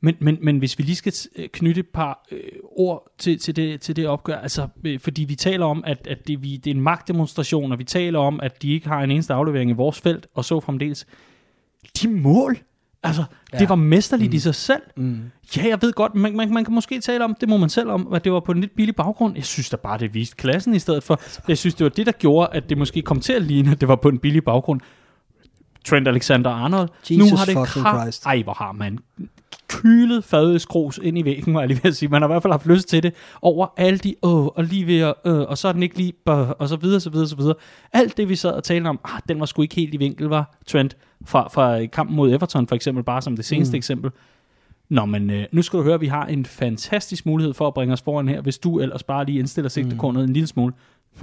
Men, 0.00 0.16
men, 0.20 0.38
men 0.42 0.58
hvis 0.58 0.78
vi 0.78 0.82
lige 0.84 0.96
skal 0.96 1.12
øh, 1.36 1.48
knytte 1.48 1.80
et 1.80 1.88
par 1.88 2.26
øh, 2.32 2.40
ord 2.62 3.12
til, 3.18 3.38
til, 3.38 3.56
det, 3.56 3.80
til 3.80 3.96
det 3.96 4.06
opgør, 4.06 4.36
altså, 4.36 4.68
øh, 4.84 5.00
fordi 5.00 5.24
vi 5.24 5.34
taler 5.34 5.66
om, 5.66 5.84
at, 5.86 6.06
at 6.06 6.28
det, 6.28 6.42
vi, 6.42 6.56
det 6.56 6.70
er 6.70 6.74
en 6.74 6.80
magtdemonstration, 6.80 7.72
og 7.72 7.78
vi 7.78 7.84
taler 7.84 8.18
om, 8.18 8.40
at 8.42 8.62
de 8.62 8.72
ikke 8.72 8.88
har 8.88 9.02
en 9.02 9.10
eneste 9.10 9.34
aflevering 9.34 9.70
i 9.70 9.74
vores 9.74 10.00
felt, 10.00 10.26
og 10.34 10.44
så 10.44 10.60
fremdeles. 10.60 11.06
De 12.02 12.08
mål, 12.08 12.58
Altså, 13.02 13.24
ja. 13.52 13.58
det 13.58 13.68
var 13.68 13.74
mesterligt 13.74 14.30
mm. 14.30 14.36
i 14.36 14.38
sig 14.38 14.54
selv. 14.54 14.82
Mm. 14.96 15.20
Ja, 15.56 15.68
jeg 15.68 15.82
ved 15.82 15.92
godt, 15.92 16.14
man, 16.14 16.36
man, 16.36 16.52
man 16.52 16.64
kan 16.64 16.74
måske 16.74 17.00
tale 17.00 17.24
om, 17.24 17.36
det 17.40 17.48
må 17.48 17.56
man 17.56 17.68
selv 17.68 17.90
om, 17.90 18.12
at 18.12 18.24
det 18.24 18.32
var 18.32 18.40
på 18.40 18.52
en 18.52 18.60
lidt 18.60 18.76
billig 18.76 18.96
baggrund. 18.96 19.36
Jeg 19.36 19.44
synes 19.44 19.70
da 19.70 19.76
bare, 19.76 19.98
det 19.98 20.14
viste 20.14 20.36
klassen 20.36 20.74
i 20.74 20.78
stedet 20.78 21.02
for. 21.02 21.20
Jeg 21.48 21.58
synes, 21.58 21.74
det 21.74 21.84
var 21.84 21.90
det, 21.90 22.06
der 22.06 22.12
gjorde, 22.12 22.48
at 22.52 22.68
det 22.68 22.78
måske 22.78 23.02
kom 23.02 23.20
til 23.20 23.32
at 23.32 23.42
ligne, 23.42 23.70
at 23.70 23.80
det 23.80 23.88
var 23.88 23.96
på 23.96 24.08
en 24.08 24.18
billig 24.18 24.44
baggrund. 24.44 24.80
Trent 25.84 26.08
Alexander-Arnold. 26.08 26.88
Jesus 27.10 27.30
nu 27.30 27.36
har 27.36 27.44
det 27.44 27.54
fucking 27.54 27.86
kram- 27.86 28.02
Christ. 28.02 28.26
Ej, 28.26 28.42
hvor 28.42 28.54
har 28.54 28.72
man 28.72 28.98
kylet 29.72 30.24
fadøskrus 30.24 31.00
ind 31.02 31.18
i 31.18 31.24
væggen, 31.24 31.54
var 31.54 31.60
jeg 31.60 31.68
lige 31.68 31.80
ved 31.82 31.90
at 31.90 31.96
sige. 31.96 32.08
Man 32.08 32.22
har 32.22 32.28
i 32.28 32.32
hvert 32.32 32.42
fald 32.42 32.52
haft 32.52 32.66
lyst 32.66 32.88
til 32.88 33.02
det 33.02 33.14
over 33.42 33.66
alle 33.76 33.98
de, 33.98 34.14
åh, 34.22 34.46
og 34.46 34.64
lige 34.64 34.86
ved 34.86 35.00
at, 35.00 35.14
øh, 35.26 35.40
og 35.40 35.58
så 35.58 35.68
er 35.68 35.72
den 35.72 35.82
ikke 35.82 35.96
lige, 35.96 36.12
bøh, 36.26 36.50
og 36.50 36.68
så 36.68 36.76
videre, 36.76 37.00
så 37.00 37.10
videre, 37.10 37.28
så 37.28 37.36
videre. 37.36 37.54
Alt 37.92 38.16
det, 38.16 38.28
vi 38.28 38.36
sad 38.36 38.50
og 38.50 38.64
talte 38.64 38.88
om, 38.88 39.00
ah, 39.04 39.20
den 39.28 39.40
var 39.40 39.46
sgu 39.46 39.62
ikke 39.62 39.74
helt 39.74 39.94
i 39.94 39.96
vinkel, 39.96 40.26
var 40.26 40.54
Trent 40.66 40.96
fra, 41.24 41.48
fra 41.48 41.86
kampen 41.86 42.16
mod 42.16 42.32
Everton, 42.32 42.66
for 42.66 42.74
eksempel, 42.74 43.04
bare 43.04 43.22
som 43.22 43.36
det 43.36 43.44
seneste 43.44 43.74
mm. 43.74 43.78
eksempel. 43.78 44.10
Nå, 44.88 45.04
men 45.04 45.30
øh, 45.30 45.44
nu 45.52 45.62
skal 45.62 45.78
du 45.78 45.84
høre, 45.84 45.94
at 45.94 46.00
vi 46.00 46.06
har 46.06 46.26
en 46.26 46.46
fantastisk 46.46 47.26
mulighed 47.26 47.54
for 47.54 47.66
at 47.66 47.74
bringe 47.74 47.92
os 47.92 48.02
foran 48.02 48.28
her, 48.28 48.40
hvis 48.40 48.58
du 48.58 48.80
ellers 48.80 49.02
bare 49.02 49.24
lige 49.24 49.38
indstiller 49.38 49.68
sigtekornet 49.68 50.22
mm. 50.22 50.28
en 50.28 50.32
lille 50.32 50.46
smule. 50.46 50.74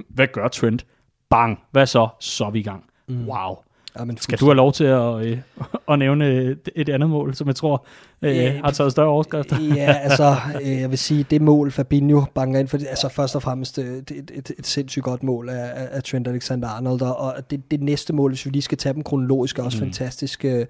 Hvad 0.07 0.27
gør 0.27 0.47
Trent? 0.47 0.85
Bang! 1.29 1.59
Hvad 1.71 1.85
så? 1.85 2.07
Så 2.19 2.45
er 2.45 2.51
vi 2.51 2.59
i 2.59 2.63
gang. 2.63 2.83
Mm. 3.07 3.27
Wow. 3.27 3.55
Ja, 3.99 4.03
men 4.03 4.17
Skal 4.17 4.37
du 4.37 4.45
have 4.45 4.55
lov 4.55 4.73
til 4.73 4.83
at, 4.83 5.25
øh, 5.25 5.37
at 5.91 5.99
nævne 5.99 6.55
et 6.75 6.89
andet 6.89 7.09
mål, 7.09 7.35
som 7.35 7.47
jeg 7.47 7.55
tror 7.55 7.85
øh, 8.21 8.45
øh, 8.45 8.61
har 8.63 8.71
taget 8.71 8.91
større 8.91 9.07
overskrifter? 9.07 9.61
ja, 9.75 9.93
altså, 9.93 10.35
øh, 10.61 10.79
jeg 10.79 10.89
vil 10.89 10.97
sige, 10.97 11.25
det 11.29 11.41
mål 11.41 11.71
Fabinho 11.71 12.23
banker 12.35 12.59
ind, 12.59 12.67
for 12.67 12.77
altså 12.89 13.09
først 13.09 13.35
og 13.35 13.41
fremmest 13.41 13.79
øh, 13.79 13.97
et, 13.97 14.11
et, 14.11 14.31
et, 14.35 14.51
et 14.59 14.67
sindssygt 14.67 15.03
godt 15.03 15.23
mål 15.23 15.49
af, 15.49 15.87
af 15.91 16.03
Trent 16.03 16.27
Alexander-Arnold, 16.27 17.01
og 17.01 17.51
det, 17.51 17.71
det 17.71 17.81
næste 17.81 18.13
mål, 18.13 18.31
hvis 18.31 18.45
vi 18.45 18.51
lige 18.51 18.61
skal 18.61 18.77
tage 18.77 18.93
dem 18.93 19.03
kronologisk, 19.03 19.59
er 19.59 19.63
også 19.63 19.77
mm. 19.77 19.83
fantastisk. 19.83 20.45
Øh, 20.45 20.65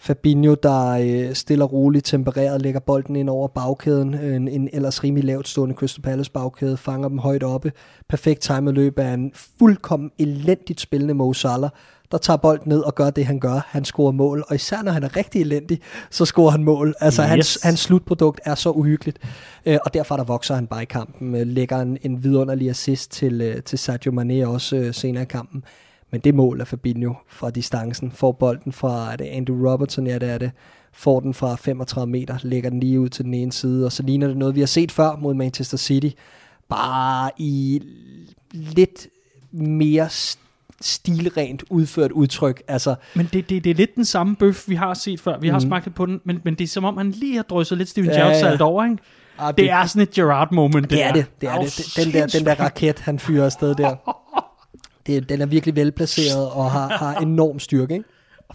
Fabinho, 0.00 0.54
der 0.54 0.90
øh, 0.90 1.34
stiller 1.34 1.64
roligt, 1.64 2.04
tempereret, 2.04 2.62
lægger 2.62 2.80
bolden 2.80 3.16
ind 3.16 3.30
over 3.30 3.48
bagkæden, 3.48 4.14
en, 4.14 4.48
en 4.48 4.68
ellers 4.72 5.04
rimelig 5.04 5.24
lavt 5.24 5.48
stående 5.48 5.74
Crystal 5.74 6.02
Palace 6.02 6.30
bagkæde, 6.30 6.76
fanger 6.76 7.08
dem 7.08 7.18
højt 7.18 7.42
oppe, 7.42 7.72
perfekt 8.08 8.40
timet 8.40 8.74
løb 8.74 8.98
af 8.98 9.14
en 9.14 9.32
fuldkommen 9.58 10.10
elendigt 10.18 10.80
spillende 10.80 11.14
Mo 11.14 11.32
Salah, 11.32 11.70
der 12.12 12.18
tager 12.18 12.36
bolden 12.36 12.68
ned 12.68 12.80
og 12.80 12.94
gør 12.94 13.10
det, 13.10 13.26
han 13.26 13.40
gør. 13.40 13.66
Han 13.68 13.84
scorer 13.84 14.12
mål, 14.12 14.44
og 14.48 14.54
især 14.54 14.82
når 14.82 14.92
han 14.92 15.02
er 15.02 15.16
rigtig 15.16 15.40
elendig, 15.40 15.80
så 16.10 16.24
scorer 16.24 16.50
han 16.50 16.64
mål. 16.64 16.89
Altså, 17.00 17.22
yes. 17.22 17.28
hans, 17.28 17.58
hans 17.62 17.80
slutprodukt 17.80 18.40
er 18.44 18.54
så 18.54 18.70
uhyggeligt, 18.70 19.18
øh, 19.66 19.78
og 19.84 19.94
derfor 19.94 20.16
der 20.16 20.24
vokser 20.24 20.54
han 20.54 20.66
bare 20.66 20.82
i 20.82 20.86
kampen. 20.86 21.34
Øh, 21.34 21.46
lægger 21.46 21.78
en, 21.78 21.98
en 22.02 22.24
vidunderlig 22.24 22.70
assist 22.70 23.10
til, 23.10 23.40
øh, 23.40 23.62
til 23.62 23.78
Sadio 23.78 24.12
Mane 24.12 24.48
også 24.48 24.76
øh, 24.76 24.94
senere 24.94 25.22
i 25.22 25.26
kampen. 25.26 25.64
Men 26.10 26.20
det 26.20 26.34
mål 26.34 26.60
af 26.60 26.68
Fabinho 26.68 27.14
fra 27.28 27.50
distancen, 27.50 28.12
får 28.12 28.32
bolden 28.32 28.72
fra 28.72 29.12
er 29.12 29.16
det 29.16 29.24
Andrew 29.24 29.70
Robertson, 29.70 30.06
ja 30.06 30.18
det 30.18 30.30
er 30.30 30.38
det, 30.38 30.50
får 30.92 31.20
den 31.20 31.34
fra 31.34 31.56
35 31.56 32.10
meter, 32.10 32.38
lægger 32.42 32.70
den 32.70 32.80
lige 32.80 33.00
ud 33.00 33.08
til 33.08 33.24
den 33.24 33.34
ene 33.34 33.52
side, 33.52 33.86
og 33.86 33.92
så 33.92 34.02
ligner 34.02 34.26
det 34.26 34.36
noget, 34.36 34.54
vi 34.54 34.60
har 34.60 34.66
set 34.66 34.92
før 34.92 35.16
mod 35.16 35.34
Manchester 35.34 35.76
City, 35.76 36.10
bare 36.68 37.30
i 37.38 37.82
lidt 38.52 39.06
mere 39.52 40.08
stilrent 40.80 41.64
udført 41.70 42.12
udtryk. 42.12 42.62
Altså, 42.68 42.94
men 43.14 43.28
det, 43.32 43.50
det, 43.50 43.64
det 43.64 43.70
er 43.70 43.74
lidt 43.74 43.94
den 43.96 44.04
samme 44.04 44.36
bøf, 44.36 44.68
vi 44.68 44.74
har 44.74 44.94
set 44.94 45.20
før. 45.20 45.38
Vi 45.38 45.48
har 45.48 45.58
mm. 45.58 45.60
smagt 45.60 45.94
på 45.94 46.06
den, 46.06 46.20
men, 46.24 46.40
men 46.44 46.54
det 46.54 46.64
er 46.64 46.68
som 46.68 46.84
om, 46.84 46.96
han 46.96 47.10
lige 47.10 47.36
har 47.36 47.42
drysset 47.42 47.78
lidt 47.78 47.88
Steven 47.88 48.10
ja, 48.10 48.28
ja. 48.28 48.62
over, 48.62 48.84
ikke? 48.84 48.96
Ah, 49.38 49.48
det, 49.48 49.56
det 49.56 49.70
er 49.70 49.86
sådan 49.86 50.02
et 50.02 50.10
Gerard-moment. 50.10 50.90
Det, 50.90 50.90
det 50.90 51.04
er 51.04 51.12
det. 51.12 51.26
det, 51.40 51.48
er 51.48 51.60
det. 51.60 51.92
Den, 51.96 52.12
der, 52.12 52.26
den 52.26 52.44
der 52.44 52.54
raket, 52.54 52.98
han 52.98 53.18
fyrer 53.18 53.44
afsted 53.44 53.74
der. 53.74 53.96
Det, 55.06 55.28
den 55.28 55.40
er 55.40 55.46
virkelig 55.46 55.76
velplaceret 55.76 56.50
og 56.50 56.70
har, 56.70 56.88
har 56.88 57.14
enorm 57.26 57.58
styrke, 57.58 57.94
ikke? 57.94 58.04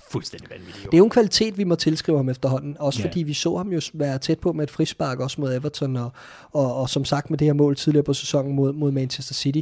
Fuldstændig 0.10 0.50
vanvittigt. 0.50 0.86
Det 0.86 0.94
er 0.94 0.98
jo 0.98 1.04
en 1.04 1.10
kvalitet, 1.10 1.58
vi 1.58 1.64
må 1.64 1.76
tilskrive 1.76 2.18
ham 2.18 2.30
efterhånden. 2.30 2.78
Også 2.80 3.00
yeah. 3.00 3.10
fordi 3.10 3.24
vi 3.24 3.34
så 3.34 3.58
ham 3.58 3.72
jo 3.72 3.82
være 3.94 4.18
tæt 4.18 4.40
på 4.40 4.52
med 4.52 4.64
et 4.64 4.72
frispark, 4.72 5.20
også 5.20 5.42
mod 5.42 5.54
Everton, 5.54 5.98
og, 5.98 6.12
og, 6.52 6.76
og 6.76 6.90
som 6.90 7.06
sagt 7.06 7.30
med 7.30 7.38
det 7.38 7.46
her 7.46 7.54
mål 7.54 7.76
tidligere 7.76 8.04
på 8.04 8.14
sæsonen 8.14 8.56
mod, 8.56 8.74
mod 8.74 8.92
Manchester 8.92 9.34
City. 9.34 9.62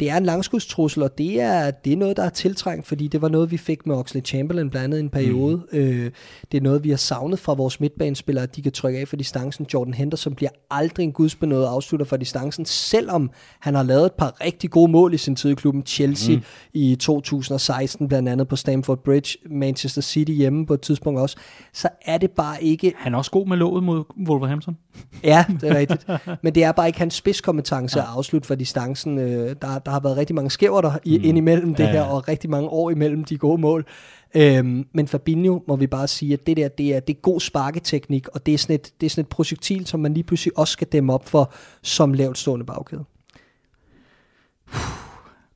Det 0.00 0.10
er 0.10 0.16
en 0.16 0.24
langskudstrussel, 0.24 1.02
og 1.02 1.18
det 1.18 1.40
er, 1.40 1.70
det 1.70 1.92
er 1.92 1.96
noget, 1.96 2.16
der 2.16 2.22
er 2.22 2.30
tiltrængt, 2.30 2.86
fordi 2.86 3.08
det 3.08 3.22
var 3.22 3.28
noget, 3.28 3.50
vi 3.50 3.56
fik 3.56 3.86
med 3.86 3.96
Oxley 3.96 4.22
Chamberlain 4.22 4.70
blandt 4.70 4.84
andet 4.84 4.98
i 4.98 5.00
en 5.00 5.10
periode. 5.10 5.62
Mm. 5.72 5.78
Øh, 5.78 6.10
det 6.52 6.58
er 6.58 6.62
noget, 6.62 6.84
vi 6.84 6.90
har 6.90 6.96
savnet 6.96 7.38
fra 7.38 7.54
vores 7.54 7.80
midtbanespillere, 7.80 8.42
at 8.42 8.56
de 8.56 8.62
kan 8.62 8.72
trykke 8.72 8.98
af 8.98 9.08
for 9.08 9.16
distancen. 9.16 9.66
Jordan 9.74 9.94
Henderson 9.94 10.34
bliver 10.34 10.50
aldrig 10.70 11.04
en 11.04 11.12
gudsbenået 11.12 11.66
afslutter 11.66 12.06
for 12.06 12.16
distancen, 12.16 12.64
selvom 12.64 13.30
han 13.60 13.74
har 13.74 13.82
lavet 13.82 14.06
et 14.06 14.12
par 14.12 14.40
rigtig 14.44 14.70
gode 14.70 14.92
mål 14.92 15.14
i 15.14 15.16
sin 15.16 15.36
tid 15.36 15.50
i 15.50 15.54
klubben 15.54 15.82
Chelsea 15.86 16.36
mm. 16.36 16.42
i 16.72 16.96
2016, 16.96 18.08
blandt 18.08 18.28
andet 18.28 18.48
på 18.48 18.56
Stamford 18.56 18.98
Bridge, 19.04 19.38
Manchester 19.74 20.02
City 20.02 20.32
hjemme 20.32 20.66
på 20.66 20.74
et 20.74 20.80
tidspunkt 20.80 21.20
også, 21.20 21.36
så 21.72 21.88
er 22.02 22.18
det 22.18 22.30
bare 22.30 22.64
ikke... 22.64 22.92
Han 22.96 23.14
er 23.14 23.18
også 23.18 23.30
god 23.30 23.46
med 23.46 23.56
låget 23.56 23.84
mod 23.84 24.04
Wolverhampton. 24.28 24.76
ja, 25.24 25.44
det 25.60 25.70
er 25.70 25.76
rigtigt. 25.76 26.06
Men 26.42 26.54
det 26.54 26.64
er 26.64 26.72
bare 26.72 26.86
ikke 26.86 26.98
hans 26.98 27.14
spidskompetence 27.14 27.98
ja. 27.98 28.04
at 28.04 28.10
afslutte 28.16 28.46
for 28.46 28.54
distancen. 28.54 29.18
Øh, 29.18 29.56
der, 29.62 29.78
der 29.78 29.90
har 29.90 30.00
været 30.00 30.16
rigtig 30.16 30.36
mange 30.36 30.50
skæver 30.50 30.80
der 30.80 30.90
mm. 30.90 31.00
ind 31.04 31.38
imellem 31.38 31.74
det 31.74 31.84
ja, 31.84 31.88
ja. 31.88 31.92
her, 31.92 32.02
og 32.02 32.28
rigtig 32.28 32.50
mange 32.50 32.68
år 32.68 32.90
imellem 32.90 33.24
de 33.24 33.38
gode 33.38 33.60
mål. 33.60 33.86
Øhm, 34.34 34.86
men 34.92 35.08
Fabinho 35.08 35.60
må 35.68 35.76
vi 35.76 35.86
bare 35.86 36.08
sige, 36.08 36.32
at 36.32 36.46
det 36.46 36.56
der, 36.56 36.68
det 36.68 36.94
er, 36.94 37.00
det 37.00 37.16
er 37.16 37.20
god 37.20 37.40
sparketeknik, 37.40 38.28
og 38.28 38.46
det 38.46 38.54
er, 38.54 38.58
sådan 38.58 38.74
et, 38.74 38.92
det 39.00 39.06
er 39.06 39.10
sådan 39.10 39.22
et 39.22 39.28
projektil, 39.28 39.86
som 39.86 40.00
man 40.00 40.14
lige 40.14 40.24
pludselig 40.24 40.58
også 40.58 40.72
skal 40.72 40.86
dæmme 40.92 41.12
op 41.12 41.28
for 41.28 41.52
som 41.82 42.12
lavt 42.12 42.38
stående 42.38 42.66
bagkæde. 42.66 43.04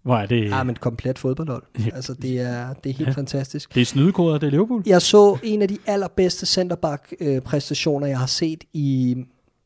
Hvor 0.03 0.17
er 0.17 0.27
det? 0.27 0.51
Ja, 0.51 0.63
men 0.63 0.77
komplet 0.77 1.19
fodboldhold. 1.19 1.63
Altså, 1.95 2.15
det 2.15 2.41
er, 2.41 2.73
det 2.73 2.91
er 2.91 2.95
helt 2.95 3.09
ja. 3.09 3.13
fantastisk. 3.15 3.75
Det 3.75 3.81
er 3.81 3.87
snydekoder, 3.87 4.39
det 4.39 4.47
er 4.47 4.51
Liverpool. 4.51 4.83
Jeg 4.87 5.03
så 5.03 5.39
en 5.43 5.63
af 5.63 5.69
de 5.69 5.79
allerbedste 5.87 6.47
centerback-præstationer, 6.47 8.07
jeg 8.07 8.19
har 8.19 8.27
set 8.27 8.65
i 8.73 9.17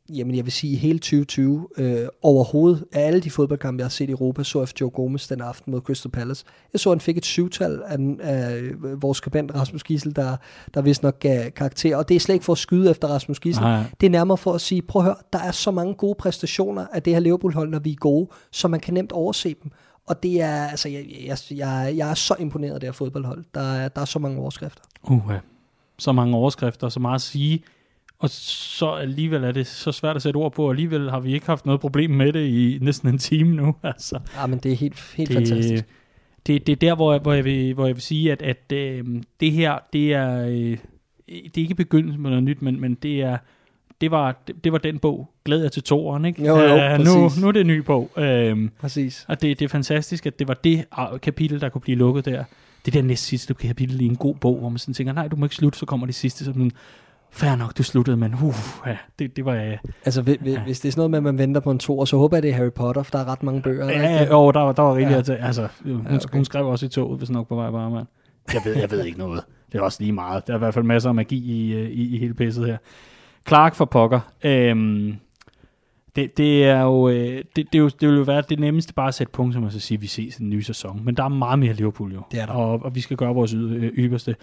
jamen 0.08 0.34
jeg 0.34 0.44
vil 0.44 0.52
sige 0.52 0.76
hele 0.76 0.98
2020 0.98 1.68
øh, 1.78 2.06
overhovedet 2.22 2.84
af 2.92 3.00
alle 3.00 3.20
de 3.20 3.30
fodboldkampe, 3.30 3.80
jeg 3.80 3.84
har 3.84 3.90
set 3.90 4.08
i 4.08 4.12
Europa, 4.12 4.42
så 4.42 4.62
efter 4.62 4.76
Joe 4.80 4.90
Gomez 4.90 5.28
den 5.28 5.40
aften 5.40 5.70
mod 5.70 5.80
Crystal 5.80 6.10
Palace. 6.10 6.44
Jeg 6.72 6.80
så, 6.80 6.90
han 6.90 7.00
fik 7.00 7.16
et 7.16 7.24
syvtal 7.24 7.82
af, 7.86 7.96
af 8.20 8.60
vores 9.02 9.18
skribent 9.18 9.54
Rasmus 9.54 9.82
Gissel, 9.82 10.16
der, 10.16 10.36
der 10.74 10.82
vist 10.82 11.02
nok 11.02 11.18
gav 11.18 11.50
karakter, 11.50 11.96
og 11.96 12.08
det 12.08 12.14
er 12.14 12.20
slet 12.20 12.34
ikke 12.34 12.44
for 12.44 12.52
at 12.52 12.58
skyde 12.58 12.90
efter 12.90 13.08
Rasmus 13.08 13.40
Gissel. 13.40 13.64
Nej. 13.64 13.82
Det 14.00 14.06
er 14.06 14.10
nærmere 14.10 14.38
for 14.38 14.52
at 14.52 14.60
sige, 14.60 14.82
prøv 14.82 15.00
at 15.00 15.04
høre, 15.04 15.16
der 15.32 15.38
er 15.38 15.52
så 15.52 15.70
mange 15.70 15.94
gode 15.94 16.14
præstationer 16.14 16.86
af 16.92 17.02
det 17.02 17.12
her 17.12 17.20
Liverpool-hold, 17.20 17.70
når 17.70 17.78
vi 17.78 17.90
er 17.90 17.96
gode, 17.96 18.28
så 18.50 18.68
man 18.68 18.80
kan 18.80 18.94
nemt 18.94 19.12
overse 19.12 19.54
dem. 19.62 19.72
Og 20.06 20.22
det 20.22 20.40
er, 20.40 20.66
altså, 20.66 20.88
jeg, 20.88 21.04
jeg, 21.26 21.38
jeg, 21.50 21.94
jeg 21.96 22.10
er 22.10 22.14
så 22.14 22.34
imponeret 22.38 22.74
af 22.74 22.80
det 22.80 22.86
her 22.86 22.92
fodboldhold. 22.92 23.44
Der 23.54 23.72
er, 23.72 23.88
der 23.88 24.00
er 24.00 24.04
så 24.04 24.18
mange 24.18 24.40
overskrifter. 24.40 24.82
Uh, 25.02 25.32
så 25.98 26.12
mange 26.12 26.36
overskrifter, 26.36 26.88
så 26.88 27.00
meget 27.00 27.14
at 27.14 27.20
sige. 27.20 27.62
Og 28.18 28.30
så 28.30 28.90
alligevel 28.90 29.44
er 29.44 29.52
det 29.52 29.66
så 29.66 29.92
svært 29.92 30.16
at 30.16 30.22
sætte 30.22 30.36
ord 30.36 30.52
på, 30.52 30.64
og 30.64 30.70
alligevel 30.70 31.10
har 31.10 31.20
vi 31.20 31.34
ikke 31.34 31.46
haft 31.46 31.66
noget 31.66 31.80
problem 31.80 32.10
med 32.10 32.32
det 32.32 32.46
i 32.46 32.78
næsten 32.82 33.08
en 33.08 33.18
time 33.18 33.56
nu. 33.56 33.74
Altså, 33.82 34.20
Ja, 34.36 34.46
men 34.46 34.58
det 34.58 34.72
er 34.72 34.76
helt, 34.76 35.12
helt 35.16 35.28
det, 35.28 35.36
fantastisk. 35.36 35.84
Det, 36.46 36.66
det 36.66 36.72
er 36.72 36.76
der, 36.76 36.94
hvor 36.94 37.12
jeg, 37.12 37.20
hvor 37.20 37.32
jeg, 37.32 37.44
vil, 37.44 37.74
hvor 37.74 37.86
jeg 37.86 37.94
vil 37.94 38.02
sige, 38.02 38.32
at, 38.32 38.42
at 38.42 38.72
øh, 38.72 39.04
det 39.40 39.52
her, 39.52 39.78
det 39.92 40.14
er, 40.14 40.46
øh, 40.46 40.78
det 41.28 41.56
er 41.56 41.62
ikke 41.62 41.74
begyndelsen 41.74 42.22
på 42.22 42.28
noget 42.28 42.44
nyt, 42.44 42.62
men, 42.62 42.80
men 42.80 42.94
det 42.94 43.22
er, 43.22 43.38
det 44.02 44.10
var, 44.10 44.42
det, 44.46 44.64
det 44.64 44.72
var 44.72 44.78
den 44.78 44.98
bog. 44.98 45.28
Glæder 45.44 45.62
jeg 45.62 45.72
til 45.72 45.82
toeren, 45.82 46.24
ikke? 46.24 46.46
Jo, 46.46 46.56
jo, 46.58 46.76
Øh, 46.76 46.98
nu, 46.98 47.30
nu 47.40 47.48
er 47.48 47.52
det 47.52 47.60
en 47.60 47.66
ny 47.66 47.78
bog. 47.78 48.10
Øh, 48.16 48.68
Præcis. 48.80 49.24
og 49.28 49.42
det, 49.42 49.58
det 49.58 49.64
er 49.64 49.68
fantastisk, 49.68 50.26
at 50.26 50.38
det 50.38 50.48
var 50.48 50.54
det 50.54 50.84
kapitel, 51.22 51.60
der 51.60 51.68
kunne 51.68 51.80
blive 51.82 51.98
lukket 51.98 52.24
der. 52.24 52.44
Det 52.86 52.94
der 52.94 53.02
næst 53.02 53.24
sidste 53.24 53.54
kapitel 53.54 54.00
i 54.00 54.06
en 54.06 54.16
god 54.16 54.34
bog, 54.34 54.58
hvor 54.58 54.68
man 54.68 54.78
sådan 54.78 54.94
tænker, 54.94 55.12
nej, 55.12 55.28
du 55.28 55.36
må 55.36 55.46
ikke 55.46 55.54
slutte, 55.56 55.78
så 55.78 55.86
kommer 55.86 56.06
det 56.06 56.14
sidste. 56.14 56.44
Så 56.44 56.52
man, 56.54 56.70
fair 57.30 57.56
nok, 57.56 57.78
du 57.78 57.82
sluttede, 57.82 58.16
men 58.16 58.34
uh, 58.34 58.54
ja, 58.86 58.96
det, 59.18 59.36
det 59.36 59.44
var... 59.44 59.54
Ja, 59.54 59.76
Altså, 60.04 60.22
hvis, 60.22 60.36
ja. 60.44 60.60
hvis 60.62 60.80
det 60.80 60.88
er 60.88 60.92
sådan 60.92 60.98
noget 61.00 61.10
med, 61.10 61.18
at 61.18 61.22
man 61.22 61.38
venter 61.38 61.60
på 61.60 61.70
en 61.70 61.78
to, 61.78 62.06
så 62.06 62.16
håber 62.16 62.36
jeg, 62.36 62.42
det 62.42 62.50
er 62.50 62.54
Harry 62.54 62.72
Potter, 62.72 63.02
for 63.02 63.10
der 63.10 63.18
er 63.18 63.28
ret 63.32 63.42
mange 63.42 63.62
bøger. 63.62 63.84
er 63.84 63.88
ja, 63.90 64.20
ikke 64.20 64.32
ja 64.32 64.36
og 64.36 64.54
der, 64.54 64.60
var- 64.60 64.72
der 64.72 64.82
var 64.82 64.96
rigeligt 64.96 65.28
Ja. 65.28 65.34
Altså, 65.46 65.68
hun, 65.84 66.06
Ja, 66.10 66.14
okay. 66.16 66.28
hun 66.32 66.44
skrev 66.44 66.66
også 66.66 66.86
i 66.86 66.88
toget, 66.88 67.18
hvis 67.18 67.30
nok 67.30 67.48
på 67.48 67.54
vej 67.56 67.70
bare, 67.70 67.90
mand. 67.90 68.06
Jeg 68.54 68.62
ved, 68.64 68.76
jeg 68.76 68.90
ved 68.90 69.04
ikke 69.04 69.18
noget. 69.18 69.42
Det 69.72 69.78
er 69.78 69.82
også 69.82 69.98
lige 70.00 70.12
meget. 70.12 70.46
Der 70.46 70.52
er 70.52 70.56
i 70.56 70.58
hvert 70.58 70.74
fald 70.74 70.84
masser 70.84 71.08
af 71.08 71.14
magi 71.14 71.36
i, 71.36 71.72
øh, 71.74 71.90
i, 71.90 72.14
i 72.14 72.18
hele 72.18 72.34
pisset 72.34 72.66
her. 72.66 72.76
Clark 73.48 73.74
for 73.74 73.84
pokker. 73.84 74.20
Øhm, 74.44 75.14
det, 76.16 76.36
det, 76.38 76.64
er 76.64 76.80
jo, 76.80 77.08
øh, 77.08 77.42
det, 77.56 77.72
det, 77.72 77.78
jo, 77.78 77.88
det 77.88 78.08
vil 78.08 78.16
jo 78.16 78.22
være 78.22 78.42
det 78.48 78.60
nemmeste 78.60 78.94
bare 78.94 79.08
at 79.08 79.14
sætte 79.14 79.32
punktum 79.32 79.64
og 79.64 79.72
så 79.72 79.80
sige, 79.80 79.96
at 79.96 80.02
vi 80.02 80.06
ses 80.06 80.38
i 80.38 80.42
en 80.42 80.50
ny 80.50 80.60
sæson. 80.60 81.00
Men 81.04 81.16
der 81.16 81.24
er 81.24 81.28
meget 81.28 81.58
mere 81.58 81.72
Liverpool 81.72 82.12
jo. 82.12 82.22
Det 82.30 82.40
er 82.40 82.46
der. 82.46 82.52
Og, 82.52 82.82
og 82.82 82.94
vi 82.94 83.00
skal 83.00 83.16
gøre 83.16 83.34
vores 83.34 83.50
yder- 83.50 83.76
øh, 83.76 83.82
ypperste. 83.82 84.36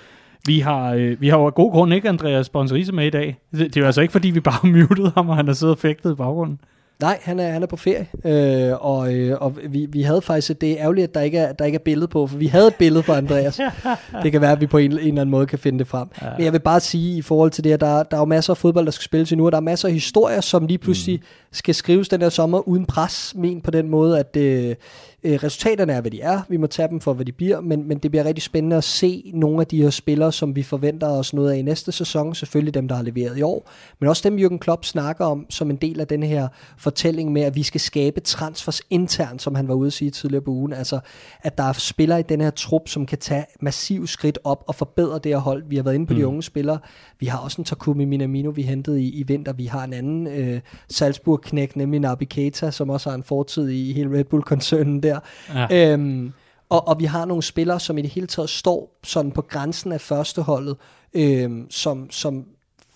Vi 0.45 0.59
har, 0.59 0.93
øh, 0.93 1.21
vi 1.21 1.27
har 1.27 1.37
jo 1.37 1.45
af 1.45 1.53
god 1.53 1.71
grund 1.71 1.93
ikke 1.93 2.09
Andreas 2.09 2.45
Sponsorise 2.45 2.91
med 2.93 3.07
i 3.07 3.09
dag. 3.09 3.37
Det, 3.51 3.59
det 3.59 3.77
er 3.77 3.81
jo 3.81 3.85
altså 3.85 4.01
ikke, 4.01 4.11
fordi 4.11 4.29
vi 4.29 4.39
bare 4.39 4.67
muted 4.77 5.11
ham, 5.13 5.29
og 5.29 5.35
han 5.35 5.47
har 5.47 5.53
siddet 5.53 5.75
og 5.75 5.79
fægtet 5.79 6.11
i 6.11 6.15
baggrunden. 6.15 6.59
Nej, 7.01 7.19
han 7.21 7.39
er, 7.39 7.51
han 7.51 7.63
er 7.63 7.67
på 7.67 7.75
ferie, 7.75 8.07
øh, 8.25 8.85
og, 8.85 9.13
øh, 9.13 9.37
og 9.41 9.57
vi, 9.69 9.85
vi 9.89 10.01
havde 10.01 10.21
faktisk, 10.21 10.61
det 10.61 10.71
er 10.71 10.77
ærgerligt, 10.79 11.07
at 11.07 11.15
der 11.15 11.21
ikke 11.21 11.37
er, 11.37 11.53
der 11.53 11.65
ikke 11.65 11.75
er 11.75 11.83
billede 11.85 12.07
på, 12.07 12.27
for 12.27 12.37
vi 12.37 12.47
havde 12.47 12.67
et 12.67 12.75
billede 12.75 13.03
på 13.03 13.13
Andreas. 13.13 13.59
det 14.23 14.31
kan 14.31 14.41
være, 14.41 14.51
at 14.51 14.61
vi 14.61 14.67
på 14.67 14.77
en, 14.77 14.91
en 14.91 14.97
eller 14.97 15.09
anden 15.09 15.29
måde 15.29 15.45
kan 15.45 15.59
finde 15.59 15.79
det 15.79 15.87
frem. 15.87 16.07
Ja. 16.21 16.27
Men 16.37 16.45
jeg 16.45 16.53
vil 16.53 16.59
bare 16.59 16.79
sige, 16.79 17.17
i 17.17 17.21
forhold 17.21 17.51
til 17.51 17.63
det 17.63 17.71
her, 17.71 17.77
der, 17.77 18.03
der 18.03 18.17
er 18.17 18.21
jo 18.21 18.25
masser 18.25 18.53
af 18.53 18.57
fodbold, 18.57 18.85
der 18.85 18.91
skal 18.91 19.03
spilles 19.03 19.31
endnu, 19.31 19.45
og 19.45 19.51
der 19.51 19.57
er 19.57 19.61
masser 19.61 19.87
af 19.87 19.93
historier, 19.93 20.41
som 20.41 20.65
lige 20.65 20.77
pludselig 20.77 21.19
mm. 21.19 21.25
skal 21.51 21.75
skrives 21.75 22.09
den 22.09 22.21
her 22.21 22.29
sommer, 22.29 22.67
uden 22.67 22.85
pres, 22.85 23.33
men 23.35 23.61
på 23.61 23.71
den 23.71 23.89
måde, 23.89 24.19
at 24.19 24.37
øh, 24.37 24.75
øh, 25.23 25.33
resultaterne 25.43 25.93
er, 25.93 26.01
hvad 26.01 26.11
de 26.11 26.21
er. 26.21 26.41
Vi 26.49 26.57
må 26.57 26.67
tage 26.67 26.87
dem 26.87 26.99
for, 26.99 27.13
hvad 27.13 27.25
de 27.25 27.31
bliver, 27.31 27.61
men, 27.61 27.87
men 27.87 27.97
det 27.97 28.11
bliver 28.11 28.23
rigtig 28.23 28.43
spændende 28.43 28.75
at 28.75 28.83
se 28.83 29.31
nogle 29.33 29.61
af 29.61 29.67
de 29.67 29.81
her 29.81 29.89
spillere, 29.89 30.31
som 30.31 30.55
vi 30.55 30.63
forventer 30.63 31.07
os 31.07 31.33
noget 31.33 31.51
af 31.51 31.57
i 31.57 31.61
næste 31.61 31.91
sæson. 31.91 32.35
Selvfølgelig 32.35 32.73
dem, 32.73 32.87
der 32.87 32.95
har 32.95 33.03
leveret 33.03 33.37
i 33.37 33.41
år, 33.41 33.71
men 33.99 34.09
også 34.09 34.29
dem, 34.29 34.37
Jürgen 34.37 34.57
Klopp 34.57 34.85
snakker 34.85 35.25
om 35.25 35.45
som 35.49 35.69
en 35.69 35.75
del 35.75 35.99
af 35.99 36.07
den 36.07 36.23
her 36.23 36.47
fortælling 36.77 37.31
med, 37.31 37.41
at 37.41 37.55
vi 37.55 37.63
skal 37.63 37.81
skabe 37.81 38.19
transfers 38.19 38.81
internt, 38.89 39.41
som 39.41 39.55
han 39.55 39.67
var 39.67 39.73
ude 39.73 39.87
at 39.87 39.93
sige 39.93 40.11
tidligere 40.11 40.43
på 40.43 40.51
ugen. 40.51 40.73
Altså, 40.73 40.99
at 41.41 41.57
der 41.57 41.63
er 41.63 41.73
spillere 41.73 42.19
i 42.19 42.23
den 42.23 42.41
her 42.41 42.49
trup, 42.49 42.87
som 42.87 43.05
kan 43.05 43.17
tage 43.17 43.45
massiv 43.61 44.07
skridt 44.07 44.39
op 44.43 44.63
og 44.67 44.75
forbedre 44.75 45.19
det 45.19 45.31
her 45.31 45.37
hold. 45.37 45.63
Vi 45.67 45.75
har 45.75 45.83
været 45.83 45.95
inde 45.95 46.07
på 46.07 46.13
mm. 46.13 46.19
de 46.19 46.27
unge 46.27 46.43
spillere. 46.43 46.79
Vi 47.19 47.25
har 47.25 47.37
også 47.37 47.61
en 47.61 47.65
Takumi 47.65 48.05
Minamino, 48.05 48.49
vi 48.49 48.61
hentede 48.61 49.03
i, 49.03 49.19
i 49.19 49.23
vinter. 49.23 49.53
Vi 49.53 49.65
har 49.65 49.83
en 49.83 49.93
anden 49.93 50.27
øh, 50.27 50.61
Salzburg-knæk, 50.89 51.75
nemlig 51.75 51.99
Nabi 51.99 52.25
Keita, 52.25 52.71
som 52.71 52.89
også 52.89 53.09
har 53.09 53.17
en 53.17 53.23
fortid 53.23 53.69
i 53.69 53.93
hele 53.93 54.17
Red 54.17 54.23
Bull-koncernen 54.23 55.03
der. 55.09 55.19
Ja. 55.53 55.93
Øhm, 55.93 56.33
og, 56.69 56.87
og 56.87 56.99
vi 56.99 57.05
har 57.05 57.25
nogle 57.25 57.43
spillere, 57.43 57.79
som 57.79 57.97
i 57.97 58.01
det 58.01 58.09
hele 58.09 58.27
taget 58.27 58.49
står 58.49 58.99
sådan 59.03 59.31
på 59.31 59.41
grænsen 59.41 59.91
af 59.91 60.01
førsteholdet, 60.01 60.77
øhm, 61.13 61.71
som, 61.71 62.11
som 62.11 62.45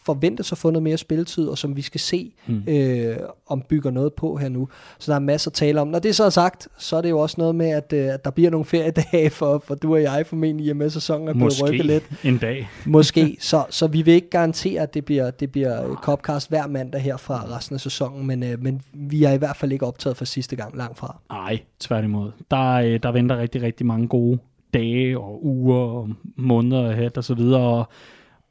forventes 0.05 0.51
at 0.51 0.57
få 0.57 0.69
noget 0.69 0.83
mere 0.83 0.97
spilletid, 0.97 1.47
og 1.47 1.57
som 1.57 1.75
vi 1.75 1.81
skal 1.81 1.99
se, 1.99 2.33
mm. 2.47 2.63
øh, 2.67 3.17
om 3.47 3.61
bygger 3.69 3.91
noget 3.91 4.13
på 4.13 4.35
her 4.35 4.49
nu. 4.49 4.67
Så 4.99 5.11
der 5.11 5.15
er 5.15 5.19
masser 5.19 5.49
at 5.49 5.53
tale 5.53 5.81
om. 5.81 5.87
Når 5.87 5.99
det 5.99 6.15
så 6.15 6.23
er 6.23 6.29
sagt, 6.29 6.67
så 6.77 6.95
er 6.97 7.01
det 7.01 7.09
jo 7.09 7.19
også 7.19 7.35
noget 7.37 7.55
med, 7.55 7.69
at, 7.69 7.93
øh, 7.93 8.13
at 8.13 8.25
der 8.25 8.31
bliver 8.31 8.49
nogle 8.49 8.65
feriedage 8.65 9.29
for, 9.29 9.63
for 9.67 9.75
du 9.75 9.93
og 9.93 10.01
jeg 10.01 10.25
formentlig, 10.27 10.67
i 10.67 10.69
og 10.69 10.77
med 10.77 10.89
sæsonen 10.89 11.27
er 11.27 11.33
blevet 11.33 11.63
rykket 11.63 11.85
lidt. 11.85 12.03
en 12.23 12.37
dag. 12.37 12.69
Måske, 12.85 13.37
så, 13.39 13.65
så 13.69 13.87
vi 13.87 14.01
vil 14.01 14.13
ikke 14.13 14.29
garantere, 14.29 14.81
at 14.81 14.93
det 14.93 15.05
bliver, 15.05 15.31
det 15.31 15.51
bliver 15.51 15.95
Copcast 15.95 16.49
hver 16.49 16.67
mandag 16.67 17.01
her 17.01 17.17
fra 17.17 17.45
resten 17.57 17.73
af 17.73 17.79
sæsonen, 17.79 18.27
men, 18.27 18.43
øh, 18.43 18.63
men 18.63 18.81
vi 18.93 19.23
er 19.23 19.31
i 19.31 19.37
hvert 19.37 19.55
fald 19.55 19.71
ikke 19.71 19.85
optaget 19.85 20.17
for 20.17 20.25
sidste 20.25 20.55
gang 20.55 20.77
langt 20.77 20.97
fra. 20.97 21.19
Nej, 21.29 21.59
tværtimod. 21.79 22.31
Der, 22.51 22.73
øh, 22.73 22.99
der 23.03 23.11
venter 23.11 23.37
rigtig, 23.37 23.61
rigtig 23.61 23.85
mange 23.85 24.07
gode 24.07 24.39
dage 24.73 25.19
og 25.19 25.45
uger 25.45 25.77
og 25.77 26.09
måneder 26.35 26.89
ahead 26.89 27.17
og 27.17 27.23
så 27.23 27.33
videre. 27.33 27.61
Og, 27.61 27.89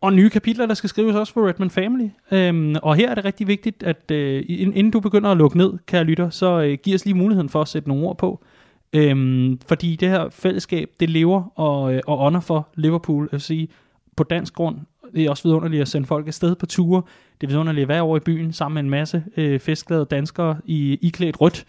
og 0.02 0.12
nye 0.12 0.30
kapitler, 0.30 0.66
der 0.66 0.74
skal 0.74 0.88
skrives 0.88 1.16
også 1.16 1.32
for 1.32 1.48
Redman 1.48 1.70
Family. 1.70 2.08
Øhm, 2.32 2.76
og 2.82 2.96
her 2.96 3.10
er 3.10 3.14
det 3.14 3.24
rigtig 3.24 3.46
vigtigt, 3.46 3.82
at 3.82 4.10
øh, 4.10 4.44
inden 4.48 4.90
du 4.90 5.00
begynder 5.00 5.30
at 5.30 5.36
lukke 5.36 5.56
ned, 5.56 5.72
kære 5.86 6.04
lytter, 6.04 6.30
så 6.30 6.60
øh, 6.60 6.78
giv 6.82 6.94
os 6.94 7.04
lige 7.04 7.14
muligheden 7.14 7.48
for 7.48 7.60
at 7.62 7.68
sætte 7.68 7.88
nogle 7.88 8.06
ord 8.06 8.18
på. 8.18 8.44
Øhm, 8.92 9.58
fordi 9.68 9.96
det 9.96 10.08
her 10.08 10.28
fællesskab, 10.30 10.90
det 11.00 11.10
lever 11.10 11.58
og, 11.58 11.94
øh, 11.94 12.00
og 12.06 12.20
ånder 12.20 12.40
for 12.40 12.68
Liverpool 12.74 13.28
FC 13.38 13.70
på 14.16 14.24
dansk 14.24 14.54
grund. 14.54 14.76
Det 15.14 15.24
er 15.24 15.30
også 15.30 15.42
vidunderligt 15.42 15.82
at 15.82 15.88
sende 15.88 16.06
folk 16.06 16.26
afsted 16.26 16.54
på 16.54 16.66
ture. 16.66 17.02
Det 17.40 17.46
er 17.46 17.48
vidunderligt 17.48 17.82
at 17.82 17.88
være 17.88 18.02
over 18.02 18.16
i 18.16 18.20
byen 18.20 18.52
sammen 18.52 18.74
med 18.74 18.82
en 18.82 18.90
masse 18.90 19.24
øh, 19.36 19.60
festglade 19.60 20.04
danskere 20.04 20.56
i 20.64 20.98
iklædt 21.02 21.40
rødt. 21.40 21.64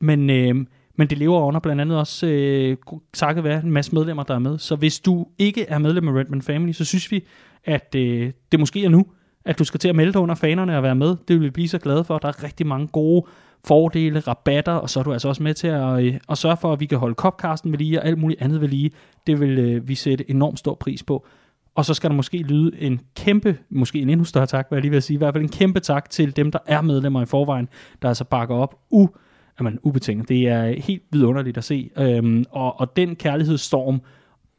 Men, 0.00 0.30
øh, 0.30 0.54
men 0.96 1.10
det 1.10 1.18
lever 1.18 1.40
under 1.40 1.60
blandt 1.60 1.80
andet 1.80 1.98
også 1.98 2.26
øh, 2.26 2.76
takket 3.12 3.44
være 3.44 3.62
en 3.62 3.70
masse 3.70 3.94
medlemmer, 3.94 4.22
der 4.22 4.34
er 4.34 4.38
med. 4.38 4.58
Så 4.58 4.76
hvis 4.76 5.00
du 5.00 5.26
ikke 5.38 5.66
er 5.68 5.78
medlem 5.78 6.08
af 6.08 6.12
Redman 6.12 6.42
Family, 6.42 6.72
så 6.72 6.84
synes 6.84 7.10
vi, 7.10 7.24
at 7.66 7.94
øh, 7.96 8.32
det 8.52 8.60
måske 8.60 8.84
er 8.84 8.88
nu, 8.88 9.06
at 9.44 9.58
du 9.58 9.64
skal 9.64 9.80
til 9.80 9.88
at 9.88 9.96
melde 9.96 10.12
dig 10.12 10.20
under 10.20 10.34
fanerne 10.34 10.76
og 10.76 10.82
være 10.82 10.94
med. 10.94 11.08
Det 11.08 11.36
vil 11.36 11.40
vi 11.40 11.50
blive 11.50 11.68
så 11.68 11.78
glade 11.78 12.04
for. 12.04 12.18
Der 12.18 12.28
er 12.28 12.42
rigtig 12.42 12.66
mange 12.66 12.86
gode 12.86 13.26
fordele, 13.64 14.20
rabatter, 14.20 14.72
og 14.72 14.90
så 14.90 15.00
er 15.00 15.04
du 15.04 15.12
altså 15.12 15.28
også 15.28 15.42
med 15.42 15.54
til 15.54 15.68
at, 15.68 16.04
øh, 16.04 16.18
at 16.28 16.38
sørge 16.38 16.56
for, 16.56 16.72
at 16.72 16.80
vi 16.80 16.86
kan 16.86 16.98
holde 16.98 17.14
kopkasten 17.14 17.72
ved 17.72 17.78
lige, 17.78 18.00
og 18.00 18.06
alt 18.06 18.18
muligt 18.18 18.42
andet 18.42 18.60
ved 18.60 18.68
lige. 18.68 18.90
Det 19.26 19.40
vil 19.40 19.58
øh, 19.58 19.88
vi 19.88 19.94
sætte 19.94 20.30
enormt 20.30 20.58
stor 20.58 20.74
pris 20.74 21.02
på. 21.02 21.26
Og 21.74 21.84
så 21.84 21.94
skal 21.94 22.10
der 22.10 22.16
måske 22.16 22.38
lyde 22.38 22.80
en 22.80 23.00
kæmpe, 23.16 23.58
måske 23.70 23.98
en 23.98 24.10
endnu 24.10 24.24
større 24.24 24.46
tak, 24.46 24.68
hvad 24.68 24.76
jeg 24.78 24.82
lige 24.82 24.90
vil 24.90 25.02
sige, 25.02 25.14
i 25.14 25.18
hvert 25.18 25.34
fald 25.34 25.44
en 25.44 25.50
kæmpe 25.50 25.80
tak 25.80 26.10
til 26.10 26.36
dem, 26.36 26.50
der 26.50 26.58
er 26.66 26.80
medlemmer 26.80 27.22
i 27.22 27.26
forvejen, 27.26 27.68
der 28.02 28.08
altså 28.08 28.24
bakker 28.24 28.54
op 28.54 28.74
u, 28.90 29.08
jamen, 29.60 29.78
ubetinget. 29.82 30.28
Det 30.28 30.48
er 30.48 30.82
helt 30.82 31.02
vidunderligt 31.12 31.56
at 31.56 31.64
se. 31.64 31.90
Øhm, 31.98 32.44
og, 32.50 32.80
og 32.80 32.96
den 32.96 33.16
kærlighedsstorm 33.16 34.00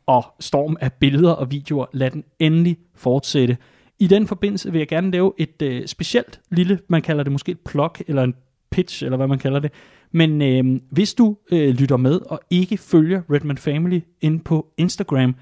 og 0.08 0.26
storm 0.40 0.78
af 0.82 0.94
billeder 0.94 1.32
og 1.32 1.52
videoer, 1.52 1.86
lad 1.94 2.12
den 2.12 2.24
endelig 2.40 2.78
fortsætte. 2.96 3.58
I 4.00 4.08
den 4.08 4.28
forbindelse 4.28 4.72
vil 4.72 4.80
jeg 4.80 4.88
gerne 4.88 5.12
lave 5.12 5.34
et 5.38 5.62
øh, 5.62 5.88
specielt 5.88 6.42
lille, 6.52 6.80
man 6.88 7.02
kalder 7.02 7.24
det 7.24 7.32
måske 7.32 7.52
et 7.52 7.60
plug, 7.60 7.92
eller 8.08 8.24
en 8.24 8.36
pitch, 8.72 9.04
eller 9.04 9.18
hvad 9.18 9.28
man 9.28 9.40
kalder 9.40 9.60
det. 9.60 9.72
Men 10.12 10.42
øh, 10.42 10.82
hvis 10.92 11.14
du 11.14 11.38
øh, 11.52 11.70
lytter 11.70 11.98
med 11.98 12.20
og 12.26 12.40
ikke 12.50 12.78
følger 12.78 13.22
Redman 13.32 13.58
Family 13.58 14.00
ind 14.22 14.42
på 14.42 14.68
Instagram, 14.78 15.36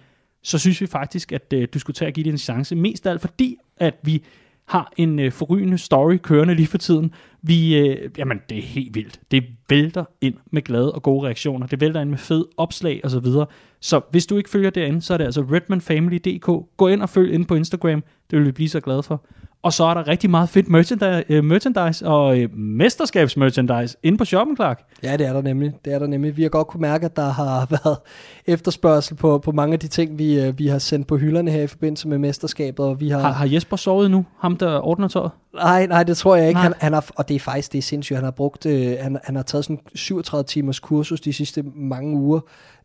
så 0.44 0.60
synes 0.60 0.82
vi 0.82 0.88
faktisk, 0.88 1.32
at 1.32 1.54
øh, 1.54 1.68
du 1.74 1.80
skulle 1.80 1.96
tage 1.96 2.10
og 2.10 2.14
give 2.14 2.24
det 2.24 2.32
en 2.32 2.38
chance. 2.38 2.76
Mest 2.76 3.08
af 3.08 3.12
alt 3.12 3.22
fordi, 3.22 3.58
at 3.78 3.96
vi 4.04 4.24
har 4.68 4.94
en 4.98 5.20
øh, 5.20 5.32
forrygende 5.32 5.78
story 5.78 6.18
kørende 6.18 6.56
lige 6.56 6.68
for 6.68 6.78
tiden. 6.78 7.14
Vi, 7.42 7.78
øh, 7.78 8.10
jamen, 8.18 8.42
det 8.50 8.58
er 8.58 8.62
helt 8.62 8.96
vildt. 8.96 9.20
Det 9.32 9.44
vælter 9.70 10.06
ind 10.22 10.36
med 10.52 10.62
glade 10.62 10.92
og 10.92 11.04
gode 11.04 11.26
reaktioner. 11.26 11.68
Det 11.68 11.82
vælter 11.82 12.02
ind 12.02 12.10
med 12.10 12.18
fed 12.18 12.46
opslag 12.58 13.02
og 13.04 13.12
så 13.12 13.20
videre. 13.20 13.46
Så 13.80 14.02
hvis 14.12 14.26
du 14.26 14.38
ikke 14.38 14.50
følger 14.50 14.70
derinde, 14.70 15.02
så 15.02 15.14
er 15.14 15.18
det 15.18 15.26
altså 15.26 15.42
redmanfamily.dk. 15.42 16.78
Gå 16.78 16.88
ind 16.88 17.02
og 17.02 17.10
følg 17.10 17.34
ind 17.34 17.46
på 17.46 17.56
Instagram. 17.56 18.04
Det 18.32 18.40
vil 18.40 18.46
vi 18.46 18.52
blive 18.52 18.70
så 18.70 18.80
glade 18.80 19.04
for. 19.04 19.26
Og 19.66 19.74
så 19.74 19.84
er 19.84 19.94
der 19.94 20.08
rigtig 20.08 20.30
meget 20.30 20.50
fedt 20.50 20.70
merchandise, 20.70 21.24
øh, 21.30 21.44
merchandise 21.44 22.08
og 22.08 22.40
øh, 22.40 22.58
mesterskabsmerchandise 22.58 23.98
inde 24.04 24.18
på 24.18 24.26
shoppen, 24.26 24.56
Clark. 24.56 24.84
Ja, 25.04 25.18
det 25.18 25.28
er 25.28 25.34
der 25.34 25.42
nemlig. 25.42 25.74
Det 25.86 25.94
er 25.94 26.00
der 26.00 26.08
nemlig. 26.08 26.38
Vi 26.38 26.42
har 26.42 26.50
godt 26.50 26.68
kunne 26.68 26.82
mærke, 26.82 27.06
at 27.06 27.16
der 27.16 27.30
har 27.30 27.68
været 27.84 27.98
efterspørgsel 28.46 29.16
på, 29.16 29.38
på 29.38 29.52
mange 29.52 29.74
af 29.74 29.80
de 29.80 29.88
ting, 29.88 30.18
vi, 30.18 30.40
øh, 30.40 30.60
vi 30.60 30.68
har 30.68 30.80
sendt 30.80 31.08
på 31.08 31.18
hylderne 31.18 31.52
her 31.52 31.62
i 31.62 31.68
forbindelse 31.68 32.08
med 32.08 32.18
mesterskabet. 32.18 32.86
Og 32.86 33.00
vi 33.00 33.10
har, 33.10 33.20
Har, 33.20 33.32
har 33.32 33.46
Jesper 33.46 33.78
sovet 33.78 34.12
nu? 34.12 34.26
Ham, 34.40 34.58
der 34.58 34.80
ordner 34.80 35.08
tøjet? 35.08 35.32
Nej, 35.54 35.86
nej, 35.88 36.04
det 36.04 36.18
tror 36.18 36.36
jeg 36.36 36.48
ikke. 36.48 36.58
Nej. 36.58 36.64
Han, 36.64 36.74
han 36.80 36.94
har, 36.94 37.06
og 37.16 37.30
det 37.30 37.36
er 37.36 37.40
faktisk 37.40 37.72
det 37.72 37.78
er 37.78 37.82
sindssygt. 37.82 38.18
Han 38.18 38.24
har 38.24 38.32
brugt, 38.32 38.66
øh, 38.66 38.98
han, 39.02 39.18
han 39.24 39.36
har 39.36 39.44
taget 39.44 39.66
sådan 39.66 39.80
37 39.96 40.44
timers 40.44 40.80
kursus 40.80 41.22
de 41.22 41.34
sidste 41.34 41.64
mange 41.76 42.18
uger 42.18 42.40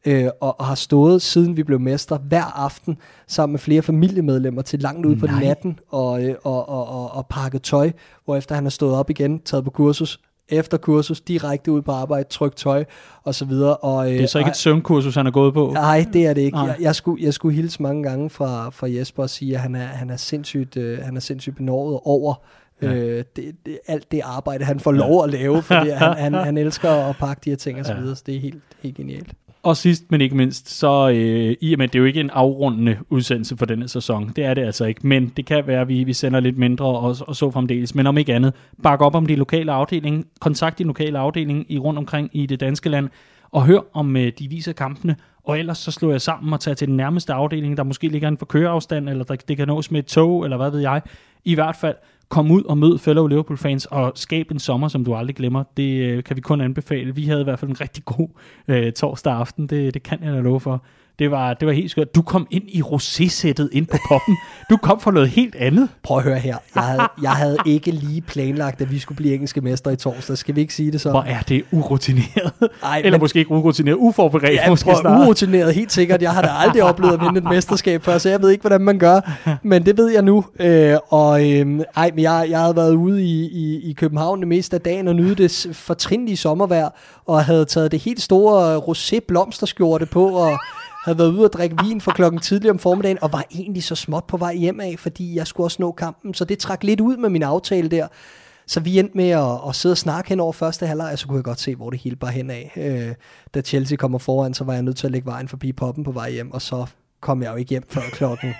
øh, 0.06 0.28
og, 0.40 0.60
og 0.60 0.66
har 0.66 0.74
stået, 0.74 1.22
siden 1.22 1.56
vi 1.56 1.62
blev 1.62 1.80
mestre, 1.80 2.18
hver 2.28 2.58
aften 2.58 2.96
sammen 3.26 3.52
med 3.52 3.58
flere 3.60 3.82
familiemedlemmer 3.82 4.62
til 4.62 4.78
langt 4.80 5.06
ud 5.06 5.16
på 5.16 5.26
Nej. 5.26 5.44
natten 5.44 5.78
og, 5.88 6.24
øh, 6.24 6.34
og, 6.42 6.68
og, 6.68 6.88
og, 6.88 7.10
og 7.14 7.26
pakket 7.26 7.62
tøj, 7.62 7.92
hvorefter 8.24 8.54
han 8.54 8.64
har 8.64 8.70
stået 8.70 8.94
op 8.94 9.10
igen, 9.10 9.38
taget 9.38 9.64
på 9.64 9.70
kursus, 9.70 10.20
efter 10.48 10.76
kursus, 10.78 11.20
direkte 11.20 11.72
ud 11.72 11.82
på 11.82 11.92
arbejde, 11.92 12.28
trykt 12.28 12.56
tøj 12.56 12.84
og 13.24 13.34
så 13.34 13.44
videre. 13.44 13.76
Og, 13.76 14.06
øh, 14.06 14.12
Det 14.12 14.22
er 14.22 14.26
så 14.26 14.38
ikke 14.38 14.46
og- 14.48 14.50
et 14.50 14.56
søvnkursus, 14.56 15.14
han 15.14 15.26
er 15.26 15.30
gået 15.30 15.54
på. 15.54 15.70
Nej, 15.74 16.06
det 16.12 16.26
er 16.26 16.34
det 16.34 16.40
ikke. 16.40 16.58
Jeg, 16.58 16.76
jeg, 16.80 16.94
skulle, 16.94 17.24
jeg 17.24 17.34
skulle 17.34 17.54
hilse 17.56 17.82
mange 17.82 18.02
gange 18.02 18.30
fra, 18.30 18.70
fra 18.70 18.86
Jesper 18.90 19.22
og 19.22 19.30
sige, 19.30 19.54
at 19.54 19.60
han 19.60 19.74
er, 19.74 19.86
han 19.86 20.10
er 20.10 20.16
sindssygt, 20.16 20.76
øh, 20.76 20.98
han 21.02 21.16
er 21.16 21.20
sindssygt 21.20 21.56
benådet 21.56 22.00
over 22.04 22.34
Ja. 22.82 22.92
øh, 22.94 23.24
det, 23.36 23.44
det, 23.66 23.78
alt 23.86 24.12
det 24.12 24.20
arbejde, 24.24 24.64
han 24.64 24.80
får 24.80 24.92
lov 24.92 25.24
at 25.24 25.30
lave, 25.30 25.62
fordi 25.62 25.88
han, 26.02 26.12
han, 26.16 26.34
han 26.34 26.58
elsker 26.58 26.90
at 26.90 27.16
pakke 27.16 27.40
de 27.44 27.50
her 27.50 27.56
ting 27.56 27.80
og 27.80 27.86
så 27.86 27.94
videre, 27.94 28.16
så 28.16 28.22
det 28.26 28.36
er 28.36 28.40
helt, 28.40 28.62
helt 28.82 28.96
genialt. 28.96 29.32
Og 29.62 29.76
sidst, 29.76 30.10
men 30.10 30.20
ikke 30.20 30.36
mindst, 30.36 30.68
så 30.68 31.08
øh, 31.08 31.56
i 31.60 31.72
og 31.72 31.78
med, 31.78 31.88
det 31.88 31.94
er 31.94 31.98
jo 31.98 32.04
ikke 32.04 32.20
en 32.20 32.30
afrundende 32.30 32.98
udsendelse 33.10 33.56
for 33.56 33.66
denne 33.66 33.88
sæson. 33.88 34.32
Det 34.36 34.44
er 34.44 34.54
det 34.54 34.62
altså 34.62 34.84
ikke. 34.84 35.06
Men 35.06 35.32
det 35.36 35.46
kan 35.46 35.66
være, 35.66 35.80
at 35.80 35.88
vi, 35.88 36.04
vi 36.04 36.12
sender 36.12 36.40
lidt 36.40 36.58
mindre 36.58 36.86
og, 36.86 37.16
og 37.26 37.36
så 37.36 37.50
fremdeles. 37.50 37.94
Men 37.94 38.06
om 38.06 38.18
ikke 38.18 38.34
andet, 38.34 38.54
bak 38.82 39.00
op 39.00 39.14
om 39.14 39.26
de 39.26 39.36
lokale 39.36 39.72
afdeling. 39.72 40.26
Kontakt 40.40 40.78
de 40.78 40.84
lokale 40.84 41.18
afdeling 41.18 41.66
i 41.68 41.78
rundt 41.78 41.98
omkring 41.98 42.30
i 42.32 42.46
det 42.46 42.60
danske 42.60 42.88
land. 42.88 43.08
Og 43.50 43.66
hør 43.66 43.80
om 43.92 44.16
øh, 44.16 44.32
de 44.38 44.48
viser 44.48 44.72
kampene. 44.72 45.16
Og 45.44 45.58
ellers 45.58 45.78
så 45.78 45.90
slår 45.90 46.10
jeg 46.10 46.20
sammen 46.20 46.52
og 46.52 46.60
tager 46.60 46.74
til 46.74 46.88
den 46.88 46.96
nærmeste 46.96 47.32
afdeling, 47.32 47.76
der 47.76 47.82
måske 47.82 48.08
ligger 48.08 48.28
inden 48.28 48.38
for 48.38 48.46
køreafstand, 48.46 49.08
eller 49.08 49.24
der, 49.24 49.36
det 49.36 49.56
kan 49.56 49.68
nås 49.68 49.90
med 49.90 49.98
et 49.98 50.06
tog, 50.06 50.44
eller 50.44 50.56
hvad 50.56 50.70
ved 50.70 50.80
jeg. 50.80 51.02
I 51.44 51.54
hvert 51.54 51.76
fald, 51.76 51.96
kom 52.30 52.50
ud 52.50 52.62
og 52.62 52.78
mød 52.78 52.98
fellow 52.98 53.26
Liverpool-fans 53.26 53.86
og 53.86 54.12
skab 54.14 54.50
en 54.50 54.58
sommer, 54.58 54.88
som 54.88 55.04
du 55.04 55.14
aldrig 55.14 55.36
glemmer. 55.36 55.64
Det 55.76 56.02
øh, 56.02 56.24
kan 56.24 56.36
vi 56.36 56.40
kun 56.40 56.60
anbefale. 56.60 57.14
Vi 57.14 57.24
havde 57.24 57.40
i 57.40 57.44
hvert 57.44 57.58
fald 57.58 57.70
en 57.70 57.80
rigtig 57.80 58.04
god 58.04 58.28
øh, 58.68 58.92
torsdag 58.92 59.32
aften, 59.32 59.66
det, 59.66 59.94
det 59.94 60.02
kan 60.02 60.24
jeg 60.24 60.32
da 60.32 60.40
love 60.40 60.60
for. 60.60 60.84
Det 61.20 61.30
var, 61.30 61.54
det 61.54 61.66
var 61.66 61.72
helt 61.72 61.90
skørt. 61.90 62.14
Du 62.14 62.22
kom 62.22 62.46
ind 62.50 62.62
i 62.68 62.82
rosé-sættet 62.82 63.68
ind 63.72 63.86
på 63.86 63.96
poppen. 64.08 64.36
Du 64.70 64.76
kom 64.76 65.00
for 65.00 65.10
noget 65.10 65.28
helt 65.28 65.54
andet. 65.56 65.88
Prøv 66.02 66.16
at 66.18 66.22
høre 66.24 66.38
her. 66.38 66.56
Jeg 66.74 66.82
havde, 66.82 67.02
jeg 67.22 67.30
havde 67.30 67.56
ikke 67.66 67.90
lige 67.90 68.20
planlagt, 68.20 68.80
at 68.80 68.90
vi 68.92 68.98
skulle 68.98 69.16
blive 69.16 69.34
engelske 69.34 69.60
mester 69.60 69.90
i 69.90 69.96
torsdag. 69.96 70.38
Skal 70.38 70.56
vi 70.56 70.60
ikke 70.60 70.74
sige 70.74 70.92
det 70.92 71.00
så? 71.00 71.10
Hvor 71.10 71.22
er 71.22 71.40
det 71.40 71.62
urutineret. 71.72 72.52
Ej, 72.82 72.98
Eller 72.98 73.10
men- 73.10 73.20
måske 73.20 73.38
ikke 73.38 73.50
urutineret, 73.50 73.96
uforberedt. 73.96 74.54
Ja, 74.54 74.68
måske 74.70 74.90
prøv, 75.02 75.12
urutineret, 75.20 75.74
helt 75.74 75.92
sikkert. 75.92 76.22
Jeg 76.22 76.30
har 76.32 76.42
da 76.42 76.48
aldrig 76.58 76.82
oplevet 76.82 77.12
at 77.14 77.20
vinde 77.20 77.38
et 77.38 77.44
mesterskab 77.44 78.02
før, 78.04 78.18
så 78.18 78.28
jeg 78.28 78.42
ved 78.42 78.50
ikke, 78.50 78.62
hvordan 78.62 78.80
man 78.80 78.98
gør. 78.98 79.20
Men 79.62 79.86
det 79.86 79.96
ved 79.98 80.08
jeg 80.12 80.22
nu. 80.22 80.44
Øh, 80.60 80.96
og 81.08 81.50
øh, 81.52 81.80
ej, 81.96 82.10
men 82.14 82.22
jeg, 82.22 82.46
jeg 82.50 82.60
havde 82.60 82.76
været 82.76 82.94
ude 82.94 83.22
i, 83.22 83.44
i, 83.46 83.90
i 83.90 83.92
København 83.92 84.38
det 84.40 84.48
meste 84.48 84.76
af 84.76 84.80
dagen 84.80 85.08
og 85.08 85.14
nyde 85.16 85.34
det 85.34 85.66
fortrinlige 85.72 86.36
sommervejr, 86.36 86.88
og 87.26 87.44
havde 87.44 87.64
taget 87.64 87.92
det 87.92 88.00
helt 88.00 88.20
store 88.22 88.78
rosé 88.78 89.18
blomsterskjorte 89.28 90.06
på, 90.06 90.28
og 90.28 90.58
havde 91.04 91.18
været 91.18 91.32
ude 91.32 91.44
og 91.44 91.52
drikke 91.52 91.76
vin 91.84 92.00
for 92.00 92.10
klokken 92.10 92.40
tidlig 92.40 92.70
om 92.70 92.78
formiddagen, 92.78 93.18
og 93.22 93.32
var 93.32 93.44
egentlig 93.50 93.84
så 93.84 93.94
småt 93.94 94.24
på 94.24 94.36
vej 94.36 94.54
hjem 94.54 94.80
af, 94.80 94.94
fordi 94.98 95.36
jeg 95.36 95.46
skulle 95.46 95.66
også 95.66 95.76
nå 95.80 95.92
kampen, 95.92 96.34
så 96.34 96.44
det 96.44 96.58
trak 96.58 96.84
lidt 96.84 97.00
ud 97.00 97.16
med 97.16 97.30
min 97.30 97.42
aftale 97.42 97.88
der. 97.88 98.08
Så 98.66 98.80
vi 98.80 98.98
endte 98.98 99.16
med 99.16 99.30
at, 99.30 99.68
at 99.68 99.74
sidde 99.74 99.92
og 99.92 99.98
snakke 99.98 100.28
hen 100.28 100.40
over 100.40 100.52
første 100.52 100.86
halvleg, 100.86 101.12
og 101.12 101.18
så 101.18 101.26
kunne 101.26 101.36
jeg 101.36 101.44
godt 101.44 101.60
se, 101.60 101.76
hvor 101.76 101.90
det 101.90 102.00
hele 102.00 102.16
bare 102.16 102.30
hen 102.30 102.50
af. 102.50 102.72
Øh, 102.76 103.14
da 103.54 103.60
Chelsea 103.60 103.96
kommer 103.96 104.18
foran, 104.18 104.54
så 104.54 104.64
var 104.64 104.72
jeg 104.72 104.82
nødt 104.82 104.96
til 104.96 105.06
at 105.06 105.12
lægge 105.12 105.26
vejen 105.26 105.48
forbi 105.48 105.72
poppen 105.72 106.04
på 106.04 106.12
vej 106.12 106.30
hjem, 106.30 106.50
og 106.50 106.62
så 106.62 106.86
kom 107.20 107.42
jeg 107.42 107.52
jo 107.52 107.56
ikke 107.56 107.70
hjem 107.70 107.84
før 107.88 108.02
klokken. 108.12 108.54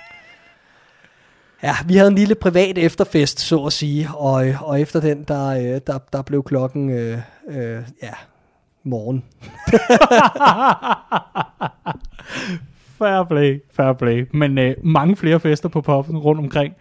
Ja, 1.63 1.75
vi 1.85 1.95
havde 1.95 2.07
en 2.07 2.15
lille 2.15 2.35
privat 2.35 2.77
efterfest, 2.77 3.39
så 3.39 3.65
at 3.65 3.73
sige, 3.73 4.09
og, 4.13 4.53
og 4.61 4.81
efter 4.81 4.99
den, 4.99 5.23
der, 5.23 5.47
øh, 5.47 5.81
der, 5.87 5.97
der 6.13 6.21
blev 6.21 6.43
klokken, 6.43 6.89
øh, 6.89 7.19
øh, 7.47 7.83
ja, 8.03 8.13
morgen. 8.83 9.23
Fair 12.97 13.23
play, 13.23 13.59
fair 13.73 13.93
play. 13.93 14.25
Men 14.33 14.57
øh, 14.57 14.75
mange 14.83 15.15
flere 15.15 15.39
fester 15.39 15.69
på 15.69 15.81
poppen 15.81 16.17
rundt 16.17 16.41
omkring. 16.41 16.73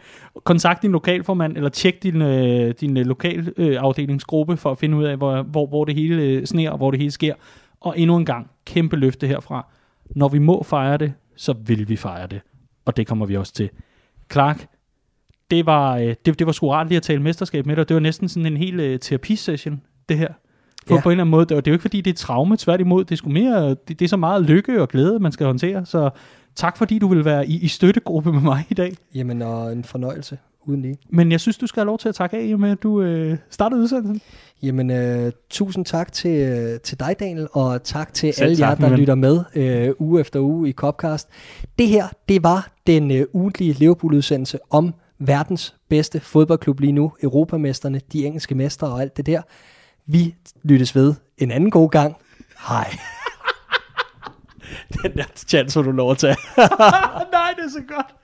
Kontakt 0.44 0.82
din 0.82 0.92
lokalformand, 0.92 1.56
eller 1.56 1.68
tjek 1.68 2.02
din, 2.02 2.22
øh, 2.22 2.74
din 2.80 2.96
øh, 2.96 3.06
lokal 3.06 3.52
øh, 3.56 3.76
afdelingsgruppe, 3.80 4.56
for 4.56 4.70
at 4.70 4.78
finde 4.78 4.96
ud 4.96 5.04
af, 5.04 5.16
hvor, 5.16 5.42
hvor, 5.42 5.66
hvor 5.66 5.84
det 5.84 5.94
hele 5.94 6.22
øh, 6.22 6.46
sner, 6.46 6.70
og 6.70 6.76
hvor 6.76 6.90
det 6.90 7.00
hele 7.00 7.10
sker. 7.10 7.34
Og 7.80 7.98
endnu 7.98 8.16
en 8.16 8.24
gang, 8.24 8.50
kæmpe 8.64 8.96
løfte 8.96 9.26
herfra. 9.26 9.66
Når 10.10 10.28
vi 10.28 10.38
må 10.38 10.62
fejre 10.62 10.96
det, 10.96 11.12
så 11.36 11.52
vil 11.52 11.88
vi 11.88 11.96
fejre 11.96 12.26
det. 12.26 12.40
Og 12.84 12.96
det 12.96 13.06
kommer 13.06 13.26
vi 13.26 13.36
også 13.36 13.52
til. 13.52 13.70
Clark, 14.32 14.66
det 15.50 15.66
var, 15.66 15.96
øh, 15.96 16.14
det, 16.26 16.38
det 16.38 16.46
var 16.46 16.52
sgu 16.52 16.70
rart 16.70 16.88
lige 16.88 16.96
at 16.96 17.02
tale 17.02 17.22
mesterskab 17.22 17.66
med 17.66 17.76
dig. 17.76 17.88
Det 17.88 17.94
var 17.94 18.00
næsten 18.00 18.28
sådan 18.28 18.46
en 18.46 18.56
hel 18.56 18.80
øh, 18.80 18.98
terapisession, 18.98 19.82
det 20.08 20.18
her. 20.18 20.28
På, 20.90 20.94
Ja. 20.94 21.00
på 21.00 21.08
en 21.08 21.12
eller 21.12 21.22
anden 21.24 21.30
måde. 21.30 21.44
Det, 21.46 21.52
er 21.52 21.62
jo 21.66 21.72
ikke 21.72 21.82
fordi, 21.82 22.00
det 22.00 22.10
er 22.10 22.14
traume, 22.14 22.56
tværtimod. 22.56 23.04
Det 23.04 23.12
er, 23.12 23.16
sgu 23.16 23.30
mere, 23.30 23.68
det, 23.70 23.88
det 23.88 24.02
er 24.02 24.08
så 24.08 24.16
meget 24.16 24.42
lykke 24.44 24.82
og 24.82 24.88
glæde, 24.88 25.18
man 25.18 25.32
skal 25.32 25.46
håndtere. 25.46 25.86
Så 25.86 26.10
tak 26.56 26.76
fordi 26.76 26.98
du 26.98 27.08
vil 27.08 27.24
være 27.24 27.46
i, 27.46 27.58
i 27.58 27.68
støttegruppe 27.68 28.32
med 28.32 28.40
mig 28.40 28.66
i 28.70 28.74
dag. 28.74 28.92
Jamen, 29.14 29.42
og 29.42 29.72
en 29.72 29.84
fornøjelse, 29.84 30.38
uden 30.66 30.82
lige. 30.82 30.96
Men 31.08 31.32
jeg 31.32 31.40
synes, 31.40 31.58
du 31.58 31.66
skal 31.66 31.80
have 31.80 31.86
lov 31.86 31.98
til 31.98 32.08
at 32.08 32.14
takke 32.14 32.36
af, 32.36 32.58
med 32.58 32.70
at 32.70 32.82
du 32.82 33.02
øh, 33.02 33.36
startede 33.50 33.80
udsendelsen. 33.82 34.20
Jamen, 34.62 34.90
øh, 34.90 35.32
tusind 35.50 35.84
tak 35.84 36.12
til, 36.12 36.30
øh, 36.30 36.80
til 36.80 37.00
dig, 37.00 37.16
Daniel, 37.20 37.48
og 37.52 37.82
tak 37.82 38.14
til 38.14 38.34
Selv 38.34 38.44
alle 38.50 38.56
jer, 38.60 38.68
tak, 38.70 38.78
der 38.78 38.82
min 38.84 38.90
ven. 38.90 38.98
lytter 38.98 39.14
med 39.14 39.40
øh, 39.54 39.90
uge 39.98 40.20
efter 40.20 40.40
uge 40.40 40.68
i 40.68 40.72
Copcast. 40.72 41.28
Det 41.78 41.88
her, 41.88 42.04
det 42.28 42.42
var 42.42 42.68
den 42.86 43.10
øh, 43.10 43.26
ugentlige 43.32 43.72
Liverpool-udsendelse 43.72 44.58
om 44.70 44.94
verdens 45.18 45.74
bedste 45.88 46.20
fodboldklub 46.20 46.80
lige 46.80 46.92
nu, 46.92 47.12
Europamesterne, 47.22 48.00
de 48.12 48.26
engelske 48.26 48.54
mestre 48.54 48.86
og 48.88 49.00
alt 49.02 49.16
det 49.16 49.26
der. 49.26 49.42
Vi 50.06 50.34
lyttes 50.62 50.94
ved 50.94 51.14
en 51.38 51.50
anden 51.50 51.70
god 51.70 51.90
gang. 51.90 52.16
Hej. 52.68 52.98
den 55.02 55.12
der 55.16 55.24
chance, 55.36 55.80
du 55.80 55.90
lov 55.90 56.10
at 56.10 56.18
tage. 56.18 56.36
Nej, 57.32 57.54
det 57.56 57.64
er 57.64 57.70
så 57.72 57.82
godt. 57.88 58.14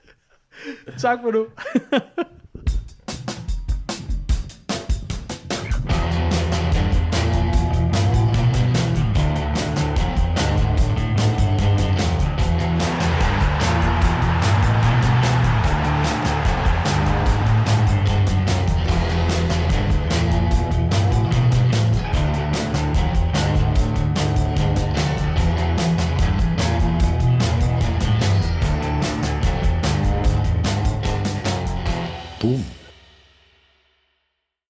Tak 1.01 1.19
for 1.21 1.31
nu. 1.31 1.45